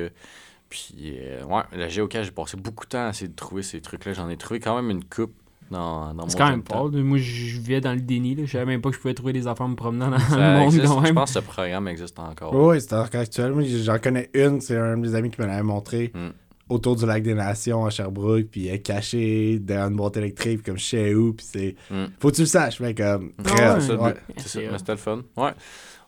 Puis 0.69 1.17
euh, 1.19 1.43
ouais, 1.45 1.63
la 1.73 1.87
géocache, 1.89 2.25
j'ai 2.25 2.31
passé 2.31 2.57
beaucoup 2.57 2.85
de 2.85 2.89
temps 2.89 3.07
à 3.07 3.09
essayer 3.09 3.27
de 3.27 3.35
trouver 3.35 3.63
ces 3.63 3.81
trucs-là. 3.81 4.13
J'en 4.13 4.29
ai 4.29 4.37
trouvé 4.37 4.59
quand 4.59 4.75
même 4.75 4.89
une 4.89 5.03
coupe 5.03 5.35
dans 5.71 6.13
mon 6.13 6.27
C'est 6.29 6.37
quand 6.37 6.49
même 6.49 6.63
pas. 6.63 6.87
Moi, 6.87 7.17
je 7.17 7.59
vivais 7.59 7.81
dans 7.81 7.93
le 7.93 8.01
déni. 8.01 8.35
Là. 8.35 8.45
Je 8.45 8.51
savais 8.51 8.65
même 8.65 8.81
pas 8.81 8.89
que 8.89 8.95
je 8.95 9.01
pouvais 9.01 9.13
trouver 9.13 9.33
des 9.33 9.47
affaires 9.47 9.67
me 9.67 9.75
promenant 9.75 10.09
dans 10.09 10.19
Ça 10.19 10.35
le 10.37 10.59
monde 10.59 10.65
existe. 10.73 10.85
quand 10.87 10.97
Je 10.99 11.03
même. 11.03 11.15
pense 11.15 11.33
que 11.33 11.39
ce 11.39 11.45
programme 11.45 11.87
existe 11.87 12.19
encore. 12.19 12.53
Oui, 12.55 12.79
c'est 12.81 12.93
encore 12.93 13.21
actuel. 13.21 13.51
Moi, 13.53 13.63
j'en 13.65 13.99
connais 13.99 14.29
une, 14.33 14.61
c'est 14.61 14.77
un 14.77 14.97
de 14.97 15.01
mes 15.01 15.15
amis 15.15 15.29
qui 15.31 15.41
me 15.41 15.47
l'avait 15.47 15.63
montré. 15.63 16.11
Mm. 16.13 16.29
Autour 16.69 16.95
du 16.95 17.05
lac 17.05 17.21
des 17.21 17.33
Nations 17.33 17.85
à 17.85 17.89
Sherbrooke, 17.89 18.45
puis 18.49 18.67
elle 18.67 18.75
est 18.75 18.79
cachée 18.79 19.59
derrière 19.59 19.87
une 19.89 19.97
boîte 19.97 20.15
électrique, 20.17 20.63
comme 20.63 20.77
je 20.77 20.83
sais 20.85 21.13
où, 21.13 21.33
puis 21.33 21.45
c'est. 21.49 21.75
Mm. 21.91 22.05
Faut 22.19 22.29
que 22.31 22.35
tu 22.35 22.41
le 22.41 22.47
saches, 22.47 22.79
mais 22.79 22.95
comme. 22.95 23.31
Ah 23.39 23.43
Très. 23.43 23.81
C'est 23.81 23.87
ça, 23.87 23.95
ouais. 24.01 24.15
mais 24.71 24.77
c'était 24.77 24.91
le 24.93 24.97
fun. 24.97 25.21
Ouais. 25.35 25.51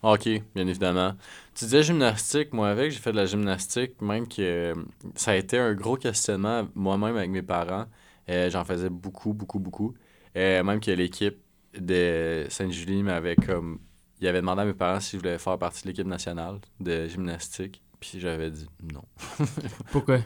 Ok, 0.01 0.29
bien 0.55 0.67
évidemment. 0.67 1.13
Tu 1.55 1.65
disais 1.65 1.83
gymnastique, 1.83 2.53
moi 2.53 2.69
avec, 2.69 2.91
j'ai 2.91 2.99
fait 2.99 3.11
de 3.11 3.17
la 3.17 3.25
gymnastique, 3.25 4.01
même 4.01 4.27
que 4.27 4.35
euh, 4.41 4.73
ça 5.15 5.31
a 5.31 5.35
été 5.35 5.57
un 5.57 5.73
gros 5.73 5.95
questionnement 5.97 6.67
moi-même 6.75 7.15
avec 7.17 7.29
mes 7.31 7.41
parents. 7.41 7.85
Euh, 8.29 8.49
J'en 8.49 8.63
faisais 8.65 8.89
beaucoup, 8.89 9.33
beaucoup, 9.33 9.59
beaucoup. 9.59 9.93
Euh, 10.35 10.63
même 10.63 10.79
que 10.79 10.91
l'équipe 10.91 11.37
de 11.79 12.45
Sainte-Julie 12.49 13.03
m'avait 13.03 13.35
comme. 13.35 13.79
Il 14.21 14.27
avait 14.27 14.39
demandé 14.41 14.61
à 14.61 14.65
mes 14.65 14.73
parents 14.73 14.99
si 14.99 15.17
je 15.17 15.21
voulais 15.21 15.37
faire 15.37 15.57
partie 15.57 15.83
de 15.83 15.89
l'équipe 15.89 16.07
nationale 16.07 16.59
de 16.79 17.07
gymnastique. 17.07 17.81
Puis 17.99 18.19
j'avais 18.19 18.49
dit 18.49 18.67
non. 18.93 19.03
Pourquoi? 19.91 20.19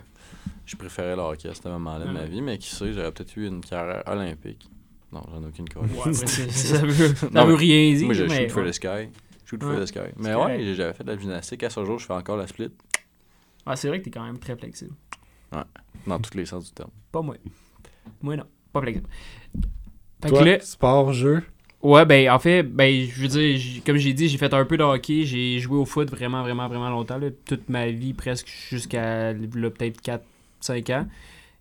Je 0.66 0.76
préférais 0.76 1.16
le 1.16 1.22
hockey 1.24 1.50
à 1.50 1.54
ce 1.56 1.68
moment-là 1.68 2.06
de 2.06 2.12
ma 2.12 2.22
Ouais. 2.22 2.28
vie, 2.28 2.42
mais 2.42 2.58
qui 2.60 2.70
sait, 2.70 2.94
j'aurais 2.94 3.12
peut-être 3.12 3.36
eu 3.38 3.48
une 3.48 3.62
carrière 3.62 4.04
olympique. 4.06 4.70
Non, 5.12 5.22
j'en 5.32 5.42
ai 5.44 5.48
aucune 5.48 5.68
carrière. 5.68 6.06
Ouais, 6.06 6.14
ça 6.50 6.78
veut, 6.86 7.16
ça 7.16 7.28
Non, 7.32 7.46
veut 7.46 7.56
rien 7.56 7.94
dire. 7.96 8.06
Moi, 8.06 8.14
je 8.14 8.28
shoot 8.28 8.52
for 8.52 8.64
ouais. 8.64 8.70
the 8.70 8.74
sky. 8.74 9.10
Shoot 9.46 9.64
for 9.64 9.72
Ouais. 9.74 9.82
the 9.82 9.88
sky. 9.88 10.00
Mais 10.18 10.36
ouais, 10.36 10.74
j'avais 10.76 10.94
fait 10.94 11.04
de 11.04 11.12
la 11.12 11.18
gymnastique. 11.18 11.64
À 11.64 11.70
ce 11.72 11.84
jour, 11.84 11.98
je 11.98 12.06
fais 12.06 12.14
encore 12.14 12.38
la 12.38 12.46
split. 12.46 12.70
Ah, 13.66 13.76
c'est 13.76 13.88
vrai 13.88 14.00
que 14.00 14.06
t'es 14.06 14.12
quand 14.12 14.24
même 14.24 14.38
très 14.38 14.56
flexible. 14.56 14.94
Dans 16.06 16.20
tous 16.20 16.38
les 16.38 16.46
sens 16.46 16.66
du 16.66 16.72
terme. 16.72 16.92
Pas 17.12 17.22
moi. 17.24 17.36
Moi, 18.22 18.36
non. 18.36 18.46
Pas 18.74 18.82
flexible. 18.82 19.08
Fait 20.22 20.30
Toi, 20.30 20.40
que 20.40 20.46
là, 20.46 20.60
sport, 20.60 21.14
jeu? 21.14 21.44
ouais, 21.82 22.06
ben, 22.06 22.30
en 22.30 22.40
fait, 22.40 22.64
ben, 22.64 23.08
je 23.10 23.22
veux 23.22 23.28
dire, 23.28 23.82
comme 23.86 23.98
j'ai 23.98 24.14
dit, 24.14 24.28
j'ai 24.28 24.38
fait 24.38 24.54
un 24.54 24.66
peu 24.66 24.78
de 24.78 24.84
hockey. 24.84 25.24
J'ai 25.26 25.60
joué 25.60 25.78
au 25.78 25.86
foot 25.86 26.10
vraiment, 26.10 26.42
vraiment, 26.42 26.68
vraiment 26.68 26.90
longtemps. 26.90 27.18
là, 27.18 27.30
toute 27.46 27.70
ma 27.70 27.88
vie, 27.88 28.14
presque 28.14 28.48
jusqu'à 28.70 29.34
peut-être 29.34 30.02
4-5 30.62 30.94
ans. 30.94 31.08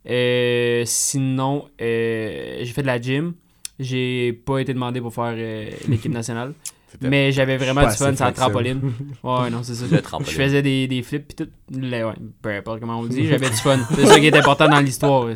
Euh, 0.08 0.82
sinon, 0.86 1.68
euh, 1.80 2.58
j'ai 2.60 2.72
fait 2.72 2.82
de 2.82 2.86
la 2.86 3.00
gym. 3.00 3.34
J'ai 3.78 4.32
pas 4.32 4.58
été 4.58 4.74
demandé 4.74 5.00
pour 5.00 5.14
faire 5.14 5.34
euh, 5.36 5.70
l'équipe 5.88 6.12
nationale. 6.12 6.54
Mais 7.02 7.32
j'avais 7.32 7.56
vraiment 7.56 7.82
du 7.82 7.94
fun 7.96 8.14
sur 8.16 8.24
la 8.24 8.32
trampoline. 8.32 8.80
Ouais, 9.22 9.50
non, 9.50 9.62
c'est 9.62 9.74
ça. 9.74 9.84
le 9.90 10.00
trampoline. 10.00 10.32
Je 10.32 10.36
faisais 10.42 10.62
des, 10.62 10.86
des 10.86 11.02
flips 11.02 11.28
pis 11.28 11.34
tout. 11.36 11.48
Le- 11.72 12.04
ouais, 12.06 12.14
peu 12.42 12.50
importe 12.50 12.80
comment 12.80 12.98
on 13.00 13.02
le 13.02 13.08
dit, 13.08 13.26
j'avais 13.28 13.50
du 13.50 13.56
fun. 13.56 13.78
C'est 13.94 14.06
ça 14.06 14.18
qui 14.20 14.26
est 14.26 14.36
important 14.36 14.68
dans 14.68 14.80
l'histoire. 14.80 15.24
ouais. 15.26 15.34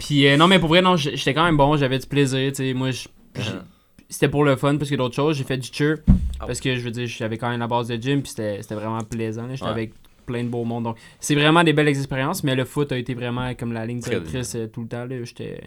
Puis 0.00 0.26
euh, 0.26 0.36
non, 0.36 0.46
mais 0.48 0.58
pour 0.58 0.68
vrai, 0.68 0.82
non, 0.82 0.96
j'étais 0.96 1.34
quand 1.34 1.44
même 1.44 1.56
bon, 1.56 1.76
j'avais 1.76 1.98
du 1.98 2.06
plaisir. 2.06 2.50
Tu 2.52 2.56
sais, 2.56 2.74
moi, 2.74 2.88
Uh-huh. 2.90 3.62
c'était 4.08 4.28
pour 4.28 4.44
le 4.44 4.54
fun 4.54 4.76
parce 4.76 4.88
que 4.88 4.94
d'autres 4.94 5.16
choses. 5.16 5.36
J'ai 5.36 5.42
fait 5.44 5.56
du 5.58 5.68
cheer 5.72 5.96
Ah. 6.38 6.46
parce 6.46 6.60
que 6.60 6.76
je 6.76 6.80
veux 6.82 6.90
dire, 6.92 7.06
j'avais 7.08 7.36
quand 7.36 7.48
même 7.50 7.58
la 7.60 7.66
base 7.66 7.88
de 7.88 7.96
gym 8.00 8.22
puis 8.22 8.30
c'était 8.30 8.62
c'était 8.62 8.76
vraiment 8.76 9.00
plaisant. 9.00 9.48
J'étais 9.50 9.64
Ouais. 9.64 9.70
avec 9.70 9.92
plein 10.24 10.44
de 10.44 10.48
beaux 10.48 10.64
mondes. 10.64 10.84
Donc, 10.84 10.96
c'est 11.20 11.34
vraiment 11.34 11.64
des 11.64 11.72
belles 11.72 11.88
expériences, 11.88 12.44
mais 12.44 12.54
le 12.54 12.64
foot 12.64 12.92
a 12.92 12.96
été 12.96 13.12
vraiment 13.14 13.52
comme 13.54 13.72
la 13.72 13.84
ligne 13.84 13.98
directrice 14.00 14.54
euh, 14.54 14.68
tout 14.68 14.82
le 14.82 14.86
temps. 14.88 15.04
Là. 15.04 15.16
J'étais. 15.24 15.64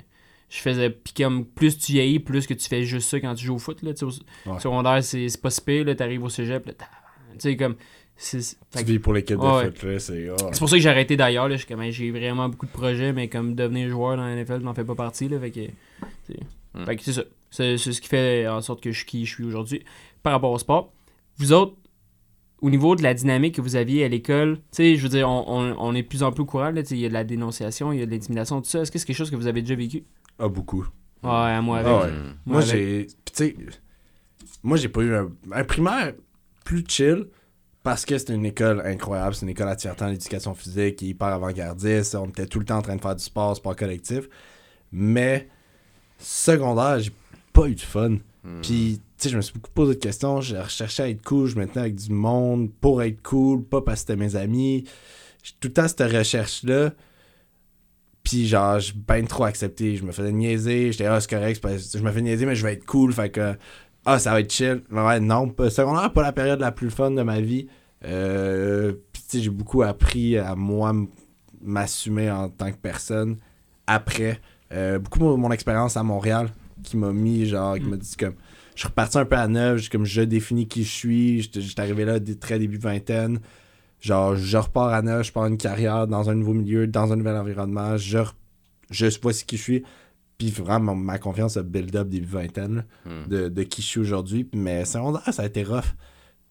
Je 0.49 0.57
faisais. 0.59 0.89
Puis 0.89 1.13
comme 1.13 1.45
plus 1.45 1.77
tu 1.77 1.91
vieillis, 1.93 2.19
plus 2.19 2.47
que 2.47 2.53
tu 2.53 2.67
fais 2.67 2.83
juste 2.83 3.09
ça 3.09 3.19
quand 3.19 3.35
tu 3.35 3.45
joues 3.45 3.55
au 3.55 3.59
foot. 3.59 3.81
Là, 3.81 3.91
au 4.01 4.51
Ouais. 4.51 4.59
secondaire, 4.59 5.03
c'est 5.03 5.27
c'est 5.29 5.41
pas 5.41 5.49
si 5.49 5.61
pire. 5.61 5.83
là, 5.85 5.93
T'arrives 5.95 6.23
au 6.23 6.29
cégep. 6.29 6.65
là, 6.65 6.73
t'as- 6.73 6.85
Tu 7.33 7.39
sais, 7.39 7.57
comme. 7.57 7.75
Tu 8.19 8.37
que- 8.73 8.83
vis 8.83 8.97
pour 8.99 9.13
l'équipe 9.13 9.37
de 9.37 9.41
Ouais. 9.43 9.65
foot, 9.65 9.83
là, 9.83 9.99
c'est... 9.99 10.27
oh. 10.31 10.35
c'est 10.51 10.57
pour 10.59 10.69
ça 10.69 10.75
que 10.77 10.81
j'ai 10.81 10.89
arrêté 10.89 11.15
d'ailleurs. 11.17 11.47
là. 11.49 11.55
Je 11.55 11.63
suis 11.63 11.67
comme, 11.67 11.81
hey, 11.83 11.91
J'ai 11.91 12.09
vraiment 12.11 12.49
beaucoup 12.49 12.65
de 12.65 12.71
projets, 12.71 13.13
mais 13.13 13.27
comme 13.27 13.53
devenir 13.53 13.89
joueur 13.89 14.17
dans 14.17 14.23
la 14.25 14.31
NFL, 14.35 14.61
n'en 14.63 14.73
fait 14.73 14.85
pas 14.85 14.95
partie. 14.95 15.27
Là, 15.27 15.39
fait 15.39 15.51
que 15.51 15.59
c'est 16.27 16.39
Mm. 16.73 16.85
fait 16.85 16.95
que 16.95 17.03
c'est 17.03 17.13
ça. 17.13 17.23
C'est 17.51 17.77
c'est 17.77 17.91
ce 17.93 18.01
qui 18.01 18.07
fait 18.07 18.47
en 18.47 18.61
sorte 18.61 18.81
que 18.81 18.91
je 18.91 18.97
suis 18.97 19.05
qui 19.05 19.25
je 19.25 19.33
suis 19.35 19.43
aujourd'hui 19.43 19.83
par 20.23 20.33
rapport 20.33 20.51
au 20.51 20.57
sport. 20.57 20.91
Vous 21.37 21.51
autres, 21.53 21.75
au 22.61 22.69
niveau 22.71 22.95
de 22.95 23.03
la 23.03 23.13
dynamique 23.13 23.55
que 23.55 23.61
vous 23.61 23.75
aviez 23.75 24.03
à 24.03 24.07
l'école, 24.07 24.57
tu 24.57 24.61
sais, 24.77 24.95
je 24.95 25.03
veux 25.03 25.09
dire, 25.09 25.29
on, 25.29 25.43
on- 25.47 25.75
on 25.77 25.93
est 25.95 26.01
de 26.03 26.07
plus 26.07 26.23
en 26.23 26.31
plus 26.31 26.41
au 26.41 26.45
courant. 26.45 26.71
là, 26.71 26.81
tu 26.81 26.89
sais, 26.89 26.95
Il 26.95 27.01
y 27.01 27.05
a 27.05 27.09
de 27.09 27.13
la 27.13 27.23
dénonciation, 27.23 27.93
il 27.93 27.99
y 27.99 28.01
a 28.03 28.05
de 28.05 28.11
l'intimidation, 28.11 28.61
tout 28.61 28.67
ça. 28.69 28.81
Est-ce 28.81 28.91
que 28.91 28.97
c'est 28.97 29.05
quelque 29.05 29.15
chose 29.17 29.29
que 29.29 29.35
vous 29.35 29.47
avez 29.47 29.61
déjà 29.61 29.75
vécu? 29.75 30.03
Ah, 30.39 30.47
beaucoup. 30.47 30.87
Ouais, 31.23 31.61
moi 31.61 31.79
avec. 31.79 31.91
Ah 31.91 32.01
ouais. 32.03 32.11
Mm. 32.11 32.35
Moi, 32.45 32.61
avec. 32.61 32.69
j'ai. 32.71 33.07
Puis, 33.25 33.33
tu 33.33 33.33
sais, 33.33 33.55
moi, 34.63 34.77
j'ai 34.77 34.89
pas 34.89 35.01
eu 35.01 35.15
un, 35.15 35.29
un 35.51 35.63
primaire 35.63 36.13
plus 36.63 36.83
chill 36.87 37.27
parce 37.83 38.05
que 38.05 38.17
c'était 38.17 38.33
une 38.33 38.45
école 38.45 38.81
incroyable. 38.85 39.33
C'est 39.33 39.43
une 39.43 39.49
école 39.49 39.69
attirante 39.69 40.01
en 40.01 40.09
éducation 40.09 40.53
physique, 40.53 41.01
hyper 41.01 41.29
avant-gardiste. 41.29 42.15
On 42.15 42.27
était 42.27 42.45
tout 42.45 42.59
le 42.59 42.65
temps 42.65 42.77
en 42.77 42.81
train 42.81 42.95
de 42.95 43.01
faire 43.01 43.15
du 43.15 43.23
sport, 43.23 43.55
sport 43.55 43.75
collectif. 43.75 44.27
Mais 44.91 45.47
secondaire, 46.17 46.99
j'ai 46.99 47.11
pas 47.53 47.67
eu 47.67 47.75
de 47.75 47.81
fun. 47.81 48.17
Mm. 48.43 48.61
Puis, 48.61 49.01
tu 49.17 49.23
sais, 49.23 49.29
je 49.29 49.37
me 49.37 49.41
suis 49.41 49.53
beaucoup 49.53 49.71
posé 49.71 49.95
de 49.95 49.99
questions. 49.99 50.41
Je 50.41 50.57
recherchais 50.57 51.03
à 51.03 51.09
être 51.09 51.23
cool. 51.23 51.47
Je 51.47 51.57
me 51.57 51.65
tenais 51.65 51.81
avec 51.81 51.95
du 51.95 52.11
monde 52.11 52.71
pour 52.81 53.01
être 53.01 53.21
cool, 53.23 53.63
pas 53.63 53.81
parce 53.81 54.01
que 54.03 54.07
c'était 54.13 54.15
mes 54.17 54.35
amis. 54.35 54.83
J'ai 55.41 55.53
tout 55.59 55.69
le 55.69 55.73
temps 55.73 55.87
cette 55.87 56.01
recherche-là. 56.01 56.91
Puis, 58.29 58.45
genre, 58.45 58.77
j'ai 58.79 58.91
ben 58.93 59.25
trop 59.25 59.45
accepté. 59.45 59.95
Je 59.95 60.03
me 60.03 60.11
faisais 60.11 60.33
niaiser. 60.33 60.91
J'étais, 60.91 61.05
ah, 61.05 61.21
c'est 61.21 61.29
correct. 61.29 61.65
Je 61.95 61.99
me 61.99 62.11
fais 62.11 62.21
niaiser, 62.21 62.45
mais 62.45 62.55
je 62.55 62.63
vais 62.63 62.73
être 62.73 62.85
cool. 62.85 63.13
Fait 63.13 63.29
que, 63.29 63.55
ah, 64.05 64.19
ça 64.19 64.31
va 64.33 64.41
être 64.41 64.51
chill. 64.51 64.81
Ouais, 64.91 65.21
non. 65.21 65.53
Secondaire, 65.69 66.11
pas 66.11 66.23
la 66.23 66.33
période 66.33 66.59
la 66.59 66.73
plus 66.73 66.89
fun 66.89 67.11
de 67.11 67.21
ma 67.21 67.39
vie. 67.39 67.67
Euh, 68.03 68.91
tu 69.13 69.21
sais, 69.29 69.39
j'ai 69.39 69.49
beaucoup 69.49 69.81
appris 69.81 70.37
à 70.37 70.55
moi 70.55 70.93
m'assumer 71.61 72.29
en 72.29 72.49
tant 72.49 72.69
que 72.69 72.75
personne 72.77 73.37
après. 73.87 74.41
Euh, 74.73 74.99
beaucoup 74.99 75.19
mon, 75.19 75.37
mon 75.37 75.51
expérience 75.53 75.95
à 75.95 76.03
Montréal 76.03 76.49
qui 76.83 76.97
m'a 76.97 77.13
mis, 77.13 77.45
genre, 77.45 77.75
qui 77.77 77.85
m'a 77.85 77.95
dit 77.95 78.15
comme. 78.17 78.35
Je 78.75 78.81
suis 78.81 78.89
reparti 78.89 79.17
un 79.17 79.25
peu 79.25 79.37
à 79.37 79.47
neuf, 79.47 79.83
je- 79.83 79.89
comme 79.89 80.03
je 80.05 80.21
définis 80.21 80.67
qui 80.67 80.83
je 80.83 80.91
suis. 80.91 81.41
J'étais 81.41 81.79
arrivé 81.81 82.03
là 82.03 82.19
très 82.39 82.59
début 82.59 82.77
vingtaine. 82.77 83.39
Genre, 83.99 84.35
je 84.35 84.57
repars 84.57 84.89
à 84.89 85.01
neuf, 85.01 85.27
je 85.27 85.31
pars 85.31 85.45
une 85.47 85.57
carrière 85.57 86.07
dans 86.07 86.29
un 86.29 86.35
nouveau 86.35 86.53
milieu, 86.53 86.85
dans 86.87 87.11
un 87.11 87.15
nouvel 87.15 87.35
environnement. 87.35 87.97
Je, 87.97 88.19
re- 88.19 88.33
je 88.91 89.07
vois 89.21 89.33
ce 89.33 89.43
qui 89.43 89.57
je 89.57 89.61
suis. 89.63 89.83
Puis 90.37 90.51
vraiment, 90.51 90.93
ma 90.93 91.17
confiance 91.17 91.57
a 91.57 91.63
build 91.63 91.95
up 91.95 92.07
début 92.09 92.27
vingtaine 92.27 92.75
là, 92.75 92.83
Mm. 93.11 93.27
de, 93.29 93.49
de 93.49 93.63
qui 93.63 93.81
je 93.81 93.87
suis 93.87 93.99
aujourd'hui. 93.99 94.47
Mais 94.53 94.85
secondaire, 94.85 95.23
ça 95.33 95.41
a 95.41 95.45
été 95.47 95.63
rough. 95.63 95.95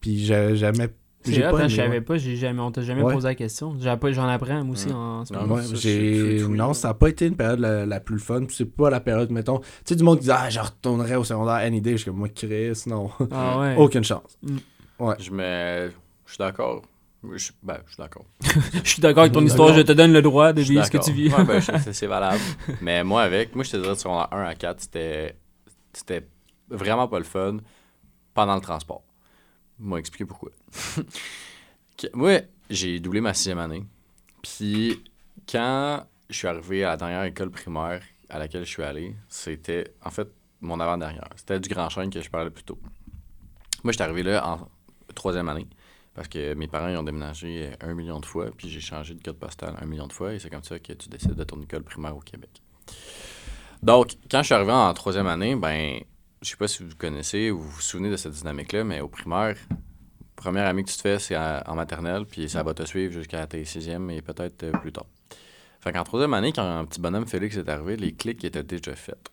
Puis 0.01 0.19
j'ai 0.25 0.55
jamais. 0.57 0.89
J'ai 1.25 1.41
pas 1.41 1.47
hein, 1.49 1.59
aimé, 1.61 1.69
je 1.69 1.75
savais 1.75 1.89
ouais. 1.89 2.01
pas, 2.01 2.17
j'ai 2.17 2.35
jamais, 2.35 2.59
on 2.61 2.71
t'a 2.71 2.81
jamais 2.83 3.01
Ouais. 3.01 3.13
posé 3.13 3.27
la 3.29 3.35
question. 3.35 3.75
J'ai 3.79 3.95
pas- 3.97 4.11
J'en 4.11 4.27
apprends 4.27 4.63
moi 4.63 4.73
aussi 4.73 4.89
Mm. 4.89 4.95
en 4.95 5.25
ce 5.25 5.33
Non, 5.33 5.41
moment. 5.41 5.55
Ouais, 5.55 5.63
ça, 5.63 6.47
Non, 6.49 6.73
ça 6.73 6.87
n'a 6.89 6.93
pas 6.95 7.07
été 7.09 7.25
une 7.27 7.35
période 7.37 7.59
la, 7.59 7.85
la 7.85 7.99
plus 8.01 8.19
fun. 8.19 8.43
Puis 8.45 8.55
c'est 8.57 8.65
pas 8.65 8.89
la 8.89 8.99
période, 8.99 9.31
mettons. 9.31 9.59
Tu 9.59 9.65
sais, 9.85 9.95
du 9.95 10.03
monde 10.03 10.19
qui 10.19 10.25
dit 10.25 10.31
Ah, 10.31 10.49
je 10.49 10.59
retournerais 10.59 11.15
au 11.15 11.23
secondaire 11.23 11.55
any 11.55 11.79
day. 11.81 11.91
Je 11.93 11.97
suis 11.97 12.05
comme 12.11 12.19
moi, 12.19 12.27
Chris, 12.29 12.73
non. 12.87 13.09
Ah 13.31 13.59
ouais. 13.59 13.75
Aucune 13.77 14.03
chance. 14.03 14.37
Je 15.19 15.31
me. 15.31 15.89
Je 16.25 16.31
suis 16.33 16.37
d'accord. 16.39 16.81
Je... 17.23 17.51
Ben, 17.63 17.79
je 17.85 17.93
suis 17.93 17.97
d'accord. 17.97 18.25
Je 18.83 18.89
suis 18.89 19.01
d'accord 19.01 19.21
avec 19.21 19.33
ton 19.33 19.45
histoire, 19.45 19.73
je 19.73 19.81
te 19.81 19.91
donne 19.91 20.13
le 20.13 20.21
droit 20.21 20.53
de 20.53 20.61
vivre 20.61 20.85
ce 20.85 20.91
que 20.91 20.97
tu 20.97 21.11
vis. 21.11 21.33
Ouais, 21.33 21.43
ben, 21.43 21.59
c'est- 21.91 22.05
valable. 22.07 22.39
Mais 22.81 23.03
moi, 23.03 23.23
avec, 23.23 23.55
moi, 23.55 23.63
je 23.63 23.71
te 23.71 23.77
dirais 23.77 23.95
de 23.95 23.99
secondaire 23.99 24.27
1 24.31 24.43
à 24.43 24.55
4, 24.55 24.79
c'était, 24.81 25.35
c'était 25.93 26.27
vraiment 26.69 27.07
pas 27.07 27.17
le 27.17 27.25
fun 27.25 27.57
pendant 28.33 28.55
le 28.55 28.61
transport. 28.61 29.03
Moi, 29.79 29.99
expliquer 29.99 30.25
pourquoi. 30.25 30.51
Moi, 32.13 32.41
j'ai 32.69 32.99
doublé 32.99 33.21
ma 33.21 33.33
sixième 33.33 33.57
année. 33.59 33.83
Puis, 34.43 35.03
quand 35.49 36.05
je 36.29 36.35
suis 36.37 36.47
arrivé 36.47 36.83
à 36.83 36.89
la 36.89 36.97
dernière 36.97 37.23
école 37.23 37.49
primaire 37.49 38.01
à 38.29 38.37
laquelle 38.39 38.65
je 38.65 38.69
suis 38.69 38.83
allé, 38.83 39.15
c'était, 39.27 39.95
en 40.03 40.11
fait, 40.11 40.27
mon 40.61 40.79
avant-dernière. 40.79 41.29
C'était 41.35 41.59
du 41.59 41.69
Grand 41.69 41.89
Chêne 41.89 42.09
que 42.09 42.21
je 42.21 42.29
parlais 42.29 42.49
plus 42.51 42.63
tôt. 42.63 42.79
Moi, 43.83 43.91
j'étais 43.91 44.03
arrivé 44.03 44.23
là 44.23 44.47
en 44.47 44.67
troisième 45.15 45.49
année. 45.49 45.67
Parce 46.17 46.29
que 46.29 46.55
mes 46.55 46.67
parents 46.67 46.87
ils 46.87 46.97
ont 46.97 47.03
déménagé 47.03 47.69
un 47.79 47.93
million 47.93 48.19
de 48.19 48.25
fois, 48.25 48.47
puis 48.57 48.69
j'ai 48.69 48.79
changé 48.79 49.13
de 49.13 49.21
code 49.21 49.37
postal 49.37 49.75
un 49.79 49.85
million 49.85 50.07
de 50.07 50.13
fois, 50.13 50.33
et 50.33 50.39
c'est 50.39 50.49
comme 50.49 50.63
ça 50.63 50.79
que 50.79 50.93
tu 50.93 51.09
décides 51.09 51.35
de 51.35 51.43
ton 51.43 51.61
école 51.61 51.83
primaire 51.83 52.17
au 52.17 52.21
Québec. 52.21 52.49
Donc, 53.83 54.15
quand 54.31 54.39
je 54.39 54.47
suis 54.47 54.55
arrivé 54.55 54.71
en 54.71 54.91
troisième 54.95 55.27
année, 55.27 55.55
ben, 55.55 55.99
je 56.41 56.49
sais 56.49 56.57
pas 56.57 56.67
si 56.67 56.81
vous 56.81 56.95
connaissez 56.97 57.51
ou 57.51 57.59
vous 57.59 57.69
vous 57.69 57.81
souvenez 57.81 58.09
de 58.09 58.17
cette 58.17 58.31
dynamique-là, 58.31 58.83
mais 58.83 58.99
au 58.99 59.07
primaire, 59.07 59.57
première 60.35 60.65
année 60.65 60.83
que 60.83 60.89
tu 60.89 60.97
te 60.97 61.03
fais, 61.03 61.19
c'est 61.19 61.37
en, 61.37 61.61
en 61.67 61.75
maternelle, 61.75 62.25
puis 62.25 62.49
ça 62.49 62.63
va 62.63 62.73
te 62.73 62.83
suivre 62.83 63.13
jusqu'à 63.13 63.45
tes 63.45 63.63
sixième 63.63 64.09
et 64.09 64.23
peut-être 64.23 64.63
euh, 64.63 64.71
plus 64.71 64.91
tard. 64.91 65.05
Fait 65.81 65.93
qu'en 65.93 66.03
troisième 66.03 66.33
année, 66.33 66.51
quand 66.51 66.63
un 66.63 66.85
petit 66.85 66.99
bonhomme 66.99 67.27
Félix 67.27 67.57
est 67.57 67.69
arrivé, 67.69 67.95
les 67.95 68.13
clics 68.15 68.43
étaient 68.43 68.63
déjà 68.63 68.95
faits. 68.95 69.29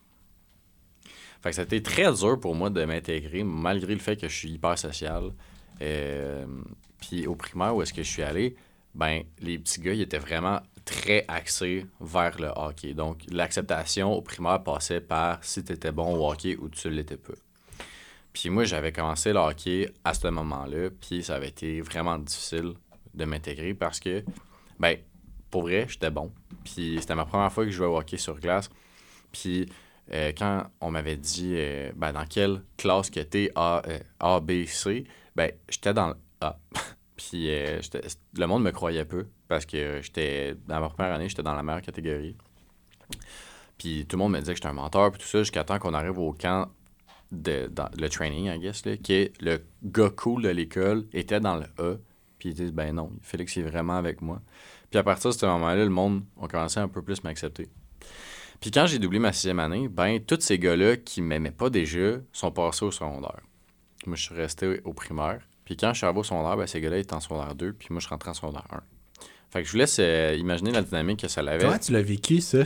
Fait 1.42 1.48
que 1.48 1.56
ça 1.56 1.62
a 1.62 1.64
été 1.64 1.82
très 1.82 2.12
dur 2.12 2.38
pour 2.38 2.54
moi 2.54 2.68
de 2.68 2.84
m'intégrer, 2.84 3.42
malgré 3.42 3.94
le 3.94 4.00
fait 4.00 4.16
que 4.16 4.28
je 4.28 4.36
suis 4.36 4.50
hyper 4.50 4.78
social. 4.78 5.30
Euh, 5.82 6.46
puis 7.00 7.26
au 7.26 7.34
primaire 7.34 7.74
où 7.74 7.82
est-ce 7.82 7.92
que 7.92 8.02
je 8.02 8.08
suis 8.08 8.22
allé, 8.22 8.56
ben 8.94 9.22
les 9.40 9.58
petits 9.58 9.80
gars, 9.80 9.92
ils 9.92 10.02
étaient 10.02 10.18
vraiment 10.18 10.60
très 10.84 11.24
axés 11.28 11.86
vers 12.00 12.40
le 12.40 12.50
hockey. 12.54 12.94
Donc 12.94 13.22
l'acceptation 13.30 14.12
au 14.12 14.22
primaire 14.22 14.62
passait 14.62 15.00
par 15.00 15.42
si 15.42 15.64
tu 15.64 15.72
étais 15.72 15.92
bon 15.92 16.14
au 16.16 16.30
hockey 16.30 16.56
ou 16.56 16.68
tu 16.68 16.90
l'étais 16.90 17.16
pas. 17.16 17.34
Puis 18.32 18.50
moi, 18.50 18.64
j'avais 18.64 18.92
commencé 18.92 19.32
le 19.32 19.38
hockey 19.38 19.92
à 20.02 20.12
ce 20.12 20.26
moment-là, 20.26 20.90
puis 21.00 21.22
ça 21.22 21.36
avait 21.36 21.48
été 21.48 21.80
vraiment 21.80 22.18
difficile 22.18 22.74
de 23.14 23.24
m'intégrer 23.24 23.74
parce 23.74 24.00
que, 24.00 24.24
ben, 24.80 24.96
pour 25.50 25.62
vrai, 25.62 25.86
j'étais 25.88 26.10
bon. 26.10 26.32
Puis 26.64 26.96
c'était 27.00 27.14
ma 27.14 27.26
première 27.26 27.52
fois 27.52 27.64
que 27.64 27.70
je 27.70 27.76
jouais 27.76 27.86
au 27.86 27.96
hockey 27.96 28.16
sur 28.16 28.38
glace. 28.40 28.70
Puis 29.30 29.66
euh, 30.12 30.32
quand 30.36 30.64
on 30.80 30.90
m'avait 30.90 31.16
dit 31.16 31.54
euh, 31.54 31.92
ben, 31.94 32.12
dans 32.12 32.26
quelle 32.26 32.62
classe 32.76 33.08
que 33.08 33.20
t'es 33.20 33.50
A, 33.54 33.82
A, 34.18 34.40
B, 34.40 34.64
C, 34.66 35.04
ben 35.36 35.50
j'étais 35.68 35.94
dans 35.94 36.08
le 36.08 36.14
A. 36.40 36.58
Puis 37.16 37.48
euh, 37.50 37.80
le 38.36 38.46
monde 38.46 38.62
me 38.64 38.70
croyait 38.72 39.04
peu 39.04 39.26
parce 39.48 39.66
que 39.66 40.00
j'étais 40.02 40.56
dans 40.66 40.80
ma 40.80 40.88
première 40.88 41.12
année, 41.12 41.28
j'étais 41.28 41.42
dans 41.42 41.54
la 41.54 41.62
meilleure 41.62 41.82
catégorie. 41.82 42.36
Puis 43.78 44.06
tout 44.06 44.16
le 44.16 44.22
monde 44.22 44.32
me 44.32 44.40
disait 44.40 44.52
que 44.52 44.56
j'étais 44.56 44.68
un 44.68 44.72
menteur, 44.72 45.10
puis 45.12 45.20
tout 45.20 45.28
ça, 45.28 45.38
jusqu'à 45.38 45.64
temps 45.64 45.78
qu'on 45.78 45.94
arrive 45.94 46.18
au 46.18 46.32
camp 46.32 46.68
de 47.32 47.70
le 47.98 48.08
training, 48.08 48.46
I 48.46 48.58
guess, 48.58 48.84
là, 48.84 48.96
qui 48.96 49.12
est 49.14 49.42
le 49.42 49.64
gars 49.82 50.10
cool 50.10 50.42
de 50.42 50.48
l'école 50.48 51.06
était 51.12 51.40
dans 51.40 51.56
le 51.56 51.66
A. 51.78 51.96
Puis 52.38 52.50
ils 52.50 52.54
disent 52.54 52.72
ben 52.72 52.94
non, 52.94 53.10
Félix 53.22 53.56
est 53.56 53.62
vraiment 53.62 53.96
avec 53.96 54.20
moi. 54.20 54.40
Puis 54.90 54.98
à 54.98 55.02
partir 55.02 55.30
de 55.30 55.34
ce 55.34 55.46
moment-là, 55.46 55.84
le 55.84 55.90
monde 55.90 56.22
a 56.40 56.48
commencé 56.48 56.78
un 56.78 56.88
peu 56.88 57.02
plus 57.02 57.22
m'accepter. 57.24 57.68
Puis 58.60 58.70
quand 58.70 58.86
j'ai 58.86 58.98
doublé 58.98 59.18
ma 59.18 59.32
sixième 59.32 59.58
année, 59.58 59.88
ben 59.88 60.20
tous 60.20 60.40
ces 60.40 60.58
gars-là 60.58 60.96
qui 60.96 61.20
m'aimaient 61.20 61.50
pas 61.50 61.70
déjà 61.70 62.18
sont 62.32 62.50
passés 62.50 62.84
au 62.84 62.90
secondaire. 62.90 63.40
Moi, 64.06 64.16
je 64.16 64.22
suis 64.22 64.34
resté 64.34 64.80
au 64.84 64.92
primaire. 64.92 65.40
Puis 65.64 65.76
quand 65.76 65.92
je 65.92 65.98
suis 65.98 66.04
arrivé 66.04 66.20
au 66.20 66.24
secondaire, 66.24 66.56
ben, 66.56 66.66
ces 66.66 66.80
gars-là 66.80 66.98
étaient 66.98 67.14
en 67.14 67.20
secondaire 67.20 67.54
2, 67.54 67.72
puis 67.72 67.88
moi, 67.90 68.00
je 68.00 68.06
suis 68.06 68.10
rentré 68.10 68.30
en 68.30 68.34
secondaire 68.34 68.66
1. 68.70 68.80
Fait 69.50 69.62
que 69.62 69.66
je 69.66 69.72
vous 69.72 69.78
laisse 69.78 69.96
euh, 70.00 70.36
imaginer 70.38 70.72
la 70.72 70.82
dynamique 70.82 71.20
que 71.20 71.28
ça 71.28 71.40
avait. 71.40 71.58
Comment 71.58 71.78
tu 71.78 71.92
l'as 71.92 72.02
vécu, 72.02 72.40
ça? 72.40 72.64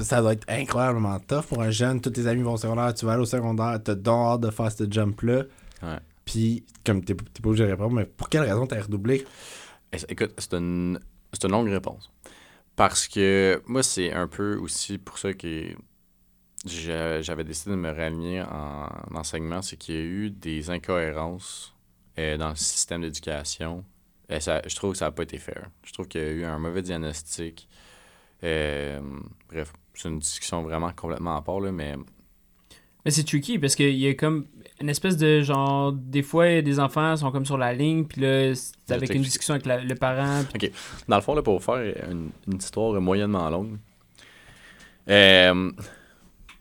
Ça 0.00 0.20
doit 0.20 0.32
être 0.32 0.48
incroyablement 0.48 1.20
tough 1.20 1.42
pour 1.42 1.62
un 1.62 1.70
jeune. 1.70 2.00
Tous 2.00 2.10
tes 2.10 2.26
amis 2.26 2.42
vont 2.42 2.54
au 2.54 2.56
secondaire, 2.56 2.92
tu 2.94 3.04
vas 3.04 3.12
aller 3.12 3.22
au 3.22 3.26
secondaire, 3.26 3.78
t'as 3.82 3.92
hâte 3.92 4.40
de 4.40 4.50
faire 4.50 4.72
ce 4.72 4.90
jump-là. 4.90 5.44
Ouais. 5.82 5.98
Puis, 6.24 6.64
comme 6.84 7.04
t'es 7.04 7.14
t'es 7.14 7.42
pas 7.42 7.48
obligé 7.48 7.64
de 7.64 7.70
répondre, 7.70 7.92
mais 7.92 8.06
pour 8.06 8.28
quelle 8.28 8.42
raison 8.42 8.66
t'as 8.66 8.80
redoublé? 8.80 9.24
Écoute, 10.08 10.32
c'est 10.38 10.54
une, 10.54 10.98
c'est 11.32 11.44
une 11.44 11.52
longue 11.52 11.68
réponse. 11.68 12.10
Parce 12.74 13.08
que 13.08 13.62
moi, 13.66 13.82
c'est 13.82 14.12
un 14.12 14.28
peu 14.28 14.56
aussi 14.56 14.98
pour 14.98 15.18
ça 15.18 15.32
que 15.32 15.74
j'avais 16.68 17.44
décidé 17.44 17.70
de 17.72 17.76
me 17.76 17.90
réaligner 17.90 18.42
en 18.42 18.88
enseignement, 19.14 19.62
c'est 19.62 19.76
qu'il 19.76 19.94
y 19.94 19.98
a 19.98 20.02
eu 20.02 20.30
des 20.30 20.70
incohérences 20.70 21.74
euh, 22.18 22.36
dans 22.36 22.50
le 22.50 22.56
système 22.56 23.02
d'éducation. 23.02 23.84
Et 24.28 24.40
ça, 24.40 24.60
je 24.66 24.74
trouve 24.76 24.92
que 24.92 24.98
ça 24.98 25.06
n'a 25.06 25.10
pas 25.12 25.22
été 25.22 25.38
fair. 25.38 25.68
Je 25.84 25.92
trouve 25.92 26.06
qu'il 26.08 26.20
y 26.20 26.24
a 26.24 26.28
eu 26.30 26.44
un 26.44 26.58
mauvais 26.58 26.82
diagnostic. 26.82 27.68
Euh, 28.44 29.00
bref, 29.48 29.72
c'est 29.94 30.08
une 30.08 30.18
discussion 30.18 30.62
vraiment 30.62 30.92
complètement 30.92 31.36
à 31.36 31.42
part, 31.42 31.60
là, 31.60 31.72
mais 31.72 31.96
Mais 33.04 33.10
c'est 33.10 33.24
tricky 33.24 33.58
parce 33.58 33.74
qu'il 33.74 33.96
y 33.96 34.06
a 34.08 34.14
comme. 34.14 34.46
une 34.80 34.88
espèce 34.90 35.16
de 35.16 35.40
genre. 35.42 35.92
Des 35.92 36.22
fois, 36.22 36.60
des 36.62 36.78
enfants 36.78 37.16
sont 37.16 37.30
comme 37.32 37.46
sur 37.46 37.56
la 37.58 37.72
ligne, 37.72 38.04
puis 38.04 38.20
là, 38.20 38.54
c'est 38.54 38.92
avec 38.92 39.12
une 39.14 39.22
discussion 39.22 39.54
avec 39.54 39.66
la- 39.66 39.82
le 39.82 39.94
parent. 39.94 40.44
puis- 40.52 40.70
Dans 41.08 41.16
le 41.16 41.22
fond, 41.22 41.34
là, 41.34 41.42
pour 41.42 41.58
vous 41.58 41.64
faire 41.64 41.80
une, 42.10 42.30
une 42.46 42.58
histoire 42.58 43.00
moyennement 43.00 43.48
longue, 43.50 43.78
euh, 45.08 45.70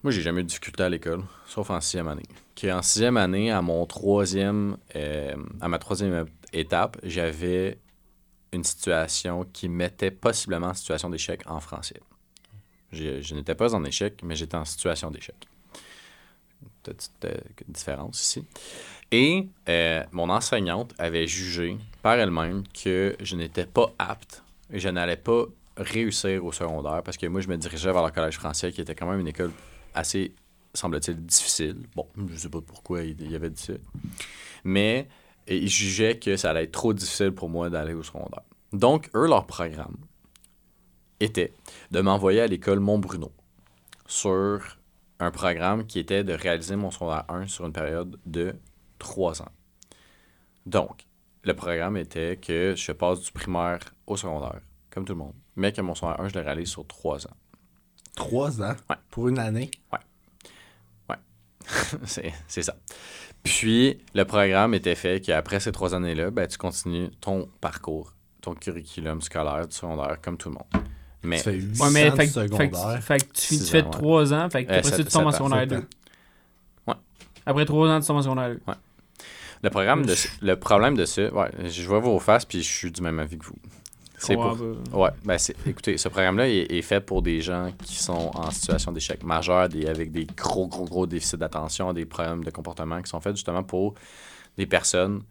moi, 0.03 0.11
j'ai 0.11 0.21
jamais 0.21 0.41
eu 0.41 0.43
de 0.43 0.49
difficulté 0.49 0.83
à 0.83 0.89
l'école, 0.89 1.23
sauf 1.45 1.69
en 1.69 1.81
sixième 1.81 2.07
année. 2.07 2.23
En 2.65 2.81
sixième 2.81 3.17
année, 3.17 3.51
à 3.51 3.61
mon 3.61 3.85
troisième, 3.85 4.77
euh, 4.95 5.35
à 5.59 5.67
ma 5.67 5.79
troisième 5.79 6.25
étape, 6.53 6.97
j'avais 7.03 7.79
une 8.51 8.63
situation 8.63 9.45
qui 9.51 9.69
mettait 9.69 10.11
possiblement 10.11 10.67
en 10.67 10.73
situation 10.73 11.09
d'échec 11.09 11.41
en 11.47 11.59
français. 11.59 11.99
Je, 12.91 13.21
je 13.21 13.35
n'étais 13.35 13.55
pas 13.55 13.75
en 13.75 13.83
échec, 13.83 14.21
mais 14.23 14.35
j'étais 14.35 14.55
en 14.55 14.65
situation 14.65 15.11
d'échec. 15.11 15.35
Petite 16.83 17.25
euh, 17.25 17.37
différence 17.67 18.21
ici. 18.21 18.45
Et 19.11 19.47
euh, 19.67 20.03
mon 20.11 20.29
enseignante 20.29 20.93
avait 20.97 21.27
jugé 21.27 21.77
par 22.01 22.15
elle-même 22.15 22.63
que 22.67 23.15
je 23.19 23.35
n'étais 23.35 23.65
pas 23.65 23.93
apte 23.99 24.43
et 24.71 24.79
je 24.79 24.89
n'allais 24.89 25.17
pas 25.17 25.45
réussir 25.75 26.43
au 26.43 26.51
secondaire 26.51 27.03
parce 27.03 27.17
que 27.17 27.27
moi, 27.27 27.41
je 27.41 27.47
me 27.47 27.57
dirigeais 27.57 27.91
vers 27.91 28.05
le 28.05 28.11
collège 28.11 28.37
français 28.37 28.71
qui 28.71 28.81
était 28.81 28.95
quand 28.95 29.09
même 29.09 29.19
une 29.19 29.27
école 29.27 29.51
assez, 29.97 30.35
semble-t-il, 30.73 31.25
difficile. 31.25 31.77
Bon, 31.95 32.07
je 32.29 32.35
sais 32.37 32.49
pas 32.49 32.61
pourquoi 32.61 33.03
il, 33.03 33.19
il 33.21 33.35
avait 33.35 33.49
dit 33.49 33.61
ça. 33.61 33.73
Mais 34.63 35.07
ils 35.47 35.69
jugeaient 35.69 36.19
que 36.19 36.35
ça 36.37 36.51
allait 36.51 36.63
être 36.63 36.71
trop 36.71 36.93
difficile 36.93 37.31
pour 37.31 37.49
moi 37.49 37.69
d'aller 37.69 37.93
au 37.93 38.03
secondaire. 38.03 38.43
Donc, 38.73 39.09
eux, 39.15 39.27
leur 39.27 39.47
programme 39.47 39.95
était 41.19 41.53
de 41.91 42.01
m'envoyer 42.01 42.41
à 42.41 42.47
l'école 42.47 42.79
Montbruno 42.79 43.31
sur 44.05 44.77
un 45.19 45.31
programme 45.31 45.85
qui 45.85 45.99
était 45.99 46.23
de 46.23 46.33
réaliser 46.33 46.75
mon 46.75 46.91
secondaire 46.91 47.25
1 47.29 47.47
sur 47.47 47.65
une 47.65 47.73
période 47.73 48.19
de 48.25 48.55
trois 48.99 49.41
ans. 49.41 49.51
Donc, 50.65 51.05
le 51.43 51.55
programme 51.55 51.97
était 51.97 52.37
que 52.37 52.75
je 52.75 52.91
passe 52.91 53.21
du 53.21 53.31
primaire 53.31 53.79
au 54.05 54.17
secondaire, 54.17 54.59
comme 54.89 55.05
tout 55.05 55.13
le 55.13 55.19
monde, 55.19 55.33
mais 55.55 55.71
que 55.71 55.81
mon 55.81 55.95
secondaire 55.95 56.21
1, 56.21 56.27
je 56.29 56.33
le 56.35 56.41
réalise 56.41 56.69
sur 56.69 56.85
trois 56.85 57.25
ans. 57.25 57.35
Trois 58.17 58.61
ans 58.61 58.75
Ouais. 58.89 58.95
pour 59.09 59.29
une 59.29 59.39
année. 59.39 59.71
c'est 62.05 62.31
c'est 62.47 62.61
ça. 62.61 62.75
Puis, 63.43 63.97
le 64.13 64.23
programme 64.23 64.73
était 64.73 64.95
fait 64.95 65.19
qu'après 65.19 65.59
ces 65.59 65.71
trois 65.73 65.93
années-là, 65.93 66.31
ben, 66.31 66.47
tu 66.47 66.57
continues 66.57 67.09
ton 67.19 67.49
parcours, 67.59 68.13
ton 68.41 68.53
curriculum 68.55 69.21
scolaire 69.21 69.67
du 69.67 69.75
secondaire, 69.75 70.17
comme 70.21 70.37
tout 70.37 70.47
le 70.49 70.55
monde. 70.55 70.85
Mais 71.23 71.37
Tu 71.37 71.43
fais 71.43 71.53
8 71.55 71.79
Ouais, 71.81 71.89
mais 71.91 72.07
ans 72.09 72.11
de 72.11 72.15
fait, 72.15 72.27
fait, 72.27 72.31
secondaire. 72.31 73.03
fait 73.03 73.17
que 73.19 73.33
tu, 73.33 73.57
tu 73.57 73.63
fais 73.65 73.81
ans, 73.81 73.85
ouais. 73.85 73.91
3 73.91 74.33
ans, 74.33 74.49
fait 74.49 74.65
que 74.65 74.71
Euh, 74.71 74.77
après 74.79 74.91
ça, 74.91 74.97
tu 74.97 75.03
tombes 75.05 75.27
en 75.27 75.31
secondaire 75.31 75.59
sept 75.59 75.69
2. 75.69 75.75
ans. 76.91 76.95
Après 77.45 77.65
3 77.65 77.89
ans, 77.89 77.99
tu 77.99 78.07
tombes 78.07 78.17
en 78.17 78.21
secondaire 78.21 78.49
2. 78.49 78.59
le, 79.63 79.69
programme 79.69 80.05
de, 80.05 80.15
le 80.41 80.55
problème 80.55 80.95
de 80.95 81.03
ça, 81.05 81.33
ouais, 81.33 81.51
je 81.69 81.85
vois 81.87 81.99
vos 81.99 82.19
faces, 82.19 82.45
puis 82.45 82.63
je 82.63 82.69
suis 82.71 82.91
du 82.91 83.01
même 83.01 83.19
avis 83.19 83.37
que 83.37 83.45
vous. 83.45 83.55
C'est 84.19 84.33
pour, 84.35 84.55
bah, 84.55 84.97
Ouais, 84.97 85.09
ben 85.23 85.37
c'est, 85.37 85.55
écoutez, 85.67 85.97
ce 85.97 86.09
programme-là 86.09 86.47
est, 86.49 86.71
est 86.71 86.81
fait 86.81 86.99
pour 87.01 87.21
des 87.21 87.39
gens 87.41 87.71
qui 87.83 87.95
sont 87.95 88.31
en 88.33 88.49
situation 88.49 88.91
d'échec 88.91 89.23
majeur, 89.23 89.69
des, 89.69 89.85
avec 89.87 90.11
des 90.11 90.25
gros, 90.25 90.67
gros, 90.67 90.85
gros 90.85 91.05
déficits 91.05 91.37
d'attention, 91.37 91.93
des 91.93 92.05
problèmes 92.05 92.43
de 92.43 92.49
comportement 92.49 92.99
qui 93.01 93.09
sont 93.09 93.19
faits 93.21 93.35
justement 93.35 93.63
pour 93.63 93.93
des 94.57 94.65
personnes 94.65 95.21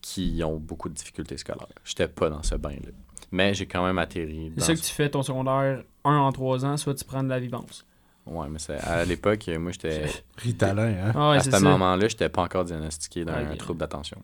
qui 0.00 0.40
ont 0.44 0.56
beaucoup 0.56 0.88
de 0.88 0.94
difficultés 0.94 1.36
scolaires. 1.36 1.66
J'étais 1.84 2.06
pas 2.08 2.30
dans 2.30 2.42
ce 2.44 2.54
bain-là. 2.54 2.90
Mais 3.32 3.52
j'ai 3.54 3.66
quand 3.66 3.84
même 3.84 3.98
atterri. 3.98 4.52
C'est 4.56 4.64
ça 4.64 4.72
que 4.74 4.78
ce- 4.78 4.84
tu 4.86 4.92
fais 4.94 5.10
ton 5.10 5.22
secondaire 5.22 5.82
1 6.04 6.16
en 6.16 6.30
3 6.32 6.64
ans, 6.64 6.76
soit 6.76 6.94
tu 6.94 7.04
prends 7.04 7.22
de 7.24 7.28
la 7.28 7.40
vivance. 7.40 7.84
Ouais, 8.24 8.46
mais 8.48 8.58
c'est, 8.58 8.78
à 8.78 9.04
l'époque, 9.04 9.48
moi, 9.58 9.72
j'étais. 9.72 10.04
Ritalin, 10.36 10.94
hein? 11.08 11.12
Ah 11.14 11.30
ouais, 11.30 11.36
à 11.36 11.40
c'est 11.40 11.50
ce 11.50 11.56
ça. 11.58 11.60
moment-là, 11.70 12.06
j'étais 12.08 12.28
pas 12.28 12.42
encore 12.42 12.64
diagnostiqué 12.64 13.24
d'un 13.24 13.56
trouble 13.56 13.80
d'attention. 13.80 14.22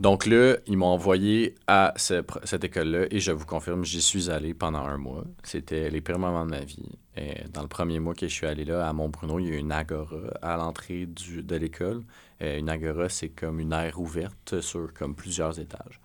Donc 0.00 0.24
là, 0.24 0.56
ils 0.66 0.78
m'ont 0.78 0.86
envoyé 0.86 1.54
à 1.66 1.92
ce 1.96 2.24
cette 2.44 2.64
école-là 2.64 3.06
et 3.10 3.20
je 3.20 3.32
vous 3.32 3.44
confirme, 3.44 3.84
j'y 3.84 4.00
suis 4.00 4.30
allé 4.30 4.54
pendant 4.54 4.86
un 4.86 4.96
mois. 4.96 5.24
C'était 5.42 5.90
les 5.90 6.00
pires 6.00 6.18
moments 6.18 6.46
de 6.46 6.50
ma 6.50 6.64
vie. 6.64 6.88
Et 7.16 7.44
dans 7.52 7.60
le 7.60 7.68
premier 7.68 8.00
mois 8.00 8.14
que 8.14 8.26
je 8.26 8.32
suis 8.32 8.46
allé 8.46 8.64
là, 8.64 8.88
à 8.88 8.94
Montbruno, 8.94 9.38
il 9.38 9.48
y 9.48 9.52
a 9.52 9.58
une 9.58 9.72
agora 9.72 10.22
à 10.40 10.56
l'entrée 10.56 11.06
de 11.06 11.56
l'école. 11.56 12.02
Une 12.40 12.70
agora, 12.70 13.10
c'est 13.10 13.28
comme 13.28 13.60
une 13.60 13.74
aire 13.74 14.00
ouverte 14.00 14.62
sur 14.62 14.94
comme 14.94 15.14
plusieurs 15.14 15.60
étages. 15.60 16.00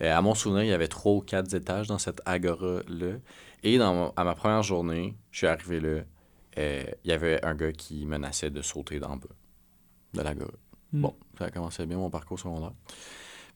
À 0.00 0.22
mon 0.22 0.34
souvenir, 0.34 0.62
il 0.62 0.68
y 0.68 0.72
avait 0.72 0.88
trois 0.88 1.12
ou 1.12 1.20
quatre 1.20 1.52
étages 1.52 1.88
dans 1.88 1.98
cette 1.98 2.22
agora-là. 2.24 3.16
Et 3.62 3.76
dans, 3.76 4.14
à 4.16 4.24
ma 4.24 4.34
première 4.34 4.62
journée, 4.62 5.16
je 5.30 5.38
suis 5.38 5.46
arrivé 5.46 5.80
là, 5.80 6.02
euh, 6.58 6.84
il 7.04 7.10
y 7.10 7.12
avait 7.12 7.44
un 7.44 7.54
gars 7.54 7.72
qui 7.72 8.06
menaçait 8.06 8.50
de 8.50 8.62
sauter 8.62 9.00
d'en 9.00 9.16
bas 9.16 9.28
de 10.14 10.22
l'agora. 10.22 10.52
Mm. 10.92 11.00
Bon, 11.02 11.14
ça 11.38 11.46
a 11.46 11.50
commencé 11.50 11.84
bien 11.86 11.98
mon 11.98 12.10
parcours 12.10 12.38
secondaire. 12.38 12.72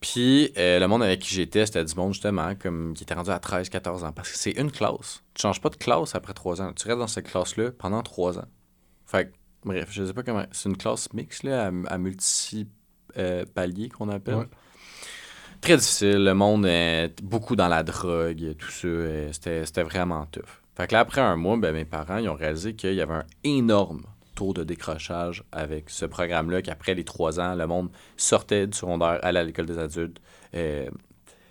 Puis, 0.00 0.52
euh, 0.56 0.78
le 0.78 0.86
monde 0.86 1.02
avec 1.02 1.20
qui 1.20 1.34
j'étais, 1.34 1.66
c'était 1.66 1.84
du 1.84 1.94
monde 1.94 2.12
justement 2.12 2.54
comme 2.54 2.94
qui 2.94 3.02
était 3.02 3.14
rendu 3.14 3.30
à 3.30 3.38
13, 3.40 3.68
14 3.68 4.04
ans. 4.04 4.12
Parce 4.12 4.30
que 4.30 4.38
c'est 4.38 4.52
une 4.52 4.70
classe. 4.70 5.22
Tu 5.34 5.42
changes 5.42 5.60
pas 5.60 5.70
de 5.70 5.76
classe 5.76 6.14
après 6.14 6.34
3 6.34 6.62
ans. 6.62 6.72
Tu 6.72 6.86
restes 6.86 6.98
dans 7.00 7.06
cette 7.08 7.26
classe-là 7.28 7.72
pendant 7.76 8.02
3 8.02 8.38
ans. 8.38 8.46
Fait 9.06 9.26
que, 9.26 9.32
bref, 9.64 9.88
je 9.90 10.04
sais 10.04 10.12
pas 10.12 10.22
comment. 10.22 10.44
C'est 10.52 10.68
une 10.68 10.76
classe 10.76 11.12
mixte, 11.12 11.42
là, 11.42 11.66
à, 11.66 11.94
à 11.94 11.98
multi-paliers 11.98 13.88
qu'on 13.88 14.08
appelle. 14.08 14.34
Ouais. 14.36 14.48
Très 15.60 15.76
difficile. 15.76 16.22
Le 16.24 16.34
monde 16.34 16.66
est 16.66 17.20
beaucoup 17.22 17.56
dans 17.56 17.68
la 17.68 17.82
drogue, 17.82 18.54
tout 18.56 18.70
ça. 18.70 18.86
euh, 18.86 19.32
C'était 19.32 19.66
c'était 19.66 19.82
vraiment 19.82 20.26
tough. 20.26 20.42
Fait 20.76 20.86
que 20.86 20.92
là, 20.92 21.00
après 21.00 21.20
un 21.20 21.34
mois, 21.34 21.56
ben, 21.56 21.72
mes 21.74 21.84
parents 21.84 22.18
ils 22.18 22.28
ont 22.28 22.34
réalisé 22.36 22.74
qu'il 22.76 22.94
y 22.94 23.00
avait 23.00 23.14
un 23.14 23.26
énorme 23.42 24.02
de 24.54 24.64
décrochage 24.64 25.44
avec 25.52 25.90
ce 25.90 26.06
programme-là, 26.06 26.62
qu'après 26.62 26.94
les 26.94 27.04
trois 27.04 27.40
ans, 27.40 27.54
le 27.54 27.66
monde 27.66 27.90
sortait 28.16 28.66
du 28.66 28.76
secondaire, 28.76 29.18
à 29.22 29.32
l'école 29.32 29.66
des 29.66 29.78
adultes. 29.78 30.20
Euh, 30.54 30.88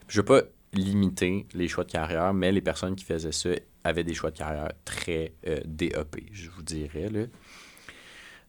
je 0.07 0.21
veux 0.21 0.25
pas 0.25 0.41
limiter 0.73 1.45
les 1.53 1.67
choix 1.67 1.83
de 1.83 1.91
carrière, 1.91 2.33
mais 2.33 2.51
les 2.51 2.61
personnes 2.61 2.95
qui 2.95 3.05
faisaient 3.05 3.31
ça 3.31 3.49
avaient 3.83 4.03
des 4.03 4.13
choix 4.13 4.31
de 4.31 4.37
carrière 4.37 4.71
très 4.85 5.33
euh, 5.47 5.59
DEP, 5.65 6.23
je 6.31 6.49
vous 6.49 6.63
dirais. 6.63 7.09
Là. 7.09 7.25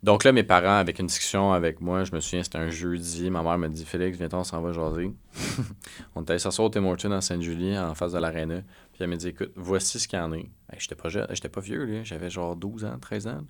Donc 0.03 0.23
là, 0.23 0.31
mes 0.31 0.45
parents, 0.45 0.79
avec 0.79 1.01
une 1.01 1.07
discussion 1.07 1.53
avec 1.53 1.81
moi, 1.81 2.05
je 2.05 2.15
me 2.15 2.21
souviens, 2.21 2.45
c'était 2.45 2.59
un 2.59 2.71
jeudi, 2.71 3.31
ma 3.31 3.43
mère 3.43 3.59
me 3.59 3.69
dit 3.69 3.85
Félix, 3.85 4.17
viens 4.17 4.29
on 4.33 4.45
s'en 4.45 4.61
va 4.61 4.73
jaser. 4.73 5.11
on 6.15 6.25
est 6.25 6.31
allé 6.31 6.39
s'asseoir 6.39 6.67
au 6.67 6.71
Tim 6.71 6.85
Hortons 6.85 7.11
à 7.11 7.21
Sainte-Julie, 7.21 7.77
en 7.77 7.95
face 7.95 8.13
de 8.13 8.19
l'aréna. 8.19 8.61
Puis 8.93 9.03
elle 9.03 9.09
m'a 9.09 9.17
dit 9.17 9.29
Écoute, 9.29 9.51
voici 9.57 9.99
ce 9.99 10.07
qu'il 10.07 10.19
y 10.19 10.23
en 10.23 10.33
a. 10.33 10.37
Hey, 10.37 10.47
j'étais 10.79 10.95
pas 10.95 11.09
jeune, 11.09 11.27
pas 11.27 11.61
vieux, 11.61 12.05
j'avais 12.05 12.31
genre 12.31 12.55
12 12.55 12.85
ans, 12.85 12.97
13 13.01 13.27
ans. 13.27 13.41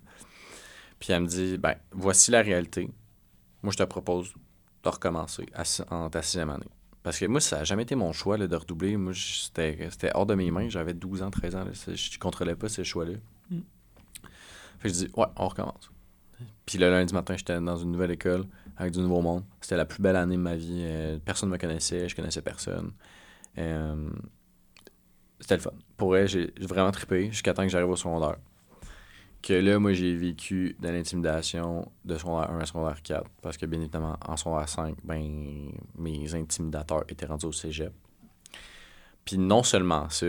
Puis 0.99 1.13
elle 1.13 1.23
me 1.23 1.27
dit 1.27 1.57
Ben, 1.57 1.75
voici 1.91 2.31
la 2.31 2.41
réalité. 2.41 2.89
Moi, 3.63 3.71
je 3.71 3.77
te 3.77 3.83
propose 3.83 4.33
de 4.83 4.89
recommencer 4.89 5.45
à 5.53 5.63
en 5.93 6.09
ta 6.09 6.21
sixième 6.21 6.49
année. 6.49 6.69
Parce 7.03 7.17
que 7.19 7.25
moi, 7.25 7.39
ça 7.39 7.59
n'a 7.59 7.63
jamais 7.63 7.83
été 7.83 7.95
mon 7.95 8.11
choix 8.11 8.37
là, 8.37 8.47
de 8.47 8.55
redoubler. 8.55 8.97
Moi, 8.97 9.13
c'était 9.15 10.11
hors 10.13 10.25
de 10.25 10.35
mes 10.35 10.51
mains. 10.51 10.69
J'avais 10.69 10.93
12 10.93 11.23
ans, 11.23 11.31
13 11.31 11.55
ans. 11.55 11.63
Là. 11.63 11.71
Je 11.73 11.91
ne 11.91 12.19
contrôlais 12.19 12.55
pas 12.55 12.69
ces 12.69 12.83
choix-là. 12.83 13.13
Mm. 13.49 13.59
Fait 14.79 14.89
que 14.89 14.93
je 14.93 15.05
dis 15.05 15.11
Ouais, 15.15 15.27
on 15.37 15.47
recommence. 15.47 15.91
Puis 16.65 16.77
le 16.77 16.89
lundi 16.89 17.13
matin, 17.13 17.35
j'étais 17.35 17.59
dans 17.59 17.77
une 17.77 17.91
nouvelle 17.91 18.11
école 18.11 18.45
avec 18.77 18.93
du 18.93 18.99
nouveau 18.99 19.21
monde. 19.21 19.43
C'était 19.59 19.77
la 19.77 19.85
plus 19.85 20.01
belle 20.01 20.15
année 20.15 20.35
de 20.35 20.41
ma 20.41 20.55
vie. 20.55 20.83
Euh, 20.85 21.19
personne 21.23 21.49
ne 21.49 21.53
me 21.53 21.59
connaissait, 21.59 22.07
je 22.07 22.15
connaissais 22.15 22.41
personne. 22.41 22.91
Euh, 23.57 24.09
c'était 25.39 25.55
le 25.55 25.61
fun. 25.61 25.71
Pour 25.97 26.09
vrai, 26.09 26.27
j'ai 26.27 26.53
j'ai 26.57 26.67
vraiment 26.67 26.91
trippé 26.91 27.31
jusqu'à 27.31 27.53
temps 27.53 27.63
que 27.63 27.69
j'arrive 27.69 27.89
au 27.89 27.95
secondaire. 27.95 28.37
Que 29.41 29.53
là, 29.53 29.79
moi, 29.79 29.93
j'ai 29.93 30.15
vécu 30.15 30.75
de 30.79 30.89
l'intimidation 30.89 31.89
de 32.03 32.17
secondaire 32.17 32.51
1 32.51 32.59
à 32.59 32.65
secondaire 32.65 33.01
4. 33.01 33.29
Parce 33.41 33.57
que, 33.57 33.65
bien 33.65 33.79
évidemment, 33.79 34.17
en 34.27 34.35
secondaire 34.35 34.67
5, 34.67 34.95
ben, 35.03 35.71
mes 35.97 36.35
intimidateurs 36.35 37.03
étaient 37.07 37.25
rendus 37.25 37.45
au 37.45 37.51
cégep. 37.53 37.93
Puis 39.23 39.37
non 39.37 39.63
seulement 39.63 40.09
ça, 40.09 40.25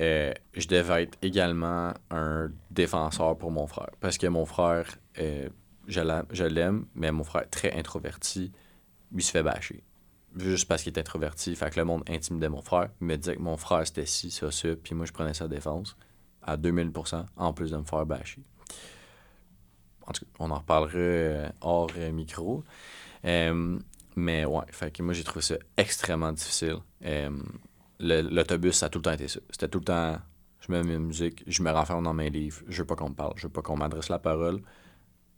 euh, 0.00 0.32
je 0.54 0.66
devais 0.68 1.02
être 1.04 1.18
également 1.20 1.92
un 2.10 2.50
défenseur 2.70 3.36
pour 3.36 3.50
mon 3.50 3.66
frère. 3.66 3.90
Parce 4.00 4.16
que 4.18 4.26
mon 4.26 4.46
frère, 4.46 4.86
euh, 5.18 5.48
je 5.86 6.00
l'a- 6.00 6.24
je 6.30 6.44
l'aime, 6.44 6.86
mais 6.94 7.12
mon 7.12 7.24
frère 7.24 7.48
très 7.50 7.72
introverti, 7.78 8.50
lui 9.12 9.22
se 9.22 9.30
fait 9.32 9.42
bâcher. 9.42 9.82
Juste 10.36 10.66
parce 10.66 10.82
qu'il 10.82 10.92
est 10.92 10.98
introverti, 10.98 11.54
fait 11.54 11.70
que 11.70 11.78
le 11.78 11.84
monde 11.84 12.02
intimidait 12.08 12.48
mon 12.48 12.62
frère, 12.62 12.88
il 13.00 13.06
me 13.06 13.16
disait 13.16 13.36
que 13.36 13.42
mon 13.42 13.56
frère 13.56 13.86
c'était 13.86 14.06
ci, 14.06 14.30
ça, 14.32 14.50
ça, 14.50 14.68
puis 14.82 14.94
moi 14.94 15.06
je 15.06 15.12
prenais 15.12 15.34
sa 15.34 15.46
défense 15.46 15.96
à 16.44 16.56
2000%, 16.56 17.24
en 17.36 17.52
plus 17.52 17.70
de 17.70 17.76
me 17.76 17.84
faire 17.84 18.06
bâcher. 18.06 18.42
En 20.06 20.12
tout 20.12 20.24
cas, 20.24 20.30
on 20.38 20.50
en 20.50 20.58
reparlera 20.58 20.98
euh, 20.98 21.48
hors 21.60 21.90
euh, 21.96 22.12
micro. 22.12 22.62
Euh, 23.24 23.78
mais 24.16 24.44
ouais, 24.44 24.64
fait 24.70 24.90
que 24.90 25.02
moi 25.02 25.14
j'ai 25.14 25.24
trouvé 25.24 25.40
ça 25.42 25.56
extrêmement 25.76 26.32
difficile. 26.32 26.76
Le- 27.02 28.20
L'autobus, 28.22 28.72
ça 28.76 28.86
a 28.86 28.88
tout 28.90 28.98
le 28.98 29.02
temps 29.04 29.12
été 29.12 29.28
ça. 29.28 29.40
C'était 29.50 29.68
tout 29.68 29.78
le 29.78 29.84
temps, 29.84 30.18
je 30.60 30.70
mets 30.70 30.82
ma 30.82 30.98
musique, 30.98 31.42
je 31.46 31.62
me 31.62 31.70
renferme 31.70 32.04
dans 32.04 32.14
mes 32.14 32.30
livres, 32.30 32.62
je 32.68 32.82
veux 32.82 32.86
pas 32.86 32.96
qu'on 32.96 33.08
me 33.08 33.14
parle, 33.14 33.32
je 33.36 33.46
veux 33.46 33.52
pas 33.52 33.62
qu'on 33.62 33.76
m'adresse 33.76 34.08
la 34.08 34.18
parole. 34.18 34.60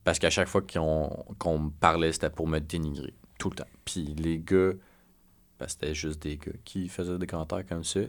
Parce 0.05 0.19
qu'à 0.19 0.31
chaque 0.31 0.49
fois 0.49 0.63
qu'on 0.63 1.59
me 1.59 1.71
parlait, 1.71 2.13
c'était 2.13 2.31
pour 2.31 2.47
me 2.49 2.59
dénigrer. 2.61 3.15
Tout 3.39 3.51
le 3.51 3.57
temps. 3.57 3.67
Puis 3.85 4.05
les 4.17 4.39
gars, 4.39 4.73
que 5.59 5.67
c'était 5.69 5.95
juste 5.95 6.23
des 6.23 6.37
gars 6.37 6.53
qui 6.65 6.89
faisaient 6.89 7.19
des 7.19 7.27
commentaires 7.27 7.65
comme 7.67 7.85
ça, 7.85 8.01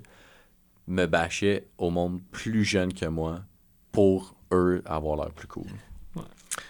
me 0.88 1.06
bâchaient 1.06 1.68
au 1.78 1.90
monde 1.90 2.22
plus 2.32 2.64
jeune 2.64 2.94
que 2.94 3.06
moi 3.06 3.42
pour 3.92 4.36
eux 4.52 4.82
avoir 4.86 5.18
l'air 5.18 5.32
plus 5.32 5.48
cool. 5.48 5.66
Ouais. 6.16 6.22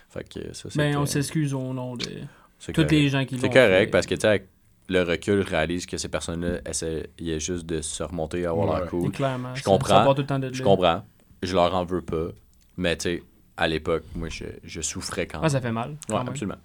Fait 0.10 0.24
que 0.28 0.54
ça, 0.54 0.70
Ben, 0.76 0.98
on 0.98 1.06
s'excuse 1.06 1.54
au 1.54 1.74
nom 1.74 1.96
de 1.96 2.06
tous 2.06 2.72
correct. 2.74 2.92
les 2.92 3.10
gens 3.10 3.26
qui 3.26 3.36
l'ont 3.36 3.42
C'est 3.42 3.50
correct 3.50 3.86
fait. 3.86 3.88
parce 3.92 4.06
que, 4.08 4.16
tu 4.16 4.22
sais, 4.22 4.48
le 4.90 5.04
recul, 5.04 5.42
réalise 5.42 5.86
que 5.86 5.98
ces 5.98 6.08
personnes-là 6.10 6.62
essayaient 6.66 7.40
juste 7.40 7.66
de 7.66 7.82
se 7.82 8.02
remonter 8.04 8.46
à 8.46 8.50
avoir 8.52 8.70
Ouais. 8.74 8.80
l'air 8.82 8.90
cool. 8.90 9.12
Clairement. 9.12 9.54
Je 9.54 9.64
comprends. 9.64 10.16
Je 10.52 10.64
comprends. 10.64 11.04
Je 11.44 11.54
leur 11.54 11.76
en 11.76 11.86
veux 11.86 12.02
pas. 12.02 12.30
Mais, 12.78 12.96
tu 12.98 13.04
sais, 13.04 13.24
à 13.58 13.68
l'époque, 13.68 14.04
moi, 14.16 14.30
je, 14.30 14.46
je 14.64 14.82
souffrais 14.82 15.28
quand 15.28 15.40
Ah, 15.40 15.42
même. 15.42 15.50
ça 15.50 15.62
fait 15.62 15.72
mal. 15.72 15.96
Ouais, 16.10 16.24
même. 16.24 16.56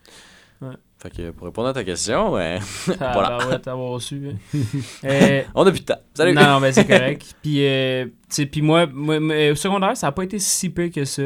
Ouais. 0.63 0.75
Fait 0.99 1.11
que 1.11 1.31
pour 1.33 1.47
répondre 1.49 1.69
à 1.69 1.73
ta 1.73 1.83
question, 1.83 2.33
ouais, 2.33 2.59
Ah, 3.01 3.11
Voilà. 3.13 3.39
bah 3.39 3.49
ouais, 3.49 3.59
t'avoir 3.59 4.01
su. 4.01 4.31
hein. 4.31 4.59
Euh, 5.05 5.43
on 5.55 5.67
a 5.67 5.71
plus 5.71 5.81
de 5.81 5.85
temps. 5.87 5.99
Salut! 6.15 6.33
Non, 6.35 6.43
non, 6.45 6.61
ben 6.61 6.73
c'est 6.73 6.87
correct. 6.87 7.35
puis, 7.43 7.67
euh, 7.67 8.07
puis 8.51 8.63
moi, 8.63 8.87
moi, 8.87 9.19
moi, 9.19 9.51
au 9.51 9.55
secondaire, 9.57 9.97
ça 9.97 10.07
a 10.09 10.13
pas 10.13 10.23
été 10.25 10.39
si 10.39 10.71
peu 10.71 10.89
que 10.89 11.05
ça. 11.05 11.23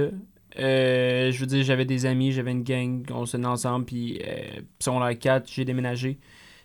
Euh, 0.58 1.30
je 1.30 1.38
veux 1.38 1.46
dire, 1.46 1.62
j'avais 1.62 1.84
des 1.84 2.06
amis, 2.06 2.32
j'avais 2.32 2.52
une 2.52 2.62
gang, 2.62 3.04
on 3.12 3.26
se 3.26 3.36
tenait 3.36 3.46
ensemble, 3.46 3.84
puis 3.84 4.18
euh, 4.26 4.60
secondaire 4.78 5.18
4, 5.18 5.50
j'ai 5.52 5.66
déménagé 5.66 6.18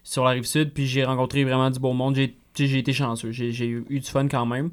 sur 0.04 0.24
la 0.24 0.32
rive 0.32 0.46
sud, 0.46 0.72
puis 0.74 0.88
j'ai 0.88 1.04
rencontré 1.04 1.44
vraiment 1.44 1.70
du 1.70 1.78
beau 1.80 1.92
monde. 1.92 2.16
J'ai 2.16 2.78
été 2.80 2.94
chanceux, 2.94 3.32
j'ai 3.32 3.68
eu 3.68 3.86
du 4.00 4.02
fun 4.10 4.28
quand 4.30 4.46
même. 4.46 4.72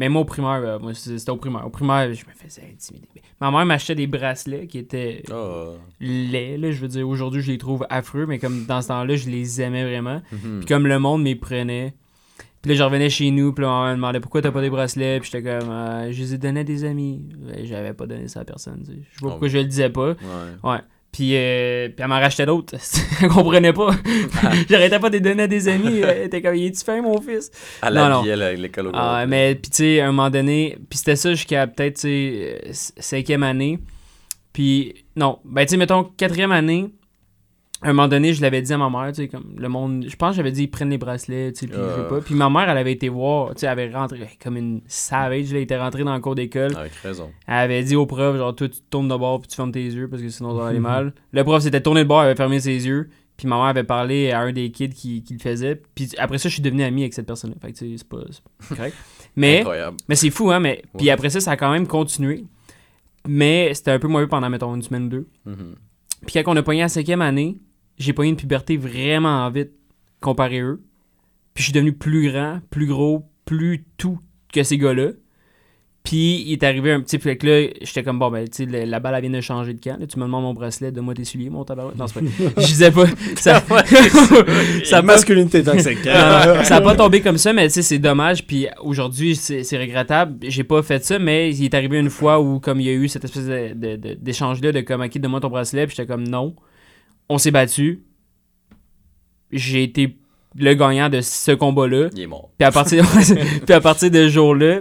Mais 0.00 0.08
moi, 0.08 0.22
au 0.22 0.24
primaire, 0.24 0.62
euh, 0.64 0.78
moi, 0.78 0.94
c'était 0.94 1.30
au 1.30 1.36
primaire. 1.36 1.66
Au 1.66 1.70
primaire, 1.70 2.12
je 2.14 2.24
me 2.24 2.32
faisais 2.32 2.62
intimider. 2.72 3.06
Ma 3.38 3.50
mère 3.50 3.66
m'achetait 3.66 3.94
des 3.94 4.06
bracelets 4.06 4.66
qui 4.66 4.78
étaient 4.78 5.22
Ah, 5.30 5.72
laids, 6.00 6.56
là, 6.56 6.72
je 6.72 6.80
veux 6.80 6.88
dire. 6.88 7.06
Aujourd'hui, 7.06 7.42
je 7.42 7.52
les 7.52 7.58
trouve 7.58 7.86
affreux, 7.90 8.24
mais 8.24 8.38
comme 8.38 8.64
dans 8.64 8.80
ce 8.80 8.88
temps-là, 8.88 9.14
je 9.16 9.28
les 9.28 9.60
aimais 9.60 9.84
vraiment. 9.84 10.22
mhm. 10.32 10.60
Puis 10.60 10.66
comme 10.66 10.86
le 10.86 10.98
monde 10.98 11.22
m'y 11.22 11.34
prenait. 11.34 11.92
Puis 12.62 12.70
là, 12.70 12.76
je 12.78 12.82
revenais 12.82 13.10
chez 13.10 13.30
nous, 13.30 13.52
puis 13.52 13.62
là, 13.62 13.70
on 13.70 13.88
me 13.90 13.94
demandait 13.96 14.20
pourquoi 14.20 14.40
t'as 14.42 14.50
pas 14.50 14.62
des 14.62 14.70
bracelets? 14.70 15.20
Puis 15.20 15.30
j'étais 15.32 15.42
comme, 15.60 15.70
euh, 15.70 16.10
je 16.12 16.18
les 16.20 16.34
ai 16.34 16.38
donnés 16.38 16.60
à 16.60 16.64
des 16.64 16.84
amis. 16.84 17.22
J'avais 17.64 17.92
pas 17.92 18.06
donné 18.06 18.26
ça 18.28 18.40
à 18.40 18.44
personne. 18.44 18.80
tu 18.82 18.92
sais. 18.92 18.98
Je 19.02 19.14
sais 19.18 19.20
pas 19.20 19.26
Oh. 19.26 19.30
pourquoi 19.30 19.48
je 19.48 19.58
le 19.58 19.64
disais 19.64 19.90
pas. 19.90 20.14
Ouais. 20.64 20.78
Puis, 21.12 21.32
euh, 21.34 21.88
puis 21.88 21.96
elle 21.98 22.06
m'en 22.06 22.20
rachetait 22.20 22.46
d'autres. 22.46 22.76
elle 23.22 23.28
comprenait 23.28 23.72
pas. 23.72 23.90
J'arrêtais 24.70 24.98
pas 25.00 25.08
de 25.10 25.14
les 25.14 25.20
donner 25.20 25.42
à 25.42 25.46
des 25.48 25.66
amis. 25.68 25.98
Elle 26.04 26.26
était 26.26 26.40
comme, 26.40 26.54
il 26.54 26.66
est-tu 26.66 26.84
fin, 26.84 27.02
mon 27.02 27.20
fils? 27.20 27.50
À 27.82 27.90
Non, 27.90 28.02
la 28.02 28.08
non. 28.10 28.22
vie, 28.22 28.30
à 28.30 28.52
l'école 28.52 28.86
au 28.86 28.90
Ah, 28.94 29.24
mais 29.26 29.56
puis 29.56 29.70
tu 29.70 29.76
sais, 29.78 30.00
à 30.00 30.04
un 30.04 30.12
moment 30.12 30.30
donné, 30.30 30.78
puis 30.88 30.98
c'était 30.98 31.16
ça 31.16 31.30
jusqu'à 31.30 31.66
peut-être, 31.66 32.04
euh, 32.04 32.58
cinquième 32.72 33.42
année. 33.42 33.80
Puis, 34.52 35.04
non, 35.16 35.40
ben 35.44 35.64
tu 35.64 35.70
sais, 35.70 35.76
mettons, 35.76 36.04
quatrième 36.04 36.52
année, 36.52 36.90
à 37.82 37.88
un 37.88 37.92
moment 37.94 38.08
donné, 38.08 38.32
je 38.34 38.42
l'avais 38.42 38.60
dit 38.62 38.72
à 38.72 38.78
ma 38.78 38.90
mère, 38.90 39.08
tu 39.12 39.22
sais, 39.22 39.28
comme 39.28 39.54
le 39.56 39.68
monde, 39.68 40.04
je 40.06 40.14
pense 40.16 40.30
que 40.32 40.36
j'avais 40.36 40.52
dit, 40.52 40.64
ils 40.64 40.68
prennent 40.70 40.90
les 40.90 40.98
bracelets, 40.98 41.52
tu 41.52 41.60
sais, 41.60 41.66
puis 41.66 41.76
je 41.76 41.80
veux 41.82 42.04
Ah. 42.06 42.08
pas. 42.08 42.20
Puis 42.20 42.34
ma 42.34 42.50
mère, 42.50 42.68
elle 42.68 42.76
avait 42.78 42.92
été 42.92 43.08
voir, 43.08 43.54
tu 43.54 43.60
sais, 43.60 43.66
elle 43.66 43.72
avait 43.72 43.90
rentré 43.90 44.18
comme 44.42 44.56
une 44.58 44.82
savage, 44.86 45.50
elle 45.52 45.58
était 45.62 45.78
rentrée 45.78 46.04
dans 46.04 46.14
le 46.14 46.20
cours 46.20 46.34
d'école. 46.34 46.76
Avec 46.76 46.92
raison. 46.94 47.30
Elle 47.46 47.54
avait 47.54 47.82
dit 47.82 47.96
au 47.96 48.04
prof, 48.06 48.36
genre, 48.36 48.54
toi, 48.54 48.68
tu 48.68 48.78
te 48.80 48.84
tournes 48.90 49.08
de 49.08 49.16
bord 49.16 49.40
puis 49.40 49.48
tu 49.48 49.56
fermes 49.56 49.72
tes 49.72 49.82
yeux 49.84 50.08
parce 50.08 50.20
que 50.22 50.28
sinon, 50.28 50.56
ça 50.56 50.62
va 50.62 50.68
aller 50.68 50.80
mal. 50.80 51.14
Le 51.32 51.42
prof 51.44 51.62
s'était 51.62 51.80
tourné 51.80 52.02
de 52.04 52.08
bord, 52.08 52.22
il 52.22 52.26
avait 52.26 52.36
fermé 52.36 52.60
ses 52.60 52.86
yeux. 52.86 53.08
Puis 53.38 53.48
ma 53.48 53.56
mère 53.56 53.64
avait 53.66 53.84
parlé 53.84 54.30
à 54.32 54.40
un 54.40 54.52
des 54.52 54.70
kids 54.70 54.90
qui, 54.90 55.22
qui 55.22 55.32
le 55.32 55.38
faisait. 55.38 55.80
Puis 55.94 56.10
après 56.18 56.36
ça, 56.36 56.50
je 56.50 56.52
suis 56.52 56.62
devenu 56.62 56.82
ami 56.82 57.00
avec 57.00 57.14
cette 57.14 57.24
personne-là. 57.26 57.56
Fait 57.62 57.72
que, 57.72 57.78
tu 57.78 57.88
sais, 57.92 57.94
c'est 57.96 58.06
pas, 58.06 58.18
c'est 58.60 58.76
correct. 58.76 58.94
Mais, 59.36 59.60
Incroyable. 59.60 59.96
mais 60.08 60.16
c'est 60.16 60.28
fou, 60.28 60.50
hein. 60.50 60.60
Mais, 60.60 60.82
Puis 60.98 61.08
après 61.08 61.30
ça, 61.30 61.40
ça 61.40 61.52
a 61.52 61.56
quand 61.56 61.70
même 61.72 61.86
continué. 61.86 62.44
Mais 63.26 63.72
c'était 63.74 63.92
un 63.92 63.98
peu 63.98 64.08
moins 64.08 64.26
pendant, 64.26 64.50
mettons, 64.50 64.74
une 64.74 64.82
semaine 64.82 65.04
ou 65.04 65.08
deux. 65.08 65.28
Mhm. 65.46 65.74
Puis 66.26 66.34
quand 66.42 66.52
on 66.52 66.56
a 66.56 66.62
pogné 66.62 66.80
la 66.80 66.88
cinquième 66.88 67.22
année, 67.22 67.56
j'ai 68.00 68.12
pogné 68.12 68.30
une 68.30 68.36
puberté 68.36 68.76
vraiment 68.76 69.48
vite 69.50 69.70
comparé 70.20 70.58
à 70.58 70.62
eux. 70.64 70.82
Puis 71.54 71.62
je 71.62 71.64
suis 71.66 71.72
devenu 71.72 71.92
plus 71.92 72.30
grand, 72.30 72.60
plus 72.70 72.86
gros, 72.86 73.24
plus 73.44 73.84
tout 73.96 74.18
que 74.52 74.62
ces 74.62 74.78
gars-là. 74.78 75.10
Puis 76.02 76.42
il 76.46 76.52
est 76.54 76.62
arrivé 76.62 76.92
un 76.92 77.00
petit 77.02 77.18
fait 77.18 77.36
que 77.36 77.46
là, 77.46 77.68
j'étais 77.82 78.02
comme 78.02 78.18
bon 78.18 78.30
ben 78.30 78.48
tu 78.48 78.64
sais 78.64 78.86
la 78.86 79.00
balle 79.00 79.14
elle 79.16 79.20
vient 79.20 79.30
de 79.30 79.40
changer 79.42 79.74
de 79.74 79.80
camp. 79.80 79.98
Là, 80.00 80.06
tu 80.06 80.18
me 80.18 80.24
demandes 80.24 80.44
mon 80.44 80.54
bracelet, 80.54 80.90
donne-moi 80.90 81.12
tes 81.12 81.24
souliers, 81.24 81.50
mon 81.50 81.62
tabac. 81.62 81.92
Non, 81.94 82.06
c'est 82.06 82.14
pas. 82.20 82.26
Je 82.62 82.66
disais 82.66 82.90
pas 82.90 83.04
ça. 83.36 83.60
ça 84.84 84.96
a 84.96 85.00
pas 85.00 85.02
masculinité 85.02 85.62
toxique. 85.62 86.06
euh, 86.06 86.62
ça 86.64 86.76
a 86.76 86.80
pas 86.80 86.94
tombé 86.94 87.20
comme 87.20 87.36
ça, 87.36 87.52
mais 87.52 87.68
tu 87.68 87.74
sais, 87.74 87.82
c'est 87.82 87.98
dommage. 87.98 88.46
Puis 88.46 88.66
aujourd'hui, 88.82 89.36
c'est 89.36 89.62
c'est 89.62 89.78
regrettable. 89.78 90.38
J'ai 90.48 90.64
pas 90.64 90.82
fait 90.82 91.04
ça, 91.04 91.18
mais 91.18 91.50
il 91.54 91.64
est 91.66 91.74
arrivé 91.74 91.98
une 91.98 92.10
fois 92.10 92.40
où, 92.40 92.60
comme 92.60 92.80
il 92.80 92.86
y 92.86 92.90
a 92.90 92.94
eu 92.94 93.06
cette 93.06 93.24
espèce 93.24 93.44
de- 93.46 93.74
de- 93.74 93.96
de- 93.96 94.14
d'échange-là, 94.14 94.72
de, 94.72 94.80
comme, 94.80 95.02
ok, 95.02 95.18
donne-moi 95.18 95.40
ton 95.40 95.48
bracelet, 95.50 95.86
puis 95.86 95.96
j'étais 95.96 96.06
comme 96.10 96.26
non. 96.26 96.54
On 97.30 97.38
s'est 97.38 97.50
battu. 97.50 98.02
J'ai 99.50 99.82
été 99.84 100.16
le 100.56 100.74
gagnant 100.74 101.08
de 101.08 101.20
ce 101.20 101.52
combat-là. 101.52 102.08
Il 102.12 102.20
est 102.20 102.26
mort. 102.26 102.50
Puis 102.58 102.66
à 102.66 102.70
partir, 102.72 103.04
puis 103.64 103.74
à 103.74 103.80
partir 103.80 104.10
de 104.10 104.24
ce 104.24 104.28
jour-là, 104.28 104.80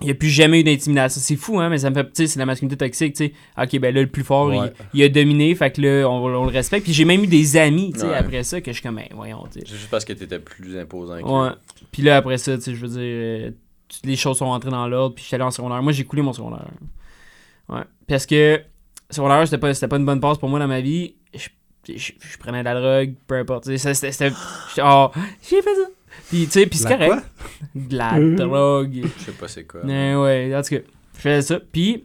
il 0.00 0.06
n'y 0.06 0.10
a 0.10 0.14
plus 0.14 0.28
jamais 0.28 0.60
eu 0.60 0.64
d'intimidation. 0.64 1.20
C'est 1.22 1.36
fou, 1.36 1.60
hein, 1.60 1.68
mais 1.68 1.78
ça 1.78 1.90
me 1.90 1.94
fait. 1.94 2.12
Tu 2.12 2.26
c'est 2.26 2.38
la 2.38 2.46
masculinité 2.46 2.76
toxique, 2.84 3.14
tu 3.14 3.26
sais. 3.26 3.32
Ok, 3.56 3.78
ben 3.78 3.94
là, 3.94 4.00
le 4.02 4.06
plus 4.08 4.24
fort, 4.24 4.48
Ouais. 4.48 4.72
il, 4.94 5.00
il 5.00 5.02
a 5.04 5.08
dominé, 5.08 5.54
fait 5.54 5.70
que 5.70 5.80
là, 5.80 6.08
on, 6.08 6.24
on 6.24 6.44
le 6.44 6.50
respecte. 6.50 6.84
Puis 6.84 6.92
j'ai 6.92 7.04
même 7.04 7.22
eu 7.22 7.26
des 7.26 7.56
amis, 7.56 7.92
tu 7.92 8.00
sais, 8.00 8.06
Ouais. 8.06 8.14
après 8.14 8.42
ça, 8.42 8.60
que 8.60 8.70
je 8.72 8.76
suis 8.76 8.82
comme, 8.82 8.96
ben, 8.96 9.06
voyons, 9.12 9.44
tu 9.52 9.60
sais. 9.60 9.66
C'est 9.66 9.76
juste 9.76 9.90
parce 9.90 10.04
que 10.04 10.12
t'étais 10.12 10.40
plus 10.40 10.76
imposant 10.78 11.18
que 11.22 11.24
Ouais. 11.48 11.54
Puis 11.90 12.02
là, 12.02 12.16
après 12.16 12.38
ça, 12.38 12.56
tu 12.56 12.62
sais, 12.64 12.74
je 12.74 12.80
veux 12.80 12.88
dire, 12.88 12.98
euh, 13.00 13.50
toutes 13.88 14.06
les 14.06 14.16
choses 14.16 14.38
sont 14.38 14.46
rentrées 14.46 14.70
dans 14.70 14.88
l'ordre, 14.88 15.14
puis 15.14 15.24
j'étais 15.24 15.36
allé 15.36 15.44
en 15.44 15.50
secondaire. 15.50 15.82
Moi, 15.82 15.92
j'ai 15.92 16.04
coulé 16.04 16.22
mon 16.22 16.32
secondaire. 16.32 16.66
Ouais. 17.68 17.82
Parce 18.08 18.26
que 18.26 18.60
secondaire, 19.10 19.46
c'était 19.46 19.58
pas, 19.58 19.72
pas 19.88 19.96
une 19.96 20.06
bonne 20.06 20.20
passe 20.20 20.38
pour 20.38 20.48
moi 20.48 20.58
dans 20.58 20.68
ma 20.68 20.80
vie. 20.80 21.14
Je, 21.34 21.48
je- 21.88 22.12
je 22.20 22.38
prenais 22.38 22.60
de 22.60 22.64
la 22.64 22.74
drogue, 22.80 23.14
peu 23.26 23.36
importe. 23.36 23.64
C'était. 23.76 24.30
Oh, 24.82 25.10
j'ai 25.48 25.62
fait 25.62 25.74
ça. 25.74 25.88
Puis, 26.28 26.44
tu 26.44 26.50
sais, 26.50 26.66
puis 26.66 26.78
c'est 26.78 26.88
correct. 26.98 27.24
De 27.74 27.96
la 27.96 28.18
drogue. 28.36 29.00
Je 29.18 29.24
sais 29.24 29.32
pas 29.32 29.48
c'est 29.48 29.64
quoi. 29.64 29.80
Mais 29.84 30.14
ouais, 30.14 30.52
en 30.54 30.62
tout 30.62 30.76
cas, 30.76 30.80
je 31.16 31.20
faisais 31.20 31.42
ça. 31.42 31.60
Puis, 31.72 32.04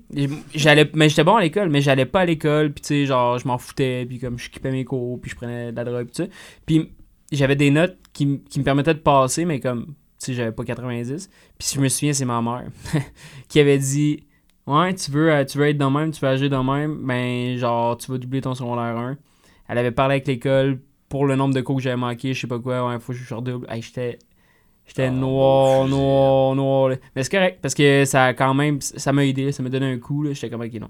j'allais, 0.55 0.89
mais 0.93 1.09
j'étais 1.09 1.23
bon 1.23 1.36
à 1.36 1.41
l'école, 1.41 1.69
mais 1.69 1.82
j'allais 1.82 2.05
pas 2.05 2.21
à 2.21 2.25
l'école. 2.25 2.71
Puis, 2.71 2.82
tu 2.82 2.88
sais, 2.88 3.05
genre, 3.05 3.38
je 3.38 3.47
m'en 3.47 3.57
foutais. 3.57 4.05
Puis, 4.07 4.19
comme, 4.19 4.38
je 4.39 4.45
skippais 4.45 4.71
mes 4.71 4.86
cours, 4.86 5.19
puis 5.19 5.32
je 5.32 5.36
prenais 5.36 5.71
de 5.71 5.75
la 5.75 5.84
drogue, 5.84 6.07
puis. 6.13 6.30
Puis, 6.65 6.91
j'avais 7.32 7.55
des 7.57 7.69
notes 7.71 7.97
qui, 8.13 8.39
qui 8.49 8.59
me 8.59 8.63
permettaient 8.63 8.93
de 8.93 8.99
passer, 8.99 9.43
mais 9.43 9.59
comme, 9.59 9.86
tu 9.88 9.93
sais, 10.19 10.34
j'avais 10.34 10.53
pas 10.53 10.63
90. 10.63 11.28
Puis, 11.28 11.67
si 11.67 11.75
je 11.75 11.82
me 11.82 11.89
souviens, 11.89 12.13
c'est 12.13 12.25
ma 12.25 12.41
mère 12.41 12.65
qui 13.49 13.59
avait 13.59 13.78
dit 13.78 14.23
Ouais, 14.65 14.93
tu 14.95 15.11
veux, 15.11 15.32
euh, 15.32 15.43
tu 15.45 15.57
veux 15.57 15.67
être 15.67 15.78
dans 15.78 15.91
même, 15.91 16.11
tu 16.11 16.19
veux 16.21 16.28
agir 16.28 16.49
dans 16.49 16.63
même, 16.63 16.97
ben, 17.05 17.57
genre, 17.57 17.97
tu 17.97 18.11
vas 18.11 18.17
doubler 18.17 18.41
ton 18.41 18.53
secondaire 18.55 18.97
1. 18.97 19.17
Elle 19.68 19.78
avait 19.78 19.91
parlé 19.91 20.13
avec 20.15 20.28
l'école 20.28 20.80
pour 21.09 21.26
le 21.26 21.36
nombre 21.36 21.53
de 21.53 21.61
cours 21.61 21.78
que 21.78 21.82
j'avais 21.84 21.95
manqué, 21.97 22.34
je 22.34 22.41
sais 22.41 22.47
pas 22.47 22.59
quoi, 22.59 22.88
ouais, 22.88 22.99
faut 22.99 23.13
que 23.13 23.18
je 23.18 23.34
redouble. 23.34 23.65
Hey, 23.70 23.82
j'étais. 23.82 24.20
J'étais 24.86 25.07
Ah, 25.07 25.11
noir, 25.11 25.86
noir, 25.88 26.55
noir. 26.55 26.89
là. 26.89 26.95
Mais 27.15 27.22
c'est 27.24 27.32
correct, 27.32 27.59
parce 27.61 27.74
que 27.74 28.05
ça 28.05 28.26
a 28.26 28.34
quand 28.34 28.53
même. 28.53 28.80
Ça 28.82 29.11
m'a 29.11 29.26
aidé, 29.26 29.51
ça 29.51 29.61
m'a 29.61 29.68
donné 29.70 29.86
un 29.91 29.97
coup. 29.99 30.24
là. 30.24 30.32
J'étais 30.34 30.49
comme, 30.49 30.61
ok, 30.61 30.74
non. 30.76 30.88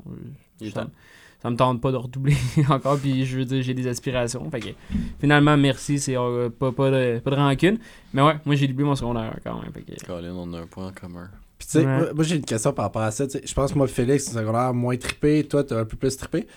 Ça, 1.41 1.49
me 1.51 1.55
tente 1.55 1.81
pas 1.81 1.91
de 1.91 1.97
redoubler 1.97 2.35
encore, 2.69 2.97
puis 2.99 3.25
je 3.25 3.37
veux 3.39 3.45
dire, 3.45 3.61
j'ai 3.63 3.73
des 3.73 3.87
aspirations. 3.87 4.49
Fait 4.51 4.59
que, 4.59 4.69
finalement, 5.19 5.55
merci, 5.57 5.97
c'est 5.99 6.17
euh, 6.17 6.49
pas, 6.49 6.71
pas, 6.71 6.89
de, 6.91 7.19
pas 7.19 7.31
de 7.31 7.35
rancune. 7.35 7.77
Mais 8.13 8.21
ouais, 8.23 8.33
moi 8.45 8.55
j'ai 8.55 8.67
doublé 8.67 8.83
mon 8.85 8.95
secondaire 8.95 9.35
quand 9.43 9.59
même. 9.61 9.71
Fait 9.71 9.81
que, 9.81 10.05
Colin, 10.05 10.33
on 10.35 10.51
a 10.53 10.59
un 10.61 10.67
point 10.67 10.87
en 10.87 10.91
commun. 10.91 11.29
Puis 11.57 11.67
tu 11.67 11.71
sais, 11.73 11.85
Ouais. 11.85 11.97
moi, 11.97 12.13
moi, 12.13 12.23
j'ai 12.23 12.35
une 12.35 12.43
question 12.45 12.73
par 12.73 12.85
rapport 12.85 13.01
à 13.03 13.11
ça. 13.11 13.25
Je 13.27 13.53
pense 13.53 13.71
que 13.71 13.77
moi, 13.77 13.87
Félix, 13.87 14.25
c'est 14.25 14.33
secondaire 14.37 14.73
moins 14.73 14.97
trippé. 14.97 15.43
Toi, 15.43 15.63
t'as 15.63 15.79
un 15.79 15.85
peu 15.85 15.95
plus 15.97 16.15
trippé. 16.17 16.47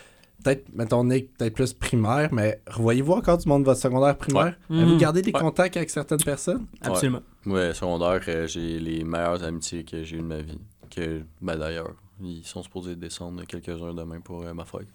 Peut-être, 0.42 0.66
mettons, 0.74 1.04
Nick, 1.04 1.36
peut-être 1.36 1.54
plus 1.54 1.72
primaire, 1.74 2.32
mais 2.32 2.60
revoyez-vous 2.66 3.12
encore 3.12 3.38
du 3.38 3.48
monde 3.48 3.62
de 3.62 3.66
votre 3.66 3.80
secondaire 3.80 4.16
primaire? 4.16 4.56
Ouais. 4.70 4.76
Avez-vous 4.78 4.92
Mhm. 4.94 4.98
gardé 4.98 5.22
des 5.22 5.32
Ouais. 5.32 5.40
contacts 5.40 5.76
avec 5.76 5.90
certaines 5.90 6.22
personnes? 6.22 6.66
absolument. 6.80 7.20
Ouais, 7.46 7.74
secondaire, 7.74 8.20
euh, 8.28 8.46
j'ai 8.46 8.78
les 8.78 9.04
meilleures 9.04 9.42
amitiés 9.44 9.84
que 9.84 10.02
j'ai 10.02 10.16
eues 10.16 10.20
de 10.20 10.24
ma 10.26 10.40
vie. 10.40 10.60
Que, 10.94 11.22
ben 11.40 11.56
d'ailleurs, 11.56 11.92
ils 12.22 12.42
sont 12.44 12.62
supposés 12.62 12.96
descendre 12.96 13.44
quelques-uns 13.46 13.94
demain 13.94 14.20
pour 14.20 14.42
euh, 14.42 14.52
ma 14.54 14.64
fête. 14.64 14.88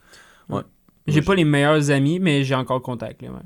Ouais. 0.49 0.61
J'ai 1.07 1.21
pas 1.21 1.35
les 1.35 1.43
meilleurs 1.45 1.89
amis, 1.91 2.19
mais 2.19 2.43
j'ai 2.43 2.55
encore 2.55 2.81
contact. 2.81 3.21
Là, 3.21 3.29
ouais. 3.29 3.39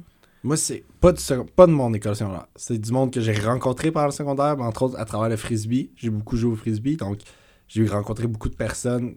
Moi, 0.43 0.55
c'est 0.55 0.85
pas, 1.01 1.11
du 1.11 1.19
second- 1.21 1.45
pas 1.53 1.67
de 1.67 1.73
mon 1.73 1.93
école 1.93 2.15
secondaire. 2.15 2.47
C'est 2.55 2.77
du 2.79 2.91
monde 2.93 3.11
que 3.11 3.19
j'ai 3.19 3.33
rencontré 3.33 3.91
pendant 3.91 4.05
le 4.05 4.11
secondaire, 4.13 4.55
mais 4.57 4.63
entre 4.63 4.83
autres 4.83 4.97
à 4.97 5.03
travers 5.03 5.27
le 5.29 5.35
frisbee. 5.35 5.91
J'ai 5.97 6.09
beaucoup 6.09 6.37
joué 6.37 6.53
au 6.53 6.55
frisbee, 6.55 6.95
donc 6.95 7.19
j'ai 7.67 7.85
rencontré 7.85 8.25
beaucoup 8.27 8.47
de 8.49 8.55
personnes. 8.55 9.15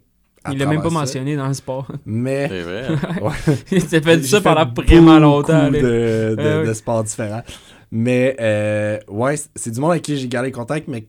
Il 0.51 0.59
l'a 0.59 0.67
même 0.67 0.83
pas 0.83 0.89
ça. 0.89 0.95
mentionné 0.95 1.37
dans 1.37 1.47
le 1.47 1.55
sport. 1.55 1.87
Mais. 2.05 2.49
C'est 2.49 2.63
vrai. 2.63 2.87
hein? 2.89 2.99
Ouais. 3.23 3.55
Il 3.73 3.83
s'est 3.83 4.01
fait 4.01 4.23
ça 4.23 4.39
fait 4.41 4.43
pendant 4.43 4.73
vraiment 4.83 5.19
longtemps. 5.19 5.71
De, 5.71 5.79
de, 5.81 6.37
Ah 6.39 6.67
de 6.67 6.73
sports 6.75 7.05
différents. 7.05 7.43
Mais, 7.91 8.37
euh, 8.41 8.99
ouais, 9.09 9.35
c'est 9.55 9.71
du 9.71 9.79
monde 9.81 9.91
avec 9.93 10.03
qui 10.03 10.17
j'ai 10.17 10.29
gardé 10.29 10.51
contact, 10.51 10.89
mais 10.89 11.05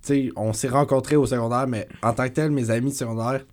sais, 0.00 0.30
on 0.36 0.52
s'est 0.52 0.68
rencontrés 0.68 1.16
au 1.16 1.26
secondaire, 1.26 1.66
mais 1.66 1.88
en 2.02 2.12
tant 2.12 2.24
que 2.28 2.32
tel, 2.34 2.50
mes 2.52 2.70
amis 2.70 2.90
de 2.92 2.96
secondaire, 2.96 3.44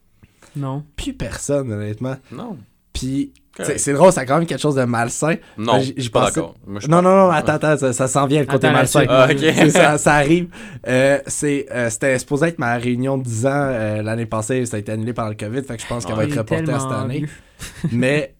Non. 0.55 0.83
plus 0.95 1.13
personne, 1.13 1.71
honnêtement. 1.71 2.15
non. 2.31 2.57
Puis. 2.93 3.33
C'est 3.77 3.93
drôle, 3.93 4.11
ça 4.11 4.21
a 4.21 4.25
quand 4.25 4.37
même 4.37 4.45
quelque 4.47 4.61
chose 4.61 4.75
de 4.75 4.83
malsain. 4.83 5.35
Non, 5.57 5.79
je 5.79 5.85
j'y- 5.95 6.01
suis 6.01 6.09
pas 6.09 6.25
d'accord. 6.25 6.55
Je 6.79 6.87
Non, 6.87 7.01
non, 7.01 7.15
non, 7.15 7.29
attends, 7.31 7.53
attends, 7.53 7.77
ça, 7.77 7.93
ça 7.93 8.07
s'en 8.07 8.25
vient 8.27 8.39
le 8.41 8.45
côté 8.45 8.67
Attends, 8.67 8.77
malsain. 8.77 9.05
Ah, 9.09 9.27
ça, 9.69 9.97
ça 9.97 10.13
arrive. 10.15 10.47
Euh, 10.87 11.19
c'est, 11.27 11.65
euh, 11.71 11.89
c'était 11.89 12.17
supposé 12.19 12.47
être 12.47 12.59
ma 12.59 12.75
réunion 12.75 13.17
de 13.17 13.23
10 13.23 13.45
ans 13.45 13.49
euh, 13.53 14.01
l'année 14.01 14.25
passée, 14.25 14.65
ça 14.65 14.77
a 14.77 14.79
été 14.79 14.91
annulé 14.91 15.13
par 15.13 15.29
le 15.29 15.35
COVID, 15.35 15.63
fait 15.63 15.75
que 15.77 15.81
je 15.83 15.87
pense 15.87 16.05
qu'elle 16.05 16.15
va 16.15 16.23
être 16.25 16.37
reportée 16.37 16.65
cette 16.65 16.91
année. 16.91 17.25
Mais 17.91 18.35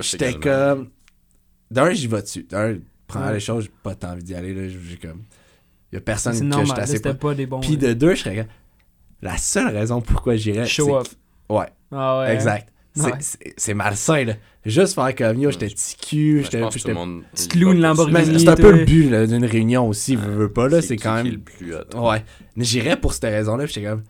j'étais 0.00 0.34
comme. 0.34 0.88
D'un, 1.70 1.90
j'y 1.92 2.06
vais 2.06 2.22
dessus. 2.22 2.46
D'un, 2.48 2.76
prends 3.06 3.26
Ouais. 3.26 3.32
les 3.34 3.40
choses, 3.40 3.64
j'ai 3.64 3.70
pas 3.82 3.94
tant 3.94 4.10
envie 4.12 4.22
d'y 4.22 4.34
aller. 4.34 4.54
Là, 4.54 4.68
j'ai 4.68 4.96
comme. 4.96 5.22
Y 5.92 5.96
a 5.96 6.00
personne 6.00 6.38
que 6.38 6.44
normal. 6.44 6.76
là, 6.76 6.82
assez 6.84 7.00
pas. 7.00 7.14
pas 7.14 7.34
des 7.34 7.46
bons. 7.46 7.60
Puis 7.60 7.76
de 7.76 7.92
deux, 7.92 8.14
je 8.14 8.20
serais 8.22 8.36
comme. 8.36 8.46
La 9.20 9.36
seule 9.36 9.68
raison 9.76 10.00
pourquoi 10.00 10.36
j'irais. 10.36 10.66
Show 10.66 10.96
off. 10.96 11.14
Ouais, 11.48 11.66
Ah 11.92 12.20
ouais. 12.20 12.34
exact. 12.34 12.71
C'est- 12.94 13.68
Ouais. 13.68 13.74
malsain, 13.74 14.24
là. 14.24 14.34
Juste 14.64 14.94
faire 14.94 15.14
comme 15.14 15.40
yo, 15.40 15.50
j'étais 15.50 15.66
petit 15.66 15.96
cul, 15.96 16.38
je 16.44 16.44
j'étais. 16.44 16.58
loues 17.58 17.72
une 17.72 17.80
Lamborghini. 17.80 18.38
C'est 18.38 18.48
un 18.48 18.54
peu 18.54 18.70
le 18.70 18.84
but 18.84 19.10
là, 19.10 19.26
d'une 19.26 19.44
réunion 19.44 19.88
aussi, 19.88 20.14
veux, 20.14 20.30
veux 20.32 20.52
pas, 20.52 20.68
là. 20.68 20.80
C'est 20.82 20.96
quand 20.96 21.14
qui 21.14 21.20
est 21.20 21.22
même. 21.24 21.32
le 21.32 21.38
plus. 21.40 21.74
Ouais. 21.98 22.24
Mais 22.54 22.64
j'irais 22.64 22.96
pour 22.96 23.12
cette 23.12 23.24
raison-là, 23.24 23.66
j'étais 23.66 23.82
comme. 23.82 24.02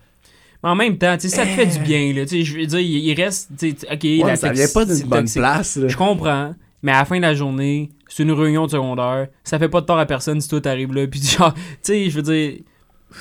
Mais 0.63 0.69
en 0.69 0.75
même 0.75 0.97
temps, 0.97 1.17
tu 1.17 1.27
sais, 1.27 1.35
ça 1.35 1.43
te 1.43 1.49
fait 1.49 1.65
du 1.65 1.79
bien, 1.79 2.13
là. 2.13 2.23
Tu 2.25 2.37
sais, 2.37 2.43
je 2.43 2.57
veux 2.57 2.65
dire, 2.65 2.79
il, 2.79 2.97
il 3.09 3.13
reste. 3.21 3.49
tu 3.57 3.71
sais, 3.71 3.75
ok, 3.91 4.03
Ouais, 4.03 4.19
la 4.27 4.35
ça 4.35 4.51
vient 4.51 4.67
pas 4.73 4.85
d'une 4.85 5.07
bonne 5.07 5.29
place, 5.29 5.75
là. 5.77 5.87
Je 5.87 5.97
comprends, 5.97 6.53
mais 6.83 6.91
à 6.91 6.99
la 6.99 7.05
fin 7.05 7.17
de 7.17 7.21
la 7.21 7.33
journée, 7.33 7.89
c'est 8.07 8.23
une 8.23 8.31
réunion 8.31 8.65
de 8.67 8.71
secondaire. 8.71 9.27
Ça 9.43 9.57
fait 9.59 9.69
pas 9.69 9.81
de 9.81 9.85
tort 9.87 9.97
à 9.99 10.05
personne 10.05 10.39
si 10.39 10.47
toi 10.47 10.61
t'arrives 10.61 10.93
là. 10.93 11.07
Puis 11.07 11.21
genre, 11.21 11.53
tu 11.53 11.61
sais, 11.81 12.09
je 12.09 12.15
veux 12.15 12.21
dire, 12.21 12.59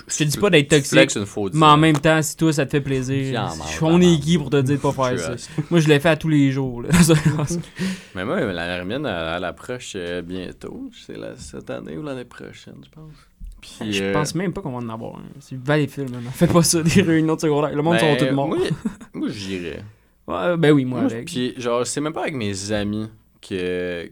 je 0.09 0.16
te 0.16 0.24
dis 0.24 0.36
pas 0.36 0.51
d'être 0.51 0.68
toxique, 0.68 0.93
flexes 0.93 1.16
une 1.16 1.26
faute. 1.26 1.55
mais 1.55 1.66
en 1.66 1.76
même 1.76 1.99
temps, 1.99 2.20
si 2.22 2.36
toi 2.36 2.53
ça 2.53 2.66
te 2.66 2.70
fait 2.70 2.80
plaisir, 2.80 3.51
on 3.80 4.01
est 4.01 4.18
qui 4.20 4.38
pour 4.38 4.51
te 4.51 4.61
dire 4.61 4.76
de 4.76 4.80
pas 4.80 4.93
faire 4.93 5.18
ça. 5.18 5.51
Moi, 5.70 5.80
je 5.80 5.88
l'ai 5.88 6.01
fait 6.01 6.11
à 6.11 6.16
tous 6.16 6.28
les 6.28 6.51
jours. 6.51 6.82
Mais 8.14 8.24
moi, 8.24 8.40
la 8.40 8.84
mienne, 8.84 9.07
elle, 9.07 9.45
approche 9.45 9.93
euh, 9.97 10.22
bientôt. 10.22 10.90
C'est 11.07 11.16
cette 11.36 11.70
année 11.70 11.97
ou 11.97 12.03
l'année 12.03 12.24
prochaine, 12.24 12.76
je 12.84 12.90
pense. 12.90 13.12
Puis, 13.61 13.93
je 13.93 14.05
euh, 14.05 14.12
pense 14.12 14.34
même 14.34 14.53
pas 14.53 14.61
qu'on 14.61 14.72
va 14.72 14.78
en 14.78 14.88
avoir 14.88 15.16
un. 15.16 15.24
C'est 15.40 15.57
Valleyfield, 15.57 16.11
man. 16.11 16.22
Fais 16.32 16.49
pas 16.49 16.62
ça, 16.62 16.82
des 16.82 17.03
réunions 17.03 17.36
de 17.36 17.40
secondaire. 17.40 17.74
Le 17.74 17.82
monde 17.82 17.97
ben, 18.01 18.18
sont 18.18 18.26
tous 18.26 18.34
morts. 18.34 18.49
Moi, 18.49 18.59
moi 19.14 19.28
j'irais. 19.30 19.84
Ouais, 20.26 20.57
ben 20.57 20.72
oui, 20.72 20.84
moi, 20.84 21.03
Moi, 21.03 21.11
avec. 21.12 21.26
Puis, 21.26 21.55
genre, 21.59 21.86
c'est 21.86 22.01
même 22.01 22.12
pas 22.12 22.22
avec 22.22 22.34
mes 22.34 22.72
amis 22.72 23.09
que. 23.40 24.11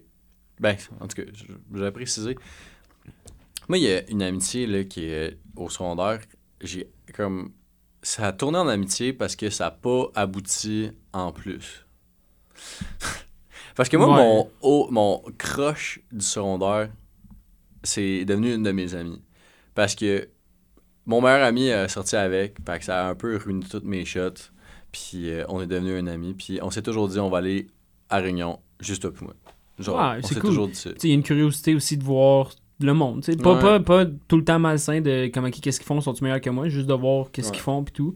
Ben, 0.60 0.76
en 1.00 1.08
tout 1.08 1.22
cas, 1.22 1.28
je 1.34 1.44
je 1.74 1.82
vais 1.82 1.90
préciser. 1.90 2.36
Moi, 3.68 3.78
il 3.78 3.84
y 3.84 3.92
a 3.92 4.08
une 4.10 4.22
amitié 4.22 4.66
là, 4.66 4.84
qui 4.84 5.04
est 5.04 5.36
au 5.60 5.68
secondaire. 5.70 6.20
J'ai 6.60 6.88
comme. 7.14 7.52
Ça 8.02 8.28
a 8.28 8.32
tourné 8.32 8.58
en 8.58 8.68
amitié 8.68 9.12
parce 9.12 9.36
que 9.36 9.50
ça 9.50 9.64
n'a 9.64 9.70
pas 9.72 10.06
abouti 10.14 10.90
en 11.12 11.32
plus. 11.32 11.84
parce 13.76 13.88
que 13.88 13.96
moi, 13.96 14.08
Ouais. 14.08 14.16
mon, 14.16 14.50
haut- 14.62 14.88
mon 14.90 15.22
crush 15.38 16.00
du 16.12 16.24
secondaire, 16.24 16.90
c'est 17.82 18.24
devenu 18.24 18.54
une 18.54 18.62
de 18.62 18.72
mes 18.72 18.94
amies. 18.94 19.22
Parce 19.74 19.94
que 19.94 20.28
mon 21.06 21.20
meilleur 21.20 21.42
ami 21.44 21.70
a 21.70 21.88
sorti 21.88 22.16
avec, 22.16 22.56
fait 22.66 22.78
que 22.78 22.84
ça 22.84 23.06
a 23.06 23.10
un 23.10 23.14
peu 23.14 23.36
ruiné 23.36 23.64
toutes 23.68 23.84
mes 23.84 24.04
shots. 24.04 24.50
Puis 24.92 25.30
euh, 25.30 25.44
on 25.48 25.60
est 25.60 25.66
devenu 25.66 25.96
un 25.96 26.06
ami. 26.06 26.34
Puis 26.34 26.58
on 26.62 26.70
s'est 26.70 26.82
toujours 26.82 27.08
dit, 27.08 27.18
on 27.18 27.30
va 27.30 27.38
aller 27.38 27.68
à 28.08 28.18
Réunion, 28.18 28.60
juste 28.80 29.04
et 29.04 29.08
moi. 29.24 29.34
Genre, 29.78 29.96
on 30.22 30.26
s'est 30.26 30.34
cool. 30.34 30.50
toujours 30.50 30.68
dit 30.68 30.74
ça. 30.74 30.90
Il 31.02 31.08
y 31.08 31.12
a 31.12 31.14
une 31.14 31.22
curiosité 31.22 31.74
aussi 31.74 31.96
de 31.96 32.04
voir 32.04 32.50
le 32.86 32.94
monde. 32.94 33.24
Pas, 33.42 33.54
Ouais. 33.54 33.60
pas, 33.60 33.80
pas 33.80 34.06
tout 34.28 34.36
le 34.36 34.44
temps 34.44 34.58
malsain 34.58 35.00
de 35.00 35.30
comment 35.32 35.50
qu'est-ce 35.50 35.78
qu'ils 35.80 35.86
font, 35.86 36.00
sont-ils 36.00 36.24
meilleurs 36.24 36.40
que 36.40 36.50
moi, 36.50 36.68
juste 36.68 36.86
de 36.86 36.94
voir 36.94 37.30
qu'est-ce 37.30 37.48
Ouais. 37.48 37.52
qu'ils 37.54 37.62
font 37.62 37.82
puis 37.84 37.92
tout. 37.92 38.14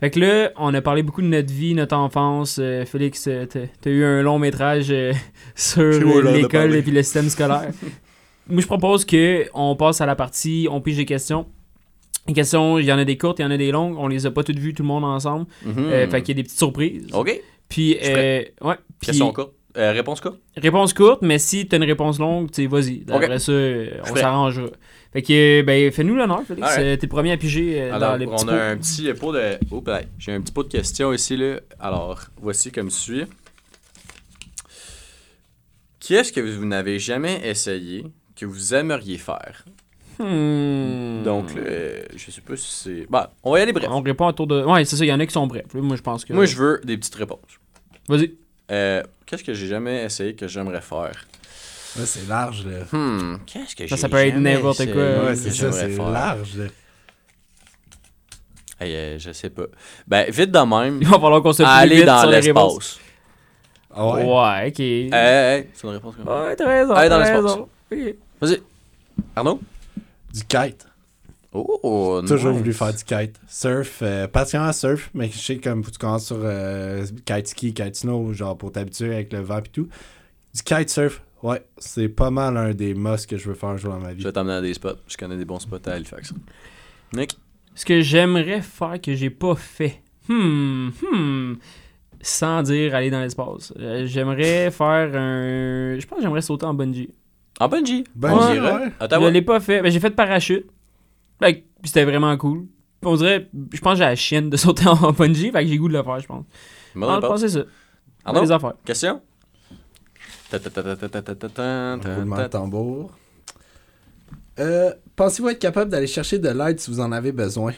Fait 0.00 0.10
que 0.10 0.20
là, 0.20 0.50
on 0.56 0.74
a 0.74 0.82
parlé 0.82 1.02
beaucoup 1.02 1.22
de 1.22 1.28
notre 1.28 1.52
vie, 1.52 1.74
notre 1.74 1.96
enfance. 1.96 2.58
Euh, 2.60 2.84
Félix, 2.84 3.26
euh, 3.28 3.46
t'as 3.46 3.90
eu 3.90 4.04
un 4.04 4.22
long 4.22 4.38
métrage 4.38 4.88
euh, 4.90 5.12
sur 5.54 5.82
l'école 6.24 6.74
et 6.74 6.82
puis 6.82 6.90
le 6.92 7.02
système 7.02 7.28
scolaire. 7.28 7.70
Moi, 8.48 8.60
je 8.60 8.66
propose 8.66 9.04
que 9.04 9.46
on 9.54 9.76
passe 9.76 10.00
à 10.00 10.06
la 10.06 10.16
partie, 10.16 10.66
on 10.70 10.80
pige 10.80 10.96
des 10.96 11.06
questions. 11.06 11.46
Les 12.26 12.34
questions, 12.34 12.78
il 12.78 12.84
y 12.86 12.92
en 12.92 12.98
a 12.98 13.04
des 13.04 13.16
courtes, 13.16 13.38
il 13.38 13.42
y 13.42 13.44
en 13.46 13.50
a 13.50 13.56
des 13.56 13.70
longues. 13.70 13.96
On 13.98 14.08
les 14.08 14.26
a 14.26 14.30
pas 14.30 14.42
toutes 14.42 14.58
vues, 14.58 14.74
tout 14.74 14.82
le 14.82 14.88
monde 14.88 15.04
ensemble. 15.04 15.46
Mhm. 15.64 15.74
Euh, 15.78 16.08
fait 16.08 16.22
qu'il 16.22 16.36
y 16.36 16.38
a 16.38 16.42
des 16.42 16.44
petites 16.44 16.58
surprises. 16.58 17.06
OK. 17.12 17.40
Puis, 17.68 17.96
ouais. 18.02 18.48
Puis- 18.60 19.06
Question 19.06 19.32
courte. 19.32 19.54
Euh, 19.76 19.90
réponse 19.92 20.20
courte? 20.20 20.38
Réponse 20.56 20.92
courte, 20.94 21.22
mais 21.22 21.38
si 21.38 21.66
t'as 21.66 21.78
une 21.78 21.84
réponse 21.84 22.18
longue, 22.20 22.50
tu 22.50 22.66
vas-y. 22.68 23.04
Après 23.10 23.38
ça, 23.40 23.52
on 23.52 24.14
s'arrangera. 24.14 24.68
Fait 25.12 25.22
que, 25.22 25.62
ben, 25.62 25.92
fais-nous 25.92 26.14
l'honneur, 26.16 26.42
Félix. 26.46 26.66
Alright. 26.66 26.84
Euh, 26.84 26.96
T'es 26.96 27.06
le 27.06 27.10
premier 27.10 27.32
à 27.32 27.36
piger 27.36 27.82
euh, 27.82 27.94
Alors, 27.94 28.10
dans 28.12 28.16
les 28.16 28.26
petits 28.26 28.42
on 28.44 28.46
pots. 28.46 28.52
a 28.52 28.62
un 28.62 28.76
petit 28.76 29.14
pot 29.14 29.32
de. 29.32 29.58
Oh, 29.70 29.80
ben, 29.80 30.00
j'ai 30.18 30.32
un 30.32 30.40
petit 30.40 30.52
pot 30.52 30.62
de 30.64 30.68
questions 30.68 31.12
ici, 31.12 31.36
là. 31.36 31.60
Alors, 31.78 32.20
voici 32.40 32.72
comme 32.72 32.90
suit. 32.90 33.24
Qu'est-ce 36.00 36.32
que 36.32 36.40
vous 36.40 36.66
n'avez 36.66 36.98
jamais 36.98 37.40
essayé 37.44 38.04
que 38.36 38.44
vous 38.44 38.74
aimeriez 38.74 39.18
faire? 39.18 39.64
Hmm. 40.18 41.22
Donc, 41.24 41.46
euh, 41.56 42.02
je 42.14 42.30
sais 42.30 42.40
pas 42.40 42.56
si 42.56 42.70
c'est. 42.70 43.06
Bah, 43.08 43.32
on 43.42 43.52
va 43.52 43.60
y 43.60 43.62
aller 43.62 43.72
bref. 43.72 43.88
On 43.90 44.00
répond 44.02 44.26
à 44.26 44.32
tour 44.32 44.46
de. 44.46 44.62
Ouais, 44.62 44.84
c'est 44.84 44.96
ça, 44.96 45.04
il 45.04 45.08
y 45.08 45.12
en 45.12 45.18
a 45.20 45.26
qui 45.26 45.32
sont 45.32 45.46
brefs. 45.46 45.72
Moi, 45.74 45.96
je 45.96 46.02
pense 46.02 46.24
que. 46.24 46.32
Moi, 46.32 46.44
je 46.46 46.56
veux 46.56 46.80
des 46.84 46.96
petites 46.96 47.14
réponses. 47.14 47.40
Vas-y. 48.08 48.34
Euh, 48.70 49.02
qu'est-ce 49.26 49.44
que 49.44 49.54
j'ai 49.54 49.66
jamais 49.66 50.04
essayé 50.04 50.34
que 50.34 50.48
j'aimerais 50.48 50.80
faire? 50.80 51.26
Ouais, 51.96 52.06
c'est 52.06 52.26
large, 52.28 52.64
là. 52.66 52.78
Hmm, 52.92 53.36
qu'est-ce 53.46 53.76
que 53.76 53.86
Ça, 53.86 53.94
j'ai 53.96 54.00
ça 54.02 54.08
peut 54.08 54.16
être 54.16 54.36
n'importe 54.36 54.84
quoi. 54.86 54.94
Ouais, 54.94 55.28
que 55.30 55.34
c'est 55.36 55.50
ça, 55.50 55.54
j'aimerais 55.70 55.80
c'est 55.90 55.96
faire? 55.96 56.10
large, 56.10 56.56
là. 56.56 56.64
Hey, 58.80 58.94
euh, 58.94 59.18
je 59.18 59.32
sais 59.32 59.50
pas. 59.50 59.64
Ben, 60.06 60.28
vite 60.30 60.50
de 60.50 60.58
même, 60.58 60.98
Il 61.00 61.06
va 61.08 61.18
falloir 61.20 61.42
qu'on 61.42 61.52
se 61.52 61.62
plie 61.62 61.70
aller 61.70 61.96
vite 61.96 62.06
dans 62.06 62.26
l'espace. 62.28 62.98
Ah 63.94 64.06
ouais? 64.08 64.24
Ouais, 64.24 64.68
ok. 64.70 64.80
Hey, 64.80 65.10
hey, 65.12 65.58
hey, 65.60 65.68
c'est 65.72 65.86
une 65.86 65.92
réponse 65.92 66.16
comme 66.16 66.24
ça. 66.26 66.44
Ouais, 66.44 66.56
t'as 66.56 66.66
raison. 66.66 66.94
Aller 66.94 67.08
dans 67.08 67.18
l'espace. 67.20 67.56
Vas-y. 68.40 68.62
Arnaud? 69.36 69.60
Du 70.32 70.40
kite. 70.44 70.84
Oh, 71.56 72.20
Toujours 72.26 72.50
nice. 72.50 72.58
voulu 72.58 72.72
faire 72.72 72.92
du 72.92 73.04
kite. 73.04 73.40
Surf, 73.46 74.00
euh, 74.02 74.26
particulièrement 74.26 74.72
surf, 74.72 75.08
mais 75.14 75.28
je 75.28 75.38
sais 75.38 75.58
comme 75.58 75.84
faut 75.84 75.90
que 75.90 75.94
tu 75.94 75.98
commences 76.00 76.26
sur 76.26 76.40
euh, 76.40 77.06
kite 77.24 77.46
ski, 77.46 77.72
kite 77.72 77.94
snow, 77.94 78.32
genre 78.32 78.58
pour 78.58 78.72
t'habituer 78.72 79.14
avec 79.14 79.32
le 79.32 79.38
vent 79.40 79.58
et 79.58 79.62
tout. 79.72 79.88
Du 80.54 80.62
kite 80.62 80.90
surf, 80.90 81.22
ouais, 81.44 81.62
c'est 81.78 82.08
pas 82.08 82.30
mal 82.30 82.56
un 82.56 82.74
des 82.74 82.94
musts 82.94 83.28
que 83.30 83.36
je 83.36 83.48
veux 83.48 83.54
faire 83.54 83.68
un 83.70 83.76
jour 83.76 83.92
dans 83.92 84.00
ma 84.00 84.12
vie. 84.12 84.20
Je 84.22 84.26
vais 84.26 84.32
t'emmener 84.32 84.54
à 84.54 84.60
des 84.60 84.74
spots. 84.74 84.96
Je 85.06 85.16
connais 85.16 85.36
des 85.36 85.44
bons 85.44 85.60
spots 85.60 85.76
à 85.86 85.92
Halifax. 85.92 86.34
Nick? 87.14 87.38
Ce 87.76 87.84
que 87.84 88.00
j'aimerais 88.00 88.60
faire 88.60 89.00
que 89.00 89.14
j'ai 89.14 89.30
pas 89.30 89.54
fait. 89.54 90.00
Hmm, 90.28 90.88
hmm. 91.12 91.54
Sans 92.20 92.62
dire 92.62 92.94
aller 92.94 93.10
dans 93.10 93.20
l'espace. 93.20 93.72
Euh, 93.78 94.06
j'aimerais 94.06 94.70
faire 94.70 95.10
un. 95.14 95.98
Je 95.98 96.06
pense 96.06 96.18
que 96.18 96.22
j'aimerais 96.22 96.40
sauter 96.42 96.66
en 96.66 96.74
bungee. 96.74 97.10
En 97.60 97.68
bungee? 97.68 98.04
Bungee, 98.14 98.58
ouais. 98.60 98.90
Ottawa? 99.00 99.28
Je 99.28 99.32
l'ai 99.32 99.42
pas 99.42 99.60
fait. 99.60 99.82
Ben, 99.82 99.92
j'ai 99.92 100.00
fait 100.00 100.10
de 100.10 100.14
parachute. 100.14 100.66
Fait 101.44 101.60
que 101.60 101.64
c'était 101.84 102.04
vraiment 102.04 102.34
cool. 102.38 102.66
On 103.02 103.16
dirait, 103.16 103.50
je 103.72 103.80
pense 103.80 103.92
que 103.94 103.98
j'ai 103.98 104.04
la 104.04 104.16
chienne 104.16 104.48
de 104.48 104.56
sauter 104.64 104.86
en 104.86 105.12
bungee, 105.12 105.50
fait 105.50 105.62
que 105.62 105.66
j'ai 105.66 105.76
goût 105.76 105.88
de 105.88 105.92
le 105.92 106.02
faire, 106.02 106.20
je 106.20 106.26
pense. 106.26 106.44
Bon, 106.94 107.14
on 107.14 107.20
pense 107.20 107.40
c'est 107.40 107.50
ça. 107.50 107.64
Alors, 108.24 108.42
les 108.42 108.50
affaires. 108.50 108.72
Question? 108.84 109.20
Roulement 112.16 112.38
de 112.38 112.46
tambour. 112.46 113.10
Euh, 114.58 114.94
Pensez-vous 115.16 115.50
être 115.50 115.58
capable 115.58 115.90
d'aller 115.90 116.06
chercher 116.06 116.38
de 116.38 116.48
l'aide 116.48 116.80
si 116.80 116.90
vous 116.90 117.00
en 117.00 117.12
avez 117.12 117.32
besoin? 117.32 117.74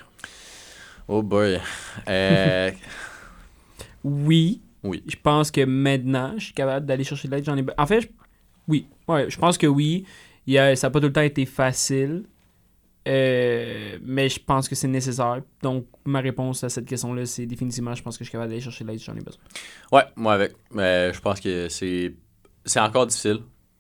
Oh 1.09 1.23
boy. 1.23 1.59
Euh... 2.09 2.71
oui. 4.05 4.61
Oui. 4.85 5.03
Je 5.09 5.17
pense 5.21 5.51
que 5.51 5.65
maintenant, 5.65 6.35
je 6.37 6.45
suis 6.45 6.55
capable 6.55 6.87
d'aller 6.87 7.03
chercher 7.03 7.27
de 7.27 7.35
l'aide. 7.35 7.49
Ai... 7.49 7.65
En 7.77 7.87
fait, 7.87 8.03
je... 8.03 8.07
oui. 8.69 8.87
Ouais, 9.09 9.29
je 9.29 9.39
pense 9.39 9.59
que 9.59 9.67
oui. 9.67 10.05
Il 10.47 10.57
a... 10.57 10.77
Ça 10.77 10.87
n'a 10.87 10.91
pas 10.93 11.01
tout 11.01 11.07
le 11.07 11.13
temps 11.13 11.21
été 11.23 11.47
facile. 11.47 12.25
Euh, 13.07 13.99
mais 14.03 14.29
je 14.29 14.41
pense 14.41 14.69
que 14.69 14.75
c'est 14.75 14.89
nécessaire. 14.89 15.41
Donc, 15.63 15.87
ma 16.05 16.21
réponse 16.21 16.65
à 16.65 16.69
cette 16.69 16.87
question-là, 16.87 17.25
c'est 17.27 17.47
définitivement, 17.47 17.95
je 17.95 18.03
pense 18.03 18.19
que 18.19 18.25
je 18.25 18.29
suis 18.29 18.33
capable 18.33 18.51
d'aller 18.51 18.61
chercher 18.61 18.85
de 18.85 18.91
l'aide 18.91 18.99
si 18.99 19.05
j'en 19.05 19.15
ai 19.15 19.21
besoin. 19.21 19.41
ouais, 19.93 20.05
moi 20.17 20.35
avec. 20.35 20.53
Mais 20.73 21.13
je 21.13 21.21
pense 21.21 21.41
que 21.41 21.69
c'est. 21.69 22.15
C'est 22.65 22.81
encore 22.81 23.07
difficile. 23.07 23.39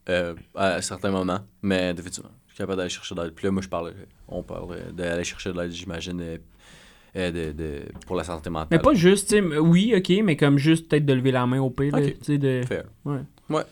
euh, 0.09 0.35
à 0.55 0.81
certains 0.83 1.11
moments. 1.11 1.41
Mais 1.63 1.93
définitivement. 1.93 2.31
Je 2.47 2.53
suis 2.53 2.59
capable 2.59 2.77
d'aller 2.79 2.89
chercher 2.91 3.15
de 3.17 3.23
l'aide. 3.23 3.33
Puis 3.33 3.45
là, 3.47 3.51
moi, 3.51 3.61
je 3.63 3.69
parle. 3.69 3.93
On 4.29 4.43
parle 4.45 4.93
d'aller 4.93 5.25
chercher 5.25 5.53
de 5.53 5.61
l'aide, 5.61 5.73
j'imagine. 5.73 6.21
euh, 7.17 7.31
de, 7.33 7.51
de, 7.53 7.83
pour 8.07 8.15
la 8.15 8.23
santé 8.25 8.49
mentale. 8.51 8.69
Mais 8.71 8.79
pas 8.79 8.93
juste, 8.95 9.29
tu 9.29 9.35
sais, 9.35 9.39
m- 9.39 9.57
oui, 9.61 9.93
ok, 9.97 10.23
mais 10.23 10.37
comme 10.37 10.59
juste 10.59 10.89
peut-être 10.89 11.05
de 11.07 11.15
lever 11.15 11.33
la 11.33 11.47
main 11.47 11.61
au 11.61 11.71
pire. 11.71 11.97
là, 11.97 12.03
Ok. 12.03 12.19
tu 12.19 12.25
sais, 12.25 12.39
de... 12.39 12.63
Fair. 12.69 12.85
Ouais. 13.07 13.21
Ouais. 13.49 13.63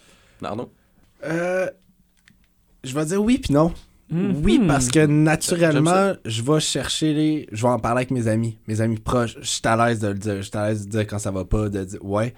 Arnaud? 0.42 0.72
Euh, 1.24 1.68
je 2.82 2.94
vais 2.94 3.04
dire 3.04 3.22
oui 3.22 3.38
puis 3.38 3.52
non. 3.54 3.72
Oui, 4.10 4.60
parce 4.66 4.88
que 4.90 5.06
naturellement, 5.06 6.12
je 6.24 6.42
vais 6.42 6.60
chercher 6.60 7.14
les. 7.14 7.48
Je 7.52 7.62
vais 7.62 7.68
en 7.68 7.78
parler 7.78 8.00
avec 8.00 8.10
mes 8.10 8.28
amis, 8.28 8.58
mes 8.68 8.80
amis 8.80 8.98
proches. 8.98 9.36
Je 9.40 9.46
suis 9.46 9.60
à 9.64 9.76
l'aise 9.76 10.00
de 10.00 10.08
le 10.08 10.14
dire. 10.14 10.36
Je 10.36 10.42
suis 10.42 10.56
à 10.56 10.68
l'aise 10.68 10.86
de 10.86 10.90
dire 10.90 11.06
quand 11.06 11.18
ça 11.18 11.30
va 11.30 11.44
pas, 11.44 11.68
de 11.68 11.84
dire 11.84 12.04
ouais. 12.04 12.34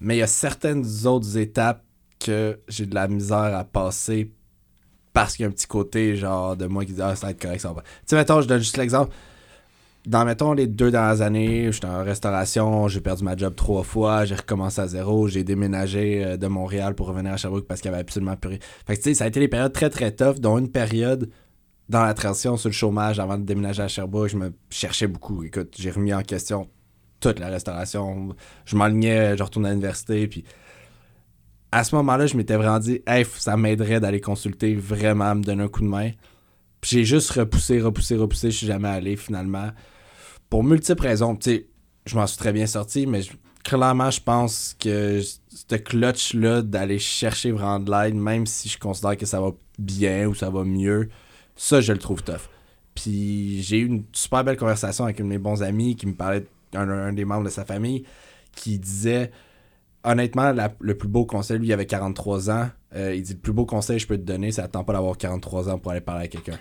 Mais 0.00 0.16
il 0.16 0.18
y 0.18 0.22
a 0.22 0.26
certaines 0.26 0.84
autres 1.06 1.36
étapes 1.36 1.84
que 2.18 2.58
j'ai 2.68 2.86
de 2.86 2.94
la 2.94 3.06
misère 3.06 3.54
à 3.54 3.64
passer 3.64 4.32
parce 5.12 5.36
qu'il 5.36 5.44
y 5.44 5.46
a 5.46 5.48
un 5.48 5.52
petit 5.52 5.66
côté 5.66 6.16
genre 6.16 6.56
de 6.56 6.66
moi 6.66 6.84
qui 6.84 6.92
dit 6.92 7.02
ah, 7.02 7.14
ça 7.14 7.26
va 7.26 7.30
être 7.30 7.40
correct, 7.40 7.60
ça 7.60 7.68
va 7.68 7.74
pas. 7.76 7.82
Tu 7.82 7.88
sais, 8.06 8.16
mettons, 8.16 8.40
je 8.40 8.48
donne 8.48 8.58
juste 8.58 8.76
l'exemple. 8.76 9.14
Dans, 10.06 10.26
mettons, 10.26 10.52
les 10.52 10.66
deux 10.66 10.90
dernières 10.90 11.22
années, 11.22 11.72
j'étais 11.72 11.86
en 11.86 12.04
restauration, 12.04 12.88
j'ai 12.88 13.00
perdu 13.00 13.24
ma 13.24 13.36
job 13.36 13.54
trois 13.54 13.82
fois, 13.82 14.26
j'ai 14.26 14.34
recommencé 14.34 14.80
à 14.82 14.86
zéro, 14.86 15.28
j'ai 15.28 15.44
déménagé 15.44 16.22
euh, 16.22 16.36
de 16.36 16.46
Montréal 16.46 16.94
pour 16.94 17.06
revenir 17.06 17.32
à 17.32 17.36
Sherbrooke 17.38 17.66
parce 17.66 17.80
qu'il 17.80 17.90
y 17.90 17.94
avait 17.94 18.02
absolument 18.02 18.36
plus 18.36 18.50
rien. 18.50 18.58
Fait 18.86 18.96
que, 18.96 19.02
tu 19.02 19.10
sais, 19.10 19.14
ça 19.14 19.24
a 19.24 19.28
été 19.28 19.40
des 19.40 19.48
périodes 19.48 19.72
très, 19.72 19.88
très 19.88 20.12
tough, 20.12 20.40
dont 20.40 20.58
une 20.58 20.70
période 20.70 21.30
dans 21.88 22.02
la 22.02 22.12
transition 22.12 22.58
sur 22.58 22.68
le 22.68 22.74
chômage 22.74 23.18
avant 23.18 23.38
de 23.38 23.44
déménager 23.44 23.82
à 23.82 23.88
Sherbrooke, 23.88 24.28
je 24.28 24.36
me 24.36 24.52
cherchais 24.68 25.06
beaucoup. 25.06 25.42
Écoute, 25.42 25.74
j'ai 25.78 25.90
remis 25.90 26.12
en 26.12 26.22
question 26.22 26.68
toute 27.20 27.38
la 27.38 27.48
restauration. 27.48 28.36
Je 28.66 28.76
m'alignais, 28.76 29.38
je 29.38 29.42
retournais 29.42 29.70
à 29.70 29.72
l'université, 29.72 30.26
puis 30.28 30.44
à 31.72 31.82
ce 31.82 31.94
moment-là, 31.96 32.26
je 32.26 32.36
m'étais 32.36 32.56
vraiment 32.56 32.78
dit, 32.78 33.00
hey, 33.06 33.24
ça 33.38 33.56
m'aiderait 33.56 34.00
d'aller 34.00 34.20
consulter, 34.20 34.74
vraiment, 34.74 35.34
me 35.34 35.42
donner 35.42 35.64
un 35.64 35.68
coup 35.68 35.80
de 35.80 35.88
main. 35.88 36.10
Puis 36.82 36.90
j'ai 36.90 37.04
juste 37.04 37.30
repoussé, 37.30 37.80
repoussé, 37.80 38.16
repoussé, 38.16 38.50
je 38.50 38.58
suis 38.58 38.66
jamais 38.66 38.88
allé 38.88 39.16
finalement. 39.16 39.70
Pour 40.50 40.64
multiples 40.64 41.02
raisons, 41.02 41.36
tu 41.36 41.50
sais, 41.50 41.66
je 42.06 42.16
m'en 42.16 42.26
suis 42.26 42.38
très 42.38 42.52
bien 42.52 42.66
sorti, 42.66 43.06
mais 43.06 43.22
clairement, 43.62 44.10
je 44.10 44.20
pense 44.20 44.76
que 44.78 45.20
ce 45.20 45.76
clutch-là 45.76 46.62
d'aller 46.62 46.98
chercher 46.98 47.50
vraiment 47.50 47.80
de 47.80 47.90
l'aide, 47.90 48.14
même 48.14 48.46
si 48.46 48.68
je 48.68 48.78
considère 48.78 49.16
que 49.16 49.26
ça 49.26 49.40
va 49.40 49.50
bien 49.78 50.26
ou 50.26 50.34
ça 50.34 50.50
va 50.50 50.64
mieux, 50.64 51.08
ça, 51.56 51.80
je 51.80 51.92
le 51.92 51.98
trouve 51.98 52.22
tough. 52.22 52.48
Puis 52.94 53.62
j'ai 53.62 53.78
eu 53.78 53.86
une 53.86 54.04
super 54.12 54.44
belle 54.44 54.56
conversation 54.56 55.04
avec 55.04 55.20
un 55.20 55.24
de 55.24 55.28
mes 55.28 55.38
bons 55.38 55.62
amis 55.62 55.96
qui 55.96 56.06
me 56.06 56.14
parlait 56.14 56.46
un 56.74 57.12
des 57.12 57.24
membres 57.24 57.44
de 57.44 57.50
sa 57.50 57.64
famille 57.64 58.04
qui 58.54 58.78
disait 58.78 59.30
honnêtement, 60.04 60.54
le 60.80 60.96
plus 60.96 61.08
beau 61.08 61.24
conseil, 61.24 61.58
lui, 61.58 61.68
il 61.68 61.72
avait 61.72 61.86
43 61.86 62.50
ans. 62.50 62.68
Euh, 62.96 63.14
il 63.14 63.22
dit 63.22 63.32
le 63.32 63.38
plus 63.38 63.52
beau 63.52 63.66
conseil 63.66 63.96
que 63.96 64.02
je 64.02 64.06
peux 64.06 64.16
te 64.16 64.22
donner, 64.22 64.52
c'est 64.52 64.62
attends 64.62 64.84
pas 64.84 64.92
d'avoir 64.92 65.16
43 65.18 65.68
ans 65.70 65.78
pour 65.78 65.90
aller 65.92 66.00
parler 66.00 66.24
à 66.24 66.28
quelqu'un. 66.28 66.58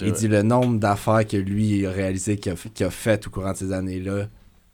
Il 0.00 0.08
vrai. 0.08 0.12
dit 0.12 0.28
le 0.28 0.42
nombre 0.42 0.78
d'affaires 0.78 1.26
que 1.26 1.36
lui 1.36 1.86
a 1.86 1.90
réalisé, 1.90 2.36
qu'il 2.36 2.52
a, 2.52 2.86
a 2.86 2.90
fait 2.90 3.26
au 3.26 3.30
courant 3.30 3.52
de 3.52 3.56
ces 3.56 3.72
années-là, 3.72 4.26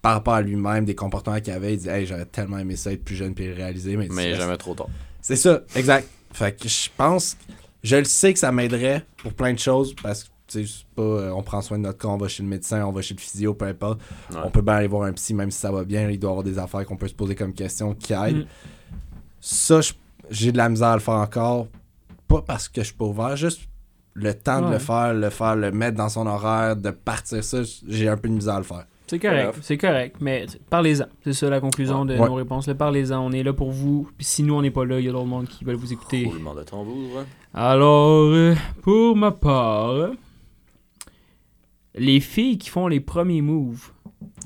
par 0.03 0.15
rapport 0.15 0.35
à 0.35 0.43
lui-même, 0.43 0.85
des 0.85 0.95
comportements 0.95 1.41
qu'il 1.41 1.53
avait. 1.53 1.75
Il 1.75 1.79
dit 1.81 1.89
Hey, 1.89 2.07
j'aurais 2.07 2.25
tellement 2.25 2.59
aimé 2.59 2.77
ça 2.77 2.93
être 2.93 3.05
plus 3.05 3.17
jeune 3.17 3.35
puis 3.35 3.47
le 3.47 3.55
réaliser. 3.55 3.97
Mais, 3.97 4.09
Mais 4.11 4.33
c'est- 4.33 4.35
jamais 4.37 4.57
trop 4.57 4.75
tard. 4.75 4.89
c'est 5.23 5.37
ça, 5.37 5.61
exact. 5.77 6.09
Fait 6.33 6.57
que 6.59 6.69
je 6.69 6.89
pense, 6.97 7.37
je 7.83 7.97
le 7.97 8.05
sais 8.05 8.33
que 8.33 8.39
ça 8.39 8.53
m'aiderait 8.53 9.05
pour 9.19 9.33
plein 9.33 9.53
de 9.53 9.59
choses 9.59 9.95
parce 10.03 10.25
que, 10.25 10.29
tu 10.49 10.67
sais, 10.67 10.73
c'est 10.79 10.95
pas, 10.95 11.03
euh, 11.03 11.31
on 11.31 11.43
prend 11.43 11.61
soin 11.63 11.79
de 11.79 11.83
notre 11.85 11.99
corps, 11.99 12.13
on 12.15 12.17
va 12.19 12.29
chez 12.29 12.43
le 12.43 12.49
médecin, 12.49 12.85
on 12.87 12.93
va 12.93 13.03
chez 13.03 13.15
le 13.15 13.21
physio, 13.21 13.55
peu 13.55 13.67
importe. 13.67 14.01
Ouais. 14.31 14.37
On 14.45 14.51
peut 14.51 14.63
bien 14.63 14.75
aller 14.75 14.87
voir 14.89 15.03
un 15.05 15.13
psy, 15.13 15.35
même 15.35 15.51
si 15.51 15.59
ça 15.59 15.71
va 15.73 15.85
bien, 15.85 16.09
il 16.11 16.19
doit 16.19 16.31
y 16.31 16.33
avoir 16.33 16.45
des 16.45 16.59
affaires 16.59 16.85
qu'on 16.87 16.97
peut 16.97 17.09
se 17.09 17.15
poser 17.15 17.35
comme 17.35 17.53
question 17.53 17.95
qui 17.95 18.13
aident. 18.13 18.39
Mm. 18.39 18.47
Ça, 19.41 19.81
je- 19.81 19.93
j'ai 20.31 20.53
de 20.53 20.57
la 20.57 20.69
misère 20.69 20.89
à 20.89 20.95
le 20.95 21.01
faire 21.01 21.15
encore. 21.15 21.67
Pas 22.27 22.43
parce 22.43 22.69
que 22.69 22.83
je 22.83 22.87
suis 22.89 22.95
pas 22.97 23.05
ouvert, 23.07 23.37
juste 23.37 23.63
le 24.15 24.35
temps 24.35 24.67
de 24.67 24.73
le 24.73 24.79
faire, 24.79 25.15
le 25.15 25.31
faire, 25.31 25.55
le 25.57 25.71
mettre 25.71 25.97
dans 25.97 26.09
son 26.09 26.27
horaire, 26.27 26.75
de 26.77 26.91
partir 26.91 27.43
ça, 27.45 27.59
j'ai 27.87 28.09
un 28.09 28.17
peu 28.17 28.29
de 28.29 28.35
misère 28.35 28.55
à 28.55 28.59
le 28.59 28.65
faire. 28.65 28.85
C'est 29.07 29.19
correct, 29.19 29.55
c'est 29.63 29.79
correct. 29.79 30.17
Mais 30.21 30.45
parlez-en. 30.69 31.07
C'est 31.25 31.33
ça 31.33 31.49
la 31.49 31.61
conclusion 31.61 32.05
de 32.05 32.15
Ouais. 32.15 32.27
nos 32.29 32.35
réponses. 32.35 32.69
Parlez-en. 32.77 33.19
On 33.21 33.33
est 33.33 33.43
là 33.43 33.55
pour 33.55 33.71
vous. 33.71 34.11
Puis 34.19 34.27
si 34.27 34.43
nous, 34.43 34.53
on 34.55 34.61
n'est 34.61 34.71
pas 34.71 34.85
là, 34.85 34.99
il 34.99 35.07
y 35.07 35.09
a 35.09 35.13
d'autres 35.13 35.25
monde 35.25 35.47
qui 35.49 35.65
veulent 35.65 35.77
vous 35.77 35.93
écouter. 35.95 36.27
Roulement 36.27 36.55
de 36.55 36.63
tambour. 36.65 37.21
hein. 37.21 37.25
Alors, 37.55 38.25
euh, 38.27 38.55
pour 38.83 39.17
ma 39.17 39.31
part, 39.31 40.11
les 41.95 42.21
filles 42.21 42.59
qui 42.59 42.69
font 42.69 42.87
les 42.87 43.01
premiers 43.01 43.41
moves, 43.43 43.93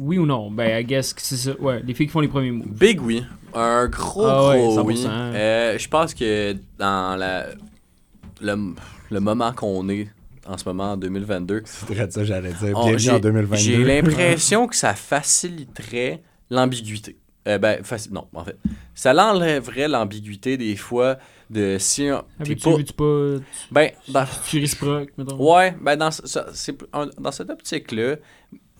oui 0.02 0.18
ou 0.18 0.26
non? 0.26 0.50
Ben, 0.50 0.80
I 0.80 0.84
guess 0.84 1.12
que 1.14 1.22
c'est 1.22 1.36
ça. 1.36 1.52
Ouais, 1.60 1.80
les 1.84 1.94
filles 1.94 2.06
qui 2.06 2.12
font 2.12 2.20
les 2.20 2.28
premiers 2.28 2.50
moves. 2.50 2.68
Big 2.68 3.00
oui. 3.00 3.24
Un 3.54 3.86
gros, 3.88 4.24
Ah 4.26 4.48
ouais, 4.50 4.58
gros 4.58 4.78
100%. 4.80 4.84
oui. 4.84 5.04
Euh, 5.06 5.78
je 5.78 5.88
pense 5.88 6.14
que 6.14 6.54
dans 6.78 7.16
la, 7.18 7.46
le, 8.40 8.74
le 9.10 9.20
moment 9.20 9.52
qu'on 9.52 9.88
est 9.88 10.08
en 10.46 10.58
ce 10.58 10.64
moment, 10.68 10.92
en 10.92 10.96
2022, 10.96 11.62
C'est 11.66 11.86
vrai 11.94 12.06
de 12.06 12.12
ça, 12.12 12.24
j'allais 12.24 12.52
dire. 12.52 12.72
on- 12.76 12.80
Bienvenue 12.86 12.98
j'ai- 12.98 13.10
en 13.12 13.18
2022. 13.20 13.56
j'ai 13.62 13.84
l'impression 13.84 14.66
que 14.66 14.74
ça 14.76 14.94
faciliterait 14.94 16.22
l'ambiguïté. 16.50 17.16
Euh, 17.48 17.58
ben, 17.58 17.80
faci- 17.82 18.10
non, 18.12 18.26
en 18.34 18.44
fait. 18.44 18.56
Ça 18.94 19.12
l'enlèverait 19.12 19.88
l'ambiguïté 19.88 20.56
des 20.56 20.76
fois 20.76 21.18
de 21.50 21.76
si 21.78 22.08
on- 22.10 22.22
Ah, 22.40 22.44
t'es 22.44 22.54
pas... 22.56 22.70
veux-tu 22.76 22.92
pas. 22.92 23.44
Ben, 23.72 23.90
dans- 24.08 24.26
Tu 24.48 24.60
réciproques, 24.60 25.10
mettons? 25.18 25.36
Ouais, 25.54 25.74
ben 25.80 25.96
dans, 25.96 26.10
ça- 26.12 26.46
c'est, 26.54 26.76
un- 26.92 27.08
dans 27.18 27.32
cette 27.32 27.50
optique-là, 27.50 28.16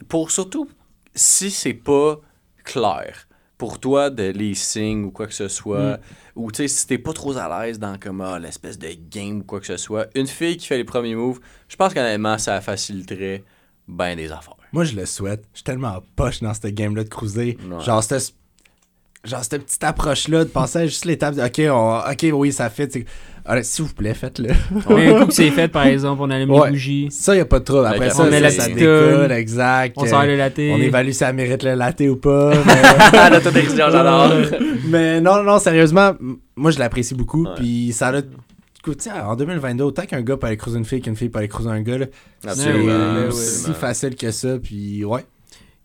pour 0.09 0.31
surtout 0.31 0.69
si 1.15 1.51
c'est 1.51 1.75
pas 1.75 2.21
clair 2.65 3.29
pour 3.59 3.79
toi 3.79 4.11
de 4.11 4.25
les 4.25 4.55
signes 4.55 5.05
ou 5.05 5.11
quoi 5.11 5.27
que 5.27 5.35
ce 5.35 5.47
soit, 5.47 6.01
ou 6.35 6.51
tu 6.51 6.57
sais, 6.57 6.69
si 6.69 6.87
t'es 6.87 6.99
pas 6.99 7.13
trop 7.13 7.37
à 7.37 7.65
l'aise 7.65 7.79
dans 7.79 7.97
comme 7.99 8.21
ah, 8.21 8.39
l'espèce 8.39 8.79
de 8.79 8.89
game 9.09 9.39
ou 9.39 9.45
quoi 9.45 9.61
que 9.61 9.67
ce 9.67 9.77
soit, 9.77 10.09
une 10.17 10.27
fille 10.27 10.57
qui 10.57 10.67
fait 10.67 10.77
les 10.77 10.85
premiers 10.85 11.15
moves, 11.15 11.39
je 11.69 11.77
pense 11.77 11.95
qu'honnêtement, 11.95 12.39
ça 12.39 12.61
faciliterait 12.61 13.45
ben 13.87 14.17
des 14.17 14.33
affaires. 14.33 14.57
Moi, 14.73 14.85
je 14.85 14.97
le 14.97 15.07
souhaite. 15.07 15.45
Je 15.53 15.59
suis 15.59 15.65
tellement 15.65 16.03
poche 16.17 16.41
dans 16.41 16.55
cette 16.55 16.75
game-là 16.75 17.05
de 17.05 17.09
cruiser. 17.09 17.59
Ouais. 17.71 17.85
Genre, 17.85 18.03
cette, 18.03 18.35
genre, 19.25 19.43
cette 19.45 19.65
petite 19.65 19.85
approche-là 19.85 20.45
de 20.45 20.49
passer 20.51 20.79
à 20.81 20.87
juste 20.87 21.05
l'étape 21.05 21.35
de, 21.35 21.43
OK, 21.43 21.61
on- 21.71 22.11
OK, 22.11 22.27
oui, 22.33 22.53
ça 22.53 22.69
fait. 22.71 22.93
c'est- 22.93 23.05
Allez, 23.45 23.65
S'il 23.65 23.85
vous 23.87 23.93
plaît, 23.95 24.15
faites-le. 24.15 24.51
Un 24.51 25.21
coup 25.21 25.27
que 25.27 25.35
c'est 25.35 25.51
fait, 25.53 25.67
par 25.67 25.85
exemple, 25.87 26.23
on 26.23 26.31
allume 26.31 26.51
Ouais. 26.53 26.67
les 26.67 26.71
bougies, 26.75 27.09
Ça, 27.11 27.35
y 27.35 27.41
a 27.41 27.45
pas 27.45 27.59
de 27.59 27.65
trouble. 27.65 27.87
Après 27.87 28.11
ça, 28.11 28.23
on 28.23 28.27
met 28.27 28.33
ça, 28.37 28.41
la 28.41 28.51
ça 28.53 28.63
petite 28.65 28.77
décolle, 28.77 29.15
tonne, 29.29 29.33
exact. 29.33 29.95
on 29.97 30.07
sort 30.07 30.23
le 30.25 30.37
latte. 30.37 30.59
on 30.61 30.81
évalue 30.81 31.09
si 31.09 31.15
ça 31.15 31.33
mérite 31.33 31.65
le 31.65 31.75
latte 31.75 32.03
ou 32.03 32.15
pas. 32.17 32.53
mais... 32.67 32.73
Ah, 33.15 33.31
j'adore! 33.77 34.33
mais 34.89 35.21
non, 35.21 35.43
non, 35.43 35.59
sérieusement, 35.59 36.13
moi, 36.55 36.71
je 36.71 36.79
l'apprécie 36.79 37.15
beaucoup. 37.17 37.47
Puis 37.57 37.93
ça 37.93 38.09
a. 38.11 38.21
Écoute, 38.79 38.99
tiens, 38.99 39.27
en 39.27 39.35
2022, 39.37 39.85
autant 39.85 40.07
qu'un 40.07 40.23
gars 40.23 40.37
peut 40.37 40.47
aller 40.49 40.57
cruiser 40.57 40.79
une 40.79 40.85
fille 40.85 41.01
qu'une 41.01 41.15
fille 41.17 41.29
peut 41.29 41.39
aller 41.41 41.49
cruiser 41.49 41.71
un 41.71 41.83
gars, 41.83 41.99
là, 41.99 42.07
c'est 42.41 42.49
Absolument. 42.49 42.85
ouais, 42.87 43.31
si 43.33 43.49
absolument. 43.59 43.75
facile 43.79 44.15
que 44.17 44.31
ça. 44.33 44.59
Puis 44.63 45.05
ouais. 45.05 45.25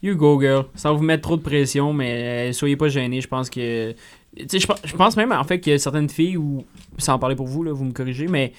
You 0.04 0.16
go, 0.16 0.40
girl. 0.40 0.66
Sans 0.76 0.96
vous 0.96 1.04
mettre 1.04 1.24
trop 1.24 1.38
de 1.38 1.42
pression, 1.42 1.92
mais 1.94 2.50
euh, 2.50 2.54
soyez 2.54 2.76
pas 2.78 2.88
gênés. 2.88 3.22
Je 3.22 3.28
pense 3.28 3.50
que. 3.50 3.92
Tu 4.36 4.46
sais, 4.48 4.60
je, 4.60 4.68
je 4.84 4.96
pense 4.96 5.18
même 5.18 5.32
en 5.32 5.44
fait 5.44 5.60
qu'il 5.60 5.72
y 5.72 5.76
a 5.76 5.80
certaines 5.80 6.10
filles, 6.10 6.38
ou 6.38 6.64
sans 7.00 7.14
en 7.14 7.20
parler 7.20 7.36
pour 7.36 7.48
vous, 7.48 7.64
là, 7.64 7.72
vous 7.74 7.84
me 7.86 7.92
corrigez, 7.92 8.28
mais 8.28 8.54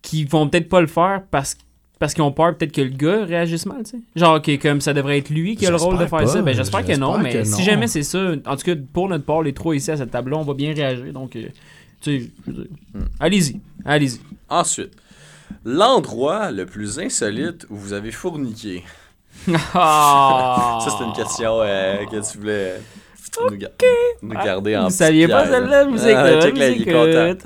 qui 0.00 0.24
vont 0.24 0.48
peut-être 0.48 0.68
pas 0.68 0.80
le 0.80 0.86
faire 0.86 1.22
parce 1.30 1.56
parce 1.98 2.12
qu'ils 2.12 2.22
ont 2.24 2.32
peur 2.32 2.56
peut-être 2.56 2.72
que 2.72 2.80
le 2.82 2.88
gars 2.90 3.24
réagisse 3.24 3.66
mal, 3.66 3.82
tu 3.84 3.90
sais. 3.92 3.98
Genre 4.16 4.42
que 4.42 4.56
comme 4.56 4.80
ça 4.80 4.92
devrait 4.92 5.18
être 5.18 5.30
lui 5.30 5.54
qui 5.56 5.64
a 5.66 5.70
le 5.70 5.76
rôle 5.76 5.96
de 5.98 6.06
faire 6.06 6.28
ça. 6.28 6.42
Ben 6.42 6.54
j'espère 6.54 6.84
que 6.84 6.96
non, 6.96 7.18
mais 7.18 7.32
que 7.32 7.44
si 7.44 7.52
non. 7.52 7.58
jamais 7.64 7.86
c'est 7.86 8.02
ça, 8.02 8.32
en 8.46 8.56
tout 8.56 8.64
cas 8.64 8.74
pour 8.92 9.08
notre 9.08 9.24
part, 9.24 9.42
les 9.42 9.52
trois 9.52 9.76
ici 9.76 9.90
à 9.90 9.96
cette 9.96 10.10
table-là, 10.10 10.36
on 10.38 10.42
va 10.42 10.54
bien 10.54 10.74
réagir. 10.74 11.12
Donc, 11.12 11.36
euh, 11.36 11.46
tu 12.00 12.20
sais, 12.20 12.30
Hmm. 12.46 13.04
allez-y, 13.20 13.60
allez-y. 13.84 14.18
Ensuite, 14.48 14.92
l'endroit 15.64 16.50
le 16.50 16.66
plus 16.66 16.98
insolite 16.98 17.66
où 17.70 17.76
vous 17.76 17.92
avez 17.92 18.10
fourniqué. 18.10 18.82
Ah! 19.74 20.78
Ça, 20.82 20.96
c'est 20.98 21.04
une 21.04 21.12
question 21.12 21.60
euh, 21.60 22.04
que 22.06 22.30
tu 22.32 22.38
voulais 22.38 22.80
nous, 23.50 23.56
ga- 23.56 23.68
nous 24.22 24.34
garder 24.44 24.76
en 24.76 24.84
Vous 24.84 24.90
saviez 24.90 25.28
pas 25.28 25.46
celle-là, 25.46 25.84
vous 25.84 25.98
Ah, 26.02 26.40
check 26.40 26.56
écoute. 26.80 27.44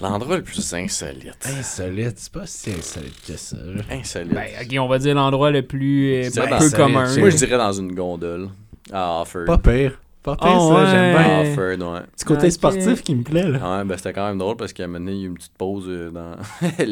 L'endroit 0.00 0.36
le 0.38 0.42
plus 0.42 0.72
insolite. 0.74 1.36
Insolite, 1.58 2.14
c'est 2.18 2.32
pas 2.32 2.46
si 2.46 2.70
insolite 2.70 3.14
que 3.26 3.36
ça. 3.36 3.56
là. 3.58 3.82
Insolite. 3.90 4.32
Ben, 4.32 4.46
ok, 4.62 4.76
on 4.80 4.88
va 4.88 4.98
dire 4.98 5.14
l'endroit 5.14 5.50
le 5.50 5.62
plus 5.62 6.14
euh, 6.24 6.30
peu 6.58 6.70
commun. 6.70 7.18
Moi, 7.18 7.28
je 7.30 7.36
dirais 7.36 7.58
dans 7.58 7.72
une 7.72 7.92
gondole. 7.94 8.48
À 8.92 9.20
Offord. 9.20 9.44
Pas 9.44 9.58
pire. 9.58 10.00
Pire, 10.22 10.36
Oh, 10.42 10.68
ça, 10.68 10.74
ouais. 10.74 10.90
j'aime 10.90 11.16
bien. 11.16 11.40
Ouais. 11.40 11.50
Offord, 11.52 11.92
ouais. 11.94 12.00
Petit 12.14 12.24
côté 12.26 12.50
sportif 12.50 13.02
qui 13.02 13.14
me 13.14 13.22
plaît, 13.22 13.48
là. 13.48 13.78
Ouais, 13.78 13.84
ben 13.84 13.96
c'était 13.96 14.12
quand 14.12 14.28
même 14.28 14.36
drôle 14.36 14.56
parce 14.56 14.72
qu'à 14.74 14.84
un 14.84 14.86
moment 14.86 14.98
donné, 15.06 15.12
il 15.12 15.18
y 15.18 15.22
a 15.22 15.24
eu 15.24 15.28
une 15.28 15.34
petite 15.34 15.56
pause 15.56 15.84
euh, 15.88 16.10
dans 16.10 16.36
le, 16.78 16.84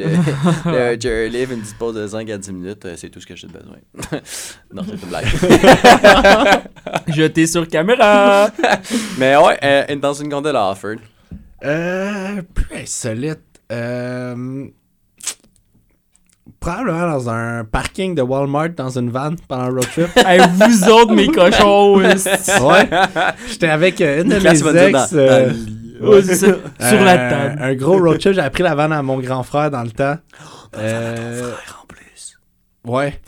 le 0.95 1.01
Jerry 1.01 1.29
Live, 1.29 1.53
une 1.53 1.61
petite 1.61 1.77
pause 1.79 1.95
de 1.95 2.07
5 2.07 2.31
à 2.31 2.39
10 2.39 2.53
minutes, 2.53 2.85
euh, 2.87 2.95
c'est 2.97 3.11
tout 3.11 3.21
ce 3.21 3.27
que 3.27 3.37
j'ai 3.37 3.49
besoin. 3.49 3.77
non, 4.73 4.83
c'est 4.87 4.93
une 5.03 5.09
blague. 5.09 5.27
Jeté 7.09 7.47
sur 7.47 7.69
caméra. 7.69 8.49
Mais 9.19 9.37
ouais, 9.37 9.59
euh, 9.63 9.97
dans 9.97 10.15
une 10.15 10.29
gondole 10.29 10.57
à 10.57 10.71
Offord. 10.71 10.97
Euh, 11.65 12.41
plus 12.55 12.77
insolite. 12.77 13.41
Euh, 13.71 14.67
probablement 16.61 17.11
dans 17.13 17.31
un 17.31 17.65
parking 17.65 18.15
de 18.15 18.23
Walmart 18.23 18.71
dans 18.71 18.99
une 18.99 19.11
van 19.11 19.35
pendant 19.49 19.65
un 19.65 19.69
road 19.71 19.87
trip. 19.93 20.09
hey, 20.27 20.41
vous 20.55 20.89
autres, 20.89 21.15
mes 21.15 21.29
cochons. 21.29 21.97
ouais. 21.99 22.89
J'étais 23.49 23.69
avec 23.69 24.01
euh, 24.01 24.23
une 24.23 24.29
de 24.31 24.35
mes 24.35 24.41
dire 24.41 24.53
ex. 24.69 24.93
dans, 25.13 25.19
euh, 25.19 25.47
dans 25.47 25.47
le 25.47 25.53
lit. 25.53 25.97
Ouais, 26.01 26.23
c'est 26.23 26.35
ça. 26.37 26.47
Sur 26.47 27.01
la 27.05 27.13
euh, 27.15 27.31
table. 27.31 27.63
Un 27.63 27.75
gros 27.75 27.99
road 27.99 28.19
trip. 28.19 28.33
J'ai 28.35 28.51
pris 28.51 28.63
la 28.63 28.75
van 28.75 28.91
à 28.91 29.03
mon 29.03 29.19
grand 29.19 29.43
frère 29.43 29.71
dans 29.71 29.83
le 29.83 29.91
temps. 29.91 30.17
Euh, 30.77 31.53
Frère, 31.53 31.83
en 31.83 31.87
plus. 31.87 32.39
ouais. 32.85 33.21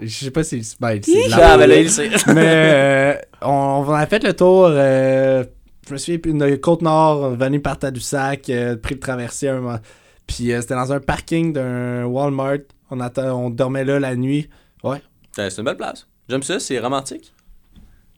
Je 0.00 0.24
sais 0.24 0.30
pas 0.30 0.44
si 0.44 0.76
ben, 0.80 1.00
c'est 1.02 1.28
là, 1.28 1.66
il 1.80 1.90
sait. 1.90 2.10
Mais 2.28 2.34
euh, 2.46 3.14
on, 3.42 3.84
on 3.86 3.92
a 3.92 4.06
fait 4.06 4.22
le 4.22 4.34
tour. 4.34 4.66
euh, 4.70 5.44
je 5.88 5.92
me 5.92 5.98
souviens, 5.98 6.18
une 6.24 6.58
côte 6.58 6.82
nord, 6.82 7.30
venu 7.36 7.60
par 7.60 7.78
Tadoussac, 7.78 8.48
euh, 8.48 8.76
pris 8.76 8.94
le 8.94 9.00
traversier 9.00 9.50
un 9.50 9.60
moment. 9.60 9.78
Puis 10.26 10.52
euh, 10.52 10.60
c'était 10.60 10.74
dans 10.74 10.92
un 10.92 11.00
parking 11.00 11.52
d'un 11.52 12.04
Walmart. 12.06 12.58
On, 12.90 12.98
atta- 13.00 13.32
on 13.32 13.50
dormait 13.50 13.84
là 13.84 13.98
la 14.00 14.14
nuit. 14.16 14.48
Ouais, 14.82 15.02
C'est 15.32 15.58
une 15.58 15.64
belle 15.64 15.76
place. 15.76 16.06
J'aime 16.28 16.42
ça, 16.42 16.58
c'est 16.60 16.78
romantique. 16.78 17.32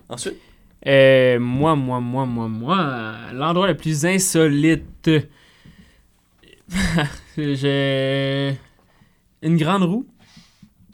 Ensuite? 0.08 0.36
Euh, 0.86 1.38
moi, 1.40 1.74
moi, 1.74 2.00
moi, 2.00 2.26
moi, 2.26 2.46
moi. 2.48 3.12
L'endroit 3.32 3.66
le 3.66 3.76
plus 3.76 4.04
insolite. 4.04 5.10
J'ai. 7.36 8.56
Une 9.42 9.56
grande 9.56 9.82
roue. 9.84 10.06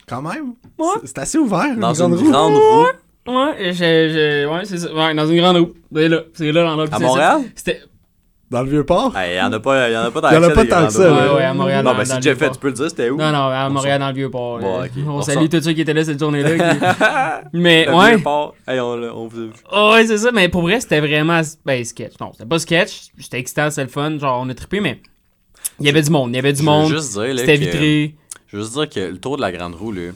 Quand 0.07 0.23
même. 0.23 0.55
Ouais. 0.79 0.87
C'est- 1.05 1.19
assez 1.19 1.39
ouvert. 1.39 1.77
Dans 1.77 1.93
grande 1.93 2.13
une 2.13 2.19
roue. 2.19 2.31
grande 2.31 2.55
roue? 2.55 2.87
Ouais, 3.33 3.73
j'ai. 3.73 4.11
j'ai- 4.13 4.47
Ouais, 4.47 4.65
c'est 4.65 4.79
ça. 4.79 4.93
Ouais, 4.93 5.15
dans 5.15 5.27
une 5.29 5.37
grande 5.39 5.57
roue. 5.59 5.73
C'est 5.95 6.09
là. 6.09 6.23
C'est 6.35 6.53
là 6.53 6.63
l'endroit 6.65 6.87
le 6.87 6.93
À 6.93 6.97
plus 6.97 7.07
Montréal? 7.07 7.41
C'était. 7.55 7.81
Dans 8.53 8.63
le 8.63 8.69
vieux 8.71 8.85
port? 8.85 9.13
Il 9.17 9.35
y 9.37 9.41
en 9.41 9.53
a 9.53 9.59
pas, 9.59 9.89
y 9.91 9.97
en 9.97 10.03
a 10.03 10.11
pas 10.13 10.21
dans 10.21 10.31
Y 10.31 10.37
en 10.37 10.43
a 10.45 10.51
pas 10.51 10.65
tant 10.67 10.87
que 10.87 10.93
ça. 10.93 11.13
Ouais, 11.13 11.35
ouais, 11.37 11.43
à 11.45 11.55
Montréal. 11.55 11.85
Non, 11.85 11.93
ben 11.93 11.99
dans 11.99 12.05
si 12.05 12.11
Jeff 12.23 12.23
Vieux-Port. 12.39 12.49
fait, 12.49 12.53
tu 12.53 12.59
peux 12.61 12.69
le 12.69 12.75
dire, 12.75 12.89
c'était 12.91 13.11
où? 13.11 13.17
Non, 13.17 13.33
non, 13.33 13.39
à 13.49 13.67
On 13.69 13.73
Montréal, 13.73 13.99
dans 13.99 14.09
le 14.09 14.15
Vieux-Port. 14.15 14.59
Bon, 14.61 14.79
là. 14.81 14.85
ok. 14.85 15.03
On 15.09 15.23
salue 15.23 15.47
tous 15.49 15.63
ceux 15.63 15.73
qui 15.73 15.81
étaient 15.81 15.95
là 15.95 16.05
cette 16.05 16.21
journée-là. 16.21 17.43
Mais, 17.53 17.89
ouais. 17.89 18.11
Vieux-Port. 18.17 18.55
On, 18.69 19.27
vous 19.27 19.39
a 19.41 19.45
vu. 19.47 19.51
Oh, 19.73 19.91
ouais, 19.95 20.07
c'est 20.07 20.19
ça, 20.19 20.31
mais 20.33 20.49
pour 20.49 20.63
vrai, 20.63 20.81
c'était 20.81 21.01
vraiment. 21.01 21.41
Ben, 21.65 21.85
sketch. 21.85 22.13
Non, 22.21 22.31
c'était 22.33 22.47
pas 22.47 22.59
sketch. 22.59 23.09
C'était 23.19 23.39
excitant, 23.39 23.71
c'était 23.71 23.83
le 23.85 23.89
fun. 23.89 24.19
Genre, 24.19 24.41
on 24.45 24.49
a 24.49 24.55
trippé, 24.55 24.81
mais. 24.81 25.01
Il 25.81 25.87
y 25.87 25.89
avait 25.89 26.03
du 26.03 26.11
monde. 26.11 26.31
Il 26.33 26.37
y 26.37 26.39
avait 26.39 26.53
du 26.53 26.59
Je 26.59 26.63
veux 26.65 26.71
monde. 26.71 26.89
juste 26.91 27.13
dire, 27.13 27.23
là, 27.35 27.37
C'était 27.39 27.59
que- 27.59 27.65
vitré. 27.65 28.15
Je 28.49 28.57
veux 28.59 28.63
juste 28.65 28.75
dire 28.75 28.89
que 28.91 29.01
le 29.13 29.19
tour 29.19 29.37
de 29.37 29.41
la 29.43 29.51
grande 29.51 29.75
roue, 29.75 29.93
là, 29.93 30.11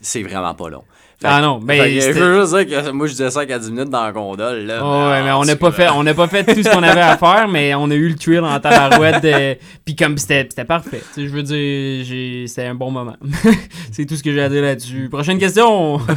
c'est 0.00 0.22
vraiment 0.22 0.54
pas 0.54 0.68
long. 0.68 0.84
Fait 1.20 1.28
Ah 1.30 1.40
non, 1.40 1.60
mais 1.62 1.78
fait 2.00 2.12
je 2.12 2.18
veux 2.18 2.40
juste 2.40 2.56
dire 2.56 2.82
que 2.84 2.90
moi 2.90 3.06
je 3.06 3.12
disais 3.12 3.30
5 3.30 3.50
à 3.50 3.58
10 3.58 3.70
minutes 3.70 3.88
dans 3.90 4.02
la 4.04 4.12
gondole. 4.12 4.66
Là, 4.66 4.80
Oh, 4.82 5.10
ouais, 5.10 5.22
mais 5.22 5.30
on 5.32 5.44
n'a 5.44 5.56
pas 5.56 5.70
fait, 5.72 5.88
on 5.90 6.02
n'a 6.02 6.12
pas 6.14 6.26
fait 6.28 6.42
tout 6.44 6.62
ce 6.62 6.68
qu'on 6.68 6.82
avait 6.82 7.00
à 7.00 7.16
faire, 7.16 7.46
mais 7.48 7.74
on 7.74 7.90
a 7.90 7.94
eu 7.94 8.08
le 8.08 8.16
thrill 8.16 8.40
en 8.40 8.58
tabarouette. 8.60 9.22
de- 9.22 9.56
Puis 9.84 9.94
comme 9.96 10.18
c'était, 10.18 10.46
c'était 10.50 10.64
parfait. 10.64 11.02
Tu 11.14 11.22
sais, 11.22 11.28
je 11.28 11.32
veux 11.32 11.42
dire, 11.42 12.04
j'ai, 12.04 12.46
c'était 12.48 12.66
un 12.66 12.74
bon 12.74 12.90
moment. 12.90 13.16
c'est 13.92 14.04
tout 14.06 14.16
ce 14.16 14.22
que 14.22 14.32
j'ai 14.32 14.42
à 14.42 14.48
dire 14.48 14.62
là-dessus. 14.62 15.08
Prochaine 15.10 15.38
question. 15.38 16.00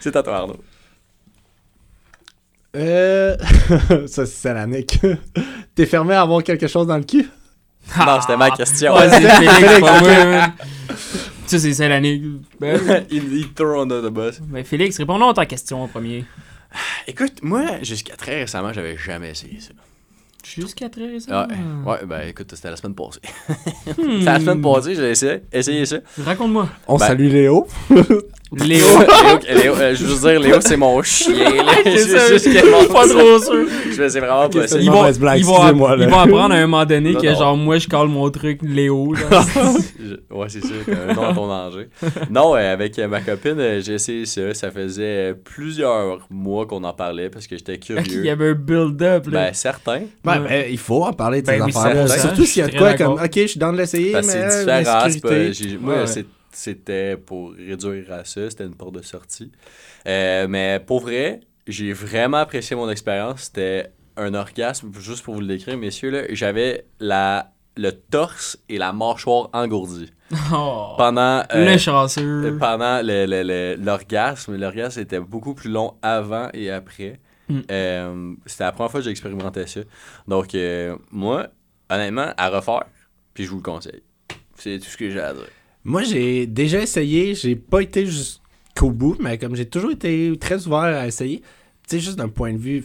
C'est 0.00 0.16
à 0.16 0.22
toi, 0.24 0.36
Arnaud. 0.38 0.56
Euh. 2.76 3.36
ça, 4.06 4.26
c'est 4.26 4.52
la 4.54 4.66
nique. 4.66 4.98
T'es 5.74 5.86
fermé 5.86 6.14
à 6.14 6.22
avoir 6.22 6.42
quelque 6.42 6.66
chose 6.66 6.86
dans 6.88 6.96
le 6.96 7.04
cul? 7.04 7.28
Non, 7.98 8.20
c'était 8.20 8.36
ma 8.36 8.50
question. 8.50 8.94
Ouais, 8.94 9.08
Ça, 11.50 11.58
c'est 11.58 11.74
ça 11.74 11.88
l'année. 11.88 12.22
Ben, 12.60 12.80
oui. 12.80 12.94
il, 13.10 13.32
il 13.38 13.52
throw 13.52 13.80
under 13.80 14.00
the 14.02 14.12
bus. 14.12 14.40
Ben, 14.40 14.62
Félix, 14.64 14.96
répondons 14.98 15.28
à 15.30 15.34
ta 15.34 15.46
question 15.46 15.82
en 15.82 15.88
premier. 15.88 16.24
Écoute, 17.08 17.42
moi, 17.42 17.82
jusqu'à 17.82 18.14
très 18.14 18.40
récemment, 18.40 18.72
j'avais 18.72 18.96
jamais 18.96 19.30
essayé 19.30 19.58
ça. 19.60 19.72
Jusqu'à 20.44 20.88
très 20.88 21.02
Ah, 21.28 21.46
récemment. 21.46 21.90
ouais, 21.90 21.98
ben 22.06 22.20
écoute, 22.28 22.50
c'était 22.54 22.70
la 22.70 22.76
semaine 22.76 22.94
passée. 22.94 23.20
Hmm. 23.98 24.18
C'était 24.20 24.24
la 24.24 24.40
semaine 24.40 24.62
passée, 24.62 24.94
j'ai 24.94 25.10
essayé, 25.10 25.40
essayé 25.52 25.84
ça. 25.84 25.98
Raconte-moi. 26.24 26.68
On 26.86 26.96
Ben- 26.96 27.06
salue 27.08 27.28
Léo. 27.30 27.66
Léo. 28.52 28.84
Léo, 29.48 29.62
Léo, 29.62 29.74
euh, 29.76 29.94
je 29.94 30.04
veux 30.04 30.28
dire, 30.30 30.40
Léo, 30.40 30.60
c'est 30.60 30.76
mon 30.76 31.00
chien. 31.02 31.32
Là. 31.54 31.72
C'est 31.84 32.32
Je 32.32 32.38
suis 32.38 32.52
juste 32.52 32.92
pas 32.92 33.06
trop 33.06 33.38
sûr. 33.38 33.66
Je 33.90 34.08
sais 34.08 34.18
vraiment 34.20 34.48
pas 34.48 34.62
ça. 34.66 34.68
c'est 34.78 34.82
Ils 34.84 34.90
vont, 34.90 35.08
blague, 35.18 35.38
ils 35.38 35.44
vont, 35.44 35.96
ils 35.96 36.02
apprendre 36.04 36.54
à 36.54 36.58
un 36.58 36.66
moment 36.66 36.84
donné 36.84 37.12
Non, 37.14 37.20
que 37.20 37.26
non. 37.28 37.38
genre 37.38 37.56
moi 37.56 37.78
je 37.78 37.86
colle 37.88 38.08
mon 38.08 38.28
truc 38.30 38.60
Léo. 38.62 39.14
genre. 39.14 39.44
Je- 40.00 40.16
Ouais, 40.34 40.46
c'est 40.48 40.60
t'as 40.60 41.10
un 41.10 41.14
nom 41.14 41.22
à 41.28 41.34
ton 41.34 41.46
danger. 41.46 41.88
Non, 42.30 42.54
euh, 42.56 42.72
avec 42.72 42.98
euh, 42.98 43.06
ma 43.08 43.20
copine, 43.20 43.80
j'ai 43.80 43.94
essayé 43.94 44.26
ça. 44.26 44.54
Ça 44.54 44.70
faisait 44.70 45.34
plusieurs 45.44 46.18
mois 46.30 46.66
qu'on 46.66 46.82
en 46.84 46.92
parlait 46.92 47.28
parce 47.30 47.46
que 47.46 47.56
j'étais 47.56 47.74
Il 47.74 47.78
y 47.98 48.02
curieux. 48.02 48.30
avait 48.32 48.50
un 48.50 48.54
build-up 48.54 49.26
là. 49.26 49.46
Ben, 49.46 49.54
certains. 49.54 50.02
Ben, 50.24 50.40
ben, 50.40 50.64
il 50.70 50.78
faut 50.78 51.04
en 51.04 51.12
parler 51.12 51.42
de 51.42 51.46
ces 51.46 51.58
Ben 51.58 51.64
oui, 51.66 51.72
affaires-là. 51.76 52.06
certain. 52.08 52.22
Surtout 52.28 52.44
s'il 52.44 52.62
y 52.62 52.64
a 52.64 52.68
de 52.68 52.78
quoi 52.78 52.94
comme, 52.94 53.12
ok, 53.14 53.30
je 53.34 53.46
suis 53.46 53.60
dans 53.60 53.72
de 53.72 53.78
l'essayer, 53.78 54.06
mais 54.06 54.12
Parce 54.14 54.26
que 54.26 54.32
c'est 54.32 55.10
différent. 55.10 55.50
c'est 55.52 55.80
moi, 55.80 56.06
c'est- 56.06 56.26
c'était 56.52 57.16
pour 57.16 57.52
réduire 57.52 58.12
à 58.12 58.24
ça. 58.24 58.50
C'était 58.50 58.64
une 58.66 58.74
porte 58.74 58.94
de 58.94 59.02
sortie. 59.02 59.52
Euh, 60.06 60.46
mais 60.48 60.80
pour 60.84 61.00
vrai, 61.00 61.40
j'ai 61.66 61.92
vraiment 61.92 62.38
apprécié 62.38 62.76
mon 62.76 62.90
expérience. 62.90 63.42
C'était 63.42 63.92
un 64.16 64.34
orgasme, 64.34 64.90
juste 64.98 65.22
pour 65.24 65.34
vous 65.34 65.40
le 65.40 65.46
décrire, 65.46 65.76
messieurs. 65.76 66.26
J'avais 66.30 66.84
la 66.98 67.52
le 67.76 67.92
torse 67.92 68.58
et 68.68 68.78
la 68.78 68.92
mâchoire 68.92 69.48
engourdis. 69.52 70.12
Oh, 70.52 70.94
Pendant, 70.96 71.42
euh, 71.52 71.72
le 71.72 71.76
chanceux. 71.76 72.56
pendant 72.60 73.00
l'orgasme, 73.02 74.56
l'orgasme 74.56 75.00
était 75.00 75.18
beaucoup 75.18 75.54
plus 75.54 75.70
long 75.70 75.94
avant 76.02 76.48
et 76.54 76.70
après. 76.70 77.18
Mm. 77.48 77.60
Euh, 77.68 78.34
C'était 78.46 78.64
la 78.64 78.70
première 78.72 78.92
fois 78.92 79.00
que 79.00 79.06
j'expérimentais 79.06 79.66
ça. 79.66 79.80
Donc, 80.28 80.54
euh, 80.54 80.96
moi, 81.10 81.48
honnêtement, 81.88 82.32
à 82.36 82.48
refaire, 82.48 82.84
puis 83.34 83.44
je 83.44 83.50
vous 83.50 83.56
le 83.56 83.62
conseille. 83.62 84.02
C'est 84.54 84.78
tout 84.78 84.84
ce 84.88 84.96
que 84.96 85.10
j'ai 85.10 85.20
à 85.20 85.32
dire. 85.34 85.48
Moi, 85.84 86.02
j'ai 86.02 86.46
déjà 86.46 86.80
essayé, 86.82 87.34
j'ai 87.34 87.56
pas 87.56 87.80
été 87.80 88.04
jusqu'au 88.06 88.90
bout, 88.90 89.16
mais 89.20 89.38
comme 89.38 89.54
j'ai 89.56 89.66
toujours 89.66 89.92
été 89.92 90.32
très 90.38 90.66
ouvert 90.66 90.78
à 91.00 91.06
essayer, 91.06 91.40
tu 91.88 91.96
sais, 91.96 92.00
juste 92.00 92.16
d'un 92.18 92.28
point 92.28 92.52
de 92.52 92.58
vue 92.58 92.84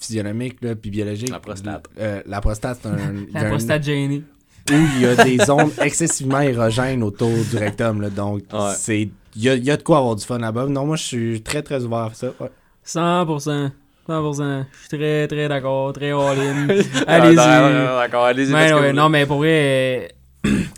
physionomique 0.00 0.56
là, 0.62 0.74
puis 0.74 0.90
biologique. 0.90 1.28
La 1.30 1.40
prostate. 1.40 1.86
euh, 1.98 2.22
la 2.26 2.40
prostate, 2.40 2.78
c'est 2.82 2.88
un. 2.88 3.14
La 3.34 3.40
un- 3.46 3.48
prostate 3.50 3.84
gênée. 3.84 4.22
Où 4.70 4.74
il 4.96 5.00
y 5.02 5.06
a 5.06 5.16
des 5.24 5.38
zones 5.38 5.70
excessivement 5.82 6.40
érogènes 6.40 7.02
autour 7.02 7.30
du 7.50 7.56
rectum, 7.56 8.00
là, 8.00 8.08
donc 8.10 8.42
Ouais. 8.52 8.72
c'est. 8.76 9.08
Il 9.36 9.42
y 9.42 9.48
a, 9.48 9.54
il 9.54 9.64
y 9.64 9.70
a 9.70 9.76
de 9.76 9.82
quoi 9.82 9.98
avoir 9.98 10.16
du 10.16 10.24
fun 10.24 10.38
là-bas. 10.38 10.66
Non, 10.66 10.86
moi, 10.86 10.96
je 10.96 11.02
suis 11.04 11.42
très 11.42 11.62
très 11.62 11.84
ouvert 11.84 11.98
à 11.98 12.14
ça. 12.14 12.32
ouais. 12.40 12.50
100%. 12.84 13.70
100%. 14.08 14.64
Je 14.72 14.78
suis 14.78 14.88
très 14.98 15.28
très 15.28 15.48
d'accord. 15.48 15.92
Très 15.92 16.10
all-in. 16.10 16.66
Ah, 17.06 17.14
Allez-y. 17.14 17.36
non, 17.36 17.96
D'accord, 17.96 18.24
allez-y. 18.24 18.52
Ouais, 18.52 18.92
non, 18.92 19.08
mais 19.08 19.26
pour 19.26 19.38
vrai, 19.38 20.10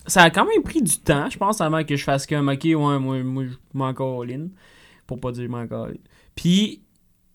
ça 0.06 0.22
a 0.22 0.30
quand 0.30 0.44
même 0.44 0.62
pris 0.62 0.82
du 0.82 0.98
temps, 0.98 1.28
je 1.30 1.38
pense, 1.38 1.60
avant 1.60 1.84
que 1.84 1.96
je 1.96 2.04
fasse 2.04 2.26
comme, 2.26 2.48
ok, 2.48 2.64
ouais, 2.64 2.74
moi, 2.74 3.22
moi 3.22 3.44
je 3.44 3.54
m'en 3.74 3.88
all-in. 3.88 4.48
Pour 5.06 5.20
pas 5.20 5.32
dire 5.32 5.48
m'en 5.48 5.58
all-in. 5.58 5.94
Puis, 6.34 6.80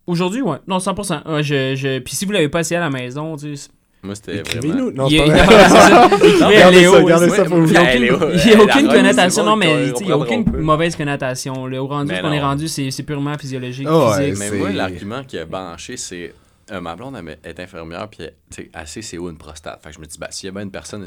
aujourd'hui, 0.05 0.41
ouais, 0.41 0.57
non, 0.67 0.77
100%. 0.77 1.31
Ouais, 1.31 1.43
je, 1.43 1.75
je... 1.75 1.99
Puis 1.99 2.15
si 2.15 2.25
vous 2.25 2.31
l'avez 2.31 2.49
pas 2.49 2.61
essayé 2.61 2.77
à 2.77 2.81
la 2.81 2.89
maison, 2.89 3.35
tu 3.35 3.55
sais. 3.55 3.69
Moi, 4.03 4.15
c'était 4.15 4.41
vraiment... 4.43 4.91
Non, 4.91 5.07
il 5.07 5.15
y 5.15 5.17
c'est 5.17 5.31
a, 5.31 5.45
pas 5.45 6.07
vrai. 6.07 6.17
c'est 6.21 6.37
ça. 6.37 6.71
Léo, 6.71 6.91
pour 6.91 7.57
vous. 7.57 7.65
Il 7.65 7.71
n'y 7.71 7.77
a 7.77 7.81
aucune, 7.81 8.01
Léo, 8.01 8.17
il 8.33 8.51
y 8.51 8.53
a 8.53 8.61
aucune 8.61 8.87
connotation, 8.87 9.43
non, 9.43 9.55
mais 9.55 9.87
il 9.99 10.05
n'y 10.05 10.11
a 10.11 10.17
aucune 10.17 10.45
mauvaise 10.57 10.95
connotation. 10.95 11.65
Le 11.65 11.81
rendu 11.81 12.11
Mais 12.13 12.21
qu'on 12.21 12.31
est 12.31 12.41
rendu, 12.41 12.67
c'est 12.67 13.03
purement 13.03 13.37
physiologique, 13.37 13.87
Ah 13.89 14.17
ouais, 14.17 14.31
physique. 14.31 14.51
Mais 14.51 14.57
moi, 14.57 14.71
l'argument 14.71 15.23
qui 15.23 15.37
a 15.37 15.45
branché, 15.45 15.97
c'est... 15.97 16.33
euh, 16.71 16.81
ma 16.81 16.95
blonde 16.95 17.17
est 17.43 17.59
infirmière, 17.59 18.09
puis 18.09 18.27
elle, 18.73 18.87
sait 18.87 19.01
c'est 19.01 19.17
où 19.17 19.29
une 19.29 19.37
prostate. 19.37 19.81
Fait 19.81 19.89
que 19.89 19.95
je 19.95 19.99
me 19.99 20.05
dis, 20.05 20.17
bah, 20.17 20.27
s'il 20.31 20.47
y 20.47 20.49
a 20.49 20.51
bien 20.51 20.63
une 20.63 20.71
personne 20.71 21.05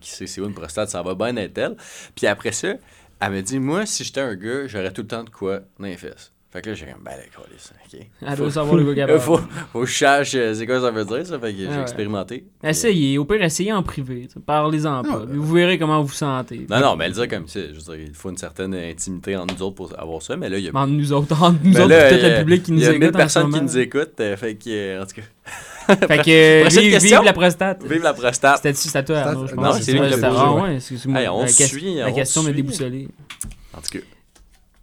qui 0.00 0.10
sait 0.10 0.26
c'est 0.26 0.40
où 0.40 0.46
une 0.46 0.54
prostate, 0.54 0.88
ça 0.88 1.02
va 1.02 1.14
bien 1.14 1.36
être 1.36 1.58
elle. 1.58 1.76
Puis 2.14 2.26
après 2.26 2.52
ça, 2.52 2.74
elle 3.20 3.32
me 3.32 3.42
dit, 3.42 3.58
moi, 3.58 3.86
si 3.86 4.04
j'étais 4.04 4.20
un 4.20 4.34
gars, 4.34 4.66
j'aurais 4.66 4.92
tout 4.92 5.02
le 5.02 5.08
temps 5.08 5.24
de 5.24 5.30
quoi 5.30 5.60
dans. 5.78 6.32
Fait 6.52 6.62
que 6.62 6.70
là, 6.70 6.74
j'ai 6.74 6.86
comme, 6.86 7.04
ben, 7.04 7.12
d'accord, 7.12 7.46
ok. 7.48 8.00
Elle 8.26 8.36
doit 8.36 8.50
savoir 8.50 8.74
le 8.74 8.82
Euh, 8.82 8.86
vocabulaire. 8.86 9.22
faut, 9.22 9.40
faut 9.72 9.80
que 9.82 9.86
je 9.86 9.96
sache 9.96 10.32
euh, 10.34 10.52
c'est 10.52 10.66
quoi 10.66 10.80
ça 10.80 10.90
veut 10.90 11.04
dire, 11.04 11.24
ça. 11.24 11.38
Fait 11.38 11.52
que 11.52 11.58
j'ai 11.58 11.68
Ah 11.70 11.76
ouais. 11.76 11.82
expérimenté. 11.82 12.44
Essayez, 12.64 13.18
au 13.18 13.24
pire, 13.24 13.40
essayez 13.42 13.72
en 13.72 13.84
privé. 13.84 14.26
Parlez-en 14.44 15.02
pas. 15.04 15.18
ouais. 15.20 15.26
puis 15.28 15.38
Vous 15.38 15.52
verrez 15.54 15.78
comment 15.78 16.00
vous 16.00 16.08
vous 16.08 16.12
sentez. 16.12 16.66
Non, 16.68 16.80
non, 16.80 16.96
mais 16.96 17.04
elle 17.04 17.12
dit 17.12 17.28
comme 17.28 17.46
ça. 17.46 17.60
Je 17.60 17.74
veux 17.74 17.96
dire, 17.96 18.06
il 18.08 18.14
faut 18.14 18.30
une 18.30 18.36
certaine 18.36 18.74
intimité 18.74 19.36
entre 19.36 19.54
nous 19.54 19.62
autres 19.62 19.76
pour 19.76 19.96
avoir 19.96 20.20
ça. 20.22 20.36
Mais 20.36 20.48
là, 20.48 20.58
il 20.58 20.64
y 20.64 20.68
a. 20.68 20.72
Entre 20.74 20.90
nous 20.92 21.12
autres, 21.12 21.40
entre 21.40 21.58
nous 21.62 21.70
Mais 21.72 21.80
autres, 21.82 21.88
là, 21.88 22.08
puis 22.08 22.16
tout 22.18 22.24
il 22.24 22.28
y 22.28 22.32
a- 22.32 22.34
le 22.38 22.44
public 22.44 22.62
qui 22.64 22.72
nous 22.72 22.78
Il 22.78 22.82
y 22.82 22.86
a 22.86 22.90
écoute. 22.90 23.00
1000 23.00 23.08
en 23.08 23.12
ce 23.12 23.16
personnes 23.18 23.52
qui 23.52 23.60
nous 23.62 23.78
écoutent. 23.78 24.20
euh, 24.20 24.36
fait 24.36 24.54
que, 24.56 24.70
euh, 24.70 25.02
en 25.02 25.06
tout 25.06 25.14
cas, 25.14 25.96
Fait 26.06 26.18
que, 26.18 26.68
vive, 26.80 26.98
vive 27.00 27.22
la 27.24 27.32
prostate. 27.32 27.84
vive 27.84 28.02
la 28.02 28.12
prostate. 28.12 28.56
C'était 28.56 28.74
c'était 28.74 28.98
à 28.98 29.02
toi, 29.04 29.16
Arnaud, 29.18 29.46
je 29.46 29.54
non, 29.54 29.62
pense. 29.62 29.80
c'est 29.82 29.92
lui 29.92 30.00
qui 30.00 30.20
l'a 30.20 30.28
Ah 30.36 30.52
ouais. 30.54 30.74
excuse-moi. 30.76 31.20
On 31.30 31.46
suit, 31.46 31.94
La 31.94 32.08
on 32.08 32.12
question 32.12 32.42
se 32.42 32.46
m'a 32.48 32.52
suit. 32.52 32.62
déboussolé. 32.62 33.08
En 33.72 33.80
tout 33.80 33.98
cas. 33.98 34.04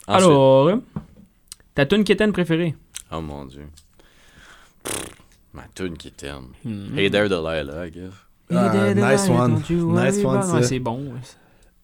Alors, 0.07 0.69
ta 1.77 1.85
tune 1.85 2.03
quétaine 2.03 2.31
préférée? 2.31 2.73
Oh 3.11 3.21
mon 3.21 3.45
dieu. 3.45 3.67
Pff, 4.83 5.05
Ma 5.53 5.63
tune 5.75 5.95
qui 5.95 6.11
t'aime. 6.11 6.47
Hmm. 6.65 6.97
Hey 6.97 7.11
there, 7.11 7.29
Delilah, 7.29 7.85
I 7.85 7.91
guess. 7.91 8.13
Ah, 8.49 8.93
nice 8.95 9.29
one. 9.29 9.61
Nice 9.69 10.25
one, 10.25 10.41
ça. 10.41 10.53
Ouais, 10.55 10.63
c'est 10.63 10.79
bon. 10.79 11.13
ouais. 11.13 11.19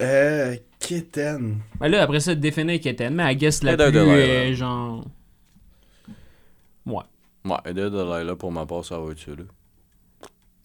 Euh, 0.02 0.56
Kitten. 0.80 1.60
Ben 1.80 1.90
là, 1.90 2.02
après 2.02 2.22
ça, 2.22 2.34
définir 2.34 2.80
quétaine, 2.82 3.14
mais 3.14 3.32
I 3.34 3.36
guess 3.36 3.62
la 3.62 3.74
Hey 3.74 3.78
there, 3.78 3.92
plus, 3.92 4.00
euh, 4.00 4.56
genre... 4.56 5.06
Ouais. 6.88 7.04
Ouais, 7.46 7.58
Hey 7.64 7.76
there, 7.76 7.92
Delilah, 7.92 8.36
pour 8.36 8.52
ma 8.52 8.66
part, 8.66 8.84
ça 8.84 8.98
va 8.98 9.12
être 9.12 9.20
ça, 9.20 9.32
là. 9.32 9.44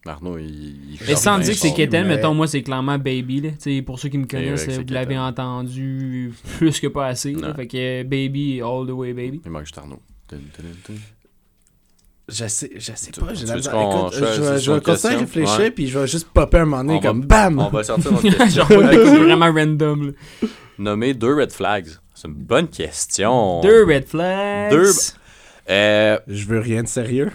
Arnaud, 0.06 0.38
il. 0.38 0.46
il 0.94 0.98
Mais 1.06 1.16
sans 1.16 1.38
dire 1.38 1.52
que 1.52 1.58
c'est 1.58 1.74
quétaine, 1.74 2.06
mais- 2.06 2.16
mettons, 2.16 2.32
moi, 2.32 2.46
c'est 2.46 2.62
clairement 2.62 2.98
Baby, 2.98 3.40
là. 3.42 3.50
Tu 3.50 3.76
sais, 3.76 3.82
pour 3.82 3.98
ceux 3.98 4.08
qui 4.08 4.16
me 4.18 4.26
connaissent, 4.26 4.60
vrai 4.64 4.66
que 4.66 4.72
c'est 4.72 4.86
vous 4.88 4.94
l'avez 4.94 5.18
entendu 5.18 6.32
plus 6.56 6.80
que 6.80 6.86
pas 6.86 7.06
assez, 7.08 7.32
là. 7.32 7.52
Fait 7.54 7.66
que 7.66 8.02
Baby, 8.04 8.60
all 8.62 8.86
the 8.86 8.90
way, 8.92 9.12
Baby. 9.12 9.42
Il 9.44 9.50
manque 9.50 9.64
juste 9.64 9.76
Arnaud. 9.78 10.00
Dun, 10.30 10.36
dun, 10.38 10.62
dun, 10.88 10.94
dun. 10.94 11.00
Je 12.28 12.46
sais, 12.46 12.70
je 12.74 12.92
sais 12.94 13.10
Tu- 13.10 13.20
pas, 13.20 13.32
j'ai 13.32 13.46
la 13.46 13.56
Écoute, 13.56 13.72
je 13.72 14.20
vais, 14.24 14.60
je 14.60 14.70
vais 14.70 14.76
une 14.76 14.82
continuer 14.82 15.14
à 15.14 15.18
réfléchir, 15.18 15.58
Ouais. 15.60 15.70
puis 15.70 15.88
je 15.88 15.98
vais 15.98 16.06
juste 16.06 16.28
popper 16.28 16.58
un 16.58 16.64
moment 16.66 16.84
donné 16.84 16.98
On 16.98 17.00
va- 17.00 17.08
comme 17.08 17.22
BAM! 17.24 17.58
On 17.58 17.68
va 17.70 17.82
sortir 17.84 18.12
notre 18.12 18.28
question. 18.36 18.64
C'est 18.68 18.76
vraiment 18.76 19.50
random, 19.52 20.06
là. 20.08 20.48
Nommer 20.78 21.14
deux 21.14 21.34
red 21.34 21.50
flags. 21.50 21.88
C'est 22.14 22.28
une 22.28 22.34
bonne 22.34 22.68
question. 22.68 23.62
Deux 23.62 23.84
red 23.84 24.06
flags. 24.06 24.70
Deux- 24.70 24.92
Euh, 25.70 26.18
Je 26.28 26.44
veux 26.46 26.60
rien 26.60 26.82
de 26.82 26.88
sérieux. 26.88 27.30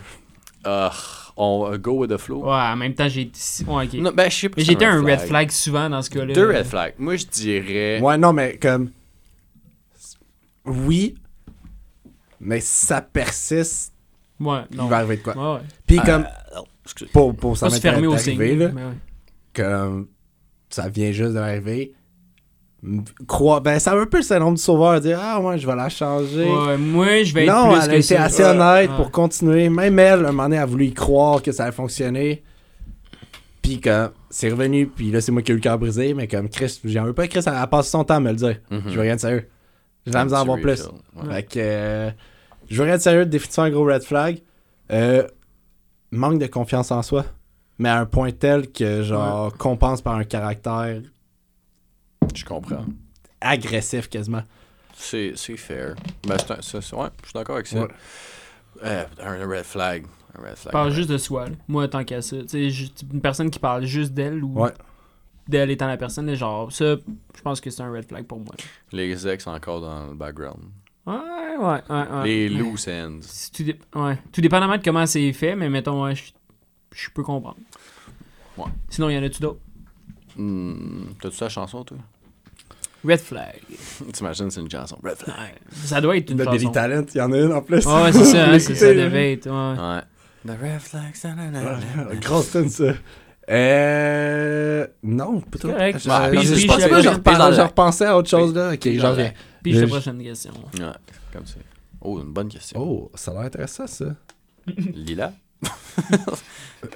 ah, 0.63 0.91
on 1.37 1.67
va 1.69 1.77
go 1.77 1.93
with 1.99 2.11
the 2.11 2.17
flow. 2.17 2.43
Ouais, 2.43 2.51
en 2.51 2.75
même 2.75 2.93
temps, 2.93 3.07
j'ai... 3.07 3.31
Ouais, 3.67 3.85
ok. 3.85 3.93
Non, 3.95 4.11
ben, 4.13 4.29
je 4.29 4.35
sais 4.35 4.49
pas 4.49 4.55
Mais 4.57 4.63
si 4.63 4.69
j'étais 4.71 4.85
c'est 4.85 4.91
un 4.91 5.01
red 5.03 5.19
flag 5.21 5.51
souvent 5.51 5.89
dans 5.89 6.01
ce 6.01 6.09
cas-là. 6.09 6.33
Deux 6.33 6.47
red 6.49 6.65
flags. 6.65 6.93
Moi, 6.99 7.15
je 7.15 7.25
dirais. 7.25 7.99
Ouais, 8.01 8.17
non, 8.17 8.33
mais 8.33 8.57
comme. 8.57 8.91
Oui, 10.65 11.15
mais 12.39 12.59
si 12.61 12.85
ça 12.85 13.01
persiste, 13.01 13.93
Ouais, 14.39 14.61
non. 14.73 14.85
il 14.85 14.89
va 14.89 14.97
arriver 14.97 15.17
de 15.17 15.21
quoi. 15.23 15.35
Ouais, 15.35 15.59
ouais. 15.61 15.65
Puis 15.85 15.97
comme, 15.99 16.23
Euh, 16.23 16.59
excusez. 16.85 17.11
pour, 17.11 17.35
pour 17.35 17.57
ça 17.57 17.67
Pas 17.67 17.75
se 17.75 17.79
fermer 17.81 18.07
au 18.07 18.11
m'être 18.11 18.21
signe. 18.23 18.39
arrivé, 18.39 18.55
là, 18.55 18.65
ouais. 18.67 18.93
comme 19.53 20.07
ça 20.69 20.89
vient 20.89 21.11
juste 21.11 21.33
d'arriver. 21.33 21.93
Croire, 23.27 23.61
ben 23.61 23.79
ça 23.79 23.91
a 23.93 23.95
un 23.97 24.05
peu 24.05 24.17
le 24.17 24.23
syndrome 24.23 24.55
du 24.55 24.61
sauveur, 24.61 24.99
dire 24.99 25.17
Ah, 25.21 25.39
ouais, 25.39 25.57
je 25.57 25.65
vais 25.65 25.75
la 25.75 25.87
changer. 25.89 26.43
Ouais, 26.51 26.77
moi, 26.77 27.23
je 27.23 27.33
vais 27.33 27.45
être 27.45 27.53
non, 27.53 27.69
plus 27.71 27.79
elle 27.81 27.87
que 27.87 27.91
a 27.91 27.95
été 27.95 28.01
ça. 28.15 28.23
assez 28.23 28.43
honnête 28.43 28.89
Ouais. 28.89 28.95
pour 28.97 29.09
continuer. 29.11 29.69
Même 29.69 29.97
elle, 29.99 30.19
un 30.25 30.31
moment 30.31 30.43
donné, 30.43 30.57
a 30.57 30.65
voulu 30.65 30.87
y 30.87 30.93
croire 30.93 31.41
que 31.41 31.51
ça 31.53 31.63
allait 31.63 31.71
fonctionner. 31.71 32.43
Puis 33.61 33.79
quand 33.79 34.09
c'est 34.29 34.49
revenu, 34.49 34.87
puis 34.87 35.11
là, 35.11 35.21
c'est 35.21 35.31
moi 35.31 35.41
qui 35.41 35.51
ai 35.51 35.53
eu 35.53 35.57
le 35.57 35.61
cœur 35.61 35.79
brisé, 35.79 36.13
mais 36.13 36.27
comme 36.27 36.49
Chris, 36.49 36.81
j'en 36.83 37.05
veux 37.05 37.13
pas, 37.13 37.27
Chris, 37.27 37.39
elle 37.45 37.53
a 37.53 37.67
passé 37.67 37.91
son 37.91 38.03
temps 38.03 38.15
à 38.15 38.19
me 38.19 38.31
le 38.31 38.35
dire. 38.35 38.57
Mhm. 38.69 38.81
Je 38.87 38.93
veux 38.95 39.01
rien 39.01 39.15
de 39.15 39.21
sérieux. 39.21 39.47
J'ai 40.05 40.11
la 40.11 40.23
misère 40.25 40.39
à 40.39 40.41
en 40.41 40.43
avoir 40.43 40.59
plus. 40.59 40.89
ouais. 41.15 41.33
Fait 41.35 41.43
que. 41.43 41.49
euh, 41.59 42.11
je 42.69 42.77
veux 42.77 42.83
rien 42.83 42.97
de 42.97 43.01
sérieux, 43.01 43.25
définitivement 43.25 43.65
un 43.65 43.69
gros 43.69 43.85
red 43.85 44.03
flag. 44.03 44.39
Euh, 44.91 45.23
manque 46.11 46.39
de 46.39 46.47
confiance 46.47 46.91
en 46.91 47.01
soi. 47.01 47.23
Mais 47.79 47.87
à 47.89 47.99
un 47.99 48.05
point 48.05 48.31
tel 48.31 48.69
que, 48.71 49.01
genre, 49.03 49.55
compense 49.57 50.01
par 50.01 50.15
un 50.15 50.23
caractère 50.25 51.01
Je 52.35 52.45
comprends. 52.45 52.85
agressif 53.41 54.09
quasiment. 54.09 54.43
C'est 54.95 55.33
c'est 55.35 55.57
fair. 55.57 55.95
Ben, 56.27 56.37
c'est 56.37 56.51
un- 56.51 56.61
c'est- 56.61 56.81
c'est- 56.81 56.95
ouais, 56.95 57.07
je 57.21 57.27
suis 57.27 57.33
d'accord 57.33 57.55
avec 57.55 57.67
ça. 57.67 57.81
Ouais. 57.81 57.87
Euh, 58.83 59.05
un 59.21 59.47
red 59.47 59.63
flag. 59.63 60.05
Un 60.37 60.41
red 60.47 60.55
flag. 60.55 60.71
Parle 60.71 60.91
juste 60.91 61.09
de 61.09 61.17
soi, 61.17 61.49
là. 61.49 61.55
moi 61.67 61.87
tant 61.87 62.03
qu'à 62.03 62.21
ça. 62.21 62.37
Tu 62.41 62.47
sais, 62.47 62.69
juste 62.69 63.03
une 63.11 63.21
personne 63.21 63.49
qui 63.49 63.59
parle 63.59 63.85
juste 63.85 64.13
d'elle 64.13 64.43
ou 64.43 64.61
Ouais. 64.61 64.71
d'elle 65.47 65.71
étant 65.71 65.87
la 65.87 65.97
personne, 65.97 66.25
là, 66.27 66.35
genre, 66.35 66.71
ça, 66.71 66.95
je 67.35 67.41
pense 67.43 67.59
que 67.59 67.69
c'est 67.69 67.81
un 67.83 67.91
red 67.91 68.07
flag 68.07 68.25
pour 68.25 68.39
moi. 68.39 68.53
Les 68.91 69.27
ex 69.27 69.45
encore 69.47 69.81
dans 69.81 70.07
le 70.07 70.13
background. 70.15 70.63
Ouais, 71.05 71.13
ouais, 71.15 71.65
ouais. 71.65 71.81
ouais. 71.89 72.23
Les 72.25 72.49
Mais- 72.49 72.55
loose 72.59 72.87
ends. 72.87 73.19
Tout, 73.53 73.63
dé- 73.63 73.79
ouais. 73.95 74.17
tout 74.31 74.41
dépendamment 74.41 74.77
de 74.77 74.83
comment 74.83 75.05
c'est 75.05 75.33
fait, 75.33 75.55
mais 75.55 75.69
mettons, 75.69 76.03
ouais, 76.03 76.15
je, 76.15 76.31
je 76.93 77.09
peux 77.09 77.23
comprendre. 77.23 77.57
Ouais. 78.57 78.71
Sinon, 78.89 79.09
il 79.09 79.15
y 79.15 79.19
en 79.19 79.23
a-tu 79.23 79.41
d'autres? 79.41 79.59
Hmm, 80.37 81.03
T'as-tu 81.21 81.37
ta 81.37 81.49
chanson, 81.49 81.83
toi? 81.83 81.97
Red 83.05 83.19
flag. 83.19 83.59
T'imagines, 84.13 84.49
c'est 84.49 84.61
une 84.61 84.71
chanson. 84.71 84.97
Red 85.03 85.17
flag. 85.17 85.53
Ça 85.85 85.99
doit 86.01 86.15
être 86.17 86.29
une 86.31 86.37
Billy 86.37 86.59
chanson. 86.59 86.71
Talent, 86.71 87.05
il 87.13 87.17
y 87.17 87.21
en 87.21 87.31
a 87.33 87.37
une 87.37 87.51
en 87.53 87.61
plus. 87.61 87.85
Ouais, 87.85 88.01
ouais, 88.03 88.11
c'est 88.13 88.23
ça, 88.25 88.45
hein, 88.49 88.59
c'est 88.59 88.75
ça 88.75 88.93
devait 88.93 89.33
être. 89.33 89.47
Ouais. 89.49 90.01
The 90.45 90.51
red 90.61 90.79
flag. 90.81 91.15
ça, 91.15 91.33
na, 91.35 91.49
na, 91.49 91.61
na. 91.61 92.15
Grosse 92.15 92.51
tune, 92.51 92.69
ça. 92.69 92.93
Euh. 93.49 94.87
Non, 95.03 95.41
pas 95.41 95.57
trop. 95.59 95.69
correct. 95.69 95.99
Je- 96.01 96.07
Bah, 96.07 96.31
je- 96.31 96.37
puis- 96.37 96.47
je 96.61 96.67
pense 96.67 96.77
que 96.77 96.97
je 96.97 97.55
je 97.55 97.61
repensais 97.61 98.05
à 98.05 98.17
autre 98.17 98.29
chose, 98.29 98.53
là. 98.53 98.71
Ok, 98.73 98.79
Puis 98.79 98.99
j'en 98.99 99.11
reviens. 99.11 99.33
Puis 99.61 99.73
la 99.73 99.87
prochaine 99.87 100.21
question. 100.23 100.51
Ouais, 100.79 100.85
comme 101.31 101.45
ça. 101.45 101.55
Oh, 102.01 102.19
une 102.21 102.31
bonne 102.33 102.49
question. 102.49 102.79
Oh, 102.81 103.11
ça 103.15 103.31
a 103.31 103.33
l'air 103.35 103.43
intéressant, 103.43 103.87
ça. 103.87 104.05
Lila? 104.67 105.33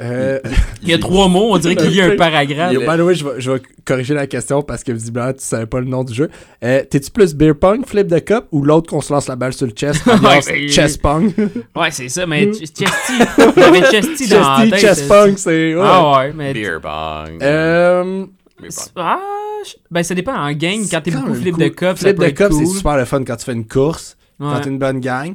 Euh. 0.01 0.39
Il 0.83 0.89
y 0.89 0.93
a 0.93 0.97
trois 0.97 1.29
mots, 1.29 1.47
on 1.53 1.57
dirait 1.57 1.75
qu'il 1.77 1.95
y 1.95 2.01
a 2.01 2.07
un 2.07 2.15
paragraphe. 2.17 2.73
Yo, 2.73 2.81
by 2.81 2.97
the 2.97 3.01
way, 3.01 3.15
je 3.15 3.23
vais, 3.23 3.39
je 3.39 3.51
vais 3.51 3.61
corriger 3.85 4.13
la 4.13 4.27
question 4.27 4.61
parce 4.61 4.83
que 4.83 4.91
visiblement, 4.91 5.31
tu 5.31 5.39
savais 5.39 5.65
pas 5.65 5.79
le 5.79 5.85
nom 5.85 6.03
du 6.03 6.13
jeu. 6.13 6.29
Euh, 6.61 6.83
T'es-tu 6.89 7.09
plus 7.09 7.33
beer 7.33 7.53
pong, 7.57 7.85
flip 7.85 8.07
de 8.07 8.19
cup 8.19 8.47
ou 8.51 8.63
l'autre 8.63 8.89
qu'on 8.89 8.99
se 8.99 9.13
lance 9.13 9.29
la 9.29 9.37
balle 9.37 9.53
sur 9.53 9.65
le 9.65 9.71
chest, 9.71 10.05
Ouais, 10.05 10.67
chest 10.67 11.01
pong? 11.01 11.31
Ouais, 11.73 11.89
c'est 11.91 12.09
ça, 12.09 12.25
mais 12.27 12.51
Ch- 12.51 12.67
Chesty. 12.77 13.13
J'avais 13.55 13.81
Chesty 13.89 14.27
dans 14.27 14.57
la 14.57 14.69
tête. 14.69 14.79
chest 14.81 15.07
pong, 15.07 15.33
c'est. 15.37 15.73
ouais. 15.73 15.81
Ah 15.81 16.17
ouais, 16.19 16.33
mais. 16.35 16.53
Beer 16.53 16.79
bong. 16.83 17.41
Euh. 17.41 18.25
Beer. 18.61 18.69
Ah, 18.97 19.19
je- 19.65 19.73
ben 19.89 20.03
ça 20.03 20.13
dépend. 20.13 20.33
En 20.35 20.51
gang, 20.51 20.81
quand 20.91 20.99
t'es 21.01 21.11
beaucoup 21.11 21.27
quand 21.27 21.33
flip 21.35 21.53
cool. 21.55 21.63
de 21.63 21.69
cup, 21.69 21.87
ça 21.91 21.95
Flip 21.95 22.17
peut 22.17 22.23
de 22.23 22.29
être 22.29 22.37
cup, 22.37 22.49
cool. 22.49 22.65
c'est 22.67 22.73
super 22.77 22.97
le 22.97 23.05
fun 23.05 23.23
quand 23.23 23.37
tu 23.37 23.45
fais 23.45 23.53
une 23.53 23.65
course, 23.65 24.17
quand 24.37 24.53
Ouais. 24.53 24.61
t'es 24.61 24.69
une 24.69 24.79
bonne 24.79 24.99
gang. 24.99 25.33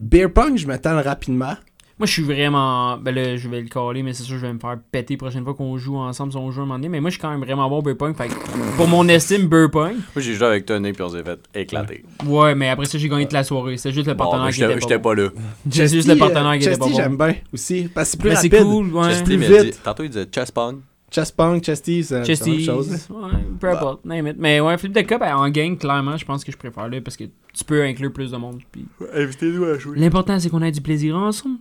Beer 0.00 0.26
pong, 0.34 0.56
je 0.56 0.66
m'attends 0.66 1.00
rapidement. 1.00 1.54
Moi, 1.98 2.06
je 2.06 2.12
suis 2.12 2.22
vraiment. 2.22 2.96
Ben 2.96 3.12
là, 3.12 3.36
je 3.36 3.48
vais 3.48 3.60
le 3.60 3.68
caler, 3.68 4.04
mais 4.04 4.12
c'est 4.12 4.22
sûr, 4.22 4.36
je 4.36 4.46
vais 4.46 4.52
me 4.52 4.58
faire 4.60 4.78
péter 4.92 5.14
la 5.14 5.18
prochaine 5.18 5.42
fois 5.42 5.54
qu'on 5.54 5.76
joue 5.78 5.96
ensemble 5.96 6.30
si 6.30 6.38
on 6.38 6.50
joue 6.52 6.60
un 6.60 6.64
moment 6.64 6.74
donné. 6.76 6.88
Mais 6.88 7.00
moi, 7.00 7.10
je 7.10 7.14
suis 7.14 7.20
quand 7.20 7.30
même 7.30 7.40
vraiment 7.40 7.68
bon 7.68 7.78
au 7.78 7.82
beer 7.82 7.96
pong. 7.96 8.14
Fait 8.16 8.28
que 8.28 8.34
pour 8.76 8.86
mon 8.86 9.08
estime, 9.08 9.48
beer 9.48 9.68
pong. 9.70 9.94
Moi, 10.14 10.22
j'ai 10.22 10.34
joué 10.34 10.46
avec 10.46 10.64
Tony 10.64 10.92
puis 10.92 11.02
on 11.02 11.08
s'est 11.08 11.24
fait 11.24 11.40
éclater. 11.54 12.04
Ouais, 12.24 12.54
mais 12.54 12.68
après 12.68 12.86
ça, 12.86 12.98
j'ai 12.98 13.08
gagné 13.08 13.24
toute 13.24 13.32
la 13.32 13.42
soirée. 13.42 13.76
C'est 13.78 13.90
juste 13.92 14.06
le 14.06 14.16
partenaire 14.16 14.50
qui 14.50 14.62
était 14.62 14.68
j'étais 14.74 14.80
j'étais 14.80 14.98
pas 14.98 15.02
pas 15.10 15.14
là. 15.14 15.28
C'est 15.70 15.88
juste 15.88 16.08
le 16.08 16.16
partenaire 16.16 16.58
qui 16.58 16.68
euh, 16.68 16.70
était 16.70 16.78
pas 16.78 16.86
bon. 16.86 16.94
j'aime 16.94 17.16
bien 17.16 17.34
aussi. 17.52 17.88
Parce 17.92 18.06
que 18.08 18.10
c'est 18.12 18.18
plus 18.20 18.30
Mais 18.30 18.36
c'est 18.36 18.50
cool, 18.50 18.92
ouais. 18.94 19.04
Chesty, 19.10 19.24
plus 19.24 19.36
vite. 19.38 19.60
dit- 19.62 19.78
Tantôt, 19.82 20.02
il 20.04 20.10
disait 20.10 20.24
chest 20.26 20.52
pong. 20.52 20.76
Chest 21.10 21.34
pong, 21.36 21.64
chesty, 21.64 22.04
c'est 22.04 22.20
la 22.20 22.46
même 22.46 22.60
chose. 22.60 22.90
Ouais, 23.10 23.30
peu 23.58 23.70
importe, 23.70 24.04
name 24.04 24.26
it. 24.28 24.36
Mais 24.38 24.60
ouais, 24.60 24.76
flip 24.78 24.92
de 24.92 25.00
cup 25.00 25.18
ben, 25.20 25.34
en 25.34 25.48
gang, 25.48 25.76
clairement, 25.76 26.16
je 26.16 26.24
pense 26.24 26.44
que 26.44 26.52
je 26.52 26.56
préfère 26.56 26.86
là 26.88 27.00
parce 27.00 27.16
que 27.16 27.24
tu 27.24 27.64
peux 27.64 27.82
inclure 27.82 28.12
plus 28.12 28.30
de 28.30 28.36
monde. 28.36 28.60
puis- 28.70 28.86
Invitez-nous 29.14 29.64
à 29.64 29.78
jouer. 29.78 29.98
L'important, 29.98 30.38
c'est 30.38 30.48
qu'on 30.50 30.62
ait 30.62 30.70
du 30.70 30.80
plaisir 30.82 31.16
ensemble. 31.16 31.56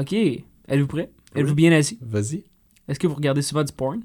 Ok. 0.00 0.12
Êtes-vous 0.12 0.86
prêt? 0.86 1.10
Êtes-vous 1.34 1.54
bien 1.54 1.72
assis? 1.72 1.98
Vas-y. 2.00 2.44
Est-ce 2.88 2.98
que 2.98 3.06
vous 3.06 3.14
regardez 3.14 3.42
souvent 3.42 3.62
du 3.64 3.72
porn? 3.72 4.00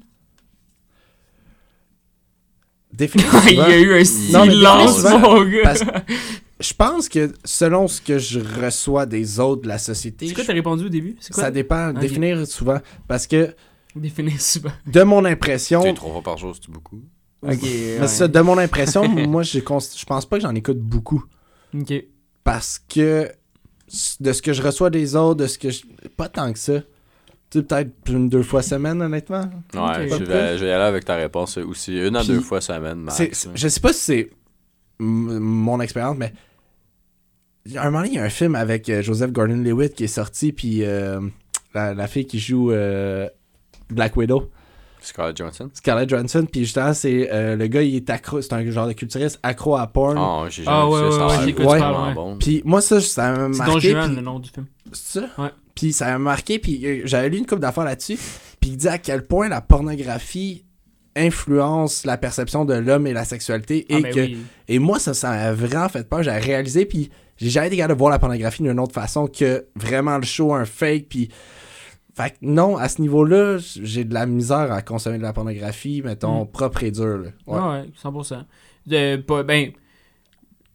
Définitivement. 2.92 3.40
Il 3.48 3.56
y 3.56 3.60
a 3.60 3.78
eu 3.78 3.94
un 4.00 4.04
silence, 4.04 5.02
mon 5.04 5.44
gars. 5.44 5.60
parce- 5.64 5.84
Je 6.58 6.72
pense 6.72 7.08
que 7.10 7.32
selon 7.44 7.86
ce 7.88 8.00
que 8.00 8.18
je 8.18 8.40
reçois 8.40 9.04
des 9.04 9.38
autres 9.40 9.62
de 9.62 9.68
la 9.68 9.78
société, 9.78 10.28
C'est 10.28 10.34
quoi 10.34 10.42
je- 10.42 10.46
t'as 10.48 10.54
répondu 10.54 10.86
au 10.86 10.88
début? 10.88 11.16
C'est 11.20 11.32
quoi? 11.34 11.42
ça 11.44 11.50
dépend. 11.50 11.92
Définir 11.92 12.46
souvent. 12.46 12.78
Parce 13.06 13.26
que 13.26 13.54
Définir 13.94 14.40
souvent. 14.40 14.72
de 14.86 15.02
mon 15.02 15.22
Tu 15.22 15.28
impression, 15.28 15.82
sais, 15.82 15.92
trois 15.94 16.12
fois 16.12 16.22
par 16.22 16.38
jour, 16.38 16.54
c'est 16.54 16.70
beaucoup? 16.70 17.00
Ok. 17.42 17.58
mais 17.62 18.06
ça, 18.08 18.26
de 18.28 18.40
mon 18.40 18.56
impression, 18.58 19.06
moi, 19.08 19.42
je 19.42 19.58
cons- 19.60 19.78
je 19.80 20.04
pense 20.06 20.24
pas 20.26 20.36
que 20.38 20.42
j'en 20.42 20.54
écoute 20.54 20.78
beaucoup. 20.78 21.24
Ok. 21.74 21.92
Parce 22.42 22.78
que 22.88 23.30
de 24.20 24.32
ce 24.32 24.42
que 24.42 24.52
je 24.52 24.62
reçois 24.62 24.90
des 24.90 25.14
autres, 25.16 25.36
de 25.42 25.46
ce 25.46 25.58
que 25.58 25.70
je... 25.70 25.82
Pas 26.16 26.28
tant 26.28 26.52
que 26.52 26.58
ça. 26.58 26.80
Tu 27.50 27.58
sais, 27.58 27.62
peut-être 27.62 27.90
une 28.08 28.28
deux 28.28 28.42
fois 28.42 28.62
semaine, 28.62 29.00
honnêtement. 29.00 29.48
Ouais, 29.74 30.08
je, 30.08 30.24
vais, 30.24 30.58
je 30.58 30.64
vais 30.64 30.70
y 30.70 30.72
aller 30.72 30.84
avec 30.84 31.04
ta 31.04 31.14
réponse 31.14 31.56
aussi. 31.58 31.96
Une 31.96 32.16
à 32.16 32.20
Puis, 32.20 32.28
deux 32.28 32.40
fois 32.40 32.60
semaine, 32.60 32.98
max. 32.98 33.16
C'est- 33.16 33.34
c'est- 33.34 33.50
je 33.54 33.68
sais 33.68 33.80
pas 33.80 33.92
si 33.92 34.00
c'est 34.00 34.30
mon 34.98 35.80
expérience, 35.80 36.16
mais 36.18 36.32
à 37.76 37.82
un 37.82 37.84
moment 37.86 37.98
donné, 37.98 38.14
il 38.14 38.16
y 38.16 38.18
a 38.18 38.24
un 38.24 38.28
film 38.30 38.54
avec 38.54 38.88
euh, 38.88 39.02
Joseph 39.02 39.30
Gordon-Levitt 39.32 39.94
qui 39.94 40.04
est 40.04 40.08
sorti, 40.08 40.52
puis 40.52 40.84
euh, 40.84 41.20
la, 41.74 41.94
la 41.94 42.06
fille 42.08 42.26
qui 42.26 42.38
joue 42.38 42.70
euh, 42.72 43.28
Black 43.90 44.16
Widow, 44.16 44.50
Scarlett 45.00 45.36
Johansson. 45.36 45.70
Scarlett 45.72 46.08
Johansson, 46.10 46.46
puis 46.50 46.62
justement, 46.64 46.92
c'est 46.94 47.28
euh, 47.32 47.54
le 47.56 47.66
gars, 47.68 47.82
il 47.82 47.94
est 47.96 48.10
accro, 48.10 48.40
c'est 48.42 48.52
un 48.52 48.68
genre 48.70 48.86
de 48.88 48.92
culturiste 48.92 49.38
accro 49.42 49.76
à 49.76 49.86
porn. 49.86 50.16
Oh, 50.18 50.46
j'ai 50.50 50.64
jamais 50.64 50.76
Ah, 50.76 50.84
vu 50.86 50.92
ouais, 50.92 51.10
ça. 51.12 51.26
ouais, 51.26 51.54
ouais, 51.64 52.06
ouais. 52.08 52.14
bon. 52.14 52.36
Puis 52.38 52.62
moi, 52.64 52.80
ça, 52.80 53.00
ça 53.00 53.30
m'a 53.32 53.52
C'est 53.52 53.64
Don 53.64 53.72
marqué. 53.72 53.90
Juan, 53.92 54.14
le 54.16 54.20
nom 54.22 54.38
du 54.40 54.50
film. 54.50 54.66
C'est 54.92 55.20
ça? 55.20 55.26
Ouais. 55.38 55.50
Puis 55.74 55.92
ça 55.92 56.06
m'a 56.12 56.18
marqué, 56.18 56.58
puis 56.58 56.84
euh, 56.86 57.02
j'avais 57.04 57.28
lu 57.28 57.38
une 57.38 57.46
couple 57.46 57.60
d'affaires 57.60 57.84
là-dessus, 57.84 58.18
puis 58.60 58.70
il 58.70 58.76
dit 58.76 58.88
à 58.88 58.98
quel 58.98 59.24
point 59.26 59.48
la 59.48 59.60
pornographie 59.60 60.64
influence 61.14 62.04
la 62.04 62.16
perception 62.18 62.64
de 62.64 62.74
l'homme 62.74 63.06
et 63.06 63.12
la 63.12 63.24
sexualité, 63.24 63.86
et 63.92 63.96
Ah, 63.96 64.00
ben 64.02 64.14
que 64.14 64.20
oui. 64.20 64.38
Et 64.68 64.78
moi, 64.78 64.98
ça, 64.98 65.14
ça 65.14 65.30
m'a 65.30 65.52
vraiment 65.52 65.88
fait 65.88 66.08
peur. 66.08 66.22
J'ai 66.22 66.30
réalisé, 66.30 66.84
puis 66.86 67.10
j'ai 67.38 67.50
jamais 67.50 67.68
été 67.68 67.76
capable 67.76 67.94
de 67.94 67.98
voir 67.98 68.10
la 68.10 68.18
pornographie 68.18 68.62
d'une 68.62 68.78
autre 68.80 68.92
façon 68.94 69.26
que 69.26 69.66
vraiment 69.74 70.16
le 70.18 70.24
show, 70.24 70.54
un 70.54 70.64
fake, 70.64 71.06
puis... 71.08 71.28
Fait 72.16 72.30
que 72.30 72.36
non, 72.40 72.78
à 72.78 72.88
ce 72.88 73.02
niveau-là, 73.02 73.58
j'ai 73.58 74.04
de 74.04 74.14
la 74.14 74.24
misère 74.24 74.72
à 74.72 74.80
consommer 74.80 75.18
de 75.18 75.22
la 75.22 75.34
pornographie, 75.34 76.00
mettons, 76.02 76.44
Mm. 76.44 76.50
propre 76.50 76.82
et 76.82 76.90
dur, 76.90 77.18
là. 77.18 77.28
Ouais. 77.46 77.58
Ouais, 77.60 77.68
ouais, 77.82 77.90
100%. 77.94 78.44
De, 78.86 79.16
pas- 79.16 79.42
ben, 79.42 79.72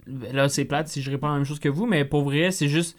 là, 0.08 0.50
c'est 0.50 0.66
plate 0.66 0.88
si 0.88 1.02
je 1.02 1.10
réponds 1.10 1.28
à 1.28 1.32
la 1.32 1.36
même 1.38 1.46
chose 1.46 1.60
que 1.60 1.70
vous, 1.70 1.86
mais 1.86 2.06
pour 2.06 2.24
vrai, 2.24 2.52
c'est 2.52 2.68
juste 2.68 2.98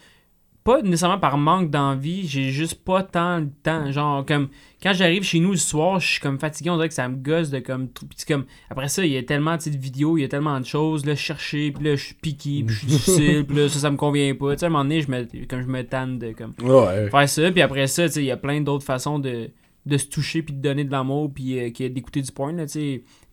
pas 0.63 0.81
nécessairement 0.81 1.19
par 1.19 1.37
manque 1.37 1.69
d'envie, 1.69 2.25
j'ai 2.27 2.49
juste 2.51 2.83
pas 2.85 3.03
tant 3.03 3.39
le 3.39 3.49
temps. 3.63 3.91
Genre, 3.91 4.25
comme, 4.25 4.47
quand 4.81 4.93
j'arrive 4.93 5.23
chez 5.23 5.39
nous 5.39 5.51
le 5.51 5.57
soir, 5.57 5.99
je 5.99 6.07
suis 6.07 6.19
comme 6.21 6.39
fatigué, 6.39 6.69
on 6.69 6.75
dirait 6.75 6.87
que 6.87 6.93
ça 6.93 7.07
me 7.09 7.17
gosse 7.17 7.49
de 7.49 7.59
comme. 7.59 7.89
tout- 7.89 8.05
Puis 8.07 8.15
c'est 8.19 8.27
comme, 8.27 8.45
après 8.69 8.87
ça, 8.87 9.05
il 9.05 9.11
y 9.11 9.17
a 9.17 9.23
tellement 9.23 9.57
de 9.57 9.69
vidéos, 9.77 10.17
il 10.17 10.21
y 10.21 10.23
a 10.23 10.27
tellement 10.29 10.59
de 10.59 10.65
choses, 10.65 11.05
là, 11.05 11.15
je 11.15 11.19
chercher, 11.19 11.71
puis 11.71 11.83
là, 11.83 11.95
je 11.95 12.03
suis 12.05 12.15
piqué, 12.15 12.63
puis 12.65 12.73
je 12.75 12.79
suis 12.79 12.87
difficile, 13.27 13.45
puis 13.45 13.57
là, 13.57 13.67
ça, 13.69 13.79
ça 13.79 13.91
me 13.91 13.97
convient 13.97 14.33
pas. 14.35 14.53
Tu 14.53 14.59
sais, 14.59 14.65
à 14.65 14.67
un 14.67 14.71
moment 14.71 14.83
donné, 14.85 15.01
je 15.01 15.11
me, 15.11 15.45
comme 15.47 15.61
je 15.61 15.67
me 15.67 15.83
tanne 15.83 16.17
de 16.19 16.31
comme 16.31 16.53
Ouais. 16.63 17.09
faire 17.09 17.27
ça, 17.29 17.51
puis 17.51 17.61
après 17.61 17.87
ça, 17.87 18.07
tu 18.07 18.13
sais, 18.13 18.21
il 18.23 18.27
y 18.27 18.31
a 18.31 18.37
plein 18.37 18.61
d'autres 18.61 18.85
façons 18.85 19.19
de, 19.19 19.49
de 19.85 19.97
se 19.97 20.07
toucher, 20.07 20.43
puis 20.43 20.55
de 20.55 20.61
donner 20.61 20.85
de 20.85 20.91
l'amour, 20.91 21.29
puis 21.33 21.59
euh, 21.59 21.89
d'écouter 21.89 22.21
du 22.21 22.31
porn, 22.31 22.55
là. 22.55 22.65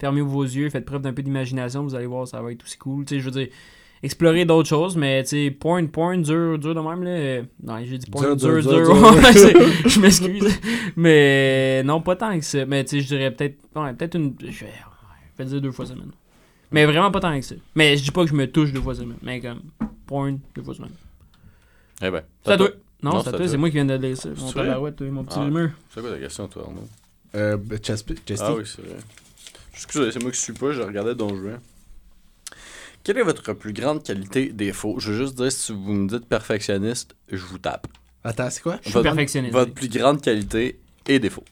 Fermez 0.00 0.20
vos 0.20 0.42
yeux, 0.42 0.68
faites 0.68 0.84
preuve 0.84 1.02
d'un 1.02 1.12
peu 1.12 1.22
d'imagination, 1.22 1.84
vous 1.84 1.94
allez 1.94 2.06
voir, 2.06 2.26
ça 2.26 2.42
va 2.42 2.50
être 2.50 2.64
aussi 2.64 2.76
cool, 2.76 3.04
tu 3.04 3.14
sais, 3.14 3.20
je 3.20 3.24
veux 3.26 3.30
dire, 3.30 3.48
explorer 4.02 4.44
d'autres 4.44 4.68
choses, 4.68 4.96
mais, 4.96 5.22
tu 5.24 5.28
sais, 5.30 5.50
porn, 5.50 5.86
porn, 5.88 6.22
dur, 6.22 6.58
dur 6.58 6.74
de 6.74 6.80
même, 6.80 7.02
là, 7.02 7.10
euh, 7.10 7.42
non, 7.62 7.78
j'ai 7.84 7.98
dit 7.98 8.10
porn, 8.10 8.34
Dur, 8.34 8.36
dur, 8.36 8.62
dur, 8.62 8.62
dur, 8.62 8.84
dur, 8.86 8.94
dur. 8.94 9.22
ouais, 9.22 9.32
c'est- 9.32 9.88
je 9.88 10.00
m'excuse, 10.00 10.60
mais 10.96 11.82
non, 11.84 12.00
pas 12.00 12.16
tant 12.16 12.38
que 12.38 12.44
ça, 12.44 12.64
mais, 12.66 12.84
tu 12.84 12.90
sais, 12.96 13.00
je 13.02 13.06
dirais 13.08 13.30
peut-être, 13.30 13.56
ouais, 13.76 13.92
peut-être 13.94 14.14
une, 14.16 14.34
je 14.40 14.64
vais, 14.64 15.44
dire 15.44 15.60
deux 15.60 15.72
fois 15.72 15.86
semaine. 15.86 16.10
Mais 16.72 16.84
vraiment 16.86 17.10
pas 17.10 17.18
tant 17.20 17.34
que 17.38 17.44
ça. 17.44 17.54
Mais 17.74 17.96
je 17.96 18.04
dis 18.04 18.10
pas 18.10 18.22
que 18.24 18.30
je 18.30 18.34
me 18.34 18.46
touche 18.46 18.72
deux 18.72 18.80
fois 18.80 18.94
semaine, 18.94 19.16
mais 19.22 19.40
comme, 19.40 19.60
porn, 20.06 20.38
deux 20.54 20.62
fois 20.62 20.74
semaine. 20.74 20.92
Eh 22.02 22.10
ben. 22.10 22.22
C'est 22.44 22.52
à 22.52 22.56
toi. 22.56 22.68
Non, 23.02 23.10
Non, 23.12 23.16
c'est 23.18 23.22
c'est 23.24 23.26
à 23.26 23.28
à 23.28 23.32
toi, 23.32 23.38
toi. 23.40 23.48
c'est 23.48 23.56
moi 23.56 23.68
qui 23.70 23.74
viens 23.76 23.84
de 23.86 24.14
ça. 24.14 24.28
Mon 24.36 24.52
tabarouette, 24.52 24.96
petit 24.96 25.08
Ah. 25.36 25.44
mur. 25.46 25.70
C'est 25.94 26.00
quoi 26.02 26.10
ta 26.10 26.18
question, 26.18 26.46
toi, 26.48 26.64
Arnaud? 26.66 26.88
Euh, 27.34 27.56
chest, 27.82 28.06
chesty. 28.26 28.44
Ah 28.46 28.54
oui, 28.54 28.62
c'est 28.66 28.82
vrai. 28.82 28.96
Excusez, 29.74 30.12
c'est 30.12 30.22
moi 30.22 30.30
qui 30.30 30.38
suis 30.38 30.52
pas, 30.52 30.72
je 30.72 30.82
regardais 30.82 31.14
Don 31.14 31.28
Juan. 31.34 31.58
Quelle 33.02 33.18
est 33.18 33.22
votre 33.22 33.52
plus 33.54 33.72
grande 33.72 34.02
qualité 34.02 34.50
défaut? 34.52 34.96
Je 35.00 35.12
veux 35.12 35.18
juste 35.24 35.34
dire, 35.36 35.50
si 35.50 35.72
vous 35.72 35.92
me 35.92 36.08
dites 36.08 36.26
perfectionniste, 36.26 37.14
je 37.30 37.38
vous 37.44 37.58
tape. 37.58 37.86
Attends, 38.22 38.50
c'est 38.50 38.62
quoi? 38.62 38.76
Je 38.78 38.82
suis 38.84 38.92
Votre- 38.92 39.04
perfectionniste. 39.04 39.54
Votre 39.54 39.72
plus 39.72 39.88
grande 39.88 40.20
qualité 40.20 40.78
et 41.06 41.18
défaut. 41.18 41.44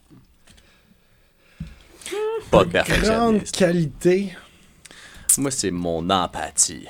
Pas 2.50 2.64
de 2.64 2.70
Grande 2.70 2.72
perfectionniste. 2.72 3.56
qualité? 3.56 4.32
Moi, 5.38 5.50
c'est 5.50 5.70
mon 5.70 6.08
empathie. 6.10 6.86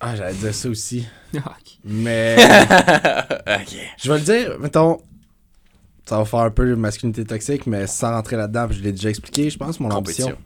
Ah, 0.00 0.14
j'allais 0.16 0.34
dire 0.34 0.54
ça 0.54 0.68
aussi. 0.68 1.06
Ah, 1.36 1.54
ok. 1.60 1.72
Mais... 1.84 2.36
ok. 3.46 3.76
Je 4.02 4.10
vais 4.12 4.18
le 4.18 4.24
dire, 4.24 4.58
mettons... 4.58 4.98
Ça 6.06 6.16
va 6.16 6.24
faire 6.24 6.40
un 6.40 6.50
peu 6.50 6.66
de 6.66 6.74
masculinité 6.74 7.22
toxique, 7.26 7.66
mais 7.66 7.86
sans 7.86 8.12
rentrer 8.12 8.36
là-dedans, 8.36 8.68
je 8.70 8.80
l'ai 8.80 8.92
déjà 8.92 9.10
expliqué, 9.10 9.50
je 9.50 9.58
pense, 9.58 9.78
mon 9.78 9.90
ambition. 9.90 10.38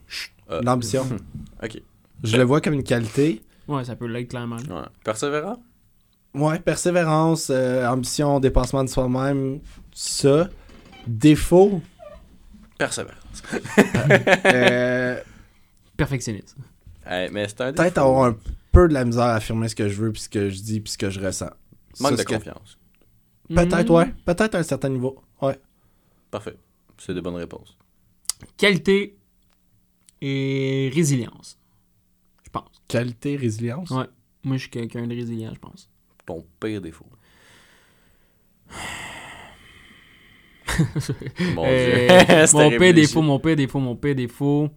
Euh, 0.51 0.61
L'ambition. 0.65 1.07
ok. 1.63 1.81
Je 2.23 2.37
le 2.37 2.45
vois 2.45 2.61
comme 2.61 2.75
une 2.75 2.85
qualité. 2.85 3.43
Ouais, 3.69 3.85
ça 3.85 3.97
peut 3.97 4.07
l'être 4.07 4.29
clairement. 4.31 4.57
Ouais. 4.57 4.87
Persévérant? 5.05 5.63
Ouais, 6.35 6.59
persévérance, 6.61 7.51
euh, 7.51 7.87
ambition, 7.87 8.41
dépassement 8.41 8.85
de 8.85 8.89
soi-même, 8.89 9.61
ça. 9.93 10.49
Défaut, 11.07 11.83
Persévérant. 12.79 13.19
euh, 14.47 15.21
Perfectionniste. 15.97 16.57
Hey, 17.07 17.29
mais 17.31 17.47
c'est 17.49 17.61
un 17.61 17.73
Peut-être 17.73 17.99
avoir 17.99 18.25
un 18.25 18.37
peu 18.73 18.89
de 18.89 18.95
la 18.95 19.05
misère 19.05 19.25
à 19.25 19.35
affirmer 19.35 19.69
ce 19.69 19.75
que 19.75 19.89
je 19.89 20.01
veux, 20.01 20.13
puis 20.13 20.23
ce 20.23 20.29
que 20.29 20.49
je 20.49 20.61
dis, 20.63 20.81
puis 20.81 20.93
ce 20.93 20.99
que 20.99 21.11
je 21.11 21.21
ressens. 21.21 21.51
Ça, 21.95 22.09
Manque 22.09 22.19
de 22.19 22.23
que- 22.23 22.35
confiance. 22.35 22.79
Peut-être, 23.49 23.91
Hmm. 23.91 23.95
ouais. 23.97 24.15
Peut-être 24.25 24.55
à 24.55 24.59
un 24.59 24.63
certain 24.63 24.89
niveau. 24.89 25.23
Ouais. 25.43 25.59
Parfait. 26.31 26.57
C'est 26.99 27.13
de 27.15 27.21
bonnes 27.21 27.35
réponses. 27.37 27.77
Qualité 28.57 29.19
et 30.23 30.91
résilience. 30.95 31.59
Qualité, 32.93 33.37
résilience. 33.37 33.91
Ouais. 33.91 34.07
Moi, 34.45 34.57
je 34.57 34.63
suis 34.63 34.71
quelqu'un 34.71 35.07
de 35.07 35.15
résilient, 35.15 35.53
je 35.55 35.59
pense. 35.61 35.89
Ton 36.27 36.45
pire 36.61 36.81
défaut. 36.81 37.07
Mon 41.55 41.65
Euh, 41.67 42.25
Dieu. 42.25 42.47
C'était 42.47 42.71
mon 42.71 42.71
pire 42.79 42.95
défaut, 42.95 43.23
mon 43.23 43.39
pire 43.39 43.57
défaut, 43.57 43.81
mon 43.81 43.97
pire 43.97 44.15
défaut. 44.15 44.71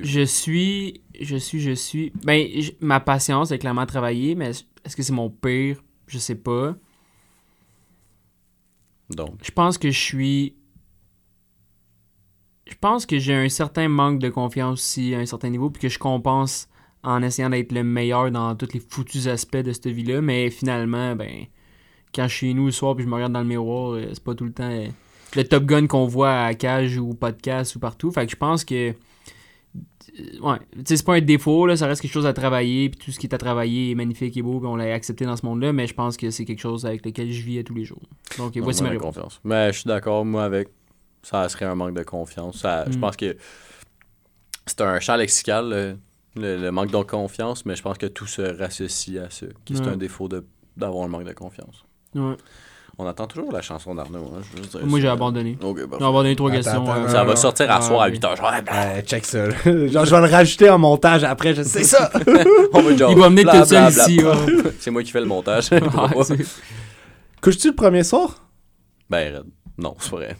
Je 0.00 0.20
suis, 0.24 1.02
je 1.20 1.36
suis, 1.36 1.60
je 1.60 1.72
suis. 1.72 2.12
Ben, 2.22 2.46
ma 2.80 3.00
patience 3.00 3.50
est 3.50 3.58
clairement 3.58 3.86
travaillée, 3.86 4.34
mais 4.36 4.50
est-ce 4.84 4.94
que 4.96 5.02
c'est 5.02 5.12
mon 5.12 5.30
pire? 5.30 5.82
Je 6.06 6.18
sais 6.18 6.36
pas. 6.36 6.76
Donc, 9.10 9.38
Je 9.42 9.50
pense 9.50 9.78
que 9.78 9.90
je 9.90 9.98
suis. 9.98 10.54
Je 12.68 12.74
pense 12.80 13.06
que 13.06 13.18
j'ai 13.18 13.34
un 13.34 13.48
certain 13.48 13.88
manque 13.88 14.18
de 14.18 14.28
confiance 14.28 14.80
aussi 14.80 15.14
à 15.14 15.18
un 15.18 15.26
certain 15.26 15.48
niveau, 15.48 15.70
puis 15.70 15.82
que 15.82 15.88
je 15.88 15.98
compense 15.98 16.68
en 17.02 17.22
essayant 17.22 17.50
d'être 17.50 17.72
le 17.72 17.84
meilleur 17.84 18.30
dans 18.30 18.54
tous 18.54 18.72
les 18.74 18.80
foutus 18.80 19.26
aspects 19.26 19.56
de 19.56 19.72
cette 19.72 19.86
vie-là, 19.86 20.20
mais 20.20 20.50
finalement, 20.50 21.16
ben, 21.16 21.46
quand 22.14 22.28
je 22.28 22.34
suis 22.34 22.48
chez 22.48 22.54
nous 22.54 22.66
le 22.66 22.72
soir 22.72 22.94
puis 22.94 23.04
je 23.04 23.08
me 23.08 23.14
regarde 23.14 23.32
dans 23.32 23.40
le 23.40 23.46
miroir, 23.46 23.92
euh, 23.92 24.08
c'est 24.12 24.22
pas 24.22 24.34
tout 24.34 24.44
le 24.44 24.52
temps 24.52 24.68
euh, 24.70 24.88
le 25.36 25.44
Top 25.44 25.64
Gun 25.64 25.86
qu'on 25.86 26.06
voit 26.06 26.40
à 26.42 26.54
Cage 26.54 26.98
ou 26.98 27.14
podcast 27.14 27.76
ou 27.76 27.78
partout. 27.78 28.10
Fait 28.10 28.26
que 28.26 28.32
je 28.32 28.36
pense 28.36 28.64
que. 28.64 28.90
euh, 28.90 28.92
Ouais, 30.42 30.56
c'est 30.84 31.04
pas 31.04 31.14
un 31.14 31.20
défaut, 31.20 31.66
là, 31.66 31.76
ça 31.76 31.86
reste 31.86 32.00
quelque 32.02 32.12
chose 32.12 32.26
à 32.26 32.32
travailler, 32.32 32.88
puis 32.88 32.98
tout 32.98 33.12
ce 33.12 33.18
qui 33.20 33.26
est 33.26 33.34
à 33.34 33.38
travailler 33.38 33.92
est 33.92 33.94
magnifique 33.94 34.36
et 34.36 34.42
beau, 34.42 34.58
puis 34.58 34.66
on 34.66 34.74
l'a 34.74 34.92
accepté 34.92 35.24
dans 35.24 35.36
ce 35.36 35.46
monde-là, 35.46 35.72
mais 35.72 35.86
je 35.86 35.94
pense 35.94 36.16
que 36.16 36.30
c'est 36.30 36.44
quelque 36.44 36.60
chose 36.60 36.84
avec 36.86 37.06
lequel 37.06 37.30
je 37.30 37.42
vis 37.42 37.60
à 37.60 37.62
tous 37.62 37.74
les 37.74 37.84
jours. 37.84 38.02
Donc, 38.36 38.56
voici 38.58 38.82
ma 38.82 38.88
réponse. 38.88 39.14
confiance. 39.14 39.40
Mais 39.44 39.72
je 39.72 39.78
suis 39.80 39.86
d'accord, 39.88 40.24
moi, 40.24 40.42
avec. 40.44 40.68
Ça 41.22 41.48
serait 41.48 41.64
un 41.66 41.74
manque 41.74 41.94
de 41.94 42.02
confiance. 42.02 42.58
Ça, 42.58 42.84
Je 42.90 42.96
Mm. 42.96 43.00
pense 43.00 43.16
que 43.16 43.36
c'est 44.66 44.80
un 44.80 45.00
champ 45.00 45.16
lexical, 45.16 45.68
le, 45.68 45.96
le- 46.36 46.56
le 46.56 46.70
manque 46.70 46.90
de 46.90 47.02
confiance, 47.02 47.64
mais 47.66 47.74
je 47.76 47.82
pense 47.82 47.98
que 47.98 48.06
tout 48.06 48.26
se 48.26 48.42
rassocie 48.42 49.18
à 49.18 49.30
ça. 49.30 49.46
qui 49.64 49.76
C'est 49.76 49.82
Ouais. 49.84 49.88
un 49.92 49.96
défaut 49.96 50.28
de- 50.28 50.44
d'avoir 50.76 51.04
un 51.04 51.08
manque 51.08 51.24
de 51.24 51.32
confiance. 51.32 51.84
Ouais. 52.14 52.34
On 53.00 53.06
attend 53.06 53.28
toujours 53.28 53.52
la 53.52 53.62
chanson 53.62 53.94
d'Arnaud. 53.94 54.32
Hein, 54.36 54.40
je 54.72 54.78
Moi, 54.80 54.98
j'ai 54.98 55.06
abandonné. 55.08 55.56
Ok, 55.62 55.76
J'ai 55.78 55.84
abandonné 56.04 56.34
trois 56.34 56.50
questions. 56.50 56.82
attends, 56.82 57.04
euh, 57.04 57.08
Ça 57.08 57.22
va 57.22 57.36
sortir 57.36 57.70
à 57.70 57.80
soir 57.80 58.02
à 58.02 58.06
ouais. 58.06 58.10
8h. 58.12 58.36
Genre, 58.36 58.50
ah, 58.52 58.60
blah, 58.60 58.74
Euh, 58.96 59.02
check 59.02 59.24
ça. 59.24 59.46
là. 59.46 59.54
Genre, 59.88 60.04
je 60.04 60.10
vais 60.14 60.20
le 60.26 60.32
rajouter 60.32 60.68
en 60.68 60.78
montage 60.78 61.22
après, 61.22 61.54
je 61.54 61.62
sais 61.62 61.84
ça. 61.84 62.10
on 62.72 62.82
va 62.82 62.96
genre, 62.96 63.12
Il 63.12 63.18
va 63.18 63.26
amener 63.26 63.44
bla, 63.44 63.60
tout 63.60 63.66
seul 63.68 63.88
ici. 63.90 64.20
C'est 64.80 64.90
moi 64.90 65.04
qui 65.04 65.12
fais 65.12 65.20
le 65.20 65.26
montage. 65.26 65.70
Couches-tu 67.40 67.68
le 67.68 67.74
premier 67.76 68.02
soir? 68.04 68.44
ben, 69.10 69.32
raide. 69.34 69.44
Non, 69.78 69.94
c'est 69.98 70.10
pas 70.10 70.16
vrai. 70.16 70.36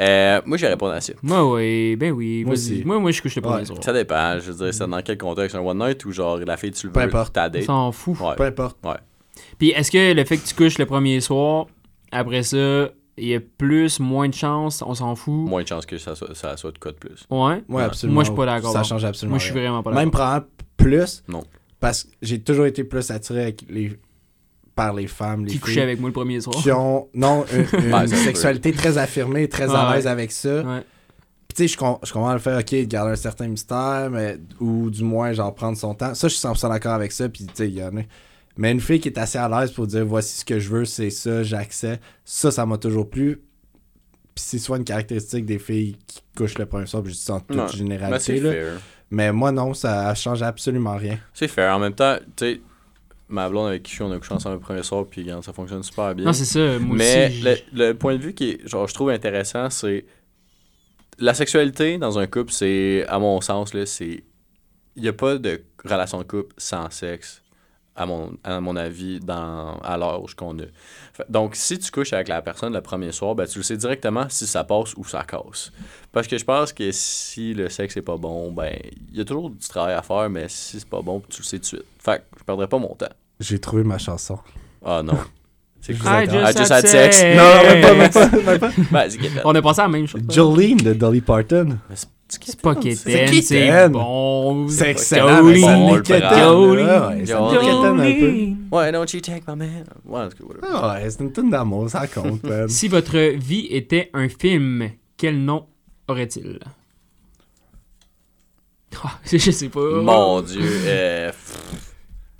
Euh, 0.00 0.40
moi, 0.46 0.56
j'ai 0.56 0.68
répondu 0.68 0.94
à 0.94 1.00
ça. 1.00 1.12
Moi, 1.22 1.52
oui, 1.54 1.96
ben 1.96 2.12
oui. 2.12 2.44
Moi 2.44 2.54
aussi. 2.54 2.82
Moi, 2.84 2.98
moi, 2.98 3.10
je 3.10 3.20
couche 3.20 3.34
le 3.36 3.42
premier 3.42 3.58
Ouais. 3.58 3.64
soir. 3.64 3.78
Ça 3.82 3.92
dépend. 3.92 4.38
Je 4.38 4.52
veux 4.52 4.64
dire, 4.64 4.72
c'est 4.74 4.86
dans 4.88 5.02
quel 5.02 5.18
contexte? 5.18 5.54
Un 5.56 5.60
one 5.60 5.78
night 5.78 6.04
ou 6.04 6.12
genre 6.12 6.38
la 6.38 6.56
fille, 6.56 6.70
tu 6.72 6.86
le 6.86 6.92
Peu 6.92 7.00
veux, 7.00 7.06
importe. 7.06 7.32
ta 7.34 7.46
On 7.46 7.50
date 7.50 7.62
s'en 7.64 7.92
fout. 7.92 8.18
Ouais. 8.20 8.34
Peu 8.36 8.44
importe. 8.44 8.78
Puis, 9.58 9.70
est-ce 9.70 9.90
que 9.90 10.12
le 10.14 10.24
fait 10.24 10.38
que 10.38 10.46
tu 10.46 10.54
couches 10.54 10.78
le 10.78 10.86
premier 10.86 11.20
soir, 11.20 11.66
après 12.12 12.42
ça, 12.42 12.88
il 13.18 13.28
y 13.28 13.34
a 13.34 13.40
plus, 13.40 13.98
moins 14.00 14.28
de 14.28 14.34
chance, 14.34 14.82
on 14.86 14.94
s'en 14.94 15.14
fout? 15.16 15.48
Moins 15.48 15.62
de 15.62 15.68
chances 15.68 15.86
que 15.86 15.98
ça 15.98 16.14
soit, 16.14 16.34
ça 16.34 16.56
soit 16.56 16.72
de 16.72 16.78
quoi 16.78 16.92
de 16.92 16.96
plus. 16.98 17.26
Ouais. 17.30 17.38
Ouais, 17.38 17.62
Ouais. 17.68 17.82
absolument. 17.82 18.14
Moi, 18.14 18.24
je 18.24 18.28
suis 18.30 18.36
pas 18.36 18.46
d'accord. 18.46 18.72
Ça 18.72 18.82
change 18.82 19.04
absolument 19.04 19.32
Moi, 19.34 19.38
je 19.38 19.44
suis 19.44 19.54
vraiment 19.54 19.82
pas 19.82 19.90
d'accord. 19.90 20.00
Même 20.02 20.10
probablement 20.10 20.50
plus. 20.76 21.22
Non. 21.28 21.42
Parce 21.80 22.04
que 22.04 22.10
j'ai 22.22 22.40
toujours 22.40 22.66
été 22.66 22.84
plus 22.84 23.10
attiré 23.10 23.42
avec 23.42 23.64
les... 23.68 23.98
par 24.76 24.94
les 24.94 25.08
femmes, 25.08 25.40
les 25.40 25.46
Qui 25.46 25.52
filles. 25.54 25.60
couchait 25.60 25.82
avec 25.82 25.98
moi 25.98 26.08
le 26.10 26.12
premier 26.12 26.40
soir? 26.40 26.54
Qui 26.62 26.70
ont, 26.70 27.08
non, 27.14 27.44
une, 27.72 28.06
sexualité 28.06 28.70
très 28.72 28.96
affirmée, 28.98 29.48
très 29.48 29.66
Ah 29.70 29.80
à 29.80 29.88
ouais. 29.90 29.96
l'aise 29.96 30.06
avec 30.06 30.30
ça. 30.30 30.60
Ouais. 30.62 30.82
Puis 31.48 31.56
tu 31.56 31.62
sais, 31.62 31.68
je, 31.68 31.76
com- 31.78 31.98
je 32.04 32.12
comprends 32.12 32.32
le 32.34 32.38
fait, 32.38 32.56
ok, 32.56 32.70
de 32.70 32.84
garder 32.84 33.12
un 33.12 33.16
certain 33.16 33.48
mystère, 33.48 34.08
mais, 34.12 34.36
ou 34.60 34.90
du 34.90 35.02
moins, 35.02 35.32
genre, 35.32 35.52
prendre 35.54 35.76
son 35.78 35.94
temps. 35.94 36.14
Ça, 36.14 36.28
je 36.28 36.34
suis 36.34 36.46
100% 36.46 36.68
d'accord 36.68 36.92
avec 36.92 37.10
ça, 37.10 37.28
puis 37.28 37.44
tu 37.46 37.52
sais, 37.54 37.68
il 37.68 37.74
y 37.74 37.82
en 37.82 37.96
a. 37.96 38.00
Mais 38.58 38.70
une 38.72 38.80
fille 38.80 39.00
qui 39.00 39.08
est 39.08 39.18
assez 39.18 39.38
à 39.38 39.48
l'aise 39.48 39.70
pour 39.72 39.86
dire, 39.86 40.04
voici 40.06 40.38
ce 40.38 40.44
que 40.44 40.58
je 40.58 40.68
veux, 40.70 40.84
c'est 40.84 41.10
ça, 41.10 41.42
j'accepte. 41.42 42.02
Ça, 42.24 42.50
ça 42.50 42.64
m'a 42.66 42.78
toujours 42.78 43.08
plu. 43.10 43.40
Puis 44.34 44.44
c'est 44.46 44.58
souvent 44.58 44.76
une 44.76 44.84
caractéristique 44.84 45.46
des 45.46 45.58
filles 45.58 45.96
qui 46.06 46.20
couchent 46.36 46.58
le 46.58 46.66
premier 46.66 46.86
soir, 46.86 47.02
puis 47.02 47.12
je 47.12 47.18
dis 47.18 47.24
ça 47.24 47.34
en 47.34 47.40
toute 47.40 47.56
Ouais. 47.56 47.64
Mais 47.70 47.72
généralité, 47.78 48.18
c'est 48.20 48.40
là. 48.40 48.50
fair. 48.52 48.72
Mais 49.10 49.32
moi, 49.32 49.52
non, 49.52 49.72
ça 49.72 50.14
change 50.14 50.42
absolument 50.42 50.96
rien. 50.96 51.18
C'est 51.32 51.48
fair. 51.48 51.74
En 51.74 51.78
même 51.78 51.94
temps, 51.94 52.16
tu 52.36 52.44
sais, 52.44 52.60
ma 53.28 53.48
blonde 53.48 53.68
avec 53.68 53.82
qui 53.82 53.90
je 53.90 53.96
suis, 53.96 54.04
on 54.04 54.12
a 54.12 54.18
couché 54.18 54.34
ensemble 54.34 54.56
le 54.56 54.60
premier 54.60 54.82
soir, 54.82 55.04
puis 55.08 55.22
regarde, 55.22 55.42
ça 55.44 55.52
fonctionne 55.52 55.82
super 55.82 56.14
bien. 56.14 56.26
Non, 56.26 56.32
c'est 56.32 56.44
ça. 56.44 56.78
Moi 56.78 56.96
Mais 56.96 57.26
aussi. 57.28 57.42
le, 57.42 57.56
le 57.88 57.94
point 57.94 58.16
de 58.16 58.22
vue 58.22 58.34
qui 58.34 58.50
est, 58.50 58.68
genre, 58.68 58.86
je 58.86 58.94
trouve 58.94 59.10
intéressant, 59.10 59.68
c'est 59.70 60.06
la 61.18 61.34
sexualité 61.34 61.98
dans 61.98 62.18
un 62.18 62.26
couple, 62.26 62.52
c'est, 62.52 63.04
à 63.08 63.18
mon 63.18 63.40
sens, 63.40 63.74
là, 63.74 63.86
c'est. 63.86 64.24
Il 64.96 65.02
n'y 65.02 65.08
a 65.08 65.12
pas 65.12 65.36
de 65.38 65.62
relation 65.84 66.18
de 66.18 66.22
couple 66.24 66.54
sans 66.56 66.88
sexe, 66.90 67.42
à 67.96 68.06
mon, 68.06 68.32
à 68.44 68.60
mon 68.60 68.76
avis, 68.76 69.20
dans, 69.20 69.78
à 69.82 69.96
l'âge 69.96 70.34
qu'on 70.36 70.56
a. 70.58 70.64
Donc, 71.28 71.56
si 71.56 71.78
tu 71.78 71.90
couches 71.90 72.12
avec 72.12 72.28
la 72.28 72.42
personne 72.42 72.72
le 72.74 72.80
premier 72.82 73.10
soir, 73.12 73.34
ben, 73.34 73.46
tu 73.46 73.58
le 73.58 73.64
sais 73.64 73.76
directement 73.76 74.26
si 74.28 74.46
ça 74.46 74.64
passe 74.64 74.94
ou 74.96 75.04
ça 75.04 75.24
casse. 75.24 75.72
Parce 76.12 76.26
que 76.26 76.36
je 76.38 76.44
pense 76.44 76.72
que 76.72 76.90
si 76.92 77.54
le 77.54 77.68
sexe 77.68 77.96
est 77.96 78.02
pas 78.02 78.16
bon, 78.16 78.52
ben, 78.52 78.76
il 79.12 79.18
y 79.18 79.20
a 79.20 79.24
toujours 79.24 79.50
du 79.50 79.66
travail 79.66 79.94
à 79.94 80.02
faire, 80.02 80.28
mais 80.28 80.46
si 80.48 80.78
c'est 80.80 80.88
pas 80.88 81.00
bon, 81.02 81.22
tu 81.28 81.40
le 81.40 81.46
sais 81.46 81.56
tout 81.56 81.62
de 81.62 81.66
suite. 81.66 81.84
Fait 81.98 82.18
que 82.18 82.38
je 82.38 82.44
perdrai 82.44 82.66
pas 82.68 82.78
mon 82.78 82.94
temps. 82.94 83.06
J'ai 83.40 83.58
trouvé 83.58 83.82
ma 83.82 83.98
chanson. 83.98 84.38
Ah 84.84 85.02
non. 85.02 85.18
C'est 85.82 85.94
cool. 85.94 86.08
I. 86.08 86.24
I 86.24 86.26
just 86.26 86.58
just 86.58 86.72
had 86.72 86.86
sex. 86.86 87.16
sex. 87.18 87.36
Non, 87.36 87.62
même 87.62 87.80
pas, 87.82 87.94
même 87.94 88.10
pas, 88.58 88.70
même 88.76 89.34
pas. 89.34 89.42
On 89.44 89.54
a 89.54 89.62
pensé 89.62 89.80
à 89.80 89.84
la 89.84 89.88
même 89.90 90.06
chose. 90.08 90.20
Jolene 90.28 90.78
de 90.78 90.94
Dolly 90.94 91.20
Parton. 91.20 91.78
Mais 91.88 91.94
c'est- 91.94 92.08
C'est 92.28 92.60
pas 92.60 92.74
C'est 93.42 93.88
bon. 93.88 94.68
C'est 94.68 94.90
excellent. 94.90 95.42
Peu. 95.44 95.54
Jolene. 97.26 98.56
Why 98.70 98.90
don't 98.92 99.12
you 99.14 99.20
take 99.20 99.42
my 99.46 99.54
man? 99.56 99.84
Ouais. 100.04 100.28
Ah 100.62 100.98
c'est 101.08 101.20
une 101.20 101.32
tonne 101.32 101.50
d'amour, 101.50 101.88
ça 101.88 102.06
compte. 102.08 102.40
Si 102.68 102.88
votre 102.88 103.18
vie 103.36 103.66
était 103.70 104.10
un 104.12 104.28
film, 104.28 104.90
quel 105.16 105.38
nom 105.44 105.66
aurait-il? 106.08 106.58
Ah, 109.04 109.18
je 109.24 109.38
sais 109.50 109.68
pas. 109.68 109.80
Mon 109.80 110.40
dieu. 110.42 110.60
euh, 110.62 111.30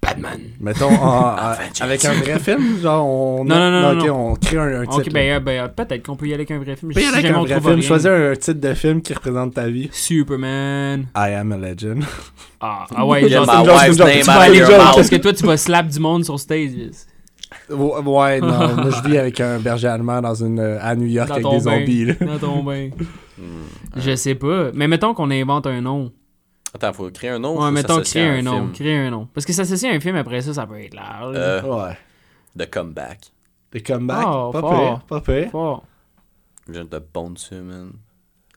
Batman. 0.06 0.40
Mettons, 0.60 0.88
en- 0.90 1.34
en- 1.34 1.36
Avengers. 1.36 1.82
avec 1.82 2.04
un 2.04 2.12
vrai 2.14 2.38
film, 2.38 2.78
genre, 2.82 3.06
on, 3.06 3.44
Non, 3.44 3.56
non, 3.56 3.80
non, 3.82 3.98
ok, 4.00 4.06
non. 4.06 4.30
on 4.30 4.34
crée 4.36 4.56
un, 4.58 4.80
un 4.82 4.86
titre. 4.86 5.06
Ok, 5.08 5.12
ben, 5.12 5.42
ben, 5.42 5.68
peut-être 5.68 6.06
qu'on 6.06 6.16
peut 6.16 6.26
y 6.26 6.34
aller 6.34 6.42
avec 6.42 6.50
un 6.50 6.58
vrai 6.58 6.76
film. 6.76 6.92
Peut 6.92 7.00
y 7.00 7.02
Si 7.02 7.08
aller 7.08 7.18
avec 7.18 7.26
jamais 7.32 7.38
un 7.54 7.58
vrai 7.58 7.70
film, 7.72 7.82
choisir 7.82 8.12
un 8.12 8.34
titre 8.34 8.60
de 8.60 8.74
film 8.74 9.02
qui 9.02 9.12
représente 9.14 9.54
ta 9.54 9.66
vie. 9.68 9.88
Superman. 9.92 11.06
I 11.16 11.32
am 11.34 11.52
a 11.52 11.56
legend. 11.56 12.04
Ah, 12.58 12.86
ah 12.96 13.04
ouais, 13.06 13.28
genre, 13.28 13.48
aller 13.50 14.58
your 14.58 14.66
joke. 14.66 14.78
parce 14.94 15.10
que 15.10 15.16
toi, 15.16 15.30
tu 15.34 15.44
vas 15.44 15.58
slap 15.58 15.88
du 15.88 16.00
monde 16.00 16.24
sur 16.24 16.40
stage. 16.40 16.70
Ouais, 17.68 17.76
ouais, 17.76 18.40
non, 18.40 18.48
moi 18.76 18.90
je 18.90 19.08
vis 19.08 19.18
avec 19.18 19.38
un 19.40 19.58
berger 19.58 19.88
allemand 19.88 20.22
dans 20.22 20.34
une, 20.34 20.58
euh, 20.58 20.78
à 20.80 20.94
New 20.96 21.06
York 21.06 21.28
Dans 21.28 21.34
avec 21.34 21.44
des 21.44 21.64
bain. 21.64 21.78
zombies. 21.78 22.04
Là. 22.06 22.14
Dans 22.20 22.38
ton 22.38 22.62
bain. 22.62 22.88
Je 23.96 24.16
sais 24.16 24.34
pas. 24.34 24.70
Mais 24.74 24.88
mettons 24.88 25.12
qu'on 25.14 25.30
invente 25.30 25.66
un 25.66 25.80
nom. 25.82 26.10
Attends, 26.74 26.92
faut 26.92 27.10
créer 27.10 27.30
un 27.30 27.38
nom. 27.38 27.56
ou 27.58 27.64
Ouais, 27.64 27.70
mettons 27.70 28.00
créer 28.02 28.26
un 28.38 28.42
nom. 28.42 28.70
Créer 28.72 28.96
un 28.98 29.10
nom. 29.10 29.26
Parce 29.32 29.46
que 29.46 29.52
s'associer 29.52 29.90
à 29.90 29.92
un 29.94 30.00
film 30.00 30.16
après 30.16 30.40
ça, 30.42 30.52
ça 30.54 30.66
peut 30.66 30.78
être 30.80 30.94
large. 30.94 31.34
Euh, 31.36 31.62
Ouais. 31.62 31.96
The 32.58 32.70
Comeback. 32.70 33.32
Des 33.72 33.82
comebacks, 33.82 34.24
Oh, 34.26 34.50
pas 34.52 34.60
fort. 34.60 34.70
pire, 34.98 35.04
pas 35.06 35.20
pire. 35.20 35.50
Fort. 35.50 35.84
Je 36.66 36.72
viens 36.72 36.84
de 36.84 36.98
Bone 36.98 37.36
man. 37.52 37.92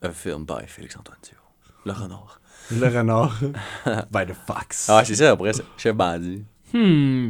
Un 0.02 0.12
film 0.12 0.46
by 0.46 0.66
Félix-Antoine 0.68 1.18
Thibault. 1.22 1.42
Le 1.86 1.92
renard. 1.92 2.40
Le 2.72 2.88
renard. 2.88 3.40
By 4.12 4.26
the 4.28 4.34
fox. 4.34 4.90
Ah, 4.90 5.04
c'est 5.04 5.16
ça, 5.16 5.32
après, 5.32 5.54
c'est 5.54 5.64
Chef 5.78 5.96
Bandit. 5.96 6.44
Hmm. 6.74 7.30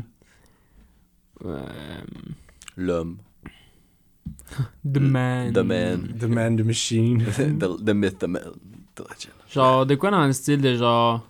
Euh, 1.45 1.61
L'homme. 2.75 3.17
the 4.83 4.97
Man. 4.99 5.53
The 5.53 5.57
Man. 5.63 6.07
The 6.19 6.23
man, 6.25 6.55
the 6.57 6.63
machine. 6.65 7.19
the, 7.59 7.77
the 7.83 7.93
myth, 7.93 8.19
the 8.19 8.27
man. 8.27 8.51
The 8.95 9.03
legend. 9.03 9.33
Genre, 9.53 9.85
de 9.85 9.95
quoi 9.95 10.11
dans 10.11 10.25
le 10.25 10.33
style 10.33 10.61
de 10.61 10.75
genre. 10.75 11.25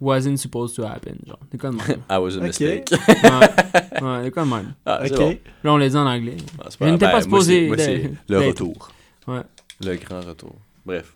Wasn't 0.00 0.36
supposed 0.36 0.74
to 0.76 0.84
happen. 0.84 1.16
Genre, 1.26 1.38
de 1.52 1.56
quoi 1.58 1.70
de 1.70 1.76
même. 1.76 2.02
I 2.10 2.16
was 2.18 2.36
a 2.36 2.40
mistake. 2.40 2.90
ouais, 2.90 4.02
ouais, 4.02 4.24
de 4.24 4.30
quoi 4.30 4.44
de 4.44 4.48
même. 4.50 4.74
Ah, 4.84 5.00
ok. 5.04 5.16
bon. 5.16 5.38
Là, 5.62 5.72
on 5.74 5.76
l'a 5.76 5.88
dit 5.88 5.96
en 5.96 6.06
anglais. 6.06 6.36
Ah, 6.60 6.68
Je 6.78 6.84
n'étais 6.84 6.98
grave. 6.98 6.98
pas 6.98 7.12
Ben, 7.18 7.22
supposé 7.22 7.66
moi, 7.68 7.76
c'est 7.78 8.12
le 8.28 8.38
retour. 8.40 8.88
Ouais. 9.28 9.42
Le 9.84 9.94
grand 9.96 10.20
retour. 10.20 10.56
Bref. 10.84 11.14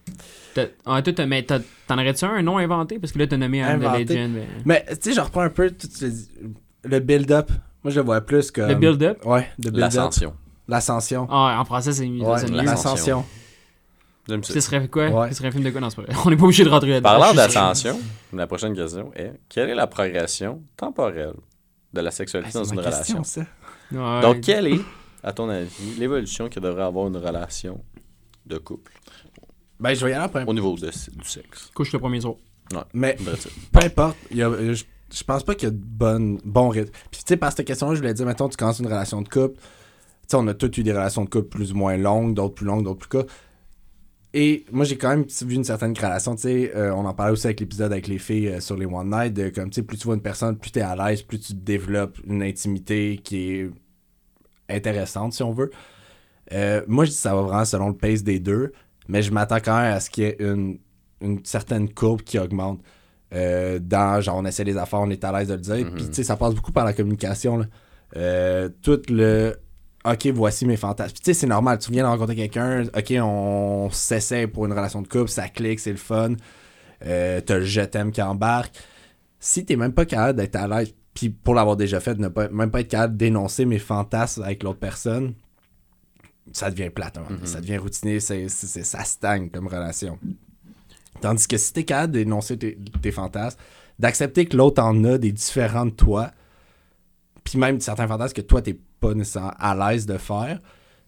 Ah, 0.85 1.03
toi, 1.03 1.13
t'as- 1.13 1.27
mais 1.27 1.43
t'en 1.43 1.59
aurais-tu 1.91 2.25
un, 2.25 2.31
un 2.35 2.43
nom 2.43 2.59
inventé? 2.59 3.01
Parce 3.01 3.13
que 3.13 3.19
là, 3.19 3.27
t'as 3.27 3.37
nommé 3.37 3.61
un 3.63 3.75
Inventé. 3.75 4.05
The 4.07 4.11
Legend. 4.11 4.33
mais- 4.35 4.47
Mais, 4.65 4.85
tu 4.91 4.97
sais, 5.01 5.13
je 5.13 5.21
reprends 5.21 5.41
un 5.43 5.51
peu 5.51 5.69
tout 5.73 5.89
le, 6.01 6.13
le 6.85 7.01
build-up. 7.01 7.51
Moi, 7.83 7.91
je 7.91 7.99
le 8.01 8.07
vois 8.07 8.21
plus 8.21 8.53
comme... 8.53 8.69
Le 8.69 8.77
build-up? 8.77 9.25
Ouais, 9.27 9.49
le 9.59 9.71
build-up. 9.73 9.81
L'ascension. 9.81 10.35
L'ascension. 10.69 11.27
Ah, 11.29 11.57
en 11.61 11.65
français, 11.65 11.93
c'est 11.93 12.07
mieux. 12.09 12.23
Ouais, 12.25 12.47
l'ascension. 12.47 13.25
J'aime 14.29 14.43
ça. 14.43 14.55
Ce 14.55 14.61
serait 14.61 14.89
quoi? 14.89 15.09
Ouais. 15.09 15.29
Ce 15.31 15.37
serait 15.37 15.49
un 15.49 15.53
film 15.53 15.63
de 15.65 15.71
quoi? 15.71 15.81
Non, 15.81 15.91
c'est 15.91 15.97
pas 15.97 16.03
vrai. 16.03 16.15
On 16.25 16.31
n'est 16.31 16.37
pas 16.37 16.45
obligé 16.45 16.65
de 16.65 16.69
rentrer 16.69 16.91
là-dedans. 16.91 17.09
Parlant 17.11 17.35
d'ascension, 17.35 17.99
la 18.33 18.47
prochaine 18.47 18.75
question 18.75 19.13
est 19.15 19.33
quelle 19.49 19.71
est 19.71 19.75
la 19.75 19.87
progression 19.87 20.63
temporelle 20.77 21.35
de 21.93 22.01
la 22.01 22.09
Ah, 22.09 22.13
sexualité 22.13 22.51
c'est 22.53 22.59
dans 22.59 22.65
une 22.65 22.77
ma 22.77 22.83
relation? 22.83 23.19
question, 23.19 23.25
ça. 23.25 23.47
Ouais. 23.93 24.21
Donc, 24.23 24.41
quelle 24.41 24.67
est, 24.67 24.81
à 25.23 25.33
ton 25.33 25.49
avis, 25.49 25.95
l'évolution 25.99 26.49
que 26.49 26.59
devrait 26.61 26.83
avoir 26.83 27.07
une 27.07 27.17
relation 27.17 27.83
de 28.47 28.59
couple? 28.59 28.93
Ben, 29.79 29.95
je 29.95 30.05
vais 30.05 30.11
y 30.11 30.15
aller 30.15 30.25
après. 30.25 30.45
au 30.47 30.53
niveau 30.55 30.75
de- 30.77 30.87
du 30.91 31.29
sexe 31.29 31.71
Couche 31.75 31.93
le 31.93 31.99
premier 31.99 32.21
soir. 32.21 32.35
Mais 32.95 33.17
Vrai 33.21 33.37
ça. 33.37 33.49
peu 33.73 33.85
importe, 33.85 34.17
il 34.33 34.39
y 34.39 34.43
a- 34.43 34.73
je, 34.75 34.83
je 35.15 35.23
pense 35.25 35.45
pas 35.45 35.55
qu'il 35.55 35.69
y 35.69 35.71
a 35.71 35.71
de 35.71 35.79
bon, 35.81 36.39
bon 36.45 36.69
rythme. 36.69 36.91
Puis, 37.13 37.21
tu 37.21 37.29
sais, 37.29 37.37
par 37.37 37.53
cette 37.53 37.67
question-là, 37.67 37.95
je 37.95 38.01
voulais 38.01 38.15
dire, 38.15 38.27
mettons, 38.27 38.49
tu 38.49 38.57
commences 38.57 38.81
une 38.81 38.87
relation 38.87 39.23
de 39.23 39.29
couple. 39.29 39.55
Tu 39.61 39.63
sais, 40.29 40.37
on 40.37 40.47
a 40.49 40.55
tous 40.55 40.77
eu 40.79 40.83
des 40.83 40.93
relations 40.93 41.25
de 41.25 41.29
couple 41.31 41.49
plus 41.49 41.73
ou 41.73 41.77
moins 41.77 41.97
longues, 41.97 42.35
d'autres 42.35 42.55
plus 42.55 42.67
longues, 42.67 42.83
d'autres 42.85 42.99
plus 42.99 43.09
courtes. 43.09 43.31
Et 44.39 44.67
moi, 44.71 44.85
j'ai 44.85 44.99
quand 44.99 45.09
même 45.09 45.25
vu 45.25 45.55
une 45.55 45.65
certaine 45.65 45.95
gradation. 45.95 46.35
Tu 46.35 46.43
sais, 46.43 46.73
euh, 46.77 46.95
on 46.95 47.07
en 47.07 47.15
parlait 47.15 47.33
aussi 47.33 47.47
avec 47.47 47.59
l'épisode 47.59 47.91
avec 47.91 48.07
les 48.07 48.19
filles 48.19 48.49
euh, 48.49 48.61
sur 48.61 48.77
les 48.77 48.85
One 48.85 49.09
Night. 49.09 49.33
De, 49.33 49.49
comme, 49.49 49.71
tu 49.71 49.77
sais, 49.77 49.83
plus 49.83 49.97
tu 49.97 50.05
vois 50.05 50.15
une 50.15 50.21
personne, 50.21 50.59
plus 50.59 50.71
tu 50.71 50.79
es 50.79 50.83
à 50.83 50.95
l'aise, 50.95 51.23
plus 51.23 51.39
tu 51.39 51.55
développes 51.55 52.19
une 52.27 52.43
intimité 52.43 53.19
qui 53.25 53.53
est 53.53 53.71
intéressante, 54.69 55.33
si 55.33 55.43
on 55.43 55.55
veut. 55.55 55.71
Euh, 56.53 56.83
moi, 56.87 57.07
je 57.07 57.13
dis 57.13 57.17
que 57.17 57.23
ça 57.23 57.35
va 57.35 57.41
vraiment 57.41 57.65
selon 57.65 57.89
le 57.89 57.97
pace 57.97 58.25
des 58.25 58.39
deux. 58.39 58.73
Mais 59.09 59.23
je 59.23 59.33
m'attends 59.33 59.57
quand 59.57 59.81
même 59.81 59.95
à 59.95 60.01
ce 60.01 60.11
qu'il 60.11 60.25
y 60.25 60.27
ait 60.27 60.37
une, 60.39 60.81
une 61.23 61.43
certaine 61.43 61.89
courbe 61.89 62.21
qui 62.21 62.39
augmente. 62.39 62.83
Dans, 63.31 64.21
genre, 64.21 64.37
on 64.37 64.45
essaie 64.45 64.65
les 64.65 64.77
affaires, 64.77 65.01
on 65.01 65.09
est 65.09 65.25
à 65.25 65.33
l'aise 65.33 65.49
de 65.49 65.55
le 65.55 65.61
dire. 65.61 65.87
Mhm. 65.87 65.95
Puis, 65.95 66.09
tu 66.09 66.13
sais, 66.13 66.25
ça 66.25 66.37
passe 66.37 66.55
beaucoup 66.55 66.73
par 66.73 66.85
la 66.85 66.93
communication. 66.93 67.57
Là. 67.57 68.69
Tout 68.83 69.01
le. 69.09 69.57
Ok, 70.07 70.27
voici 70.29 70.67
mes 70.67 70.77
fantasmes. 70.77 71.13
Puis, 71.13 71.21
tu 71.23 71.25
sais, 71.33 71.35
c'est 71.35 71.47
normal. 71.47 71.79
Tu 71.79 71.91
viens 71.91 72.05
de 72.05 72.09
rencontrer 72.09 72.37
quelqu'un. 72.37 72.85
Ok, 72.97 73.13
on 73.21 73.89
s'essaie 73.91 74.47
pour 74.47 74.67
une 74.67 74.73
relation 74.73 75.03
de 75.03 75.09
couple. 75.09 75.29
Ça 75.29 75.49
clique, 75.49 75.81
c'est 75.81 75.91
le 75.91 75.97
fun. 75.97 76.35
Euh, 77.05 77.41
T'as 77.41 77.59
le 77.59 77.65
je 77.65 77.81
t'aime 77.83 78.13
qui 78.13 78.23
embarque. 78.23 78.75
Si 79.41 79.65
t'es 79.65 79.77
même 79.77 79.93
pas 79.93 80.05
capable 80.07 80.39
d'être 80.39 80.57
à 80.57 80.67
l'aise, 80.69 80.95
puis 81.13 81.31
pour 81.31 81.55
l'avoir 81.55 81.77
déjà 81.77 81.99
fait, 82.01 82.15
de 82.15 82.21
ne 82.23 82.29
pas, 82.29 82.49
même 82.49 82.71
pas 82.71 82.81
être 82.81 82.89
capable 82.89 83.17
d'énoncer 83.17 83.65
mes 83.65 83.79
fantasmes 83.79 84.43
avec 84.43 84.63
l'autre 84.63 84.79
personne, 84.79 85.35
ça 86.53 86.71
devient 86.71 86.91
plate. 86.91 87.19
hein. 87.19 87.25
Mhm. 87.29 87.45
Ça 87.47 87.61
devient 87.61 87.79
routinier. 87.79 88.21
c'est- 88.21 88.49
ça 88.49 89.05
stagne 89.05 89.51
comme 89.51 89.67
relation. 89.67 90.19
Tandis 91.21 91.47
que 91.49 91.57
si 91.57 91.73
t'es 91.73 91.85
capable 91.85 92.13
d'énoncer 92.13 92.57
tes, 92.59 92.79
tes 93.03 93.11
fantasmes, 93.13 93.59
d'accepter 93.99 94.47
que 94.47 94.57
l'autre 94.57 94.83
en 94.83 95.03
a 95.05 95.19
des 95.19 95.33
différents 95.33 95.87
de 95.87 95.91
toi, 95.91 96.31
puis 97.47 97.59
même 97.59 97.81
certains 97.81 98.09
fantasmes 98.09 98.35
que 98.35 98.41
toi, 98.41 98.61
t'es 98.61 98.79
pas 99.01 99.15
nécessairement 99.15 99.53
à 99.59 99.75
l'aise 99.75 100.05
de 100.05 100.19
faire, 100.19 100.59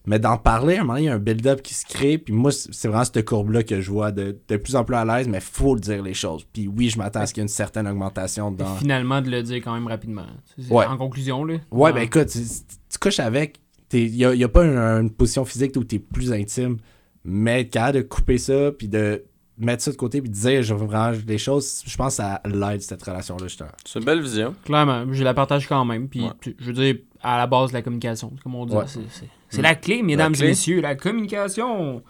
mais 0.05 0.19
d'en 0.19 0.37
parler, 0.37 0.77
à 0.77 0.81
un 0.81 0.83
moment 0.85 0.97
il 0.97 1.05
y 1.05 1.09
a 1.09 1.13
un 1.13 1.19
build-up 1.19 1.61
qui 1.61 1.73
se 1.73 1.85
crée, 1.85 2.17
puis 2.17 2.33
moi, 2.33 2.51
c'est 2.51 2.87
vraiment 2.87 3.03
cette 3.03 3.25
courbe-là 3.25 3.63
que 3.63 3.81
je 3.81 3.91
vois 3.91 4.11
de, 4.11 4.37
de 4.47 4.57
plus 4.57 4.75
en 4.75 4.85
plus 4.85 4.95
à 4.95 5.03
l'aise, 5.03 5.27
mais 5.27 5.41
faut 5.41 5.77
dire 5.77 6.01
les 6.01 6.13
choses. 6.13 6.45
Puis 6.51 6.67
oui, 6.67 6.89
je 6.89 6.97
m'attends 6.97 7.19
à 7.19 7.25
ce 7.25 7.33
qu'il 7.33 7.41
y 7.41 7.43
ait 7.43 7.47
une 7.47 7.49
certaine 7.49 7.87
augmentation 7.87 8.51
Et 8.51 8.55
dans... 8.55 8.75
Finalement, 8.77 9.21
de 9.21 9.29
le 9.29 9.43
dire 9.43 9.57
quand 9.57 9.73
même 9.73 9.87
rapidement. 9.87 10.25
Ouais. 10.69 10.85
En 10.85 10.97
conclusion, 10.97 11.43
là. 11.43 11.55
Ouais, 11.71 11.91
ben 11.91 12.01
écoute, 12.01 12.27
tu, 12.27 12.39
tu 12.39 12.99
couches 12.99 13.19
avec, 13.19 13.59
il 13.91 14.15
n'y 14.15 14.43
a, 14.43 14.47
pas 14.47 14.65
une, 14.65 14.77
une 14.77 15.11
position 15.11 15.43
physique 15.43 15.75
où 15.75 15.83
tu 15.83 15.97
es 15.97 15.99
plus 15.99 16.31
intime, 16.31 16.77
mais 17.25 17.67
capable 17.67 17.97
de 17.97 18.03
couper 18.03 18.37
ça, 18.37 18.71
puis 18.71 18.87
de 18.87 19.25
mettre 19.59 19.83
ça 19.83 19.91
de 19.91 19.95
côté, 19.97 20.21
puis 20.21 20.29
de 20.29 20.35
dire 20.35 20.63
je 20.63 20.73
veux 20.73 20.85
vraiment 20.85 21.15
des 21.17 21.37
choses, 21.37 21.83
je 21.85 21.95
pense 21.97 22.17
que 22.17 22.23
ça 22.23 22.41
l'aide 22.45 22.81
cette 22.81 23.03
relation-là, 23.03 23.47
justement. 23.47 23.69
C'est 23.85 23.99
une 23.99 24.05
belle 24.05 24.21
vision. 24.21 24.55
Clairement, 24.65 25.05
je 25.11 25.23
la 25.23 25.33
partage 25.33 25.67
quand 25.67 25.83
même. 25.85 26.07
Puis, 26.07 26.21
Ouais. 26.21 26.31
tu- 26.41 26.55
je 26.59 26.65
veux 26.65 26.73
dire, 26.73 26.95
à 27.21 27.37
la 27.37 27.47
base 27.47 27.69
de 27.69 27.73
la 27.75 27.81
communication, 27.81 28.31
comme 28.43 28.55
on 28.55 28.65
dit. 28.65 28.75
Ouais. 28.75 28.83
C'est, 28.87 29.01
c'est- 29.11 29.27
c'est 29.49 29.61
la 29.61 29.75
clé, 29.75 30.01
mesdames 30.03 30.33
clé. 30.33 30.45
et 30.45 30.49
messieurs, 30.49 30.81
la 30.81 30.95
communication. 30.95 32.01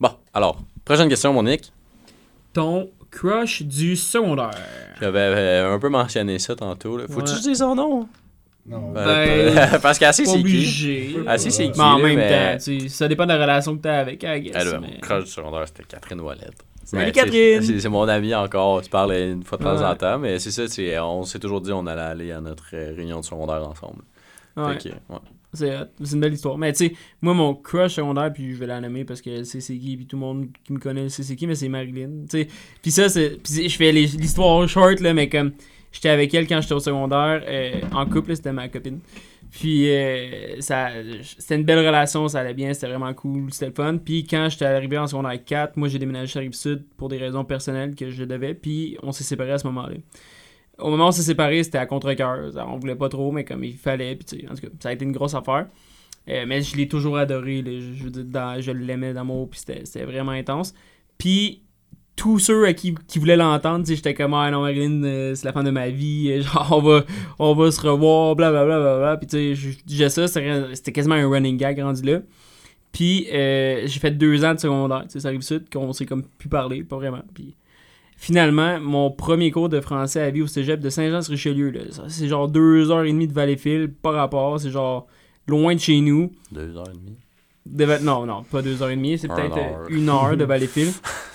Bon, 0.00 0.10
alors, 0.34 0.60
prochaine 0.84 1.08
question, 1.08 1.32
Monique. 1.32 1.72
Ton 2.52 2.90
crush 3.10 3.62
du 3.62 3.96
secondaire. 3.96 4.50
J'avais 5.00 5.18
euh, 5.20 5.74
un 5.74 5.78
peu 5.78 5.88
mentionné 5.88 6.38
ça 6.38 6.54
tantôt. 6.56 6.96
Là. 6.96 7.04
Faut-tu 7.08 7.32
Ouais. 7.32 7.40
dise 7.40 7.58
son 7.58 7.74
nom? 7.74 8.08
Non. 8.66 8.92
Euh, 8.96 9.54
Ben, 9.54 9.78
parce 9.82 9.98
qu'assez, 9.98 10.24
c'est 10.26 10.42
qui? 10.42 11.16
Assez, 11.26 11.50
c'est 11.50 11.70
qui, 11.70 11.78
Mais 11.78 11.84
en 11.84 11.98
là, 11.98 12.04
même 12.06 12.16
mais- 12.16 12.52
temps, 12.58 12.64
tu 12.64 12.80
sais, 12.80 12.88
ça 12.88 13.08
dépend 13.08 13.24
de 13.24 13.32
la 13.32 13.40
relation 13.40 13.76
que 13.76 13.82
t'as 13.82 13.98
avec, 14.00 14.22
I 14.22 14.40
guess, 14.42 14.54
là, 14.64 14.78
mais- 14.80 14.88
Mon 14.94 15.00
crush 15.00 15.24
du 15.24 15.30
secondaire, 15.30 15.64
c'était 15.66 15.84
Catherine 15.84 16.20
Wallette. 16.20 16.64
Salut, 16.90 17.04
Mais 17.04 17.12
Catherine! 17.12 17.62
c'est- 17.62 17.88
mon 17.88 18.08
ami 18.08 18.34
encore. 18.34 18.82
Tu 18.82 18.90
parles 18.90 19.12
une 19.12 19.44
fois 19.44 19.58
de 19.58 19.62
temps 19.62 19.76
Ouais. 19.76 19.84
en 19.84 19.94
temps, 19.94 20.18
mais 20.18 20.40
c'est 20.40 20.50
ça, 20.50 20.64
on 21.04 21.22
s'est 21.22 21.38
toujours 21.38 21.60
dit 21.60 21.70
on 21.70 21.86
allait 21.86 22.00
aller 22.00 22.32
à 22.32 22.40
notre 22.40 22.70
euh, 22.74 22.92
réunion 22.96 23.20
de 23.20 23.24
secondaire 23.24 23.62
ensemble. 23.68 24.02
Ouais, 24.56 24.72
Fait 24.76 24.88
que, 24.90 24.94
ouais. 25.12 25.20
c'est, 25.52 26.14
une 26.14 26.20
belle 26.20 26.32
histoire. 26.34 26.58
Mais 26.58 26.72
tu 26.72 26.88
sais, 26.88 26.94
moi, 27.22 27.32
mon 27.32 27.54
crush 27.54 27.94
secondaire, 27.94 28.32
puis 28.32 28.52
je 28.52 28.56
vais 28.58 28.66
la 28.66 28.80
nommer 28.80 29.04
parce 29.04 29.22
sait 29.22 29.44
c'est 29.44 29.78
qui, 29.78 29.96
puis 29.96 30.06
tout 30.06 30.16
le 30.16 30.20
monde 30.20 30.48
qui 30.64 30.72
me 30.72 30.80
connaît 30.80 31.08
c'est 31.08 31.36
qui, 31.36 31.46
mais 31.46 31.54
c'est 31.54 31.68
Marilyn. 31.68 32.24
Tu 32.28 32.40
sais, 32.42 32.48
puis 32.82 32.90
ça. 32.90 33.06
Puis 33.08 33.68
je 33.68 33.76
fais 33.76 33.92
l'histoire 33.92 34.68
short, 34.68 34.98
là, 34.98 35.14
mais 35.14 35.28
comme 35.28 35.52
j'étais 35.92 36.08
avec 36.08 36.34
elle 36.34 36.48
quand 36.48 36.60
j'étais 36.60 36.74
au 36.74 36.80
secondaire, 36.80 37.44
euh, 37.46 37.80
en 37.92 38.04
couple, 38.06 38.34
c'était 38.34 38.52
ma 38.52 38.68
copine. 38.68 38.98
Puis 39.50 39.90
euh, 39.90 40.60
ça, 40.60 40.90
c'était 41.22 41.56
une 41.56 41.64
belle 41.64 41.84
relation, 41.84 42.28
ça 42.28 42.40
allait 42.40 42.54
bien, 42.54 42.72
c'était 42.72 42.86
vraiment 42.86 43.12
cool, 43.14 43.52
c'était 43.52 43.66
le 43.66 43.72
fun. 43.72 43.98
Puis 43.98 44.24
quand 44.24 44.48
j'étais 44.48 44.66
arrivé 44.66 44.96
en 44.96 45.06
secondaire 45.06 45.44
4, 45.44 45.76
moi 45.76 45.88
j'ai 45.88 45.98
déménagé 45.98 46.28
sur 46.28 46.40
Rive-Sud 46.40 46.84
pour 46.96 47.08
des 47.08 47.18
raisons 47.18 47.44
personnelles 47.44 47.94
que 47.94 48.10
je 48.10 48.24
devais, 48.24 48.54
puis 48.54 48.96
on 49.02 49.10
s'est 49.10 49.24
séparés 49.24 49.52
à 49.52 49.58
ce 49.58 49.66
moment-là. 49.66 49.96
Au 50.78 50.90
moment 50.90 51.06
où 51.06 51.08
on 51.08 51.12
s'est 51.12 51.22
séparés, 51.22 51.64
c'était 51.64 51.78
à 51.78 51.86
contre-cœur. 51.86 52.52
On 52.68 52.78
voulait 52.78 52.94
pas 52.94 53.08
trop, 53.08 53.32
mais 53.32 53.44
comme 53.44 53.64
il 53.64 53.76
fallait, 53.76 54.14
puis 54.14 54.24
tu 54.24 54.40
sais, 54.40 54.50
en 54.50 54.54
tout 54.54 54.62
cas, 54.62 54.68
ça 54.78 54.88
a 54.90 54.92
été 54.92 55.04
une 55.04 55.12
grosse 55.12 55.34
affaire. 55.34 55.66
Euh, 56.28 56.44
mais 56.46 56.62
je 56.62 56.76
l'ai 56.76 56.86
toujours 56.86 57.16
adoré, 57.16 57.62
je, 57.66 57.92
je 57.92 58.60
je 58.60 58.70
l'aimais 58.70 59.12
d'amour, 59.12 59.50
puis 59.50 59.60
c'était 59.60 60.04
vraiment 60.04 60.32
intense. 60.32 60.74
Puis 61.18 61.62
tous 62.20 62.38
ceux 62.38 62.66
à 62.66 62.74
qui, 62.74 62.94
qui 63.08 63.18
voulaient 63.18 63.34
l'entendre, 63.34 63.86
j'étais 63.86 64.12
comme, 64.12 64.34
ah 64.34 64.50
non, 64.50 64.60
Marilyn, 64.60 65.02
euh, 65.04 65.34
c'est 65.34 65.46
la 65.46 65.54
femme 65.54 65.64
de 65.64 65.70
ma 65.70 65.88
vie, 65.88 66.30
euh, 66.30 66.42
genre, 66.42 66.68
on 66.70 66.82
va, 66.82 67.04
on 67.38 67.54
va 67.54 67.70
se 67.70 67.80
revoir, 67.80 68.36
blablabla, 68.36 68.78
bla, 68.78 68.90
bla, 68.90 68.98
bla. 68.98 69.16
Puis 69.16 69.26
tu 69.26 69.56
sais, 69.56 69.78
disais 69.86 70.10
ça, 70.10 70.28
c'était 70.28 70.92
quasiment 70.92 71.14
un 71.14 71.26
running 71.26 71.56
gag 71.56 71.80
rendu 71.80 72.02
là. 72.02 72.20
Puis 72.92 73.26
euh, 73.32 73.86
j'ai 73.86 74.00
fait 74.00 74.10
deux 74.10 74.44
ans 74.44 74.52
de 74.52 74.60
secondaire, 74.60 75.06
ça 75.08 75.28
arrive 75.28 75.40
sud, 75.40 75.70
qu'on 75.72 75.94
s'est 75.94 76.04
comme 76.04 76.24
pu 76.24 76.48
parler, 76.48 76.84
pas 76.84 76.96
vraiment. 76.96 77.22
Puis 77.32 77.54
finalement, 78.18 78.78
mon 78.80 79.10
premier 79.10 79.50
cours 79.50 79.70
de 79.70 79.80
français 79.80 80.20
à 80.20 80.28
vie 80.30 80.42
au 80.42 80.46
cégep 80.46 80.78
de 80.78 80.90
Saint-Jean-sur-Richelieu, 80.90 81.72
c'est 82.08 82.28
genre 82.28 82.48
deux 82.48 82.90
heures 82.90 83.04
et 83.04 83.12
demie 83.12 83.28
de 83.28 83.32
Valleyfield, 83.32 83.94
pas 83.94 84.10
rapport, 84.10 84.60
c'est 84.60 84.70
genre 84.70 85.06
loin 85.46 85.74
de 85.74 85.80
chez 85.80 85.98
nous. 86.02 86.32
Deux 86.52 86.76
heures 86.76 86.90
et 86.90 86.98
demie. 86.98 87.16
Non, 87.72 88.26
non, 88.26 88.42
pas 88.42 88.62
deux 88.62 88.82
heures 88.82 88.90
et 88.90 88.96
demie, 88.96 89.18
c'est 89.18 89.28
peut-être 89.28 89.56
heure. 89.56 89.86
une 89.88 90.08
heure 90.08 90.36
de 90.36 90.44
Valleyfield. 90.44 90.92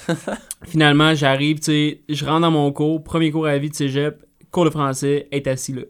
Finalement, 0.63 1.13
j'arrive, 1.15 1.59
tu 1.59 1.65
sais, 1.65 2.01
je 2.09 2.25
rentre 2.25 2.41
dans 2.41 2.51
mon 2.51 2.71
cours, 2.71 3.03
premier 3.03 3.31
cours 3.31 3.47
à 3.47 3.57
vie 3.57 3.69
de 3.69 3.75
cégep, 3.75 4.23
cours 4.51 4.65
de 4.65 4.69
français, 4.69 5.27
est 5.31 5.47
assis 5.47 5.73
là. 5.73 5.81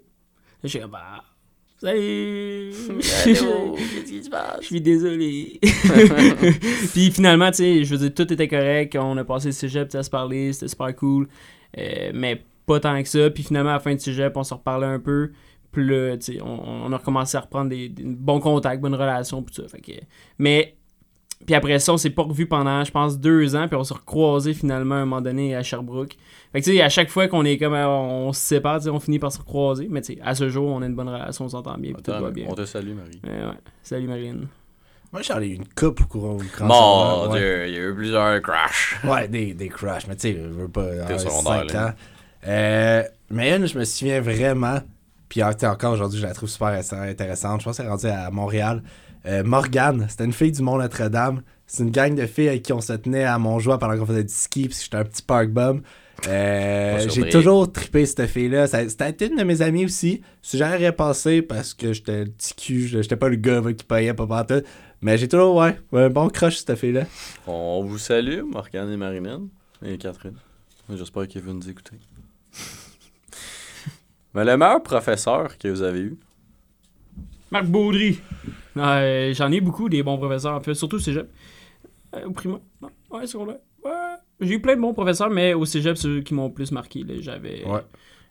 Suis 0.65 0.79
comme, 0.79 0.91
bah, 0.91 1.23
salut! 1.77 2.71
qu'est-ce 2.99 4.03
qui 4.03 4.23
se 4.23 4.29
passe? 4.29 4.61
Je 4.61 4.65
suis 4.65 4.81
désolé. 4.81 5.59
Puis 6.93 7.11
finalement, 7.11 7.51
tu 7.51 7.57
sais, 7.57 7.83
je 7.83 7.95
veux 7.95 8.09
dire, 8.09 8.13
tout 8.13 8.33
était 8.33 8.47
correct. 8.47 8.97
On 8.99 9.15
a 9.17 9.23
passé 9.23 9.47
le 9.47 9.51
cégep, 9.51 9.89
tu 9.89 9.91
sais, 9.91 9.97
à 9.99 10.03
se 10.03 10.09
parler, 10.09 10.53
c'était 10.53 10.69
super 10.69 10.95
cool. 10.95 11.27
Euh, 11.77 12.11
mais 12.13 12.43
pas 12.65 12.79
tant 12.79 13.01
que 13.01 13.07
ça. 13.07 13.29
Puis 13.29 13.43
finalement, 13.43 13.71
à 13.71 13.73
la 13.73 13.79
fin 13.79 13.93
du 13.93 13.99
cégep, 13.99 14.35
on 14.35 14.43
se 14.43 14.53
reparlait 14.53 14.87
un 14.87 14.99
peu. 14.99 15.31
Puis 15.75 15.85
là, 15.85 16.15
tu 16.17 16.33
sais, 16.35 16.41
on, 16.41 16.85
on 16.85 16.91
a 16.93 16.97
recommencé 16.97 17.35
à 17.35 17.41
reprendre 17.41 17.69
des, 17.69 17.89
des 17.89 18.03
bons 18.05 18.39
contacts, 18.39 18.81
bonnes 18.81 18.95
relations, 18.95 19.43
puis 19.43 19.53
tout 19.53 19.61
ça. 19.61 19.67
Fait 19.67 19.81
que, 19.81 19.91
mais, 20.39 20.75
puis 21.45 21.53
après 21.53 21.77
ça, 21.79 21.91
on 21.91 21.97
s'est 21.97 22.11
pas 22.11 22.23
revu 22.23 22.45
pendant, 22.47 22.83
je 22.85 22.91
pense, 22.91 23.19
deux 23.19 23.57
ans. 23.57 23.67
Puis 23.67 23.75
on 23.75 23.83
s'est 23.83 23.93
recroisé 23.93 24.53
finalement 24.53 24.95
à 24.95 24.99
un 24.99 25.05
moment 25.05 25.21
donné 25.21 25.53
à 25.53 25.63
Sherbrooke. 25.63 26.15
Fait 26.53 26.61
que, 26.61 26.65
tu 26.65 26.71
sais, 26.77 26.81
à 26.81 26.87
chaque 26.87 27.09
fois 27.09 27.27
qu'on 27.27 27.43
est 27.43 27.57
comme, 27.57 27.73
euh, 27.73 27.87
on 27.87 28.31
se 28.31 28.39
sépare, 28.39 28.77
tu 28.77 28.85
sais, 28.85 28.89
on 28.89 29.01
finit 29.01 29.19
par 29.19 29.31
se 29.33 29.39
recroiser. 29.39 29.87
Mais, 29.89 30.01
tu 30.01 30.13
sais, 30.13 30.19
à 30.23 30.33
ce 30.33 30.47
jour, 30.47 30.69
on 30.69 30.81
a 30.81 30.85
une 30.85 30.95
bonne 30.95 31.09
relation, 31.09 31.43
on 31.45 31.49
s'entend 31.49 31.77
bien, 31.77 31.91
puis 31.93 32.01
tout 32.03 32.11
Attends, 32.11 32.23
va 32.23 32.31
bien. 32.31 32.45
on 32.47 32.55
te 32.55 32.63
salue, 32.65 32.93
Marie. 32.95 33.19
Ouais, 33.23 33.45
ouais. 33.47 33.57
Salut, 33.83 34.07
Marine. 34.07 34.47
Moi, 35.11 35.21
j'en 35.21 35.39
ai 35.41 35.47
eu 35.47 35.55
une 35.55 35.67
coupe 35.67 36.01
au 36.01 36.05
courant 36.05 36.35
du 36.35 36.45
Mon. 36.61 37.27
Dieu, 37.33 37.67
il 37.67 37.73
y 37.73 37.77
a 37.77 37.81
eu 37.81 37.95
plusieurs 37.95 38.41
crashs. 38.41 38.97
Ouais, 39.03 39.27
des, 39.27 39.53
des 39.53 39.67
crushs, 39.69 40.07
mais 40.07 40.15
tu 40.15 40.21
sais, 40.21 40.33
je 40.33 40.47
veux 40.47 40.67
pas. 40.67 40.85
T'es 41.05 41.13
euh, 41.13 41.17
secondaire, 41.17 41.89
ans. 41.89 41.93
Euh, 42.47 43.03
mais 43.29 43.55
une, 43.55 43.65
je 43.65 43.77
me 43.77 43.83
souviens 43.85 44.21
vraiment, 44.21 44.79
puis 45.29 45.43
encore 45.43 45.93
aujourd'hui, 45.93 46.19
je 46.19 46.25
la 46.25 46.33
trouve 46.33 46.49
super 46.49 46.67
int- 46.69 47.09
intéressante. 47.09 47.61
Je 47.61 47.65
pense 47.65 47.77
qu'elle 47.77 47.85
est 47.87 47.89
rendue 47.89 48.07
à 48.07 48.29
Montréal. 48.31 48.83
Euh, 49.25 49.43
Morgane, 49.43 50.05
c'était 50.09 50.25
une 50.25 50.33
fille 50.33 50.51
du 50.51 50.61
Mont 50.61 50.77
Notre-Dame. 50.77 51.41
C'est 51.67 51.81
une 51.83 51.89
gang 51.91 52.13
de 52.13 52.25
filles 52.27 52.49
avec 52.49 52.61
qui 52.63 52.73
on 52.73 52.81
se 52.81 52.93
tenait 52.93 53.23
à 53.23 53.39
Montjoie 53.39 53.79
pendant 53.79 53.97
qu'on 53.97 54.05
faisait 54.05 54.23
du 54.23 54.33
ski, 54.33 54.67
puis 54.67 54.77
j'étais 54.83 54.97
un 54.97 55.03
petit 55.03 55.23
park 55.23 55.49
bum. 55.49 55.81
Euh, 56.27 57.07
j'ai 57.13 57.29
toujours 57.29 57.71
trippé 57.71 58.05
cette 58.05 58.27
fille-là. 58.27 58.67
C'était 58.67 59.27
une 59.27 59.35
de 59.37 59.43
mes 59.43 59.61
amies 59.63 59.85
aussi. 59.85 60.21
Si 60.43 60.63
rien 60.63 60.91
passé 60.91 61.41
parce 61.41 61.73
que 61.73 61.91
j'étais 61.91 62.25
le 62.25 62.29
petit 62.31 62.53
cul, 62.53 62.87
j'étais 62.87 63.15
pas 63.15 63.29
le 63.29 63.35
gars 63.37 63.61
qui 63.75 63.83
payait 63.83 64.13
pas 64.13 64.27
partout. 64.27 64.61
Mais 65.01 65.17
j'ai 65.17 65.27
toujours, 65.27 65.55
ouais, 65.55 65.77
un 65.93 66.09
bon 66.09 66.29
crush 66.29 66.57
cette 66.57 66.75
fille-là. 66.77 67.05
On 67.47 67.83
vous 67.83 67.97
salue, 67.97 68.41
Morgane 68.43 68.91
et 68.91 68.97
Marilyn. 68.97 69.41
Et 69.83 69.97
Catherine. 69.97 70.35
J'espère 70.95 71.27
qu'ils 71.27 71.41
vont 71.41 71.53
nous 71.55 71.67
écouter. 71.69 71.97
Mais 74.35 74.43
le 74.45 74.57
meilleur 74.57 74.83
professeur 74.83 75.57
que 75.57 75.67
vous 75.69 75.81
avez 75.81 76.01
eu, 76.01 76.17
Marc 77.51 77.65
Baudry. 77.67 78.19
Euh, 78.77 79.33
J'en 79.33 79.51
ai 79.51 79.61
beaucoup 79.61 79.87
des 79.87 80.03
bons 80.03 80.17
professeurs, 80.17 80.53
en 80.55 80.59
fait, 80.59 80.73
surtout 80.73 80.97
au 80.97 80.99
cégep. 80.99 81.29
Euh, 82.15 82.25
au 82.25 82.31
primaire. 82.31 82.59
Non. 82.81 82.89
Ouais, 83.09 83.25
secondaire. 83.27 83.59
Ouais. 83.83 83.91
J'ai 84.41 84.55
eu 84.55 84.61
plein 84.61 84.75
de 84.75 84.81
bons 84.81 84.93
professeurs, 84.93 85.29
mais 85.29 85.53
au 85.53 85.63
cégep, 85.63 85.95
c'est 85.97 86.07
eux 86.09 86.21
qui 86.21 86.33
m'ont 86.33 86.49
plus 86.49 86.71
marqué. 86.71 87.03
là. 87.03 87.13
J'avais 87.19 87.63
Ouais. 87.65 87.79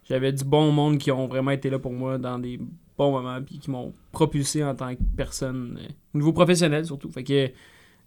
j'avais 0.09 0.33
du 0.33 0.45
bon 0.45 0.71
monde 0.73 0.99
qui 0.99 1.11
ont 1.11 1.27
vraiment 1.27 1.53
été 1.53 1.71
là 1.71 1.79
pour 1.79 1.93
moi 1.93 2.19
dans 2.19 2.39
des 2.39 2.61
bons 2.99 3.11
moments, 3.13 3.41
puis 3.43 3.59
qui 3.59 3.71
m'ont 3.71 3.95
propulsé 4.13 4.63
en 4.63 4.75
tant 4.75 4.95
que 4.95 5.01
personne, 5.17 5.79
euh, 5.83 5.89
au 6.15 6.19
niveau 6.19 6.33
professionnel 6.35 6.85
surtout. 6.85 7.11
Fait 7.11 7.25
que, 7.25 7.51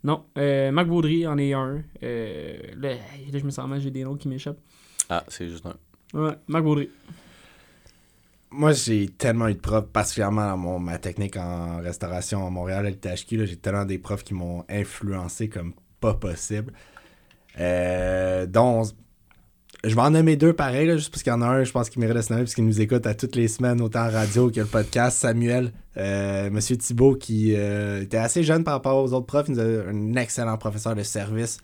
non, 0.03 0.24
euh, 0.38 0.72
Marc 0.72 0.88
Baudry 0.88 1.26
en 1.26 1.38
est 1.40 1.53
un. 1.53 1.82
Euh, 2.03 2.57
là, 2.78 2.91
là, 2.94 3.40
je 3.40 3.44
me 3.44 3.49
sens 3.49 3.68
mal, 3.68 3.82
j'ai 3.82 3.90
des 3.91 4.03
noms 4.03 4.15
qui 4.15 4.28
m'échappent. 4.28 4.60
Ah, 5.10 5.24
c'est 5.28 5.49
juste 5.49 5.65
un. 5.65 5.76
Ouais, 6.19 6.34
Marc 6.48 6.64
Baudry. 6.64 6.90
Moi, 8.57 8.71
j'ai 8.71 9.07
tellement 9.07 9.49
eu 9.49 9.53
de 9.53 9.59
profs, 9.59 9.85
particulièrement 9.85 10.49
dans 10.49 10.57
mon, 10.57 10.79
ma 10.79 10.97
technique 10.97 11.38
en 11.38 11.77
restauration 11.77 12.47
à 12.47 12.49
Montréal, 12.49 12.88
à 12.88 12.89
l'ITHQ, 12.89 13.45
j'ai 13.45 13.55
tellement 13.55 13.85
des 13.85 13.99
profs 13.99 14.23
qui 14.23 14.34
m'ont 14.34 14.65
influencé 14.67 15.47
comme 15.47 15.73
pas 15.99 16.15
possible. 16.15 16.73
Euh, 17.59 18.47
dont 18.47 18.81
je 19.84 19.93
vais 19.93 20.01
en 20.01 20.09
nommer 20.09 20.38
deux 20.38 20.53
pareil, 20.53 20.89
juste 20.93 21.11
parce 21.11 21.21
qu'il 21.21 21.31
y 21.31 21.35
en 21.35 21.43
a 21.43 21.45
un, 21.45 21.63
je 21.63 21.71
pense 21.71 21.91
qu'il 21.91 21.99
mérite 21.99 22.17
de 22.17 22.21
se 22.21 22.34
nommer, 22.34 22.45
parce 22.45 22.55
qu'il 22.55 22.65
nous 22.65 22.81
écoute 22.81 23.05
à 23.05 23.13
toutes 23.13 23.35
les 23.35 23.47
semaines, 23.47 23.79
autant 23.79 24.07
en 24.07 24.09
radio 24.09 24.49
que 24.49 24.59
le 24.59 24.65
podcast. 24.65 25.19
Samuel, 25.19 25.71
euh, 25.97 26.49
Monsieur 26.49 26.77
Thibault, 26.77 27.13
qui 27.13 27.53
euh, 27.55 28.01
était 28.01 28.17
assez 28.17 28.41
jeune 28.41 28.63
par 28.63 28.73
rapport 28.73 29.03
aux 29.03 29.13
autres 29.13 29.27
profs, 29.27 29.49
il 29.49 29.53
nous 29.53 29.59
a 29.59 29.88
un 29.88 30.15
excellent 30.15 30.57
professeur 30.57 30.95
de 30.95 31.03
service. 31.03 31.59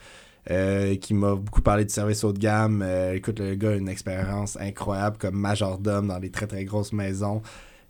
Euh, 0.51 0.95
qui 0.97 1.13
m'a 1.13 1.35
beaucoup 1.35 1.61
parlé 1.61 1.85
du 1.85 1.93
service 1.93 2.23
haut 2.25 2.33
de 2.33 2.39
gamme. 2.39 2.81
Euh, 2.85 3.13
écoute, 3.13 3.39
le 3.39 3.55
gars 3.55 3.69
a 3.69 3.75
une 3.75 3.87
expérience 3.87 4.57
incroyable 4.59 5.17
comme 5.17 5.35
majordome 5.35 6.07
dans 6.07 6.19
des 6.19 6.31
très 6.31 6.47
très 6.47 6.65
grosses 6.65 6.91
maisons. 6.93 7.41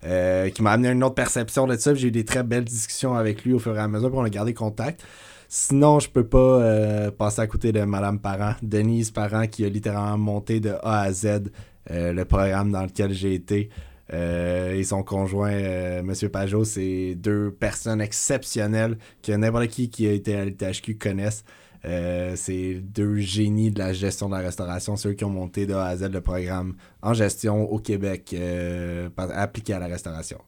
euh, 0.06 0.50
qui 0.50 0.62
m'a 0.62 0.72
amené 0.72 0.90
une 0.90 1.02
autre 1.02 1.14
perception 1.14 1.66
de 1.66 1.76
ça. 1.76 1.94
J'ai 1.94 2.08
eu 2.08 2.10
des 2.10 2.24
très 2.26 2.42
belles 2.42 2.64
discussions 2.64 3.14
avec 3.14 3.44
lui 3.44 3.54
au 3.54 3.58
fur 3.58 3.74
et 3.74 3.78
à 3.80 3.88
mesure, 3.88 4.10
puis 4.10 4.18
on 4.18 4.24
a 4.24 4.28
gardé 4.30 4.52
contact. 4.52 5.02
Sinon, 5.48 5.98
je 5.98 6.10
peux 6.10 6.26
pas 6.26 7.10
passer 7.12 7.40
à 7.40 7.46
côté 7.46 7.72
de 7.72 7.80
Madame 7.84 8.18
Parent, 8.18 8.54
Denise 8.62 9.10
Parent, 9.10 9.46
qui 9.46 9.64
a 9.64 9.68
littéralement 9.68 10.18
monté 10.18 10.60
de 10.60 10.74
A 10.82 11.00
à 11.02 11.12
Z 11.12 11.50
le 11.90 12.22
programme 12.24 12.70
dans 12.70 12.82
lequel 12.82 13.12
j'ai 13.12 13.34
été. 13.34 13.70
Et 14.12 14.82
son 14.84 15.02
conjoint, 15.02 16.02
Monsieur 16.02 16.28
Pajot, 16.28 16.64
c'est 16.64 17.14
deux 17.14 17.50
personnes 17.50 18.00
exceptionnelles 18.02 18.98
que 19.22 19.32
n'importe 19.32 19.68
qui 19.68 19.88
qui 19.88 20.06
a 20.06 20.12
été 20.12 20.36
à 20.36 20.44
l'ITHQ 20.44 20.98
connaissent. 20.98 21.44
Euh, 21.84 22.34
c'est 22.36 22.74
deux 22.74 23.16
génies 23.16 23.70
de 23.70 23.78
la 23.78 23.92
gestion 23.92 24.28
de 24.28 24.34
la 24.34 24.40
restauration, 24.40 24.96
ceux 24.96 25.12
qui 25.12 25.24
ont 25.24 25.30
monté 25.30 25.66
de 25.66 25.74
A 25.74 25.86
à 25.86 25.96
Z 25.96 26.10
le 26.10 26.20
programme 26.20 26.76
en 27.02 27.12
gestion 27.14 27.70
au 27.70 27.78
Québec 27.78 28.34
euh, 28.34 29.08
appliqué 29.16 29.74
à 29.74 29.78
la 29.78 29.86
restauration. 29.86 30.38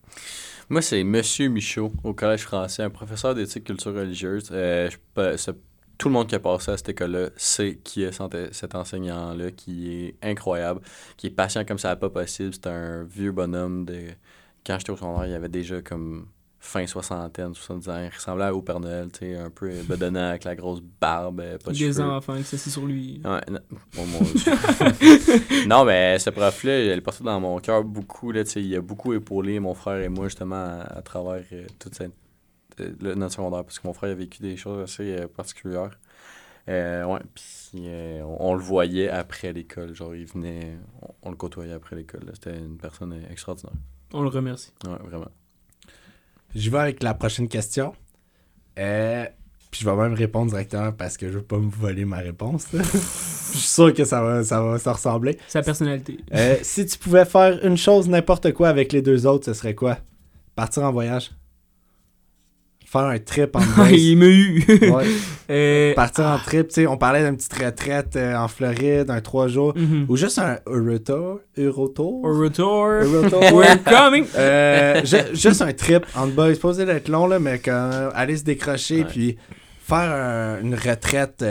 Moi, 0.68 0.82
c'est 0.82 1.04
Monsieur 1.04 1.48
Michaud 1.48 1.92
au 2.02 2.14
Collège 2.14 2.42
français, 2.42 2.82
un 2.82 2.90
professeur 2.90 3.34
d'éthique 3.34 3.64
culture 3.64 3.94
religieuse. 3.94 4.48
Euh, 4.50 4.88
tout 5.98 6.08
le 6.08 6.12
monde 6.12 6.26
qui 6.26 6.34
a 6.34 6.40
passé 6.40 6.72
à 6.72 6.76
cette 6.76 6.90
école-là 6.90 7.30
sait 7.36 7.78
qui 7.82 8.02
est 8.02 8.18
cet 8.52 8.74
enseignant-là, 8.74 9.50
qui 9.50 9.94
est 9.94 10.16
incroyable, 10.22 10.80
qui 11.16 11.28
est 11.28 11.30
patient 11.30 11.64
comme 11.64 11.78
ça 11.78 11.94
pas 11.96 12.10
possible. 12.10 12.52
C'est 12.52 12.66
un 12.66 13.04
vieux 13.04 13.32
bonhomme 13.32 13.84
de. 13.84 14.08
Quand 14.66 14.78
j'étais 14.78 14.90
au 14.90 14.96
secondaire, 14.96 15.26
il 15.26 15.34
avait 15.34 15.48
déjà 15.48 15.80
comme 15.80 16.26
fin 16.66 16.86
soixantaine, 16.86 17.54
70 17.54 17.88
ans. 17.88 18.02
Il 18.02 18.08
ressemblait 18.14 18.50
au 18.50 18.60
Père 18.62 18.80
Noël, 18.80 19.08
tu 19.12 19.20
sais, 19.20 19.36
un 19.36 19.50
peu 19.50 19.70
bedonnant 19.88 20.28
avec 20.30 20.44
la 20.44 20.54
grosse 20.54 20.80
barbe, 21.00 21.40
euh, 21.40 21.58
pas 21.58 21.70
de 21.72 21.76
Des 21.78 21.92
cheveux. 21.92 22.02
enfants 22.04 22.36
qui 22.36 22.44
s'assient 22.44 22.70
sur 22.70 22.84
lui. 22.86 23.20
Ouais, 23.24 23.40
non. 23.50 23.60
Oh 23.98 24.02
mon 24.04 24.20
Dieu. 24.20 25.66
non, 25.68 25.84
mais 25.84 26.18
ce 26.18 26.30
prof-là, 26.30 26.72
elle 26.72 26.98
est 26.98 27.00
partie 27.00 27.22
dans 27.22 27.40
mon 27.40 27.58
cœur 27.60 27.84
beaucoup. 27.84 28.32
Là, 28.32 28.42
il 28.56 28.74
a 28.76 28.80
beaucoup 28.80 29.12
épaulé 29.14 29.60
mon 29.60 29.74
frère 29.74 30.00
et 30.02 30.08
moi, 30.08 30.26
justement, 30.26 30.56
à, 30.56 30.80
à 30.98 31.02
travers 31.02 31.42
euh, 31.52 31.66
toute 31.78 31.94
cette, 31.94 32.12
euh, 32.80 32.90
le- 33.00 33.14
notre 33.14 33.34
secondaire, 33.34 33.64
parce 33.64 33.78
que 33.78 33.86
mon 33.86 33.92
frère 33.94 34.10
a 34.10 34.14
vécu 34.14 34.42
des 34.42 34.56
choses 34.56 34.82
assez 34.82 35.16
euh, 35.16 35.28
particulières. 35.28 35.98
Ouais, 36.68 37.20
puis 37.34 37.86
on, 38.24 38.48
on 38.50 38.54
le 38.54 38.60
voyait 38.60 39.08
après 39.08 39.52
l'école. 39.52 39.94
Genre, 39.94 40.14
il 40.16 40.26
venait, 40.26 40.76
on, 41.02 41.08
on 41.22 41.30
le 41.30 41.36
côtoyait 41.36 41.72
après 41.74 41.94
l'école. 41.96 42.22
C'était 42.34 42.58
une 42.58 42.76
personne 42.76 43.14
extraordinaire. 43.30 43.76
On 44.12 44.22
le 44.22 44.28
remercie. 44.28 44.72
Ouais, 44.84 44.98
vraiment. 45.08 45.30
J'y 46.56 46.70
vais 46.70 46.78
avec 46.78 47.02
la 47.02 47.12
prochaine 47.12 47.48
question. 47.48 47.92
Euh, 48.78 49.26
puis 49.70 49.82
je 49.82 49.90
vais 49.90 49.94
même 49.94 50.14
répondre 50.14 50.50
directement 50.50 50.90
parce 50.90 51.18
que 51.18 51.28
je 51.28 51.34
veux 51.34 51.44
pas 51.44 51.58
me 51.58 51.68
voler 51.68 52.06
ma 52.06 52.16
réponse. 52.16 52.66
je 52.72 53.58
suis 53.58 53.68
sûr 53.68 53.92
que 53.92 54.06
ça 54.06 54.22
va, 54.22 54.42
ça 54.42 54.62
va 54.62 54.78
se 54.78 54.88
ressembler. 54.88 55.36
Sa 55.48 55.60
personnalité. 55.60 56.16
Euh, 56.32 56.56
si 56.62 56.86
tu 56.86 56.96
pouvais 56.96 57.26
faire 57.26 57.62
une 57.62 57.76
chose, 57.76 58.08
n'importe 58.08 58.52
quoi 58.54 58.70
avec 58.70 58.94
les 58.94 59.02
deux 59.02 59.26
autres, 59.26 59.44
ce 59.44 59.52
serait 59.52 59.74
quoi? 59.74 59.98
Partir 60.54 60.84
en 60.84 60.92
voyage. 60.92 61.30
Faire 62.88 63.02
un 63.02 63.18
trip 63.18 63.56
en 63.56 63.60
Ah, 63.78 63.90
il 63.90 64.16
m'a 64.16 64.26
eu. 64.26 64.64
Ouais. 64.90 65.04
Euh, 65.48 65.94
Partir 65.94 66.24
en 66.26 66.38
trip, 66.38 66.66
tu 66.68 66.74
sais, 66.74 66.86
on 66.88 66.96
parlait 66.96 67.24
d'une 67.24 67.36
petite 67.36 67.54
retraite 67.54 68.16
euh, 68.16 68.34
en 68.34 68.48
Floride, 68.48 69.10
un 69.10 69.20
trois 69.20 69.46
jours. 69.46 69.74
mhm. 69.76 70.06
Ou 70.08 70.16
juste 70.16 70.40
un 70.40 70.58
Eurotour. 70.66 71.38
Eurotour? 71.56 72.24
Au 72.24 72.36
retour. 72.40 72.84
Eurotour. 72.86 73.40
We're 73.54 73.80
coming. 73.84 74.24
Euh, 74.36 75.04
ju- 75.04 75.34
juste 75.36 75.62
un 75.62 75.72
trip 75.72 76.04
en 76.16 76.26
boys, 76.26 76.54
pas 76.60 76.68
obligé 76.70 76.84
d'être 76.84 77.08
long, 77.08 77.28
là, 77.28 77.38
mais 77.38 77.60
aller 77.68 78.36
se 78.36 78.42
décrocher 78.42 79.02
Ouais. 79.02 79.04
puis 79.08 79.36
faire 79.84 79.98
un- 79.98 80.60
une 80.62 80.74
retraite 80.74 81.44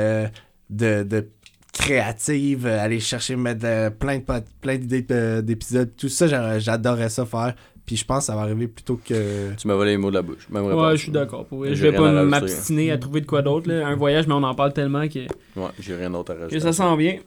de, 0.70 1.04
de 1.04 1.30
créative, 1.72 2.66
aller 2.68 3.00
chercher 3.00 3.38
mettre 3.38 3.92
plein 3.98 4.18
de 4.18 4.24
plein 4.62 4.76
d'idées 4.78 5.04
de- 5.04 5.40
d'épisodes, 5.42 5.92
tout 5.96 6.10
ça, 6.10 6.28
j'a- 6.28 6.60
j'adorais 6.60 7.10
ça 7.10 7.26
faire. 7.26 7.56
Puis 7.86 7.98
je 7.98 8.06
pense 8.06 8.20
que 8.20 8.26
ça 8.26 8.36
va 8.36 8.42
arriver 8.42 8.68
plutôt 8.68 8.96
que. 8.98 9.54
Tu 9.56 9.68
m'as 9.68 9.76
volé 9.76 9.92
les 9.92 9.98
mots 9.98 10.10
de 10.10 10.16
la 10.16 10.22
bouche. 10.24 10.48
Même 10.50 10.66
Ouais, 10.66 10.98
je 10.98 11.04
suis 11.04 11.12
d'accord. 11.12 11.46
pour 11.46 11.66
Je 11.66 11.74
vais 11.74 11.92
pas 11.92 12.24
m'abstiner 12.24 12.92
à 12.92 12.98
trouver 12.98 13.22
de 13.22 13.28
quoi 13.28 13.42
d'autre. 13.44 13.70
là. 13.70 13.86
Un 13.88 13.96
voyage, 13.96 14.26
mais 14.28 14.34
on 14.34 14.42
en 14.44 14.56
parle 14.56 14.74
tellement 14.74 15.08
que, 15.08 15.20
Ouais, 15.56 15.70
j'ai 15.80 15.96
rien 15.96 16.10
d'autre 16.10 16.32
à 16.32 16.36
rajouter. 16.36 16.56
que 16.56 16.62
ça 16.62 16.74
s'en 16.74 16.96
vient. 16.96 17.18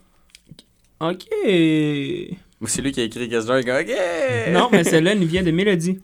Ok. 1.00 1.22
C'est 2.66 2.82
lui 2.82 2.90
qui 2.92 3.00
a 3.00 3.04
écrit 3.04 3.28
Guest 3.28 3.46
Drunk. 3.46 3.68
OK! 3.68 3.92
Non, 4.52 4.68
mais 4.72 4.82
celle-là 4.82 5.14
nous 5.14 5.26
vient 5.28 5.44
de 5.44 5.52
Mélodie, 5.52 6.00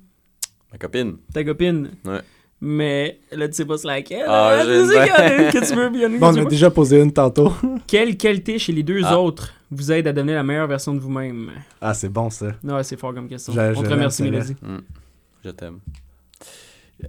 Ma 0.70 0.78
copine. 0.78 1.16
ta 1.32 1.42
copine. 1.42 1.90
Ouais. 2.04 2.20
Mais 2.60 3.18
là, 3.32 3.46
tu 3.48 3.54
sais 3.54 3.64
pas 3.66 3.76
c'est 3.76 3.86
laquelle. 3.88 4.24
Ah, 4.26 4.56
Ah, 4.60 4.64
je 4.64 4.86
sais 4.86 4.94
qu'il 4.94 5.08
y 5.08 5.10
en 5.10 5.14
a 5.14 5.34
une 5.46 5.52
que 5.60 5.68
tu 5.68 5.74
veux, 5.74 5.88
puis 5.90 5.98
il 5.98 6.02
y 6.02 6.06
en 6.06 6.10
a 6.10 6.14
une 6.14 6.18
Bon, 6.20 6.30
que 6.30 6.34
on 6.36 6.38
a 6.38 6.42
veux. 6.44 6.48
déjà 6.48 6.70
posé 6.70 7.00
une 7.00 7.12
tantôt. 7.12 7.52
Quelle 7.86 8.16
qualité 8.16 8.58
chez 8.58 8.72
les 8.72 8.82
deux 8.82 9.00
Ah. 9.04 9.18
autres 9.20 9.52
vous 9.70 9.92
aide 9.92 10.06
à 10.06 10.12
devenir 10.12 10.36
la 10.36 10.42
meilleure 10.44 10.66
version 10.68 10.94
de 10.94 11.00
vous-même? 11.00 11.50
Ah, 11.80 11.92
c'est 11.94 12.08
bon 12.08 12.30
ça. 12.30 12.52
Non, 12.62 12.82
c'est 12.82 12.98
fort 12.98 13.12
comme 13.14 13.28
question. 13.28 13.52
Je- 13.52 13.60
On 13.60 13.74
te 13.74 13.82
l'aime, 13.82 13.92
remercie, 13.92 14.22
celle-là. 14.22 14.38
Mélodie. 14.38 14.56
Je 15.44 15.50
t'aime. 15.50 15.78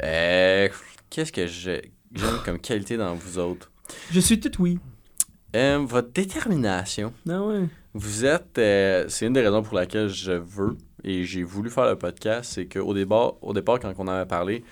Euh, 0.03 0.67
Qu'est-ce 1.09 1.31
que 1.31 1.47
j'ai- 1.47 1.91
j'aime 2.13 2.39
comme 2.43 2.59
qualité 2.59 2.97
dans 2.97 3.13
vous 3.15 3.39
autres? 3.39 3.72
Je 4.11 4.19
suis 4.19 4.39
tout 4.39 4.51
oui. 4.61 4.80
Euh, 5.55 5.80
votre 5.88 6.11
détermination. 6.11 7.13
Non, 7.26 7.47
ouais. 7.47 7.67
Vous 7.93 8.26
êtes. 8.26 8.57
euh, 8.57 9.05
c'est 9.07 9.26
une 9.27 9.34
des 9.34 9.41
raisons 9.41 9.63
pour 9.63 9.76
laquelle 9.76 10.09
je 10.09 10.34
veux 10.34 10.76
et 11.05 11.23
j'ai 11.23 11.43
voulu 11.43 11.69
faire 11.69 11.85
le 11.85 11.95
podcast. 11.95 12.51
C'est 12.55 12.65
qu'au 12.65 12.93
départ, 12.93 13.35
au 13.41 13.53
départ, 13.53 13.80
quand 13.80 13.93
on 13.97 14.07
avait 14.07 14.26
parlé, 14.26 14.65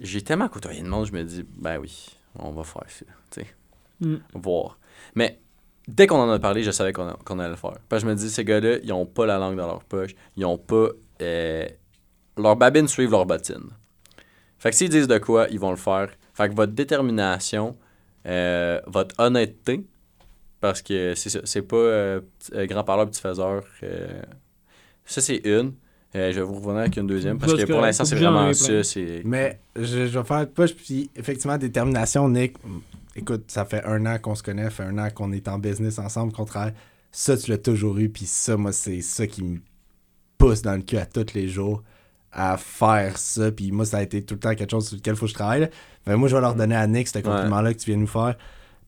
j'ai 0.00 0.22
tellement 0.22 0.48
côtoyé 0.48 0.82
de 0.82 0.88
monde, 0.88 1.06
je 1.06 1.12
me 1.12 1.22
dis, 1.24 1.44
ben 1.56 1.78
oui, 1.78 2.06
on 2.38 2.50
va 2.50 2.64
faire 2.64 2.84
ça. 2.88 3.04
Tu 3.30 3.40
sais, 3.42 3.46
Mm. 4.00 4.16
voir. 4.34 4.78
Mais 5.16 5.40
dès 5.88 6.06
qu'on 6.06 6.20
en 6.20 6.30
a 6.30 6.38
parlé, 6.38 6.62
je 6.62 6.70
savais 6.70 6.92
qu'on 6.92 7.14
qu'on 7.24 7.38
allait 7.40 7.50
le 7.50 7.56
faire. 7.56 7.74
Parce 7.88 8.02
que 8.04 8.08
je 8.08 8.12
me 8.14 8.16
dis, 8.16 8.30
ces 8.30 8.44
gars-là, 8.44 8.78
ils 8.84 8.92
ont 8.92 9.06
pas 9.06 9.26
la 9.26 9.38
langue 9.38 9.56
dans 9.56 9.66
leur 9.66 9.82
poche. 9.82 10.14
Ils 10.36 10.44
ont 10.44 10.56
pas. 10.58 10.90
euh, 11.20 11.66
leurs 12.36 12.54
babines 12.54 12.86
suivent 12.86 13.10
leurs 13.10 13.26
bottines. 13.26 13.70
Fait 14.60 14.70
que 14.70 14.76
s'ils 14.76 14.88
disent 14.88 15.08
de 15.08 15.18
quoi, 15.18 15.48
ils 15.50 15.58
vont 15.58 15.70
le 15.70 15.76
faire. 15.76 16.10
Fait 16.34 16.48
que 16.48 16.54
votre 16.54 16.72
détermination, 16.74 17.76
euh, 18.26 18.80
votre 18.86 19.16
honnêteté, 19.18 19.84
parce 20.60 20.80
que 20.80 21.14
c'est 21.16 21.44
c'est 21.44 21.62
pas 21.62 21.76
euh, 21.76 22.20
euh, 22.54 22.66
grand 22.66 22.84
parleur, 22.84 23.10
petit 23.10 23.20
faiseur. 23.20 23.64
ça, 25.04 25.20
c'est 25.20 25.40
une. 25.44 25.74
Euh, 26.14 26.32
je 26.32 26.40
vais 26.40 26.46
vous 26.46 26.54
revenir 26.54 26.78
avec 26.78 26.96
une 26.96 27.06
deuxième, 27.06 27.38
parce 27.38 27.54
que 27.54 27.64
pour 27.64 27.80
l'instant, 27.80 28.04
c'est 28.04 28.16
vraiment 28.16 28.48
ai 28.48 28.54
ça. 28.54 28.72
Mais 29.24 29.60
je, 29.76 30.06
je 30.06 30.18
vais 30.18 30.24
faire 30.24 30.38
une 30.38 30.46
push, 30.46 30.74
puis 30.74 31.10
effectivement, 31.14 31.58
détermination, 31.58 32.28
Nick. 32.28 32.56
Écoute, 33.14 33.44
ça 33.48 33.64
fait 33.64 33.84
un 33.84 34.06
an 34.06 34.18
qu'on 34.18 34.34
se 34.34 34.42
connaît, 34.42 34.64
ça 34.64 34.70
fait 34.70 34.82
un 34.84 34.96
an 34.98 35.08
qu'on 35.10 35.32
est 35.32 35.48
en 35.48 35.58
business 35.58 35.98
ensemble, 35.98 36.32
qu'on 36.32 36.44
travaille. 36.44 36.72
Ça, 37.10 37.36
tu 37.36 37.50
l'as 37.50 37.58
toujours 37.58 37.98
eu, 37.98 38.08
puis 38.08 38.26
ça, 38.26 38.56
moi, 38.56 38.72
c'est 38.72 39.00
ça 39.00 39.26
qui 39.26 39.42
me 39.42 39.58
pousse 40.38 40.62
dans 40.62 40.76
le 40.76 40.82
cul 40.82 40.96
à 40.98 41.06
tous 41.06 41.34
les 41.34 41.48
jours 41.48 41.82
à 42.32 42.56
faire 42.56 43.18
ça. 43.18 43.50
Puis 43.50 43.72
moi, 43.72 43.84
ça 43.84 43.98
a 43.98 44.02
été 44.02 44.22
tout 44.22 44.34
le 44.34 44.40
temps 44.40 44.54
quelque 44.54 44.70
chose 44.70 44.88
sur 44.88 44.96
lequel 44.96 45.14
il 45.14 45.16
faut 45.16 45.26
que 45.26 45.30
je 45.30 45.34
travaille. 45.34 45.68
Fait 46.04 46.12
que 46.12 46.14
moi, 46.14 46.28
je 46.28 46.36
vais 46.36 46.40
leur 46.40 46.54
donner 46.54 46.76
à 46.76 46.86
Nick 46.86 47.08
ce 47.08 47.18
compliment-là 47.18 47.74
que 47.74 47.78
tu 47.78 47.86
viens 47.86 47.96
de 47.96 48.02
nous 48.02 48.06
faire. 48.06 48.36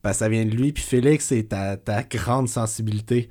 Parce 0.03 0.17
que 0.17 0.19
ça 0.21 0.29
vient 0.29 0.45
de 0.45 0.51
lui. 0.51 0.73
Puis 0.73 0.83
Félix, 0.83 1.27
c'est 1.27 1.45
ta, 1.45 1.77
ta 1.77 2.03
grande 2.03 2.49
sensibilité 2.49 3.29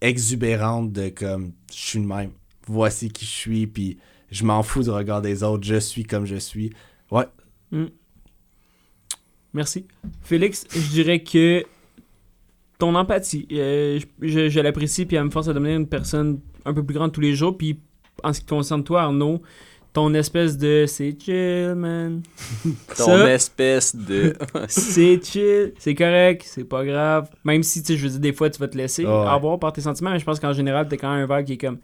exubérante 0.00 0.92
de 0.92 1.08
comme, 1.08 1.52
je 1.72 1.78
suis 1.78 1.98
le 1.98 2.06
même. 2.06 2.30
Voici 2.66 3.10
qui 3.10 3.24
je 3.24 3.30
suis, 3.30 3.66
puis 3.66 3.98
je 4.30 4.44
m'en 4.44 4.62
fous 4.62 4.82
du 4.82 4.90
regard 4.90 5.20
des 5.22 5.42
autres. 5.42 5.64
Je 5.64 5.76
suis 5.78 6.04
comme 6.04 6.24
je 6.26 6.36
suis. 6.36 6.70
Ouais. 7.10 7.24
Merci. 9.52 9.86
Félix, 10.22 10.66
je 10.70 10.88
dirais 10.90 11.22
que 11.22 11.64
ton 12.78 12.94
empathie, 12.96 13.46
euh, 13.52 14.00
je, 14.20 14.26
je- 14.28 14.48
je 14.48 14.60
l'apprécie, 14.60 15.06
puis 15.06 15.16
elle 15.16 15.24
me 15.24 15.30
force 15.30 15.48
à 15.48 15.52
devenir 15.52 15.76
une 15.76 15.86
personne 15.86 16.40
un 16.64 16.74
peu 16.74 16.82
plus 16.84 16.94
grande 16.94 17.12
tous 17.12 17.20
les 17.20 17.34
jours. 17.34 17.56
Puis 17.56 17.78
en 18.24 18.32
ce 18.32 18.40
qui 18.40 18.46
concerne 18.46 18.82
toi, 18.82 19.02
Arnaud, 19.02 19.42
ton 19.92 20.12
espèce 20.14 20.58
de 20.58 20.86
c'est 20.88 21.16
chill, 21.20 21.74
man. 21.76 22.22
Ton 22.96 23.04
Ça, 23.04 23.32
espèce 23.32 23.94
de. 23.94 24.34
c'est 24.68 25.24
chill, 25.24 25.72
c'est 25.78 25.94
correct, 25.94 26.42
c'est 26.44 26.64
pas 26.64 26.84
grave. 26.84 27.30
Même 27.44 27.62
si, 27.62 27.80
tu 27.80 27.92
sais, 27.92 27.96
je 27.96 28.02
veux 28.04 28.10
dire, 28.10 28.20
des 28.20 28.32
fois, 28.32 28.50
tu 28.50 28.58
vas 28.58 28.66
te 28.66 28.76
laisser 28.76 29.04
Ah 29.06 29.20
ouais. 29.22 29.28
avoir 29.30 29.58
par 29.60 29.72
tes 29.72 29.80
sentiments, 29.82 30.10
mais 30.10 30.18
je 30.18 30.24
pense 30.24 30.40
qu'en 30.40 30.52
général, 30.52 30.88
t'es 30.88 30.96
quand 30.96 31.14
même 31.14 31.30
un 31.30 31.36
vibe 31.36 31.46
qui 31.46 31.52
est 31.52 31.58
comme, 31.58 31.78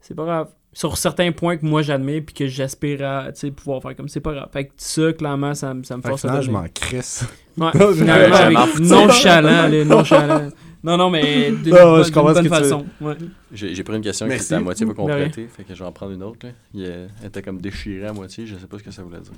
c'est 0.00 0.14
pas 0.14 0.24
grave. 0.24 0.48
Sur 0.72 0.96
certains 0.96 1.32
points 1.32 1.56
que 1.56 1.66
moi 1.66 1.82
j'admire 1.82 2.22
puis 2.24 2.34
que 2.34 2.46
j'aspire 2.46 3.02
à 3.04 3.32
tu 3.32 3.40
sais, 3.40 3.50
pouvoir 3.50 3.82
faire 3.82 3.96
comme 3.96 4.08
c'est 4.08 4.20
pas 4.20 4.32
grave. 4.32 4.48
Fait 4.52 4.66
que 4.66 4.72
ça, 4.76 5.12
clairement, 5.12 5.54
ça, 5.54 5.74
me- 5.74 5.82
ça 5.82 5.98
force 6.00 6.24
à 6.24 6.40
je 6.40 6.50
m'en 6.50 6.64
crisse. 6.72 7.24
Ouais, 7.56 7.70
finalement, 7.94 8.36
avec 8.36 8.78
nonchalant, 8.80 9.84
nonchalant. 9.84 10.48
Non, 10.82 10.96
non, 10.96 11.10
mais 11.10 11.50
d'une 11.50 11.72
bonne, 11.72 12.10
bonne 12.10 12.34
que 12.34 12.40
tu 12.40 12.48
façon. 12.48 12.86
Ouais. 13.02 13.14
J'ai 13.52 13.74
j'ai 13.74 13.84
pris 13.84 13.96
une 13.96 14.02
question 14.02 14.26
qui 14.26 14.34
était 14.34 14.54
à 14.54 14.60
moitié 14.60 14.86
pas 14.86 14.92
rien. 15.04 15.26
complétée, 15.26 15.46
fait 15.46 15.62
que 15.64 15.74
je 15.74 15.78
vais 15.78 15.84
en 15.84 15.92
prendre 15.92 16.12
une 16.12 16.22
autre. 16.22 16.46
Là. 16.46 16.52
Il, 16.72 16.86
euh, 16.86 17.06
elle 17.20 17.28
était 17.28 17.42
comme 17.42 17.60
déchirée 17.60 18.06
à 18.06 18.14
moitié, 18.14 18.46
je 18.46 18.56
sais 18.56 18.66
pas 18.66 18.78
ce 18.78 18.82
que 18.84 18.90
ça 18.90 19.02
voulait 19.02 19.20
dire. 19.20 19.32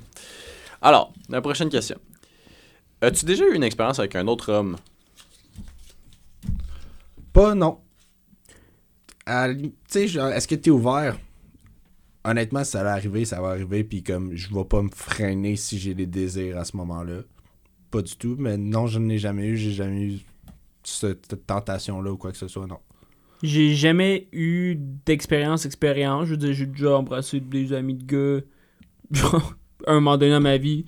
Alors, 0.81 1.11
la 1.27 1.41
prochaine 1.41 1.67
question. 1.67 1.97
As-tu 3.01 3.25
déjà 3.25 3.43
eu 3.45 3.55
une 3.55 3.63
expérience 3.63 3.99
avec 3.99 4.15
un 4.15 4.25
autre 4.27 4.53
homme? 4.53 4.77
Pas 7.33 7.55
non. 7.55 7.79
Tu 9.25 9.99
est-ce 9.99 10.47
que 10.47 10.55
t'es 10.55 10.69
ouvert? 10.69 11.17
Honnêtement, 12.25 12.63
ça 12.63 12.83
va 12.83 12.93
arriver, 12.93 13.25
ça 13.25 13.41
va 13.41 13.49
arriver, 13.49 13.83
puis 13.83 14.01
comme 14.01 14.35
je 14.35 14.53
vais 14.53 14.63
pas 14.63 14.81
me 14.81 14.89
freiner 14.89 15.55
si 15.55 15.77
j'ai 15.77 15.93
des 15.93 16.05
désirs 16.05 16.57
à 16.57 16.65
ce 16.65 16.77
moment-là. 16.77 17.21
Pas 17.91 18.01
du 18.01 18.15
tout, 18.15 18.35
mais 18.39 18.57
non, 18.57 18.87
je 18.87 18.99
n'ai 18.99 19.17
jamais 19.17 19.47
eu, 19.47 19.57
j'ai 19.57 19.71
jamais 19.71 20.01
eu 20.01 20.19
cette 20.83 21.45
tentation-là 21.45 22.11
ou 22.11 22.17
quoi 22.17 22.31
que 22.31 22.37
ce 22.37 22.47
soit, 22.47 22.65
non. 22.67 22.79
J'ai 23.43 23.75
jamais 23.75 24.29
eu 24.31 24.75
d'expérience, 25.05 25.65
expérience. 25.65 26.25
Je 26.25 26.31
veux 26.31 26.37
dire, 26.37 26.53
j'ai 26.53 26.65
déjà 26.65 26.97
embrassé 26.97 27.41
des 27.41 27.73
amis 27.73 27.95
de 27.95 28.05
gars 28.05 28.45
genre, 29.11 29.55
un 29.85 29.95
moment 29.95 30.17
donné 30.17 30.31
dans 30.31 30.41
ma 30.41 30.57
vie. 30.57 30.85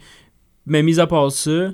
Mais 0.66 0.82
mis 0.82 1.00
à 1.00 1.06
part 1.06 1.32
ça, 1.32 1.72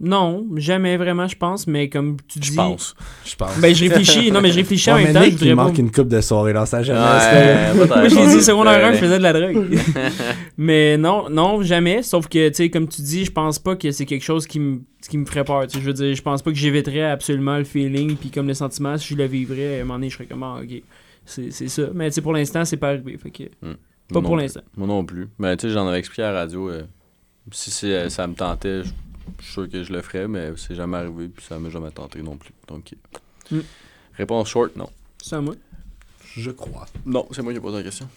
non, 0.00 0.46
jamais 0.56 0.96
vraiment, 0.96 1.28
je 1.28 1.36
pense. 1.36 1.66
Mais 1.66 1.88
comme 1.90 2.16
tu 2.26 2.38
dis. 2.38 2.48
Je 2.48 2.54
pense. 2.54 2.94
Je 3.26 3.36
pense. 3.36 3.58
Ben, 3.60 3.74
je 3.74 3.84
réfléchis. 3.88 4.32
Non, 4.32 4.40
mais 4.40 4.50
je 4.50 4.56
réfléchis 4.60 4.90
en 4.90 4.96
même 4.96 5.08
mais 5.08 5.12
temps. 5.12 5.20
Nick, 5.20 5.38
je 5.38 5.44
il 5.44 5.54
pas- 5.56 5.64
manque 5.64 5.78
une 5.78 5.90
coupe 5.90 6.08
de 6.08 6.20
soirée 6.20 6.52
dans 6.54 6.64
sa 6.66 6.82
jeunesse. 6.82 7.74
Ouais, 7.76 7.86
Moi, 7.86 8.08
j'ai 8.08 8.26
dit 8.26 8.42
secondaire 8.42 8.84
1, 8.86 8.92
je 8.94 8.98
faisais 8.98 9.18
de 9.18 9.22
la 9.22 9.32
drogue. 9.32 9.78
mais 10.56 10.96
non, 10.96 11.28
non, 11.30 11.62
jamais. 11.62 12.02
Sauf 12.02 12.28
que, 12.28 12.48
tu 12.48 12.54
sais, 12.54 12.70
comme 12.70 12.88
tu 12.88 13.02
dis, 13.02 13.24
je 13.24 13.32
pense 13.32 13.58
pas 13.58 13.76
que 13.76 13.90
c'est 13.90 14.06
quelque 14.06 14.24
chose 14.24 14.46
qui 14.46 14.60
me 14.60 14.80
qui 15.08 15.16
me 15.18 15.24
ferait 15.24 15.44
peur. 15.44 15.66
tu 15.66 15.74
sais. 15.78 15.80
Je 15.80 15.86
veux 15.86 15.92
dire, 15.94 16.14
je 16.14 16.22
pense 16.22 16.42
pas 16.42 16.50
que 16.50 16.56
j'éviterais 16.58 17.02
absolument 17.10 17.56
le 17.56 17.64
feeling 17.64 18.16
puis 18.16 18.30
comme 18.30 18.46
le 18.46 18.54
sentiment. 18.54 18.96
Si 18.98 19.08
je 19.08 19.16
le 19.16 19.24
vivrais, 19.24 19.78
à 19.78 19.80
un 19.80 19.84
moment 19.84 19.94
donné, 19.94 20.10
je 20.10 20.14
serais 20.16 20.26
comme, 20.26 20.42
ah, 20.42 20.58
ok, 20.62 20.82
c'est 21.24 21.50
c'est 21.50 21.68
ça. 21.68 21.82
Mais 21.94 22.08
tu 22.10 22.16
sais, 22.16 22.20
pour 22.20 22.32
l'instant, 22.32 22.64
c'est 22.64 22.76
pas 22.76 22.88
arrivé. 22.88 23.16
Fait 23.16 23.30
que, 23.30 23.44
Hmm. 23.62 23.74
pas 24.12 24.20
Moi 24.20 24.22
pour 24.22 24.36
l'instant. 24.36 24.60
Moi 24.76 24.86
non 24.86 25.04
plus. 25.04 25.28
Mais 25.38 25.56
tu 25.56 25.68
sais, 25.68 25.72
j'en 25.74 25.86
avais 25.88 25.98
expliqué 25.98 26.22
à 26.22 26.32
la 26.32 26.40
radio. 26.40 26.68
euh, 26.70 26.82
si 27.52 27.92
euh, 27.92 28.08
ça 28.10 28.26
me 28.26 28.34
tentait, 28.34 28.82
je 28.84 28.90
je 29.38 29.44
suis 29.44 29.52
sûr 29.52 29.68
que 29.68 29.82
je 29.82 29.92
le 29.92 30.02
ferais, 30.02 30.26
mais 30.28 30.52
c'est 30.56 30.74
jamais 30.74 30.96
arrivé, 30.98 31.28
puis 31.28 31.44
ça 31.44 31.58
m'a 31.58 31.70
jamais 31.70 31.90
tenté 31.90 32.22
non 32.22 32.36
plus. 32.36 32.52
Donc, 32.68 32.92
euh, 33.52 33.56
Mm. 33.56 33.60
réponse 34.14 34.48
short, 34.48 34.76
non. 34.76 34.88
C'est 35.22 35.36
à 35.36 35.40
moi. 35.40 35.54
Je 36.36 36.50
crois. 36.52 36.86
Non, 37.04 37.26
c'est 37.32 37.42
moi 37.42 37.52
qui 37.52 37.58
ai 37.58 37.60
posé 37.60 37.76
la 37.78 37.82
question. 37.82 38.08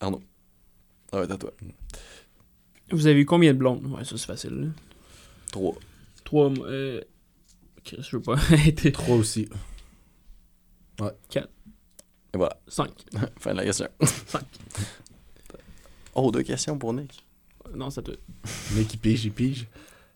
Arnaud. 0.00 0.22
Va 1.12 1.24
être 1.24 1.30
à 1.32 1.36
toi. 1.36 1.52
Vous 2.90 3.06
avez 3.06 3.20
eu 3.20 3.26
combien 3.26 3.52
de 3.52 3.58
blondes? 3.58 3.84
Ouais, 3.86 4.04
ça, 4.04 4.16
c'est 4.16 4.26
facile. 4.26 4.54
là. 4.54 4.66
3. 5.52 5.74
Trois. 6.24 6.48
moi, 6.50 6.66
Euh... 6.68 7.00
Chris, 7.84 7.98
je 8.00 8.16
veux 8.16 8.22
pas 8.22 8.36
être. 8.66 8.88
Trois 8.90 9.16
aussi. 9.16 9.48
Et 11.00 12.38
voilà. 12.38 12.56
Cinq. 12.68 12.90
fin 13.38 13.52
de 13.52 13.56
la 13.58 13.64
question. 13.64 13.88
Cinq. 14.26 14.44
Oh, 16.14 16.30
deux 16.30 16.42
questions 16.42 16.78
pour 16.78 16.92
Nick. 16.94 17.24
Non, 17.74 17.90
c'est 17.90 18.00
à 18.00 18.02
toi. 18.02 18.14
Nick, 18.74 18.94
il 18.94 18.98
pige, 18.98 19.24
il 19.24 19.32
pige. 19.32 19.66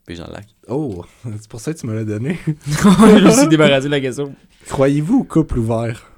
Puis 0.07 0.17
Jean 0.17 0.29
Lac. 0.31 0.47
Oh, 0.69 1.05
c'est 1.25 1.49
pour 1.49 1.61
ça 1.61 1.75
que 1.75 1.79
tu 1.79 1.87
me 1.87 1.95
l'as 1.95 2.05
donné. 2.05 2.39
je 2.67 3.25
me 3.25 3.31
suis 3.31 3.49
débarrassé 3.49 3.87
de 3.87 3.91
la 3.91 4.01
question. 4.01 4.35
Croyez-vous 4.69 5.21
au 5.21 5.25
couple 5.25 5.59
ouvert? 5.59 6.11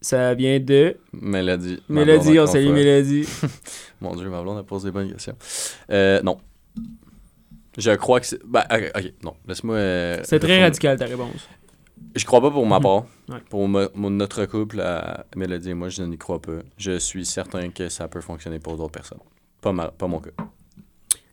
Ça 0.00 0.34
vient 0.34 0.58
de 0.60 0.96
Mélodie. 1.12 1.80
Mélodie. 1.88 2.38
On 2.40 2.46
salue. 2.46 2.70
Mélodie. 2.72 3.26
Mon 4.00 4.14
dieu, 4.16 4.28
ma 4.28 4.42
blonde 4.42 4.58
a 4.58 4.62
posé 4.62 4.88
des 4.88 4.92
bonnes 4.92 5.10
questions. 5.12 5.36
Euh, 5.90 6.20
non. 6.22 6.38
Je 7.78 7.90
crois 7.92 8.20
que 8.20 8.26
c'est. 8.26 8.40
Ben, 8.44 8.64
ok, 8.70 8.90
ok, 8.96 9.12
non. 9.24 9.34
Laisse-moi. 9.48 9.76
euh, 9.76 10.20
C'est 10.24 10.38
très 10.40 10.60
radical 10.60 10.98
ta 10.98 11.06
réponse. 11.06 11.48
Je 12.14 12.24
crois 12.26 12.40
pas 12.40 12.50
pour 12.50 12.66
ma 12.66 12.76
Mhm. 12.76 12.82
part. 12.82 13.04
Ouais. 13.30 13.38
Pour 13.48 13.66
mo- 13.68 13.88
mon- 13.94 14.10
notre 14.10 14.44
couple, 14.46 14.80
à 14.80 15.24
Mélodie 15.36 15.70
et 15.70 15.74
moi, 15.74 15.88
je 15.88 16.02
n'y 16.02 16.18
crois 16.18 16.42
pas. 16.42 16.58
Je 16.76 16.98
suis 16.98 17.24
certain 17.24 17.70
que 17.70 17.88
ça 17.88 18.08
peut 18.08 18.20
fonctionner 18.20 18.58
pour 18.58 18.76
d'autres 18.76 18.92
personnes. 18.92 19.20
Pas, 19.62 19.72
ma- 19.72 19.90
pas 19.90 20.06
mon 20.06 20.20
cas. 20.20 20.30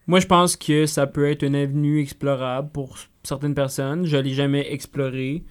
Moi, 0.08 0.22
je 0.22 0.28
pense 0.28 0.56
que 0.56 0.86
ça 0.86 1.06
peut 1.06 1.30
être 1.30 1.44
une 1.44 1.56
avenue 1.56 2.00
explorable 2.00 2.72
pour 2.72 2.98
certaines 3.24 3.54
personnes. 3.54 4.06
Je 4.06 4.18
l'ai 4.18 4.34
jamais 4.34 4.72
exploré. 4.72 5.44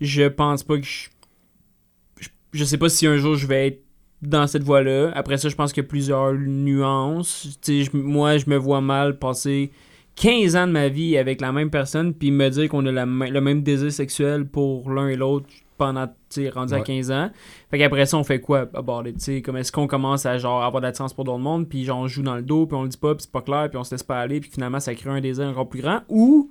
Je 0.00 0.28
pense 0.28 0.62
pas 0.62 0.78
que 0.78 0.84
je... 0.84 2.28
je... 2.52 2.64
sais 2.64 2.78
pas 2.78 2.88
si 2.88 3.06
un 3.06 3.16
jour 3.16 3.34
je 3.34 3.46
vais 3.46 3.66
être 3.66 3.82
dans 4.22 4.46
cette 4.46 4.62
voie-là. 4.62 5.10
Après 5.14 5.36
ça, 5.36 5.48
je 5.48 5.56
pense 5.56 5.72
qu'il 5.72 5.82
y 5.82 5.86
a 5.86 5.88
plusieurs 5.88 6.32
nuances. 6.32 7.58
Moi, 7.92 8.38
je 8.38 8.48
me 8.48 8.56
vois 8.56 8.80
mal 8.80 9.18
passer 9.18 9.72
15 10.16 10.56
ans 10.56 10.66
de 10.66 10.72
ma 10.72 10.88
vie 10.88 11.16
avec 11.16 11.40
la 11.40 11.52
même 11.52 11.70
personne 11.70 12.14
puis 12.14 12.30
me 12.30 12.48
dire 12.48 12.68
qu'on 12.68 12.86
a 12.86 12.92
le 12.92 13.40
même 13.40 13.62
désir 13.62 13.90
sexuel 13.92 14.46
pour 14.46 14.90
l'un 14.90 15.08
et 15.08 15.16
l'autre 15.16 15.48
pendant, 15.78 16.08
tu 16.32 16.42
sais, 16.44 16.48
rendu 16.50 16.72
à 16.74 16.78
Ouais. 16.78 16.82
15 16.82 17.10
ans. 17.10 17.30
Fait 17.70 17.78
qu'après 17.78 18.06
ça, 18.06 18.16
on 18.18 18.24
fait 18.24 18.40
quoi 18.40 18.66
tu 18.66 19.12
sais, 19.18 19.42
comme 19.42 19.56
est-ce 19.56 19.70
qu'on 19.72 19.86
commence 19.86 20.26
à 20.26 20.38
genre 20.38 20.62
avoir 20.62 20.80
d'attirance 20.80 21.12
pour 21.14 21.24
d'autres 21.24 21.38
mondes, 21.38 21.68
puis 21.68 21.84
genre 21.84 21.98
on 22.00 22.08
joue 22.08 22.22
dans 22.22 22.36
le 22.36 22.42
dos, 22.42 22.66
puis 22.66 22.76
on 22.76 22.82
le 22.82 22.88
dit 22.88 22.96
pas, 22.96 23.14
puis 23.14 23.22
c'est 23.24 23.32
pas 23.32 23.42
clair, 23.42 23.68
puis 23.68 23.78
on 23.78 23.84
se 23.84 23.92
laisse 23.94 24.02
pas 24.02 24.18
aller, 24.20 24.40
puis 24.40 24.50
finalement 24.50 24.80
ça 24.80 24.94
crée 24.94 25.10
un 25.10 25.20
désir 25.20 25.46
encore 25.48 25.68
plus 25.68 25.80
grand, 25.82 26.00
ou 26.08 26.50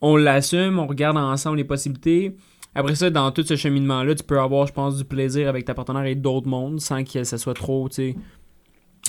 on 0.00 0.16
l'assume, 0.16 0.78
on 0.78 0.86
regarde 0.86 1.16
ensemble 1.16 1.58
les 1.58 1.64
possibilités. 1.64 2.34
Après 2.74 2.94
ça, 2.94 3.10
dans 3.10 3.30
tout 3.32 3.42
ce 3.42 3.54
cheminement-là, 3.54 4.14
tu 4.14 4.24
peux 4.24 4.40
avoir, 4.40 4.66
je 4.66 4.72
pense, 4.72 4.96
du 4.96 5.04
plaisir 5.04 5.48
avec 5.48 5.64
ta 5.66 5.74
partenaire 5.74 6.06
et 6.06 6.14
d'autres 6.14 6.48
mondes 6.48 6.80
sans 6.80 7.04
que 7.04 7.22
ça 7.24 7.36
soit 7.38 7.54
trop, 7.54 7.88
tu 7.88 7.94
sais, 7.96 8.16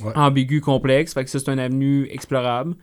Ouais. 0.03 0.11
ambigu, 0.15 0.59
complexe. 0.59 1.13
Fait 1.13 1.23
que 1.23 1.29
ça, 1.29 1.37
c'est 1.39 1.51
une 1.51 1.59
avenue 1.59 2.07
explorable. 2.11 2.75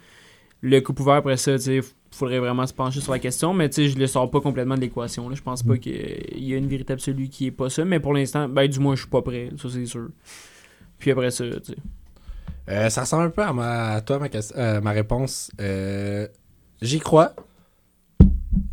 Le 0.62 0.80
couple 0.80 1.02
ouvert, 1.02 1.14
après 1.16 1.36
ça, 1.36 1.54
tu 1.56 1.64
sais, 1.64 1.80
faudrait 2.20 2.38
vraiment 2.38 2.66
se 2.66 2.74
pencher 2.74 3.00
sur 3.00 3.12
la 3.12 3.18
question, 3.18 3.54
mais 3.54 3.70
je 3.72 3.98
le 3.98 4.06
sors 4.06 4.30
pas 4.30 4.40
complètement 4.40 4.76
de 4.76 4.80
l'équation. 4.80 5.34
Je 5.34 5.42
pense 5.42 5.62
pas 5.62 5.76
qu'il 5.78 6.44
y 6.44 6.54
a 6.54 6.56
une 6.56 6.68
vérité 6.68 6.92
absolue 6.92 7.28
qui 7.28 7.46
est 7.46 7.50
pas 7.50 7.70
ça, 7.70 7.84
mais 7.84 7.98
pour 7.98 8.14
l'instant, 8.14 8.48
ben, 8.48 8.68
du 8.68 8.78
moins, 8.78 8.94
je 8.94 9.00
suis 9.00 9.10
pas 9.10 9.22
prêt, 9.22 9.50
ça 9.56 9.68
c'est 9.70 9.86
sûr. 9.86 10.08
Puis 10.98 11.10
après 11.10 11.30
ça, 11.30 11.44
tu 11.44 11.72
sais. 11.72 11.76
Euh, 12.68 12.88
ça 12.88 13.00
ressemble 13.00 13.24
un 13.24 13.30
peu 13.30 13.42
à, 13.42 13.52
ma, 13.52 13.94
à 13.94 14.00
toi, 14.00 14.18
ma, 14.18 14.28
euh, 14.56 14.80
ma 14.80 14.90
réponse. 14.92 15.50
Euh, 15.60 16.28
J'y 16.82 17.00
crois. 17.00 17.34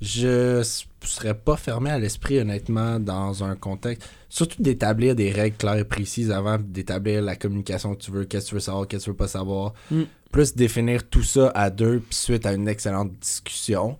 Je 0.07 0.63
serais 1.03 1.33
pas 1.33 1.57
fermé 1.57 1.89
à 1.89 1.99
l'esprit, 1.99 2.39
honnêtement, 2.39 2.99
dans 2.99 3.43
un 3.43 3.55
contexte. 3.55 4.07
Surtout 4.29 4.61
d'établir 4.61 5.15
des 5.15 5.31
règles 5.31 5.57
claires 5.57 5.77
et 5.77 5.83
précises 5.85 6.31
avant 6.31 6.57
d'établir 6.59 7.21
la 7.21 7.35
communication 7.35 7.93
que 7.95 8.01
tu 8.01 8.11
veux, 8.11 8.23
qu'est-ce 8.25 8.45
que 8.45 8.49
tu 8.49 8.55
veux 8.55 8.61
savoir, 8.61 8.87
qu'est-ce 8.87 9.01
que 9.01 9.05
tu 9.05 9.09
veux 9.11 9.15
pas 9.17 9.27
savoir. 9.27 9.73
Mm. 9.91 10.03
Plus 10.31 10.55
définir 10.55 11.07
tout 11.09 11.23
ça 11.23 11.51
à 11.55 11.69
deux, 11.69 11.99
puis 11.99 12.15
suite 12.15 12.45
à 12.45 12.53
une 12.53 12.67
excellente 12.67 13.11
discussion. 13.21 13.97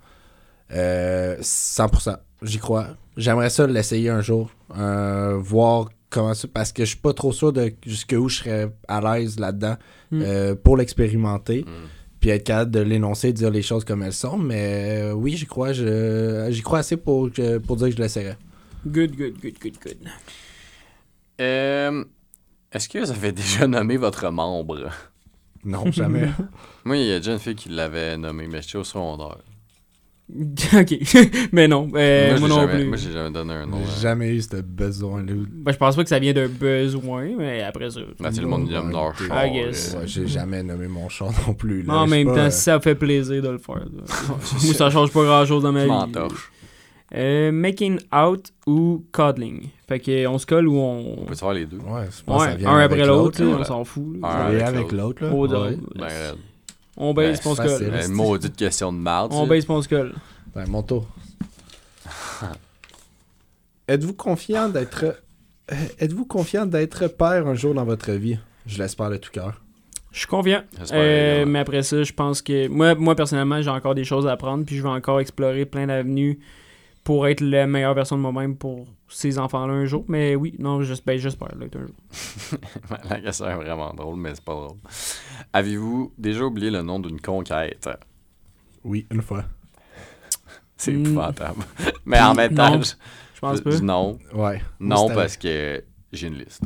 Euh, 0.73 1.37
100%. 1.41 2.17
J'y 2.41 2.57
crois. 2.59 2.87
J'aimerais 3.15 3.49
ça 3.49 3.65
l'essayer 3.67 4.09
un 4.09 4.21
jour. 4.21 4.51
euh, 4.77 5.37
voir 5.39 5.89
comment 6.09 6.33
ça. 6.33 6.47
Parce 6.53 6.71
que 6.71 6.83
je 6.83 6.89
suis 6.89 6.97
pas 6.99 7.13
trop 7.13 7.31
sûr 7.31 7.53
de 7.53 7.73
jusqu'où 7.85 8.27
je 8.29 8.37
serais 8.39 8.71
à 8.87 9.01
l'aise 9.01 9.39
là-dedans 9.39 9.75
Mm. 10.11 10.21
euh, 10.23 10.55
pour 10.55 10.77
l'expérimenter. 10.77 11.63
Mm. 11.67 11.71
Puis 12.19 12.29
être 12.31 12.43
capable 12.45 12.71
de 12.71 12.79
l'énoncer, 12.79 13.31
de 13.31 13.37
dire 13.37 13.51
les 13.51 13.61
choses 13.61 13.83
comme 13.85 14.01
elles 14.03 14.13
sont. 14.13 14.37
Mais 14.37 15.01
euh, 15.01 15.13
oui, 15.13 15.37
j'y 15.37 15.45
crois. 15.45 15.71
Je, 15.73 16.47
j'y 16.49 16.61
crois 16.61 16.79
assez 16.79 16.97
pour, 16.97 17.31
que- 17.31 17.57
pour 17.59 17.75
dire 17.77 17.89
que 17.89 17.95
je 17.95 18.01
l'essaierais. 18.01 18.37
Good, 18.85 19.15
good, 19.15 19.39
good, 19.41 19.55
good, 19.61 19.73
good. 19.83 19.97
Euh, 21.41 22.03
Est-ce 22.71 22.89
que 22.89 22.99
vous 22.99 23.11
avez 23.11 23.31
déjà 23.43 23.67
nommé 23.67 23.97
votre 23.97 24.29
membre? 24.31 24.89
Non, 25.63 25.91
jamais. 25.91 26.29
Moi, 26.85 26.97
il 26.97 27.05
y 27.07 27.11
a 27.11 27.17
déjà 27.19 27.33
une 27.33 27.39
fille 27.39 27.55
qui 27.55 27.69
l'avait 27.69 28.17
nommé, 28.17 28.47
mais 28.47 28.61
j'étais 28.61 28.77
au 28.77 28.83
secondaire. 28.83 29.37
ok. 30.73 30.97
mais 31.53 31.69
non, 31.69 31.87
euh, 31.95 32.37
moi, 32.37 32.37
j'ai 32.37 32.47
non 32.47 32.55
jamais, 32.61 32.73
plus. 32.73 32.85
Moi, 32.85 32.97
j'ai 32.97 33.11
jamais 33.13 33.31
donné 33.31 33.53
un 33.53 33.65
nom. 33.65 33.77
J'ai 33.77 33.91
hein. 33.91 34.01
jamais 34.01 34.35
eu 34.35 34.41
ce 34.41 34.57
besoin-là. 34.61 35.33
Ben, 35.49 35.71
je 35.71 35.77
pense 35.77 35.95
pas 35.95 36.03
que 36.03 36.09
ça 36.09 36.19
vient 36.19 36.33
d'un 36.33 36.49
besoin, 36.49 37.29
mais 37.37 37.63
après 37.63 37.89
ça. 37.89 38.01
Ben, 38.19 38.31
c'est 38.31 38.41
le 38.41 38.47
monde 38.47 38.69
nomme 38.69 38.91
leur. 38.91 39.13
Ouais, 39.31 39.71
j'ai 40.05 40.27
jamais 40.27 40.63
nommé 40.63 40.87
mon 40.87 41.07
chat 41.07 41.29
non 41.47 41.53
plus. 41.53 41.83
là. 41.83 41.93
en 41.93 42.07
même 42.07 42.27
pas, 42.27 42.35
temps, 42.35 42.41
euh, 42.41 42.49
ça 42.49 42.79
fait 42.81 42.95
plaisir 42.95 43.41
de 43.41 43.49
le 43.49 43.57
faire. 43.57 43.75
Moi, 44.63 44.73
ça 44.73 44.89
change 44.89 45.11
pas 45.11 45.23
grand 45.23 45.45
chose 45.45 45.63
dans 45.63 45.71
ma 45.71 45.81
Je 45.81 45.85
vie. 45.85 45.91
m'entorche. 45.91 46.51
Euh, 47.15 47.53
making 47.53 47.99
out 48.13 48.51
ou 48.65 49.05
cuddling. 49.13 49.69
Fait 49.87 50.01
que 50.01 50.27
on 50.27 50.37
se 50.37 50.45
colle 50.45 50.67
ou 50.67 50.75
on. 50.75 51.21
On 51.21 51.25
peut 51.25 51.35
faire 51.35 51.53
les 51.53 51.65
deux. 51.65 51.77
Ouais, 51.77 52.03
je 52.11 52.21
pense 52.25 52.43
que 52.43 52.49
ça 52.49 52.51
Ouais, 52.51 52.57
vient 52.57 52.69
un 52.69 52.79
avec 52.79 52.99
après 52.99 53.07
l'autre, 53.07 53.41
on 53.41 53.63
s'en 53.63 53.85
fout. 53.85 54.17
là. 54.21 54.27
Un 54.27 54.59
avec 54.59 54.91
l'autre. 54.91 55.23
là. 55.23 55.33
Ouais. 55.33 55.77
Ben. 55.95 56.35
On 56.97 57.13
baisse, 57.13 57.37
Ben, 57.37 57.39
puis 57.41 57.49
on 57.49 57.55
se 57.55 57.61
facile. 57.61 57.77
colle. 57.77 57.87
Ouais, 57.89 57.93
Euh, 57.97 58.01
c'est- 58.01 58.07
Une 58.07 58.13
maudite 58.13 58.55
question 58.55 58.91
de 58.91 58.97
marde. 58.97 59.31
On 59.33 59.43
ça. 59.43 59.49
baisse, 59.49 59.65
puis 59.65 59.73
on 59.73 59.81
se 59.81 59.87
colle. 59.87 60.13
Ben, 60.55 60.67
mon 60.67 60.81
tour. 60.83 61.07
Êtes-vous 63.87 64.13
confiant 64.13 64.69
d'être 64.69 65.05
Euh, 65.71 65.75
Êtes-vous 65.99 66.25
confiant 66.25 66.65
d'être 66.65 67.07
père 67.07 67.45
un 67.47 67.53
jour 67.53 67.73
dans 67.73 67.83
votre 67.83 68.11
vie? 68.13 68.37
Je 68.65 68.77
l'espère 68.81 69.09
de 69.09 69.17
tout 69.17 69.31
cœur. 69.31 69.61
Je 70.13 70.19
suis 70.19 70.27
confiant. 70.27 70.61
J'espère 70.79 70.97
Euh, 70.99 71.45
mais 71.45 71.59
après 71.59 71.83
ça, 71.83 72.03
je 72.03 72.13
pense 72.13 72.41
que 72.41 72.67
moi, 72.69 72.95
moi 72.95 73.15
personnellement, 73.15 73.61
j'ai 73.61 73.69
encore 73.69 73.93
des 73.93 74.05
choses 74.05 74.25
à 74.27 74.31
apprendre, 74.31 74.65
puis 74.65 74.77
je 74.77 74.81
vais 74.83 74.87
encore 74.89 75.19
explorer 75.19 75.65
plein 75.65 75.87
d'avenues 75.87 76.39
pour 77.07 77.25
être 77.25 77.39
la 77.39 77.67
meilleure 77.67 77.93
version 77.93 78.17
de 78.17 78.21
moi-même 78.21 78.57
pour 78.57 78.85
ces 79.07 79.39
enfants-là 79.39 79.71
un 79.73 79.85
jour. 79.85 80.03
Mais 80.09 80.35
oui, 80.35 80.53
non, 80.59 80.81
j'es- 80.81 81.01
ben, 81.05 81.17
j'espère 81.17 81.55
l'être 81.55 81.77
un 81.77 81.85
jour. 81.87 81.95
La 83.09 83.21
question 83.21 83.45
est 83.47 83.55
vraiment 83.55 83.93
drôle, 83.93 84.17
mais 84.17 84.35
c'est 84.35 84.43
pas 84.43 84.51
drôle. 84.55 84.75
Avez-vous 85.53 86.11
déjà 86.17 86.43
oublié 86.43 86.69
le 86.69 86.81
nom 86.81 86.99
d'une 86.99 87.21
conquête? 87.21 87.87
Oui, 88.83 89.07
une 89.09 89.21
fois. 89.21 89.45
C'est 90.75 90.91
Hmm. 90.91 91.05
épouvantable. 91.05 91.63
mais 92.05 92.19
en 92.19 92.33
même 92.33 92.53
temps, 92.53 92.81
je- 92.81 92.91
Je 93.35 93.39
pense 93.39 93.57
je 93.59 93.63
pas. 93.63 93.79
non. 93.79 94.19
Ouais. 94.33 94.61
Non, 94.81 95.07
parce 95.07 95.37
que 95.37 95.81
j'ai 96.11 96.27
une 96.27 96.39
liste. 96.39 96.63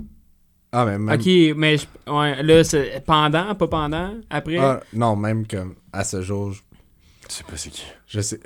Ah, 0.72 0.85
mais 0.85 0.97
même... 0.97 1.19
Ok, 1.19 1.55
mais 1.55 1.77
je- 1.77 2.11
ouais, 2.11 2.41
là, 2.41 2.63
c'est 2.63 3.03
pendant, 3.05 3.53
pas 3.53 3.68
pendant, 3.68 4.15
après? 4.30 4.57
Ah, 4.57 4.80
non, 4.91 5.15
même 5.15 5.45
comme 5.45 5.76
à 5.93 6.03
ce 6.03 6.23
jour, 6.23 6.51
je, 6.53 6.61
Je 7.30 7.34
sais 7.35 7.43
pas 7.43 7.57
c'est 7.57 7.69
qui. 7.69 7.85
je 8.07 8.22
sais... 8.22 8.39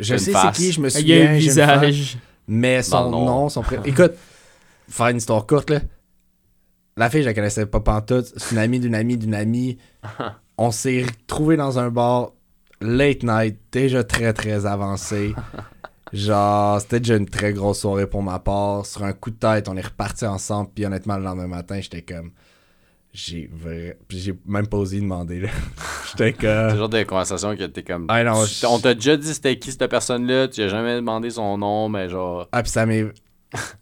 Je 0.00 0.14
Une 0.14 0.18
sais 0.18 0.32
c'est 0.32 0.52
qui, 0.52 0.72
je 0.72 0.80
me 0.80 0.88
il 0.88 1.08
y 1.08 1.12
a 1.14 1.18
souviens. 1.18 1.30
un 1.30 1.34
visage. 1.38 2.18
Mais 2.48 2.82
son 2.82 3.10
nom, 3.10 3.48
son 3.48 3.62
prénom... 3.62 3.84
Écoute, 3.84 4.12
faire 4.88 5.08
une 5.08 5.18
histoire 5.18 5.46
courte, 5.46 5.70
là. 5.70 5.80
La 6.96 7.08
fille, 7.08 7.22
je 7.22 7.26
la 7.26 7.34
connaissais 7.34 7.66
pas 7.66 7.80
pantoute. 7.80 8.32
C'est 8.36 8.52
une 8.52 8.58
amie 8.58 8.80
d'une 8.80 8.94
amie 8.94 9.16
d'une 9.16 9.34
amie. 9.34 9.78
On 10.58 10.70
s'est 10.70 11.02
retrouvés 11.04 11.56
dans 11.56 11.78
un 11.78 11.90
bar 11.90 12.32
late 12.80 13.22
night, 13.22 13.58
déjà 13.72 14.02
très 14.04 14.32
très 14.32 14.66
avancé. 14.66 15.34
Genre, 16.12 16.80
c'était 16.80 16.98
déjà 17.00 17.16
une 17.16 17.28
très 17.28 17.52
grosse 17.52 17.80
soirée 17.80 18.06
pour 18.08 18.22
ma 18.22 18.38
part. 18.40 18.84
Sur 18.84 19.04
un 19.04 19.12
coup 19.12 19.30
de 19.30 19.36
tête, 19.36 19.68
on 19.68 19.76
est 19.76 19.86
reparti 19.86 20.26
ensemble. 20.26 20.70
Puis 20.74 20.84
honnêtement, 20.84 21.16
le 21.16 21.22
lendemain 21.24 21.46
matin, 21.46 21.80
j'étais 21.80 22.02
comme. 22.02 22.32
J'ai 23.12 23.50
vrai... 23.52 23.98
J'ai 24.08 24.34
même 24.46 24.66
pas 24.68 24.76
osé 24.76 25.00
demander, 25.00 25.40
là. 25.40 25.48
j'étais 26.10 26.26
C'est 26.26 26.46
comme. 26.46 26.76
genre 26.78 26.88
de 26.88 27.02
conversation 27.02 27.56
que 27.56 27.64
t'es 27.64 27.82
comme. 27.82 28.06
Ah 28.08 28.22
non, 28.22 28.44
Tu- 28.44 28.54
je- 28.60 28.66
On 28.66 28.78
t'a 28.78 28.94
déjà 28.94 29.16
dit 29.16 29.34
c'était 29.34 29.58
qui 29.58 29.72
cette 29.72 29.90
personne-là, 29.90 30.46
tu 30.48 30.62
as 30.62 30.68
jamais 30.68 30.94
demandé 30.96 31.30
son 31.30 31.58
nom, 31.58 31.88
mais 31.88 32.08
genre. 32.08 32.48
Ah, 32.52 32.62
puis 32.62 32.70
ça 32.70 32.86
m'est. 32.86 33.06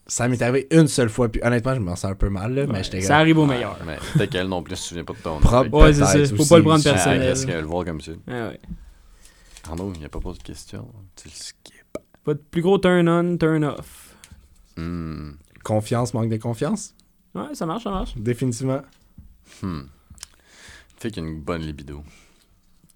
Ça 0.06 0.28
m'est 0.28 0.40
arrivé 0.40 0.66
une 0.70 0.88
seule 0.88 1.10
fois. 1.10 1.28
Puis 1.28 1.42
honnêtement, 1.44 1.74
je 1.74 1.80
me 1.80 1.90
sens 1.90 2.06
un 2.06 2.14
peu 2.14 2.30
mal, 2.30 2.54
là. 2.54 2.62
Ouais, 2.62 2.68
mais 2.72 2.82
j'étais 2.82 3.02
ça 3.02 3.08
comme. 3.08 3.16
arrive 3.20 3.36
au 3.38 3.44
meilleur. 3.44 3.76
Mais 3.86 3.98
peut-être 4.14 4.30
qu'elle 4.30 4.48
non 4.48 4.62
plus 4.62 4.76
se 4.76 4.88
souvient 4.88 5.04
pas 5.04 5.12
de 5.12 5.18
ton 5.18 5.34
nom. 5.34 5.40
Propre. 5.40 5.78
Ouais, 5.82 5.92
c'est 5.92 6.04
ça. 6.06 6.24
Faut 6.34 6.40
aussi. 6.40 6.48
pas 6.48 6.56
le 6.56 6.62
prendre 6.64 6.82
personnel. 6.84 7.20
Qu'est-ce 7.20 7.46
qu'elle 7.46 7.60
le 7.60 7.66
voir 7.66 7.84
comme 7.84 8.00
ça? 8.00 8.12
Ah 8.28 8.48
ouais. 8.48 8.60
Arnaud, 9.68 9.92
il 9.94 9.98
n'y 10.00 10.06
a 10.06 10.08
pas 10.08 10.20
posé 10.20 10.38
de 10.38 10.42
question. 10.44 10.88
Tu 11.16 11.28
le 11.28 11.34
skip. 11.34 11.74
Votre 12.24 12.42
plus 12.44 12.62
gros 12.62 12.78
turn 12.78 13.06
on, 13.10 13.36
turn 13.36 13.62
off. 13.64 14.14
Hmm. 14.78 15.32
Confiance, 15.62 16.14
manque 16.14 16.30
de 16.30 16.38
confiance? 16.38 16.94
Ouais, 17.34 17.54
ça 17.54 17.66
marche, 17.66 17.84
ça 17.84 17.90
marche. 17.90 18.14
Définitivement. 18.16 18.80
Hmm. 19.62 19.82
Fait 20.98 21.10
qu'il 21.10 21.22
y 21.22 21.26
a 21.26 21.28
une 21.28 21.40
bonne 21.40 21.62
libido. 21.62 22.02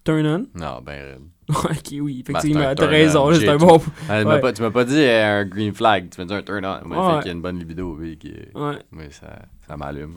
Turn 0.04 0.26
on? 0.26 0.46
Non, 0.58 0.80
ben. 0.84 1.00
raide. 1.00 1.20
ok, 1.48 1.94
oui, 2.00 2.24
effectivement. 2.26 2.74
T'as 2.74 2.86
raison, 2.86 3.32
c'est 3.34 3.48
un 3.48 3.56
bon. 3.56 3.80
Ah, 4.08 4.20
tu 4.20 4.26
m'as 4.26 4.34
Ouais. 4.34 4.40
pas- 4.40 4.52
tu 4.52 4.62
m'as 4.62 4.70
pas 4.70 4.84
dit 4.84 4.96
euh, 4.98 5.40
un 5.40 5.44
green 5.44 5.72
flag, 5.72 6.08
tu 6.10 6.20
m'as 6.20 6.26
dit 6.26 6.34
un 6.34 6.42
turn 6.42 6.64
on. 6.64 6.88
Ouais, 6.88 6.96
Ouais. 6.96 7.12
Fait 7.14 7.18
qu'il 7.20 7.26
y 7.26 7.30
a 7.30 7.32
une 7.34 7.42
bonne 7.42 7.58
libido, 7.58 7.96
oui. 7.98 8.16
Qui... 8.16 8.32
Ouais. 8.54 8.78
Oui, 8.92 9.04
ça, 9.10 9.42
ça 9.66 9.76
m'allume. 9.76 10.14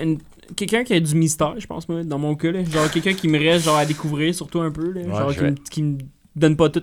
Une- 0.00 0.18
Quelqu'un 0.56 0.84
qui 0.84 0.92
a 0.92 1.00
du 1.00 1.14
mystère, 1.14 1.54
je 1.58 1.66
pense, 1.66 1.88
moi, 1.88 2.04
dans 2.04 2.18
mon 2.18 2.34
cas. 2.36 2.52
Là. 2.52 2.62
Genre, 2.64 2.90
quelqu'un 2.90 3.14
qui 3.14 3.28
me 3.28 3.38
reste 3.38 3.64
genre, 3.64 3.78
à 3.78 3.86
découvrir, 3.86 4.34
surtout 4.34 4.60
un 4.60 4.70
peu. 4.70 4.90
Là. 4.92 5.00
Ouais, 5.00 5.08
genre, 5.10 5.34
qui, 5.34 5.42
me, 5.42 5.50
qui 5.70 5.82
me 5.82 5.98
donne 6.36 6.56
pas 6.56 6.68
tout 6.68 6.82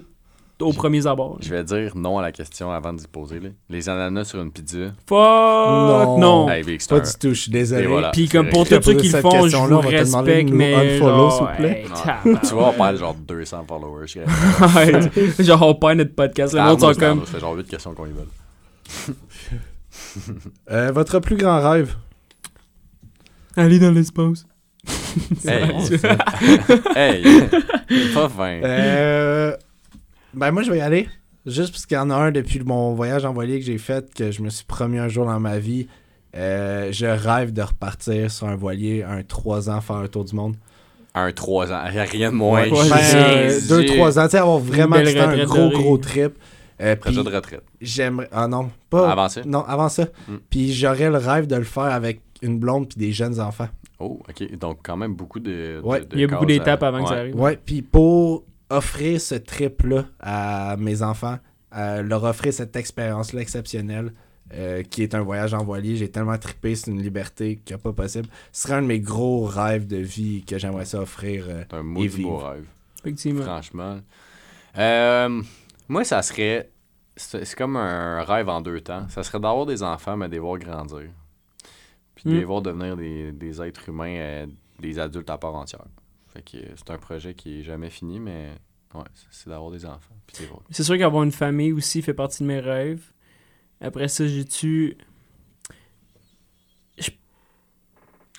premiers 0.71 1.07
abords. 1.07 1.33
là. 1.33 1.37
Je 1.41 1.49
vais 1.49 1.63
dire 1.63 1.91
non 1.95 2.17
à 2.19 2.21
la 2.21 2.31
question 2.31 2.71
avant 2.71 2.93
d'y 2.93 3.07
poser. 3.07 3.39
Là. 3.39 3.49
Les 3.69 3.89
ananas 3.89 4.25
sur 4.25 4.41
une 4.41 4.51
pizza. 4.51 4.77
Fuck! 5.07 5.17
Non! 5.17 6.17
Non. 6.19 6.49
Hey, 6.49 6.61
Vic, 6.63 6.81
c'est 6.81 6.89
Pas 6.89 6.97
un- 6.97 6.99
du 6.99 7.09
tout, 7.19 7.29
je 7.33 7.41
suis 7.41 7.51
désolé. 7.51 7.83
Et 7.83 7.87
voilà. 7.87 8.11
Puis 8.11 8.27
comme 8.29 8.49
pour 8.49 8.67
tous 8.67 8.81
ceux 8.81 8.93
qui 8.93 9.09
le 9.09 9.19
font, 9.21 9.47
je 9.47 9.57
vous 9.57 9.79
respecte, 9.79 10.49
mais 10.51 10.73
unfollow, 10.95 11.29
genre, 11.29 11.31
s'il 11.37 11.45
vous 11.47 11.55
plaît. 11.57 11.85
hey. 12.25 12.37
Tu 12.47 12.53
vas, 12.55 12.61
on 12.69 12.73
perd 12.73 12.97
genre 12.97 13.15
200 13.15 13.65
followers. 13.67 14.05
genre, 15.39 15.61
on 15.63 15.75
perd 15.75 15.97
notre 15.97 16.15
podcast. 16.15 16.53
Le 16.53 16.59
Ah, 16.59 16.75
sont 16.79 16.93
c'est 16.93 16.99
comme. 16.99 17.25
Ça 17.25 17.31
fait 17.33 17.39
genre 17.39 17.55
8 17.55 17.67
questions 17.67 17.93
qu'on 17.93 18.05
y 18.05 18.11
veut. 18.11 19.15
Euh, 20.69 20.91
votre 20.93 21.19
plus 21.19 21.35
grand 21.35 21.59
rêve? 21.69 21.95
Aller 23.55 23.79
dans 23.79 23.91
l'espace. 23.91 24.45
Hey, 25.45 25.63
hey, 26.95 27.23
pas 28.13 28.29
fin. 28.29 28.61
Euh, 28.63 29.55
ben 30.33 30.51
moi 30.51 30.63
je 30.63 30.71
vais 30.71 30.77
y 30.79 30.81
aller. 30.81 31.07
Juste 31.45 31.71
parce 31.71 31.85
qu'il 31.87 31.95
y 31.95 31.99
en 31.99 32.09
a 32.11 32.15
un 32.15 32.31
depuis 32.31 32.59
mon 32.63 32.93
voyage 32.93 33.25
en 33.25 33.33
voilier 33.33 33.59
que 33.59 33.65
j'ai 33.65 33.79
fait 33.79 34.13
que 34.13 34.31
je 34.31 34.41
me 34.43 34.49
suis 34.49 34.65
promis 34.65 34.99
un 34.99 35.07
jour 35.07 35.25
dans 35.25 35.39
ma 35.39 35.57
vie. 35.57 35.87
Euh, 36.35 36.89
je 36.91 37.05
rêve 37.07 37.51
de 37.51 37.61
repartir 37.61 38.29
sur 38.31 38.47
un 38.47 38.55
voilier, 38.55 39.03
un 39.03 39.23
3 39.23 39.69
ans, 39.69 39.81
faire 39.81 39.97
un 39.97 40.07
tour 40.07 40.23
du 40.23 40.35
monde. 40.35 40.55
Un 41.13 41.31
3 41.31 41.73
ans, 41.73 41.81
y 41.93 41.97
a 41.99 42.03
rien 42.03 42.31
de 42.31 42.35
moins. 42.37 42.61
Ouais, 42.69 42.89
Ben, 42.89 43.49
Jésus. 43.49 43.73
2-3 43.73 44.19
ans, 44.19 44.23
tu 44.25 44.29
sais, 44.31 44.37
avoir 44.37 44.59
vraiment 44.59 44.95
un 44.97 45.43
gros 45.45 45.69
gros 45.71 45.97
trip. 45.97 46.33
Euh, 46.79 46.95
Projet 46.95 47.23
de 47.23 47.29
retraite. 47.29 47.63
j'aimerais. 47.81 48.27
Ah 48.31 48.47
non, 48.47 48.71
pas. 48.89 49.11
Avant 49.11 49.27
ça? 49.29 49.41
Non, 49.45 49.63
avant 49.65 49.89
ça. 49.89 50.05
Mm. 50.27 50.35
Puis 50.49 50.73
j'aurais 50.73 51.09
le 51.09 51.17
rêve 51.17 51.45
de 51.47 51.55
le 51.55 51.63
faire 51.63 51.83
avec 51.83 52.21
une 52.41 52.57
blonde 52.59 52.87
puis 52.89 52.97
des 52.97 53.11
jeunes 53.11 53.39
enfants. 53.39 53.67
Oh, 53.99 54.19
ok. 54.27 54.57
Donc, 54.57 54.79
quand 54.83 54.97
même 54.97 55.13
beaucoup 55.15 55.39
de. 55.39 55.51
de- 55.51 55.81
Ouais. 55.83 55.99
de 56.01 56.07
Il 56.13 56.21
y 56.21 56.23
a 56.23 56.27
beaucoup 56.27 56.43
à- 56.43 56.47
d'étapes 56.47 56.81
avant 56.81 57.03
que 57.03 57.09
ça 57.09 57.15
arrive. 57.17 57.35
Ouais, 57.39 57.59
puis 57.63 57.81
pour 57.83 58.45
offrir 58.71 59.19
ce 59.21 59.35
trip-là 59.35 60.05
à 60.19 60.75
mes 60.77 61.01
enfants, 61.03 61.37
leur 61.75 62.23
offrir 62.23 62.53
cette 62.53 62.75
expérience-là 62.75 63.41
exceptionnelle, 63.41 64.13
euh, 64.53 64.83
qui 64.83 65.01
est 65.03 65.15
un 65.15 65.21
voyage 65.21 65.53
en 65.53 65.63
voilier, 65.63 65.95
j'ai 65.95 66.11
tellement 66.11 66.37
trippé, 66.37 66.75
c'est 66.75 66.91
une 66.91 67.01
liberté 67.01 67.55
qu'il 67.63 67.73
n'y 67.75 67.79
a 67.79 67.83
pas 67.83 67.93
possible. 67.93 68.27
Ce 68.51 68.63
serait 68.63 68.73
un 68.73 68.81
de 68.81 68.87
mes 68.87 68.99
gros 68.99 69.45
rêves 69.45 69.87
de 69.87 69.95
vie 69.97 70.43
que 70.43 70.57
j'aimerais 70.59 70.83
ça 70.85 70.99
offrir. 71.01 71.45
euh, 71.47 71.63
C'est 71.69 71.77
un 71.77 71.79
Et 71.79 71.83
maudit 71.83 72.07
beau 72.09 72.15
vivre. 72.37 72.49
rêve. 72.49 72.65
Effectivement. 72.99 73.43
Franchement. 73.43 73.99
Euh, 74.77 75.41
moi, 75.87 76.03
ça 76.03 76.21
serait. 76.21 76.69
C'est 77.15 77.55
comme 77.55 77.75
un 77.77 78.23
rêve 78.23 78.49
en 78.49 78.61
deux 78.61 78.81
temps. 78.81 79.07
Ça 79.09 79.23
serait 79.23 79.39
d'avoir 79.39 79.65
des 79.65 79.83
enfants, 79.83 80.17
mais 80.17 80.27
de 80.27 80.33
les 80.33 80.39
voir 80.39 80.57
grandir. 80.57 81.09
Puis 82.15 82.25
de 82.29 82.35
les 82.35 82.43
Mm. 82.43 82.47
voir 82.47 82.61
devenir 82.61 82.97
des, 82.97 83.31
des 83.31 83.61
êtres 83.61 83.87
humains, 83.89 84.15
euh, 84.17 84.45
des 84.79 84.99
adultes 84.99 85.29
à 85.29 85.37
part 85.37 85.55
entière. 85.55 85.85
Fait 86.33 86.41
que 86.41 86.57
c'est 86.75 86.89
un 86.91 86.97
projet 86.97 87.33
qui 87.33 87.59
est 87.59 87.63
jamais 87.63 87.89
fini, 87.89 88.19
mais 88.19 88.51
ouais, 88.93 89.01
c'est- 89.31 89.49
d'avoir 89.49 89.71
des 89.71 89.85
enfants. 89.85 90.15
C'est 90.69 90.83
sûr 90.83 90.97
qu'avoir 90.97 91.23
une 91.23 91.31
famille 91.31 91.73
aussi 91.73 92.01
fait 92.01 92.13
partie 92.13 92.43
de 92.43 92.47
mes 92.47 92.59
rêves. 92.59 93.11
Après 93.81 94.07
ça, 94.07 94.25
j'ai-tu. 94.27 94.97
Je, 96.97 97.09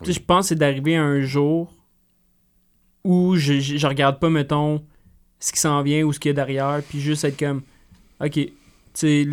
Oui. 0.02 0.12
je 0.12 0.20
pense 0.20 0.44
que 0.44 0.48
c'est 0.50 0.54
d'arriver 0.56 0.96
à 0.96 1.02
un 1.04 1.20
jour 1.20 1.74
où 3.04 3.36
je, 3.36 3.60
je, 3.60 3.76
je 3.76 3.86
regarde 3.86 4.18
pas, 4.20 4.30
mettons, 4.30 4.84
ce 5.40 5.52
qui 5.52 5.58
s'en 5.60 5.82
vient 5.82 6.04
ou 6.04 6.12
ce 6.12 6.20
qu'il 6.20 6.28
y 6.30 6.32
a 6.32 6.34
derrière, 6.34 6.80
puis 6.88 7.00
juste 7.00 7.24
être 7.24 7.36
comme, 7.38 7.62
ok, 8.20 8.30
tu 8.32 8.52
sais, 8.94 9.26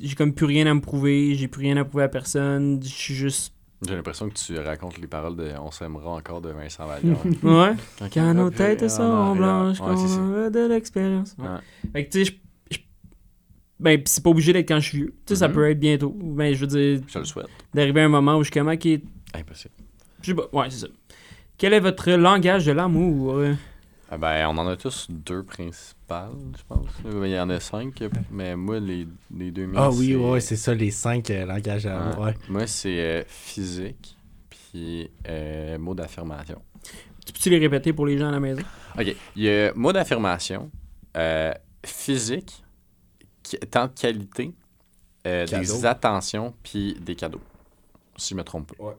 j'ai 0.00 0.14
comme 0.16 0.34
plus 0.34 0.46
rien 0.46 0.66
à 0.66 0.74
me 0.74 0.80
prouver, 0.80 1.34
j'ai 1.36 1.46
plus 1.48 1.62
rien 1.62 1.76
à 1.76 1.84
prouver 1.84 2.04
à 2.04 2.08
personne, 2.08 2.82
je 2.82 2.88
suis 2.88 3.14
juste. 3.14 3.54
J'ai 3.86 3.96
l'impression 3.96 4.28
que 4.28 4.34
tu 4.34 4.56
racontes 4.58 4.98
les 4.98 5.08
paroles 5.08 5.34
de 5.36 5.50
On 5.60 5.70
s'aimera 5.72 6.10
encore 6.10 6.40
de 6.40 6.50
Vincent 6.50 6.86
Vallière. 6.86 7.16
Ouais. 7.42 7.74
Quand 8.14 8.34
nos 8.34 8.50
têtes 8.50 8.82
en 8.84 8.88
sont 8.88 9.02
arrière. 9.02 9.34
blanches, 9.34 9.80
Ouais, 9.80 9.96
c'est 9.96 10.08
ça. 10.08 10.16
qu'on 10.18 10.44
a 10.44 10.50
de 10.50 10.66
l'expérience. 10.68 11.34
Ouais. 11.38 11.48
Ouais. 11.48 11.58
Fait 11.92 12.06
que, 12.06 12.12
tu 12.12 12.24
sais, 12.24 12.32
je- 12.70 12.78
Ben, 13.80 13.98
pis 14.00 14.10
c'est 14.12 14.22
pas 14.22 14.30
obligé 14.30 14.52
d'être 14.52 14.68
quand 14.68 14.78
je 14.78 14.88
suis 14.88 14.98
vieux. 14.98 15.14
Tu 15.26 15.34
sais, 15.34 15.40
ça 15.40 15.48
Mhm. 15.48 15.54
peut 15.54 15.70
être 15.70 15.80
bientôt. 15.80 16.16
Ben, 16.16 16.54
je 16.54 16.60
veux 16.60 16.66
dire, 16.68 17.02
Je 17.08 17.18
le 17.18 17.24
souhaite. 17.24 17.48
d'arriver 17.74 18.00
à 18.02 18.04
un 18.04 18.08
moment 18.08 18.36
où 18.36 18.44
je 18.44 18.50
suis 18.50 18.60
comme, 18.60 18.68
ok, 18.68 18.86
Impossible. 19.34 19.74
je 20.22 20.26
sais 20.26 20.34
pas. 20.34 20.48
Ouais, 20.52 20.70
c'est 20.70 20.78
ça. 20.78 20.86
Quel 21.58 21.72
est 21.72 21.80
votre 21.80 22.10
langage 22.12 22.66
de 22.66 22.72
l'amour? 22.72 23.42
Ah 24.10 24.18
ben, 24.18 24.46
on 24.48 24.58
en 24.58 24.66
a 24.68 24.76
tous 24.76 25.06
deux 25.10 25.42
principales, 26.12 26.52
je 26.56 26.62
pense. 26.68 26.88
Il 27.24 27.30
y 27.30 27.38
en 27.38 27.50
a 27.50 27.60
cinq, 27.60 28.02
mais 28.30 28.56
moi, 28.56 28.78
les, 28.80 29.06
les 29.34 29.50
deux 29.50 29.66
miens, 29.66 29.80
Ah 29.84 29.90
oui, 29.90 30.08
c'est- 30.08 30.14
ouais, 30.16 30.40
c'est 30.40 30.56
ça, 30.56 30.74
les 30.74 30.90
cinq 30.90 31.30
euh, 31.30 31.44
langages 31.46 31.86
Ouais. 31.86 32.34
Moi, 32.48 32.66
c'est 32.66 33.00
euh, 33.00 33.24
physique, 33.26 34.16
puis 34.50 35.10
euh, 35.28 35.78
mot 35.78 35.94
d'affirmation. 35.94 36.60
Tu 37.24 37.32
peux-tu 37.32 37.50
les 37.50 37.58
répéter 37.58 37.92
pour 37.92 38.06
les 38.06 38.18
gens 38.18 38.28
à 38.28 38.32
la 38.32 38.40
maison? 38.40 38.62
OK. 38.98 39.16
Il 39.36 39.42
y 39.42 39.48
a 39.50 39.72
mot 39.74 39.92
d'affirmation, 39.92 40.70
euh, 41.16 41.52
physique, 41.84 42.62
qui- 43.42 43.58
temps 43.58 43.86
de 43.86 43.92
qualité, 43.98 44.52
euh, 45.26 45.46
des 45.46 45.86
attentions, 45.86 46.54
puis 46.62 46.96
des 47.00 47.14
cadeaux. 47.14 47.40
Si 48.16 48.30
je 48.30 48.34
me 48.34 48.44
trompe 48.44 48.74
pas. 48.76 48.84
Ouais. 48.84 48.94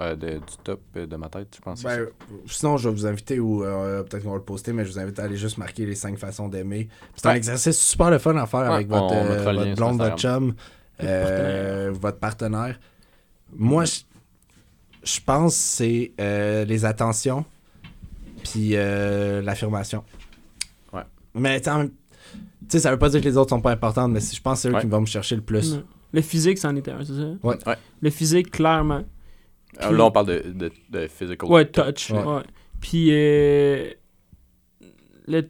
Euh, 0.00 0.16
de- 0.16 0.38
du 0.38 0.56
top 0.64 0.80
euh, 0.96 1.06
de 1.06 1.14
ma 1.16 1.28
tête, 1.28 1.48
je 1.54 1.60
pense. 1.60 1.82
Ben, 1.84 2.06
sinon, 2.46 2.76
je 2.76 2.88
vais 2.88 2.94
vous 2.94 3.06
inviter, 3.06 3.38
ou 3.38 3.62
euh, 3.62 4.02
peut-être 4.02 4.24
qu'on 4.24 4.30
va 4.32 4.36
le 4.38 4.42
poster, 4.42 4.72
mais 4.72 4.84
je 4.84 4.90
vous 4.90 4.98
invite 4.98 5.20
à 5.20 5.22
aller 5.24 5.36
juste 5.36 5.56
marquer 5.56 5.86
les 5.86 5.94
cinq 5.94 6.18
façons 6.18 6.48
d'aimer. 6.48 6.88
C'est 7.14 7.26
un 7.28 7.34
exercice 7.34 7.78
super 7.78 8.10
le 8.10 8.18
fun 8.18 8.36
à 8.36 8.46
faire 8.46 8.60
Ouais, 8.62 8.66
avec 8.74 8.88
votre, 8.88 9.14
euh, 9.14 9.74
blonde, 9.76 9.98
votre 9.98 10.16
chum, 10.16 10.46
Votre 10.46 10.56
euh, 11.04 11.92
votre 11.94 12.18
partenaire. 12.18 12.80
Moi, 13.56 13.84
je, 13.84 14.00
je 15.04 15.20
pense 15.24 15.54
que 15.54 15.60
c'est 15.60 16.12
euh, 16.20 16.64
les 16.64 16.84
attentions, 16.84 17.44
puis 18.42 18.70
euh, 18.74 19.42
l'affirmation. 19.42 20.02
Ouais. 20.92 21.02
Mais 21.34 21.60
tu 21.60 21.64
sais, 21.66 21.70
en 21.70 21.78
même- 21.78 21.90
tu 21.90 22.66
sais, 22.70 22.80
ça 22.80 22.90
veut 22.90 22.98
pas 22.98 23.10
dire 23.10 23.20
que 23.20 23.26
les 23.28 23.36
autres 23.36 23.50
sont 23.50 23.60
pas 23.60 23.70
importantes, 23.70 24.10
mais 24.10 24.18
je 24.20 24.40
pense 24.40 24.58
que 24.58 24.62
c'est 24.62 24.68
eux 24.70 24.74
Ouais. 24.74 24.80
qui 24.80 24.86
vont 24.88 25.02
me 25.02 25.06
chercher 25.06 25.36
le 25.36 25.42
plus. 25.42 25.78
Le 26.12 26.20
physique, 26.20 26.58
c'en 26.58 26.74
était 26.74 26.90
un, 26.92 27.04
c'est 27.04 27.12
ça? 27.14 27.28
Ouais. 27.44 27.58
Ouais. 27.66 27.76
Le 28.00 28.10
physique, 28.10 28.50
clairement. 28.50 29.02
Euh, 29.82 29.90
Là, 29.92 30.04
on 30.04 30.10
parle 30.10 30.26
de, 30.26 30.52
de, 30.52 30.72
de 30.90 31.06
physical. 31.08 31.50
Ouais, 31.50 31.66
touch. 31.66 32.10
Ouais. 32.10 32.22
Ouais. 32.22 32.42
Puis 32.80 33.08
euh, 33.10 33.90
le 35.26 35.48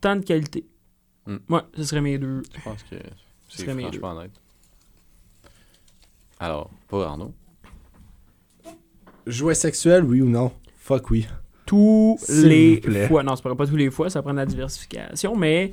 temps 0.00 0.16
de 0.16 0.24
qualité. 0.24 0.66
Hmm. 1.26 1.36
Ouais, 1.48 1.60
ce 1.76 1.84
serait 1.84 2.00
mes 2.00 2.18
deux. 2.18 2.42
Je 2.56 2.60
pense 2.62 2.82
que 2.84 2.96
c'est 3.48 3.62
serait 3.62 3.74
mes 3.74 3.82
franchement 3.82 4.12
honnête. 4.12 4.32
Alors, 6.38 6.70
pour 6.88 7.02
Arnaud? 7.02 7.34
Jouet 9.26 9.54
sexuel, 9.54 10.04
oui 10.04 10.22
ou 10.22 10.28
non? 10.28 10.52
Fuck 10.78 11.10
oui. 11.10 11.26
Tous 11.66 12.18
les 12.28 12.80
fois. 13.06 13.22
Non, 13.22 13.36
c'est 13.36 13.42
pas, 13.42 13.54
pas 13.54 13.66
tous 13.66 13.76
les 13.76 13.90
fois, 13.90 14.08
ça 14.10 14.22
prend 14.22 14.32
de 14.32 14.38
la 14.38 14.46
diversification, 14.46 15.36
mais 15.36 15.72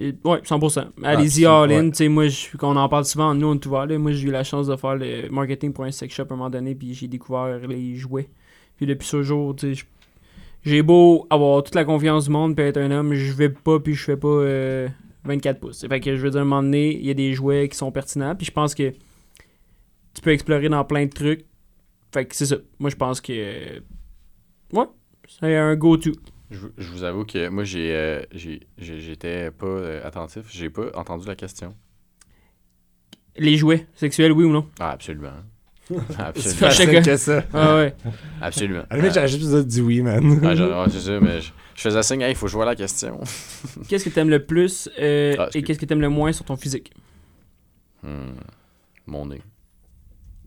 euh, 0.00 0.12
ouais, 0.24 0.38
100%. 0.42 0.86
Allez-y, 1.02 1.44
Ah, 1.46 1.62
all 1.62 1.72
in. 1.72 1.90
ouais. 1.90 2.08
Moi, 2.08 2.26
on 2.62 2.76
en 2.76 2.88
parle 2.88 3.04
souvent, 3.04 3.34
nous, 3.34 3.46
on 3.48 3.54
est 3.54 3.66
ouvert, 3.66 3.86
là. 3.86 3.98
Moi, 3.98 4.12
j'ai 4.12 4.28
eu 4.28 4.30
la 4.30 4.44
chance 4.44 4.66
de 4.66 4.76
faire 4.76 4.96
le 4.96 5.28
marketing 5.30 5.72
pour 5.72 5.84
un 5.84 5.90
sex 5.90 6.14
shop 6.14 6.24
à 6.30 6.34
un 6.34 6.36
moment 6.36 6.50
donné, 6.50 6.74
puis 6.74 6.94
j'ai 6.94 7.08
découvert 7.08 7.58
les 7.66 7.94
jouets. 7.96 8.28
Puis 8.76 8.86
depuis 8.86 9.06
ce 9.08 9.22
jour, 9.22 9.56
j'ai 10.64 10.82
beau 10.82 11.26
avoir 11.30 11.62
toute 11.62 11.74
la 11.74 11.84
confiance 11.84 12.26
du 12.26 12.30
monde, 12.30 12.54
puis 12.56 12.64
être 12.64 12.76
un 12.78 12.90
homme, 12.90 13.14
je 13.14 13.32
vais 13.32 13.48
pas, 13.48 13.80
puis 13.80 13.94
je 13.94 14.04
fais 14.04 14.16
pas 14.16 14.28
euh, 14.28 14.88
24 15.24 15.58
pouces. 15.60 15.86
Fait 15.88 16.00
que 16.00 16.16
je 16.16 16.20
veux 16.22 16.30
dire, 16.30 16.40
à 16.40 16.42
un 16.42 16.46
moment 16.46 16.62
donné, 16.62 16.94
il 16.96 17.04
y 17.06 17.10
a 17.10 17.14
des 17.14 17.32
jouets 17.32 17.68
qui 17.68 17.76
sont 17.76 17.90
pertinents, 17.90 18.34
puis 18.36 18.46
je 18.46 18.52
pense 18.52 18.74
que 18.74 18.90
tu 20.14 20.22
peux 20.22 20.30
explorer 20.30 20.68
dans 20.68 20.84
plein 20.84 21.06
de 21.06 21.10
trucs. 21.10 21.44
Fait 22.12 22.24
que 22.24 22.34
c'est 22.34 22.46
ça. 22.46 22.56
Moi, 22.78 22.90
je 22.90 22.96
pense 22.96 23.20
que. 23.20 23.80
Ouais, 24.72 24.84
c'est 25.28 25.56
un 25.56 25.76
go-to. 25.76 26.12
Je, 26.50 26.58
vous- 26.58 26.70
je 26.78 26.88
vous 26.88 27.04
avoue 27.04 27.24
que 27.24 27.48
moi, 27.48 27.64
j'ai, 27.64 27.94
euh, 27.94 28.22
j'ai, 28.32 28.60
j'ai- 28.78 29.00
j'étais 29.00 29.50
pas 29.50 29.66
euh, 29.66 30.06
attentif. 30.06 30.44
J'ai 30.50 30.70
pas 30.70 30.86
entendu 30.94 31.26
la 31.26 31.36
question. 31.36 31.74
Les 33.36 33.56
jouets 33.56 33.86
sexuels, 33.94 34.32
oui 34.32 34.44
ou 34.44 34.50
non? 34.52 34.68
Ah, 34.80 34.90
absolument. 34.92 35.32
C'est 36.10 36.20
absolument. 36.20 36.70
chacun. 36.70 37.02
que 37.02 37.16
ça. 37.16 37.44
Ah 37.54 37.76
ouais. 37.76 37.94
absolument. 38.40 38.82
À 38.90 38.96
la 38.96 39.02
limite, 39.02 39.14
j'aurais 39.14 39.28
juste 39.28 39.40
besoin 39.42 39.60
de 39.60 39.66
dire 39.68 39.84
oui, 39.84 40.00
man. 40.02 40.40
ah, 40.44 40.54
genre, 40.54 40.84
ouais, 40.84 40.90
c'est 40.92 41.00
ça, 41.00 41.18
mais 41.20 41.40
je, 41.40 41.50
je 41.74 41.80
faisais 41.80 42.02
signe, 42.02 42.24
il 42.28 42.34
faut 42.34 42.46
jouer 42.48 42.62
à 42.62 42.66
la 42.66 42.76
question. 42.76 43.20
Qu'est-ce 43.88 44.04
que 44.04 44.10
t'aimes 44.10 44.28
le 44.28 44.44
plus 44.44 44.90
euh, 44.98 45.34
Ah, 45.38 45.48
et 45.54 45.62
qu'est-ce 45.62 45.78
que 45.78 45.86
t'aimes 45.86 46.00
le 46.02 46.10
moins 46.10 46.32
sur 46.32 46.44
ton 46.44 46.56
physique? 46.56 46.92
Hmm, 48.02 48.34
Mon 49.06 49.26
nez, 49.26 49.40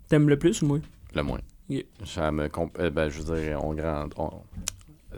T'aimes 0.10 0.30
le 0.30 0.38
plus 0.38 0.62
ou 0.62 0.68
moins? 0.68 0.82
le 1.16 1.24
moins. 1.24 1.40
Yeah. 1.70 1.84
Ça 2.06 2.32
me 2.32 2.48
comp- 2.48 2.78
euh, 2.80 2.90
ben, 2.92 3.10
je 3.10 3.22
veux 3.22 3.42
dire, 3.42 3.64
on 3.64 3.74
grand, 3.74 4.10
on- 4.18 4.42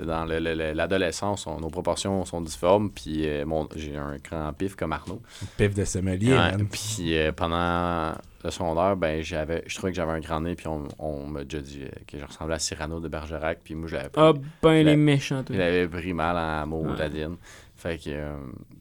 dans 0.02 0.26
le- 0.26 0.40
le- 0.40 0.56
le- 0.56 0.72
l'adolescence, 0.74 1.45
nos 1.48 1.70
proportions 1.70 2.26
sont 2.26 2.41
difformes, 2.41 2.90
puis 2.91 3.28
euh, 3.28 3.45
mon- 3.45 3.68
j'ai 3.76 3.95
un 3.98 4.18
grand 4.18 4.52
pif 4.53 4.76
comme 4.76 4.91
Arnaud. 4.94 5.22
Pif 5.57 5.74
de 5.76 5.86
sommelier, 5.86 6.34
Ouais. 6.34 6.57
Puis 6.72 7.15
euh, 7.18 7.32
pendant 7.32 8.14
le 8.44 8.49
secondaire, 8.52 8.95
ben 8.98 9.22
j'avais, 9.24 9.64
je 9.68 9.76
trouvais 9.76 9.91
que 9.91 9.95
j'avais 9.95 10.11
un 10.14 10.20
grand 10.20 10.41
nez, 10.41 10.56
puis 10.56 10.68
on, 10.68 10.88
on 10.99 11.28
m'a 11.28 11.44
déjà 11.44 11.61
dit 11.61 11.84
euh, 11.84 11.90
que 12.07 12.18
je 12.18 12.26
ressemblais 12.26 12.56
à 12.56 12.60
Cyrano 12.60 12.99
de 12.99 13.07
Bergerac, 13.07 13.60
puis 13.64 13.76
moi 13.76 13.88
je 13.88 13.95
l'avais 13.95 14.10
pris, 14.10 14.22
Ah 14.22 14.34
ben 14.61 14.86
les 14.86 14.95
méchants, 14.95 15.44
toi. 15.44 15.56
je 15.56 15.60
l'avais 15.60 15.88
pris 15.88 16.14
mal 16.14 16.38
en 16.38 16.68
mots 16.68 16.86
Ouais. 16.90 16.98
d'Adine. 16.98 17.36
Fait 17.76 17.98
que, 17.98 18.10
euh, 18.10 18.36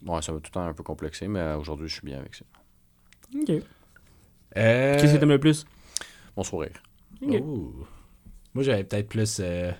ouais, 0.06 0.22
ça 0.22 0.32
m'a 0.32 0.38
tout 0.38 0.44
le 0.46 0.50
temps 0.54 0.66
un 0.66 0.72
peu 0.74 0.82
complexé, 0.82 1.28
mais 1.28 1.40
euh, 1.40 1.56
aujourd'hui 1.58 1.88
je 1.88 1.94
suis 1.94 2.06
bien 2.06 2.18
avec 2.18 2.34
ça. 2.34 2.44
Ok. 3.38 3.50
Euh... 4.56 4.98
Qu'est-ce 5.00 5.14
que 5.14 5.18
t'aimes 5.18 5.28
le 5.30 5.38
plus? 5.38 5.64
Mon 6.36 6.42
sourire. 6.42 6.72
Ok. 7.22 7.34
Oh. 7.42 7.72
Moi, 8.54 8.64
j'avais 8.64 8.84
peut-être 8.84 9.08
plus 9.08 9.38
euh, 9.40 9.72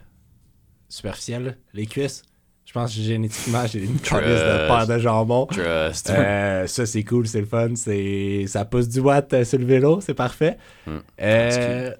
superficiel, 0.93 1.45
là. 1.45 1.53
les 1.75 1.87
cuisses. 1.87 2.23
Je 2.65 2.73
pense 2.73 2.95
que 2.95 3.01
génétiquement, 3.01 3.67
j'ai 3.67 3.81
une 3.85 3.99
calice 3.99 4.29
de 4.41 4.69
paire 4.69 4.87
de 4.87 4.99
jambon. 4.99 5.47
Trust. 5.47 6.11
Euh, 6.11 6.67
ça, 6.67 6.87
c'est 6.87 7.03
cool, 7.03 7.27
c'est 7.27 7.41
le 7.41 7.47
fun. 7.47 7.71
C'est... 7.75 8.45
Ça 8.47 8.65
pousse 8.65 8.89
du 8.89 9.01
watt 9.01 9.33
euh, 9.33 9.45
sur 9.45 9.59
le 9.59 9.65
vélo, 9.67 10.01
c'est 10.01 10.15
parfait. 10.15 10.57
Hmm. 10.87 10.99
Euh, 11.21 11.91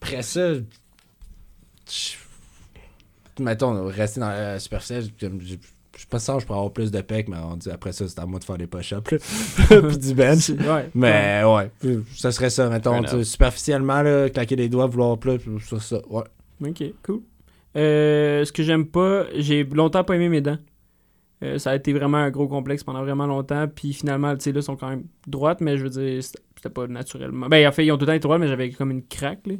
après 0.00 0.22
ça, 0.22 0.54
je- 0.54 0.62
mettons, 3.42 3.86
rester 3.88 4.20
dans 4.20 4.28
la 4.28 4.58
superficielle, 4.58 5.08
j'aime- 5.18 5.40
je 5.42 5.54
je 5.94 6.04
suis 6.04 6.08
pas 6.08 6.18
sûr 6.18 6.36
que 6.36 6.40
je 6.40 6.46
pourrais 6.46 6.58
avoir 6.60 6.72
plus 6.72 6.90
de 6.90 7.00
pecs, 7.02 7.28
mais 7.28 7.36
on 7.36 7.56
dit 7.56 7.70
après 7.70 7.92
ça, 7.92 8.08
c'est 8.08 8.18
à 8.18 8.24
moi 8.24 8.38
de 8.38 8.44
faire 8.44 8.56
des 8.56 8.66
push-ups, 8.66 9.10
là. 9.10 9.18
puis 9.82 9.98
du 9.98 10.14
bench. 10.14 10.48
Ouais. 10.48 10.88
Mais 10.94 11.42
ouais, 11.44 11.70
ça 12.16 12.32
serait 12.32 12.48
ça, 12.48 12.70
mettons, 12.70 13.02
superficiellement, 13.22 14.00
là, 14.00 14.30
claquer 14.30 14.56
les 14.56 14.70
doigts, 14.70 14.86
vouloir 14.86 15.18
plus, 15.18 15.38
ça, 15.68 15.78
ça, 15.78 15.96
ouais. 16.08 16.22
Ok, 16.66 16.84
cool. 17.04 17.20
Euh, 17.76 18.44
ce 18.44 18.52
que 18.52 18.62
j'aime 18.62 18.86
pas, 18.86 19.26
j'ai 19.36 19.64
longtemps 19.64 20.04
pas 20.04 20.16
aimé 20.16 20.28
mes 20.28 20.40
dents. 20.40 20.58
Euh, 21.42 21.58
ça 21.58 21.70
a 21.70 21.76
été 21.76 21.92
vraiment 21.92 22.18
un 22.18 22.30
gros 22.30 22.48
complexe 22.48 22.84
pendant 22.84 23.02
vraiment 23.02 23.26
longtemps. 23.26 23.66
Puis 23.68 23.92
finalement, 23.92 24.34
tu 24.36 24.42
sais, 24.44 24.52
là, 24.52 24.60
sont 24.60 24.76
quand 24.76 24.90
même 24.90 25.04
droites, 25.26 25.60
mais 25.60 25.76
je 25.78 25.84
veux 25.84 25.88
dire, 25.90 26.22
c'était 26.22 26.68
pas 26.70 26.86
naturellement. 26.86 27.48
Ben, 27.48 27.66
en 27.66 27.72
fait, 27.72 27.86
ils 27.86 27.92
ont 27.92 27.96
tout 27.96 28.02
le 28.02 28.06
temps 28.08 28.12
été 28.12 28.22
droites, 28.22 28.40
mais 28.40 28.48
j'avais 28.48 28.70
comme 28.70 28.90
une 28.90 29.04
craque, 29.06 29.46
là. 29.46 29.54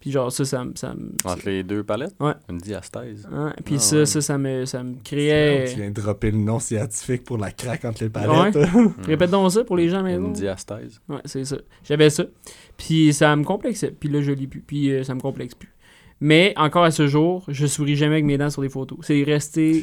Puis 0.00 0.10
genre, 0.10 0.30
ça, 0.30 0.44
ça, 0.44 0.64
me- 0.64 0.74
ça, 0.74 0.92
me- 0.94 1.12
Entre 1.24 1.46
les 1.48 1.62
deux 1.62 1.82
palettes? 1.84 2.14
Ouais. 2.20 2.32
Une 2.50 2.58
diastèse. 2.58 3.26
Hein, 3.32 3.54
Puis 3.64 3.76
Ah, 3.76 3.78
ça, 3.78 3.96
ouais. 3.98 4.06
ça, 4.06 4.20
ça 4.20 4.36
me, 4.38 4.64
ça 4.66 4.82
me 4.82 4.94
Tu 4.96 5.00
créait. 5.02 5.64
viens 5.76 5.88
de 5.88 5.94
dropper 5.94 6.30
le 6.30 6.36
nom 6.38 6.58
scientifique 6.58 7.24
pour 7.24 7.38
la 7.38 7.52
craque 7.52 7.84
entre 7.86 8.02
les 8.04 8.10
palettes. 8.10 8.58
Répète 9.06 9.30
donc 9.30 9.50
ça 9.52 9.64
pour 9.64 9.76
les 9.76 9.88
gens, 9.88 10.02
mais 10.02 10.16
Une 10.16 10.32
diastèse. 10.32 11.00
Ouais, 11.08 11.20
c'est 11.24 11.44
ça. 11.44 11.56
J'avais 11.84 12.10
ça. 12.10 12.24
Puis 12.76 13.14
ça 13.14 13.34
me 13.36 13.44
complexait. 13.44 13.92
Puis 13.98 14.08
là, 14.10 14.20
je 14.20 14.32
l'ai 14.32 14.46
plus. 14.46 14.60
Puis 14.60 14.90
euh, 14.90 15.04
ça 15.04 15.14
me 15.14 15.20
complexe 15.20 15.54
plus. 15.54 15.70
Mais 16.20 16.54
encore 16.56 16.84
à 16.84 16.90
ce 16.90 17.06
jour, 17.06 17.44
je 17.48 17.66
souris 17.66 17.96
jamais 17.96 18.14
avec 18.14 18.24
mes 18.24 18.38
dents 18.38 18.48
sur 18.50 18.62
des 18.62 18.68
photos. 18.68 18.98
C'est 19.02 19.22
resté 19.24 19.82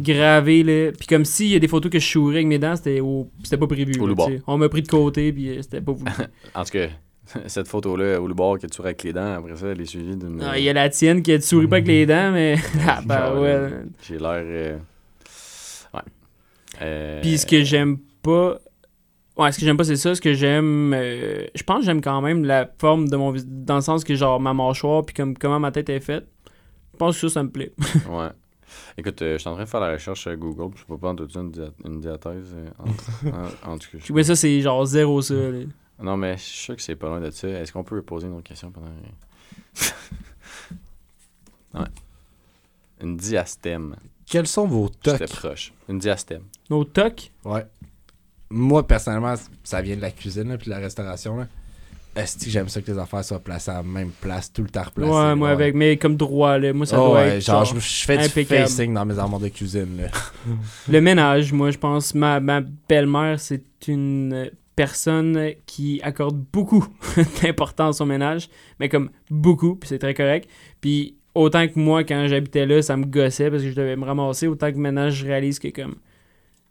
gravé 0.00 0.62
là. 0.62 0.92
Puis 0.92 1.06
comme 1.06 1.24
s'il 1.24 1.48
y 1.48 1.54
a 1.54 1.58
des 1.58 1.68
photos 1.68 1.90
que 1.90 1.98
je 1.98 2.06
souriais 2.06 2.38
avec 2.38 2.46
mes 2.46 2.58
dents, 2.58 2.76
c'était 2.76 3.00
au... 3.00 3.28
c'était 3.42 3.56
pas 3.58 3.66
prévu. 3.66 3.92
Au 4.00 4.06
là. 4.06 4.14
On 4.46 4.56
m'a 4.56 4.68
pris 4.68 4.82
de 4.82 4.88
côté 4.88 5.32
puis 5.32 5.50
euh, 5.50 5.62
c'était 5.62 5.80
pas 5.80 5.92
voulu. 5.92 6.10
En 6.54 6.64
tout 6.64 6.70
cas, 6.70 6.86
cette 7.46 7.68
photo-là, 7.68 8.20
au 8.20 8.28
bord 8.28 8.58
que 8.58 8.66
tu 8.66 8.80
avec 8.80 9.02
les 9.02 9.12
dents, 9.12 9.34
après 9.34 9.56
ça, 9.56 9.68
elle 9.68 9.80
est 9.80 9.86
suivie 9.86 10.16
d'une. 10.16 10.40
Ah, 10.42 10.58
Il 10.58 10.64
y 10.64 10.68
a 10.68 10.72
la 10.72 10.88
tienne 10.88 11.22
qui 11.22 11.32
ne 11.32 11.38
sourit 11.38 11.66
pas 11.66 11.76
avec 11.76 11.88
les 11.88 12.06
dents, 12.14 12.30
mais 12.32 12.56
ah, 12.86 13.00
bah 13.04 13.26
Genre, 13.30 13.42
ouais. 13.42 13.48
euh, 13.48 13.82
J'ai 14.06 14.18
l'air. 14.18 14.30
euh, 14.44 14.76
Ouais. 15.92 16.00
Euh, 16.82 17.20
Puis 17.22 17.38
ce 17.38 17.46
que 17.46 17.62
j'aime 17.62 17.98
pas. 18.22 18.58
Ouais, 19.36 19.50
ce 19.50 19.58
que 19.58 19.64
j'aime 19.64 19.76
pas, 19.76 19.84
c'est 19.84 19.96
ça. 19.96 20.14
Ce 20.14 20.20
que 20.20 20.32
j'aime. 20.32 20.92
euh, 20.94 21.46
Je 21.54 21.62
pense 21.64 21.80
que 21.80 21.86
j'aime 21.86 22.00
quand 22.00 22.20
même 22.20 22.44
la 22.44 22.70
forme 22.78 23.08
de 23.08 23.16
mon 23.16 23.32
vis- 23.32 23.44
Dans 23.46 23.76
le 23.76 23.80
sens 23.80 24.04
que, 24.04 24.14
genre, 24.14 24.38
ma 24.40 24.54
mâchoire, 24.54 25.04
puis 25.04 25.14
comme 25.14 25.36
comment 25.36 25.58
ma 25.58 25.72
tête 25.72 25.88
est 25.88 26.00
faite. 26.00 26.26
Je 26.92 26.98
pense 26.98 27.20
que 27.20 27.28
ça, 27.28 27.34
ça 27.34 27.42
me 27.42 27.50
plaît. 27.50 27.72
Ouais. 28.08 28.28
Écoute, 28.96 29.20
euh, 29.22 29.34
je 29.34 29.38
suis 29.38 29.48
en 29.48 29.54
train 29.54 29.64
de 29.64 29.68
faire 29.68 29.80
la 29.80 29.92
recherche 29.92 30.20
sur 30.22 30.36
Google, 30.36 30.70
puis 30.72 30.80
je 30.82 30.86
peux 30.86 30.98
pas 30.98 31.10
en 31.10 31.16
tout 31.16 31.28
une, 31.36 31.50
dia- 31.50 31.70
une 31.84 32.00
diathèse. 32.00 32.54
euh, 32.54 32.68
en, 32.78 33.28
en- 33.70 33.74
en 33.74 33.78
tout 33.78 33.88
cas. 33.98 34.12
Ouais, 34.12 34.22
ça, 34.22 34.36
c'est 34.36 34.60
genre 34.60 34.84
zéro 34.86 35.20
ça. 35.22 35.34
là. 35.34 35.64
Non, 36.02 36.16
mais 36.16 36.36
je 36.36 36.42
suis 36.42 36.58
sûr 36.58 36.76
que 36.76 36.82
c'est 36.82 36.96
pas 36.96 37.08
loin 37.08 37.20
de 37.20 37.30
ça. 37.30 37.48
Est-ce 37.48 37.72
qu'on 37.72 37.84
peut 37.84 38.02
poser 38.02 38.26
une 38.28 38.34
autre 38.34 38.44
question 38.48 38.70
pendant. 38.70 38.86
ouais. 41.74 41.80
Une 43.00 43.16
diastème. 43.16 43.96
Quels 44.26 44.46
sont 44.46 44.66
vos 44.66 44.88
tocs? 44.88 45.18
J'étais 45.18 45.32
proche. 45.32 45.72
Une 45.88 45.98
diastème. 45.98 46.44
Nos 46.70 46.84
tocs? 46.84 47.30
Ouais. 47.44 47.66
Moi, 48.50 48.86
personnellement, 48.86 49.34
ça 49.62 49.80
vient 49.82 49.96
de 49.96 50.00
la 50.02 50.10
cuisine, 50.10 50.48
là, 50.48 50.56
puis 50.58 50.66
de 50.66 50.70
la 50.70 50.78
restauration. 50.78 51.36
Là. 51.36 51.46
Est-ce 52.16 52.44
que 52.44 52.48
j'aime 52.50 52.68
ça 52.68 52.80
que 52.80 52.90
les 52.92 52.98
affaires 52.98 53.24
soient 53.24 53.40
placées 53.40 53.72
à 53.72 53.74
la 53.74 53.82
même 53.82 54.10
place, 54.20 54.52
tout 54.52 54.62
le 54.62 54.68
temps 54.68 54.84
replacées? 54.84 55.10
ouais, 55.10 55.34
moi, 55.34 55.50
avec. 55.50 55.74
Mais 55.74 55.96
comme 55.96 56.16
droit, 56.16 56.58
là. 56.58 56.72
Moi, 56.72 56.86
ça 56.86 57.00
Oh, 57.02 57.08
doit 57.08 57.20
ouais, 57.22 57.36
être. 57.38 57.44
genre, 57.44 57.64
genre, 57.64 57.80
je, 57.80 58.04
fais 58.04 58.18
impeccable. 58.18 58.60
du 58.62 58.68
facing 58.68 58.94
dans 58.94 59.04
mes 59.04 59.18
armoires 59.18 59.40
de 59.40 59.48
cuisine. 59.48 59.96
Là. 60.00 60.08
Le 60.88 61.00
ménage, 61.00 61.52
moi, 61.52 61.70
je 61.72 61.78
pense. 61.78 62.14
Ma, 62.14 62.38
ma 62.38 62.60
belle-mère, 62.88 63.40
c'est 63.40 63.64
une 63.88 64.48
personne 64.76 65.50
qui 65.66 66.00
accorde 66.04 66.36
beaucoup 66.52 66.86
d'importance 67.42 68.00
au 68.00 68.04
ménage. 68.06 68.48
Mais 68.78 68.88
comme 68.88 69.10
beaucoup, 69.30 69.74
puis 69.74 69.88
c'est 69.88 69.98
très 69.98 70.14
correct. 70.14 70.48
Puis 70.80 71.16
autant 71.34 71.66
que 71.66 71.76
moi, 71.78 72.04
quand 72.04 72.28
j'habitais 72.28 72.64
là, 72.66 72.80
ça 72.82 72.96
me 72.96 73.06
gossait 73.06 73.50
parce 73.50 73.64
que 73.64 73.70
je 73.70 73.74
devais 73.74 73.96
me 73.96 74.04
ramasser. 74.04 74.46
Autant 74.46 74.70
que 74.70 74.76
maintenant, 74.78 75.10
je 75.10 75.24
réalise 75.26 75.58
que 75.58 75.68
comme 75.68 75.96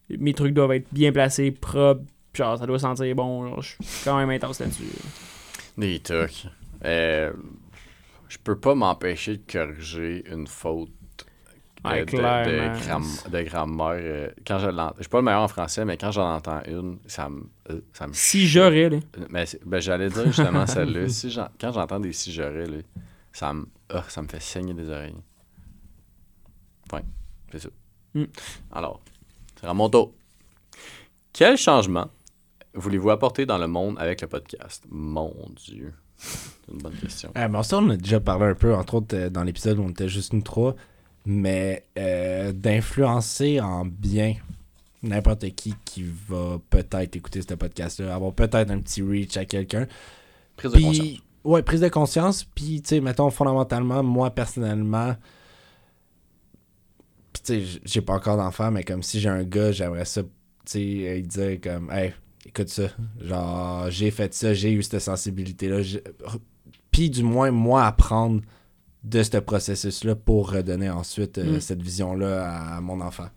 mes 0.09 0.33
trucs 0.33 0.53
doivent 0.53 0.71
être 0.73 0.87
bien 0.91 1.11
placés, 1.11 1.51
propres. 1.51 2.03
Genre, 2.33 2.57
ça 2.57 2.65
doit 2.65 2.79
sentir 2.79 3.15
bon. 3.15 3.47
Genre, 3.47 3.61
je 3.61 3.69
suis 3.79 4.03
quand 4.03 4.17
même 4.17 4.29
intense 4.29 4.59
là-dessus. 4.59 4.83
Des 5.77 5.99
tocs. 5.99 6.47
Euh, 6.83 7.31
je 8.27 8.37
peux 8.43 8.57
pas 8.59 8.73
m'empêcher 8.75 9.37
de 9.37 9.43
corriger 9.51 10.23
une 10.31 10.47
faute 10.47 10.89
euh, 11.85 11.89
Ouais, 11.89 12.05
de, 12.05 12.11
grammaire. 12.11 13.87
euh, 13.91 14.29
quand 14.47 14.59
je 14.59 14.67
l'entends. 14.67 14.95
Je 14.97 15.03
suis 15.03 15.09
pas 15.09 15.17
le 15.19 15.23
meilleur 15.25 15.41
en 15.41 15.47
français, 15.47 15.83
mais 15.85 15.97
quand 15.97 16.11
j'en 16.11 16.35
entends 16.35 16.61
une, 16.65 16.97
ça 17.05 17.29
me. 17.29 17.43
ça 17.93 18.07
me 18.07 18.13
Si 18.13 18.47
j'aurais, 18.47 18.89
là. 18.89 18.97
Mais 19.29 19.45
ben, 19.65 19.79
j'allais 19.79 20.09
dire 20.09 20.25
justement 20.27 20.65
celle-là. 20.65 21.09
Si 21.09 21.29
j'en- 21.29 21.49
quand 21.59 21.71
j'entends 21.73 21.99
des 21.99 22.13
si 22.13 22.31
j'aurais, 22.31 22.65
là, 22.65 22.77
ça 23.31 23.53
me, 23.53 23.65
ah, 23.89 24.03
ça 24.07 24.21
me 24.21 24.27
fait 24.27 24.41
saigner 24.41 24.73
des 24.73 24.89
oreilles. 24.89 25.15
Point. 26.87 27.01
C'est 27.51 27.59
ça. 27.59 27.69
Mm. 28.15 28.23
Alors, 28.71 29.01
c'est 29.63 29.69
à 29.69 29.73
mon 29.73 29.87
tour. 29.89 30.11
Quel 31.31 31.55
changement 31.57 32.09
voulez-vous 32.73 33.11
apporter 33.11 33.45
dans 33.45 33.57
le 33.57 33.67
monde 33.67 33.95
avec 33.97 34.19
le 34.21 34.27
podcast? 34.27 34.83
Mon 34.89 35.33
Dieu. 35.55 35.93
C'est 36.17 36.71
une 36.71 36.79
bonne 36.79 36.93
question. 36.95 37.31
Ah, 37.33 37.47
mais 37.47 37.63
ça, 37.63 37.77
on 37.77 37.89
a 37.89 37.95
déjà 37.97 38.19
parlé 38.19 38.45
un 38.47 38.55
peu, 38.55 38.75
entre 38.75 38.95
autres, 38.95 39.15
euh, 39.15 39.29
dans 39.29 39.43
l'épisode 39.43 39.79
où 39.79 39.83
on 39.83 39.89
était 39.89 40.09
juste 40.09 40.33
nous 40.33 40.41
trois. 40.41 40.75
Mais 41.25 41.85
euh, 41.97 42.51
d'influencer 42.51 43.61
en 43.61 43.85
bien 43.85 44.35
n'importe 45.01 45.49
qui 45.55 45.73
qui 45.85 46.03
va 46.27 46.59
peut-être 46.69 47.15
écouter 47.15 47.41
ce 47.41 47.53
podcast-là, 47.53 48.13
avoir 48.13 48.33
peut-être 48.33 48.69
un 48.69 48.79
petit 48.79 49.01
reach 49.01 49.37
à 49.37 49.45
quelqu'un. 49.45 49.87
Prise 50.57 50.71
de 50.73 50.79
conscience. 50.81 51.07
ouais, 51.45 51.63
prise 51.63 51.79
de 51.81 51.87
conscience. 51.89 52.43
Puis, 52.43 52.81
tu 52.81 52.89
sais, 52.89 52.99
mettons, 53.01 53.29
fondamentalement, 53.29 54.03
moi, 54.03 54.29
personnellement, 54.31 55.15
puis, 57.31 57.32
tu 57.32 57.32
sais, 57.32 57.32
j- 57.32 57.32
j'ai 57.47 58.01
pas 58.01 58.13
encore 58.13 58.37
d'enfant, 58.37 58.71
mais 58.71 58.83
comme 58.83 59.03
si 59.03 59.19
j'ai 59.19 59.29
un 59.29 59.43
gars, 59.43 59.71
j'aimerais 59.71 60.05
ça, 60.05 60.23
tu 60.23 60.29
sais, 60.65 60.79
euh, 60.79 61.15
lui 61.15 61.23
dire 61.23 61.61
comme, 61.61 61.91
hey, 61.91 62.13
écoute 62.45 62.69
ça. 62.69 62.83
Genre, 63.21 63.89
j'ai 63.89 64.11
fait 64.11 64.33
ça, 64.33 64.53
j'ai 64.53 64.71
eu 64.71 64.83
cette 64.83 64.99
sensibilité-là. 65.01 65.81
Puis, 66.91 67.09
du 67.09 67.23
moins, 67.23 67.51
moi, 67.51 67.85
apprendre 67.85 68.41
de 69.03 69.21
ce 69.23 69.37
processus-là 69.37 70.15
pour 70.15 70.51
redonner 70.51 70.89
ensuite 70.89 71.37
euh, 71.37 71.57
Mm. 71.57 71.59
cette 71.59 71.81
vision-là 71.81 72.47
à, 72.49 72.77
à 72.77 72.81
mon 72.81 73.01
enfant. 73.01 73.27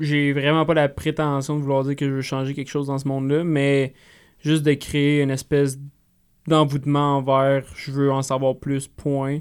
J'ai 0.00 0.32
vraiment 0.32 0.64
pas 0.66 0.74
la 0.74 0.88
prétention 0.88 1.56
de 1.56 1.60
vouloir 1.62 1.84
dire 1.84 1.96
que 1.96 2.06
je 2.06 2.12
veux 2.12 2.22
changer 2.22 2.54
quelque 2.54 2.70
chose 2.70 2.86
dans 2.86 2.98
ce 2.98 3.06
monde-là, 3.08 3.44
mais 3.44 3.92
juste 4.40 4.62
de 4.62 4.72
créer 4.74 5.22
une 5.22 5.30
espèce 5.30 5.78
d'envoûtement 6.48 7.18
envers 7.18 7.64
je 7.76 7.92
veux 7.92 8.10
en 8.10 8.22
savoir 8.22 8.56
plus, 8.56 8.88
point. 8.88 9.40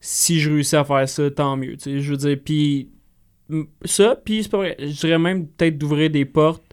Si 0.00 0.40
je 0.40 0.50
réussis 0.50 0.76
à 0.76 0.84
faire 0.84 1.08
ça, 1.08 1.30
tant 1.30 1.56
mieux. 1.56 1.76
tu 1.76 1.84
sais. 1.84 2.00
Je 2.00 2.10
veux 2.10 2.16
dire, 2.16 2.38
puis 2.44 2.88
ça, 3.84 4.16
puis 4.24 4.42
c'est 4.42 4.48
pas 4.50 4.58
vrai. 4.58 4.76
Je 4.78 4.98
dirais 5.00 5.18
même 5.18 5.46
peut-être 5.46 5.76
d'ouvrir 5.78 6.10
des 6.10 6.24
portes 6.24 6.64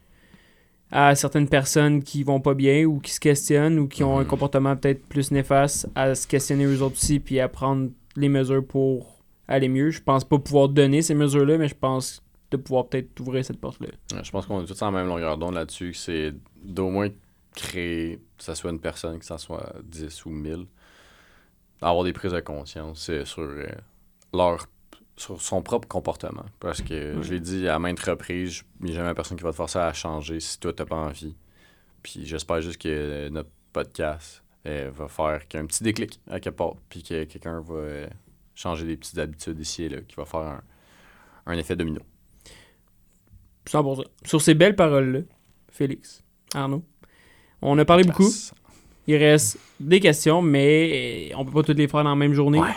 à 0.91 1.13
certaines 1.15 1.49
personnes 1.49 2.01
qui 2.01 2.23
vont 2.23 2.39
pas 2.39 2.53
bien 2.53 2.85
ou 2.85 2.99
qui 2.99 3.11
se 3.11 3.19
questionnent 3.19 3.77
ou 3.79 3.87
qui 3.89 4.03
ont 4.03 4.17
un 4.17 4.21
Mhm. 4.21 4.27
comportement 4.27 4.75
peut-être 4.77 5.05
plus 5.07 5.31
néfaste 5.31 5.89
à 5.95 6.15
se 6.15 6.25
questionner 6.25 6.65
eux 6.65 6.81
autres 6.81 6.95
aussi 6.95 7.19
puis 7.19 7.39
à 7.41 7.49
prendre 7.49 7.89
les 8.15 8.29
mesures 8.29 8.65
pour 8.65 9.21
aller 9.49 9.67
mieux. 9.67 9.89
Je 9.89 10.01
pense 10.01 10.23
pas 10.23 10.39
pouvoir 10.39 10.69
donner 10.69 11.01
ces 11.01 11.13
mesures-là, 11.13 11.57
mais 11.57 11.67
je 11.67 11.75
pense 11.75 12.23
de 12.51 12.55
pouvoir 12.57 12.87
peut-être 12.87 13.19
ouvrir 13.19 13.43
cette 13.43 13.59
porte-là. 13.59 13.89
Ouais, 14.13 14.23
Je 14.23 14.31
pense 14.31 14.45
qu'on 14.45 14.63
est 14.63 14.65
tous 14.65 14.81
en 14.81 14.91
même 14.93 15.07
longueur 15.07 15.37
d'onde 15.37 15.55
là-dessus. 15.55 15.93
C'est 15.93 16.33
d'au 16.63 16.89
moins 16.89 17.09
créer, 17.53 18.19
que 18.37 18.43
ça 18.43 18.55
soit 18.55 18.71
une 18.71 18.79
personne, 18.79 19.19
que 19.19 19.25
ça 19.25 19.37
soit 19.37 19.73
10 19.83 20.23
ou 20.25 20.29
1000, 20.29 20.65
avoir 21.81 22.03
des 22.03 22.13
prises 22.13 22.31
de 22.31 22.39
conscience 22.39 23.09
euh, 23.09 23.25
sur 23.25 23.43
euh, 23.43 23.67
leur 24.33 24.67
sur 25.17 25.41
son 25.41 25.61
propre 25.61 25.87
comportement. 25.87 26.45
Parce 26.59 26.81
que 26.81 27.21
je 27.21 27.33
l'ai 27.33 27.39
dit 27.39 27.67
à 27.67 27.79
maintes 27.79 27.99
reprises, 27.99 28.63
il 28.81 28.85
n'y 28.87 28.91
a 28.93 28.95
jamais 28.95 29.13
personne 29.15 29.35
qui 29.35 29.43
va 29.43 29.51
te 29.51 29.55
forcer 29.55 29.79
à 29.79 29.91
changer 29.91 30.39
si 30.39 30.59
toi, 30.59 30.71
tu 30.71 30.85
pas 30.85 30.95
envie. 30.95 31.35
Puis 32.03 32.25
j'espère 32.25 32.61
juste 32.61 32.79
que 32.81 32.87
euh, 32.87 33.29
notre 33.29 33.49
podcast 33.73 34.43
euh, 34.67 34.91
va 34.93 35.07
faire 35.07 35.47
qu'un 35.47 35.65
petit 35.65 35.83
déclic 35.83 36.21
à 36.29 36.39
quelque 36.39 36.55
part, 36.55 36.75
puis 36.87 37.03
que 37.03 37.23
quelqu'un 37.25 37.59
va 37.61 37.75
euh, 37.75 38.07
changer 38.55 38.85
des 38.85 38.95
petites 38.95 39.17
habitudes 39.17 39.59
ici 39.59 39.83
et 39.83 39.89
là, 39.89 40.01
qui 40.07 40.15
va 40.15 40.25
faire 40.25 40.39
un, 40.41 40.61
un 41.47 41.57
effet 41.57 41.75
domino. 41.75 42.01
100%. 43.65 44.05
Sur 44.23 44.41
ces 44.41 44.53
belles 44.53 44.75
paroles-là, 44.75 45.21
Félix, 45.69 46.23
Arnaud, 46.53 46.83
on 47.61 47.77
a 47.77 47.85
parlé 47.85 48.03
beaucoup. 48.03 48.29
Il 49.07 49.15
reste 49.15 49.57
des 49.79 49.99
questions, 49.99 50.41
mais 50.41 51.31
euh, 51.31 51.35
on 51.38 51.45
peut 51.45 51.51
pas 51.51 51.63
toutes 51.63 51.77
les 51.77 51.88
faire 51.88 52.03
dans 52.03 52.09
la 52.09 52.15
même 52.15 52.34
journée. 52.34 52.59
Ouais. 52.59 52.67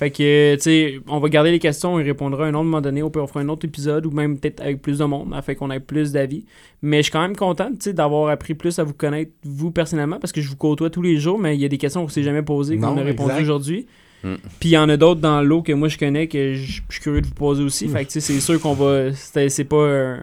Fait 0.00 0.10
que, 0.10 0.54
tu 0.54 0.62
sais, 0.62 1.00
on 1.08 1.18
va 1.18 1.28
garder 1.28 1.50
les 1.50 1.58
questions, 1.58 1.92
on 1.92 2.00
y 2.00 2.02
répondra 2.02 2.46
à 2.46 2.48
un 2.48 2.54
autre 2.54 2.64
moment 2.64 2.80
donné, 2.80 3.02
on 3.02 3.10
peut 3.10 3.20
offrir 3.20 3.42
un 3.42 3.48
autre 3.50 3.66
épisode 3.66 4.06
ou 4.06 4.10
même 4.10 4.38
peut-être 4.38 4.62
avec 4.62 4.80
plus 4.80 4.96
de 4.96 5.04
monde, 5.04 5.34
afin 5.34 5.54
qu'on 5.54 5.70
ait 5.70 5.78
plus 5.78 6.12
d'avis. 6.12 6.46
Mais 6.80 6.98
je 6.98 7.02
suis 7.02 7.12
quand 7.12 7.20
même 7.20 7.36
content, 7.36 7.68
tu 7.70 7.76
sais, 7.80 7.92
d'avoir 7.92 8.30
appris 8.30 8.54
plus 8.54 8.78
à 8.78 8.84
vous 8.84 8.94
connaître, 8.94 9.30
vous 9.44 9.70
personnellement, 9.70 10.18
parce 10.18 10.32
que 10.32 10.40
je 10.40 10.48
vous 10.48 10.56
côtoie 10.56 10.88
tous 10.88 11.02
les 11.02 11.18
jours, 11.18 11.38
mais 11.38 11.54
il 11.54 11.60
y 11.60 11.66
a 11.66 11.68
des 11.68 11.76
questions 11.76 12.00
qu'on 12.02 12.08
s'est 12.08 12.22
jamais 12.22 12.40
posées, 12.40 12.78
qu'on 12.78 12.96
a 12.96 13.02
répondu 13.02 13.42
aujourd'hui. 13.42 13.86
Mm. 14.24 14.34
Puis 14.58 14.70
il 14.70 14.72
y 14.72 14.78
en 14.78 14.88
a 14.88 14.96
d'autres 14.96 15.20
dans 15.20 15.42
l'eau 15.42 15.60
que 15.60 15.72
moi 15.72 15.88
je 15.88 15.98
connais 15.98 16.28
que 16.28 16.54
je 16.54 16.80
suis 16.90 17.00
curieux 17.00 17.20
de 17.20 17.26
vous 17.26 17.34
poser 17.34 17.62
aussi. 17.62 17.86
Fait 17.88 18.04
que, 18.04 18.10
tu 18.10 18.20
sais, 18.20 18.32
c'est 18.32 18.40
sûr 18.40 18.58
qu'on 18.58 18.74
va. 18.74 19.12
C'est 19.12 19.50
c'est 19.50 19.64
pas 19.64 19.86
un. 19.86 20.22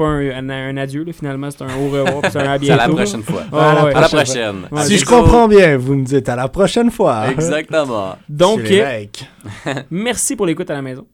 Pas 0.00 0.06
un, 0.06 0.48
un- 0.48 0.68
un 0.70 0.76
adieu, 0.78 1.04
là, 1.04 1.12
finalement, 1.12 1.50
c'est 1.50 1.62
un 1.62 1.76
au 1.76 1.90
revoir, 1.90 2.22
c'est 2.32 2.38
un 2.38 2.50
à 2.52 2.58
C'est 2.58 2.70
à 2.70 2.76
la 2.76 2.88
prochaine 2.88 3.22
fois. 3.22 3.42
Ouais, 3.52 3.58
À 3.58 3.74
la 3.74 3.84
ouais. 3.84 3.94
À 3.94 4.00
la 4.00 4.08
prochaine 4.08 4.24
prochaine. 4.24 4.68
Ouais, 4.72 4.84
si 4.84 4.96
je 4.98 5.04
comprends 5.04 5.46
bien, 5.46 5.76
vous 5.76 5.94
me 5.94 6.04
dites 6.04 6.28
à 6.28 6.36
la 6.36 6.48
prochaine 6.48 6.90
fois. 6.90 7.30
Exactement. 7.30 8.16
Donc, 8.28 8.60
merci 9.90 10.36
pour 10.36 10.46
l'écoute 10.46 10.70
à 10.70 10.74
la 10.74 10.82
maison. 10.82 11.06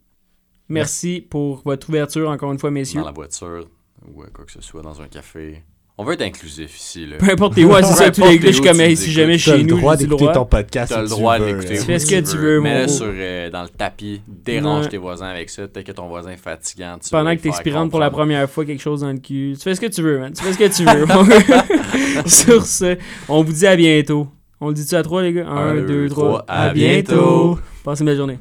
Merci 0.69 1.27
pour 1.29 1.63
votre 1.65 1.89
ouverture, 1.89 2.29
encore 2.31 2.53
une 2.53 2.59
fois, 2.59 2.71
messieurs. 2.71 3.01
Dans 3.01 3.07
la 3.07 3.13
voiture 3.13 3.67
ou 4.09 4.23
quoi 4.33 4.45
que 4.45 4.53
ce 4.53 4.61
soit, 4.61 4.83
dans 4.83 5.01
un 5.03 5.09
café. 5.09 5.63
On 5.99 6.05
veut 6.05 6.13
être 6.13 6.23
inclusif 6.23 6.77
ici. 6.79 7.07
Là. 7.07 7.17
Peu 7.17 7.31
importe 7.31 7.57
les 7.57 7.65
ouais, 7.65 7.83
c'est 7.83 7.95
ça, 7.95 8.09
où 8.09 8.13
comme 8.13 8.39
tu 8.39 8.51
nous 8.51 8.97
si 8.97 9.13
jamais 9.13 9.39
chez 9.39 9.57
le 9.57 9.63
nous, 9.63 9.79
droit 9.79 9.97
j'ai 9.97 10.03
le 10.03 10.09
d'écouter 10.09 10.25
droit. 10.25 10.35
ton 10.35 10.45
podcast 10.45 10.93
T'as 10.93 10.97
si 10.97 11.03
le 11.03 11.09
tu 11.09 11.11
droit 11.15 11.39
d'écouter. 11.39 11.69
Tu 11.69 11.83
fais 11.85 11.97
où 11.97 11.99
ce 11.99 12.07
que 12.07 12.31
tu 12.31 12.37
veux, 12.37 12.59
mon 12.59 12.65
Mets-le 12.65 12.89
sur, 12.89 13.07
euh, 13.09 13.49
dans 13.51 13.63
le 13.63 13.71
tapis. 13.71 14.21
Dérange 14.29 14.91
tes 14.91 14.99
voisins 14.99 15.29
avec 15.29 15.49
ça. 15.49 15.67
Peut-être 15.67 15.87
que 15.87 15.93
ton 15.93 16.07
voisin 16.07 16.33
est 16.33 16.37
fatigant. 16.37 16.99
tu 17.03 17.09
Pendant 17.09 17.35
que 17.35 17.41
t'expérientes 17.41 17.91
pour 17.91 18.01
la 18.01 18.11
première 18.11 18.49
fois 18.51 18.67
quelque 18.67 18.83
chose 18.83 19.01
dans 19.01 19.13
le 19.13 19.19
cul. 19.19 19.55
Tu 19.57 19.63
fais 19.63 19.75
ce 19.75 19.81
que 19.81 19.87
tu 19.87 20.03
veux, 20.03 20.19
man. 20.19 20.33
Tu 20.35 20.43
fais 20.43 20.53
ce 20.53 20.59
que 20.59 20.77
tu 20.77 20.85
veux. 20.85 22.27
Sur 22.27 22.67
ce, 22.67 22.99
on 23.29 23.43
vous 23.43 23.53
dit 23.53 23.67
à 23.67 23.75
bientôt. 23.77 24.29
On 24.61 24.69
le 24.69 24.75
dit-tu 24.75 24.95
à 24.95 25.03
trois, 25.03 25.23
les 25.23 25.33
gars? 25.33 25.47
Un, 25.49 25.77
deux, 25.83 26.09
trois. 26.11 26.45
À 26.47 26.71
bientôt. 26.75 27.59
Passez 27.85 28.03
une 28.03 28.07
belle 28.07 28.17
journée. 28.19 28.39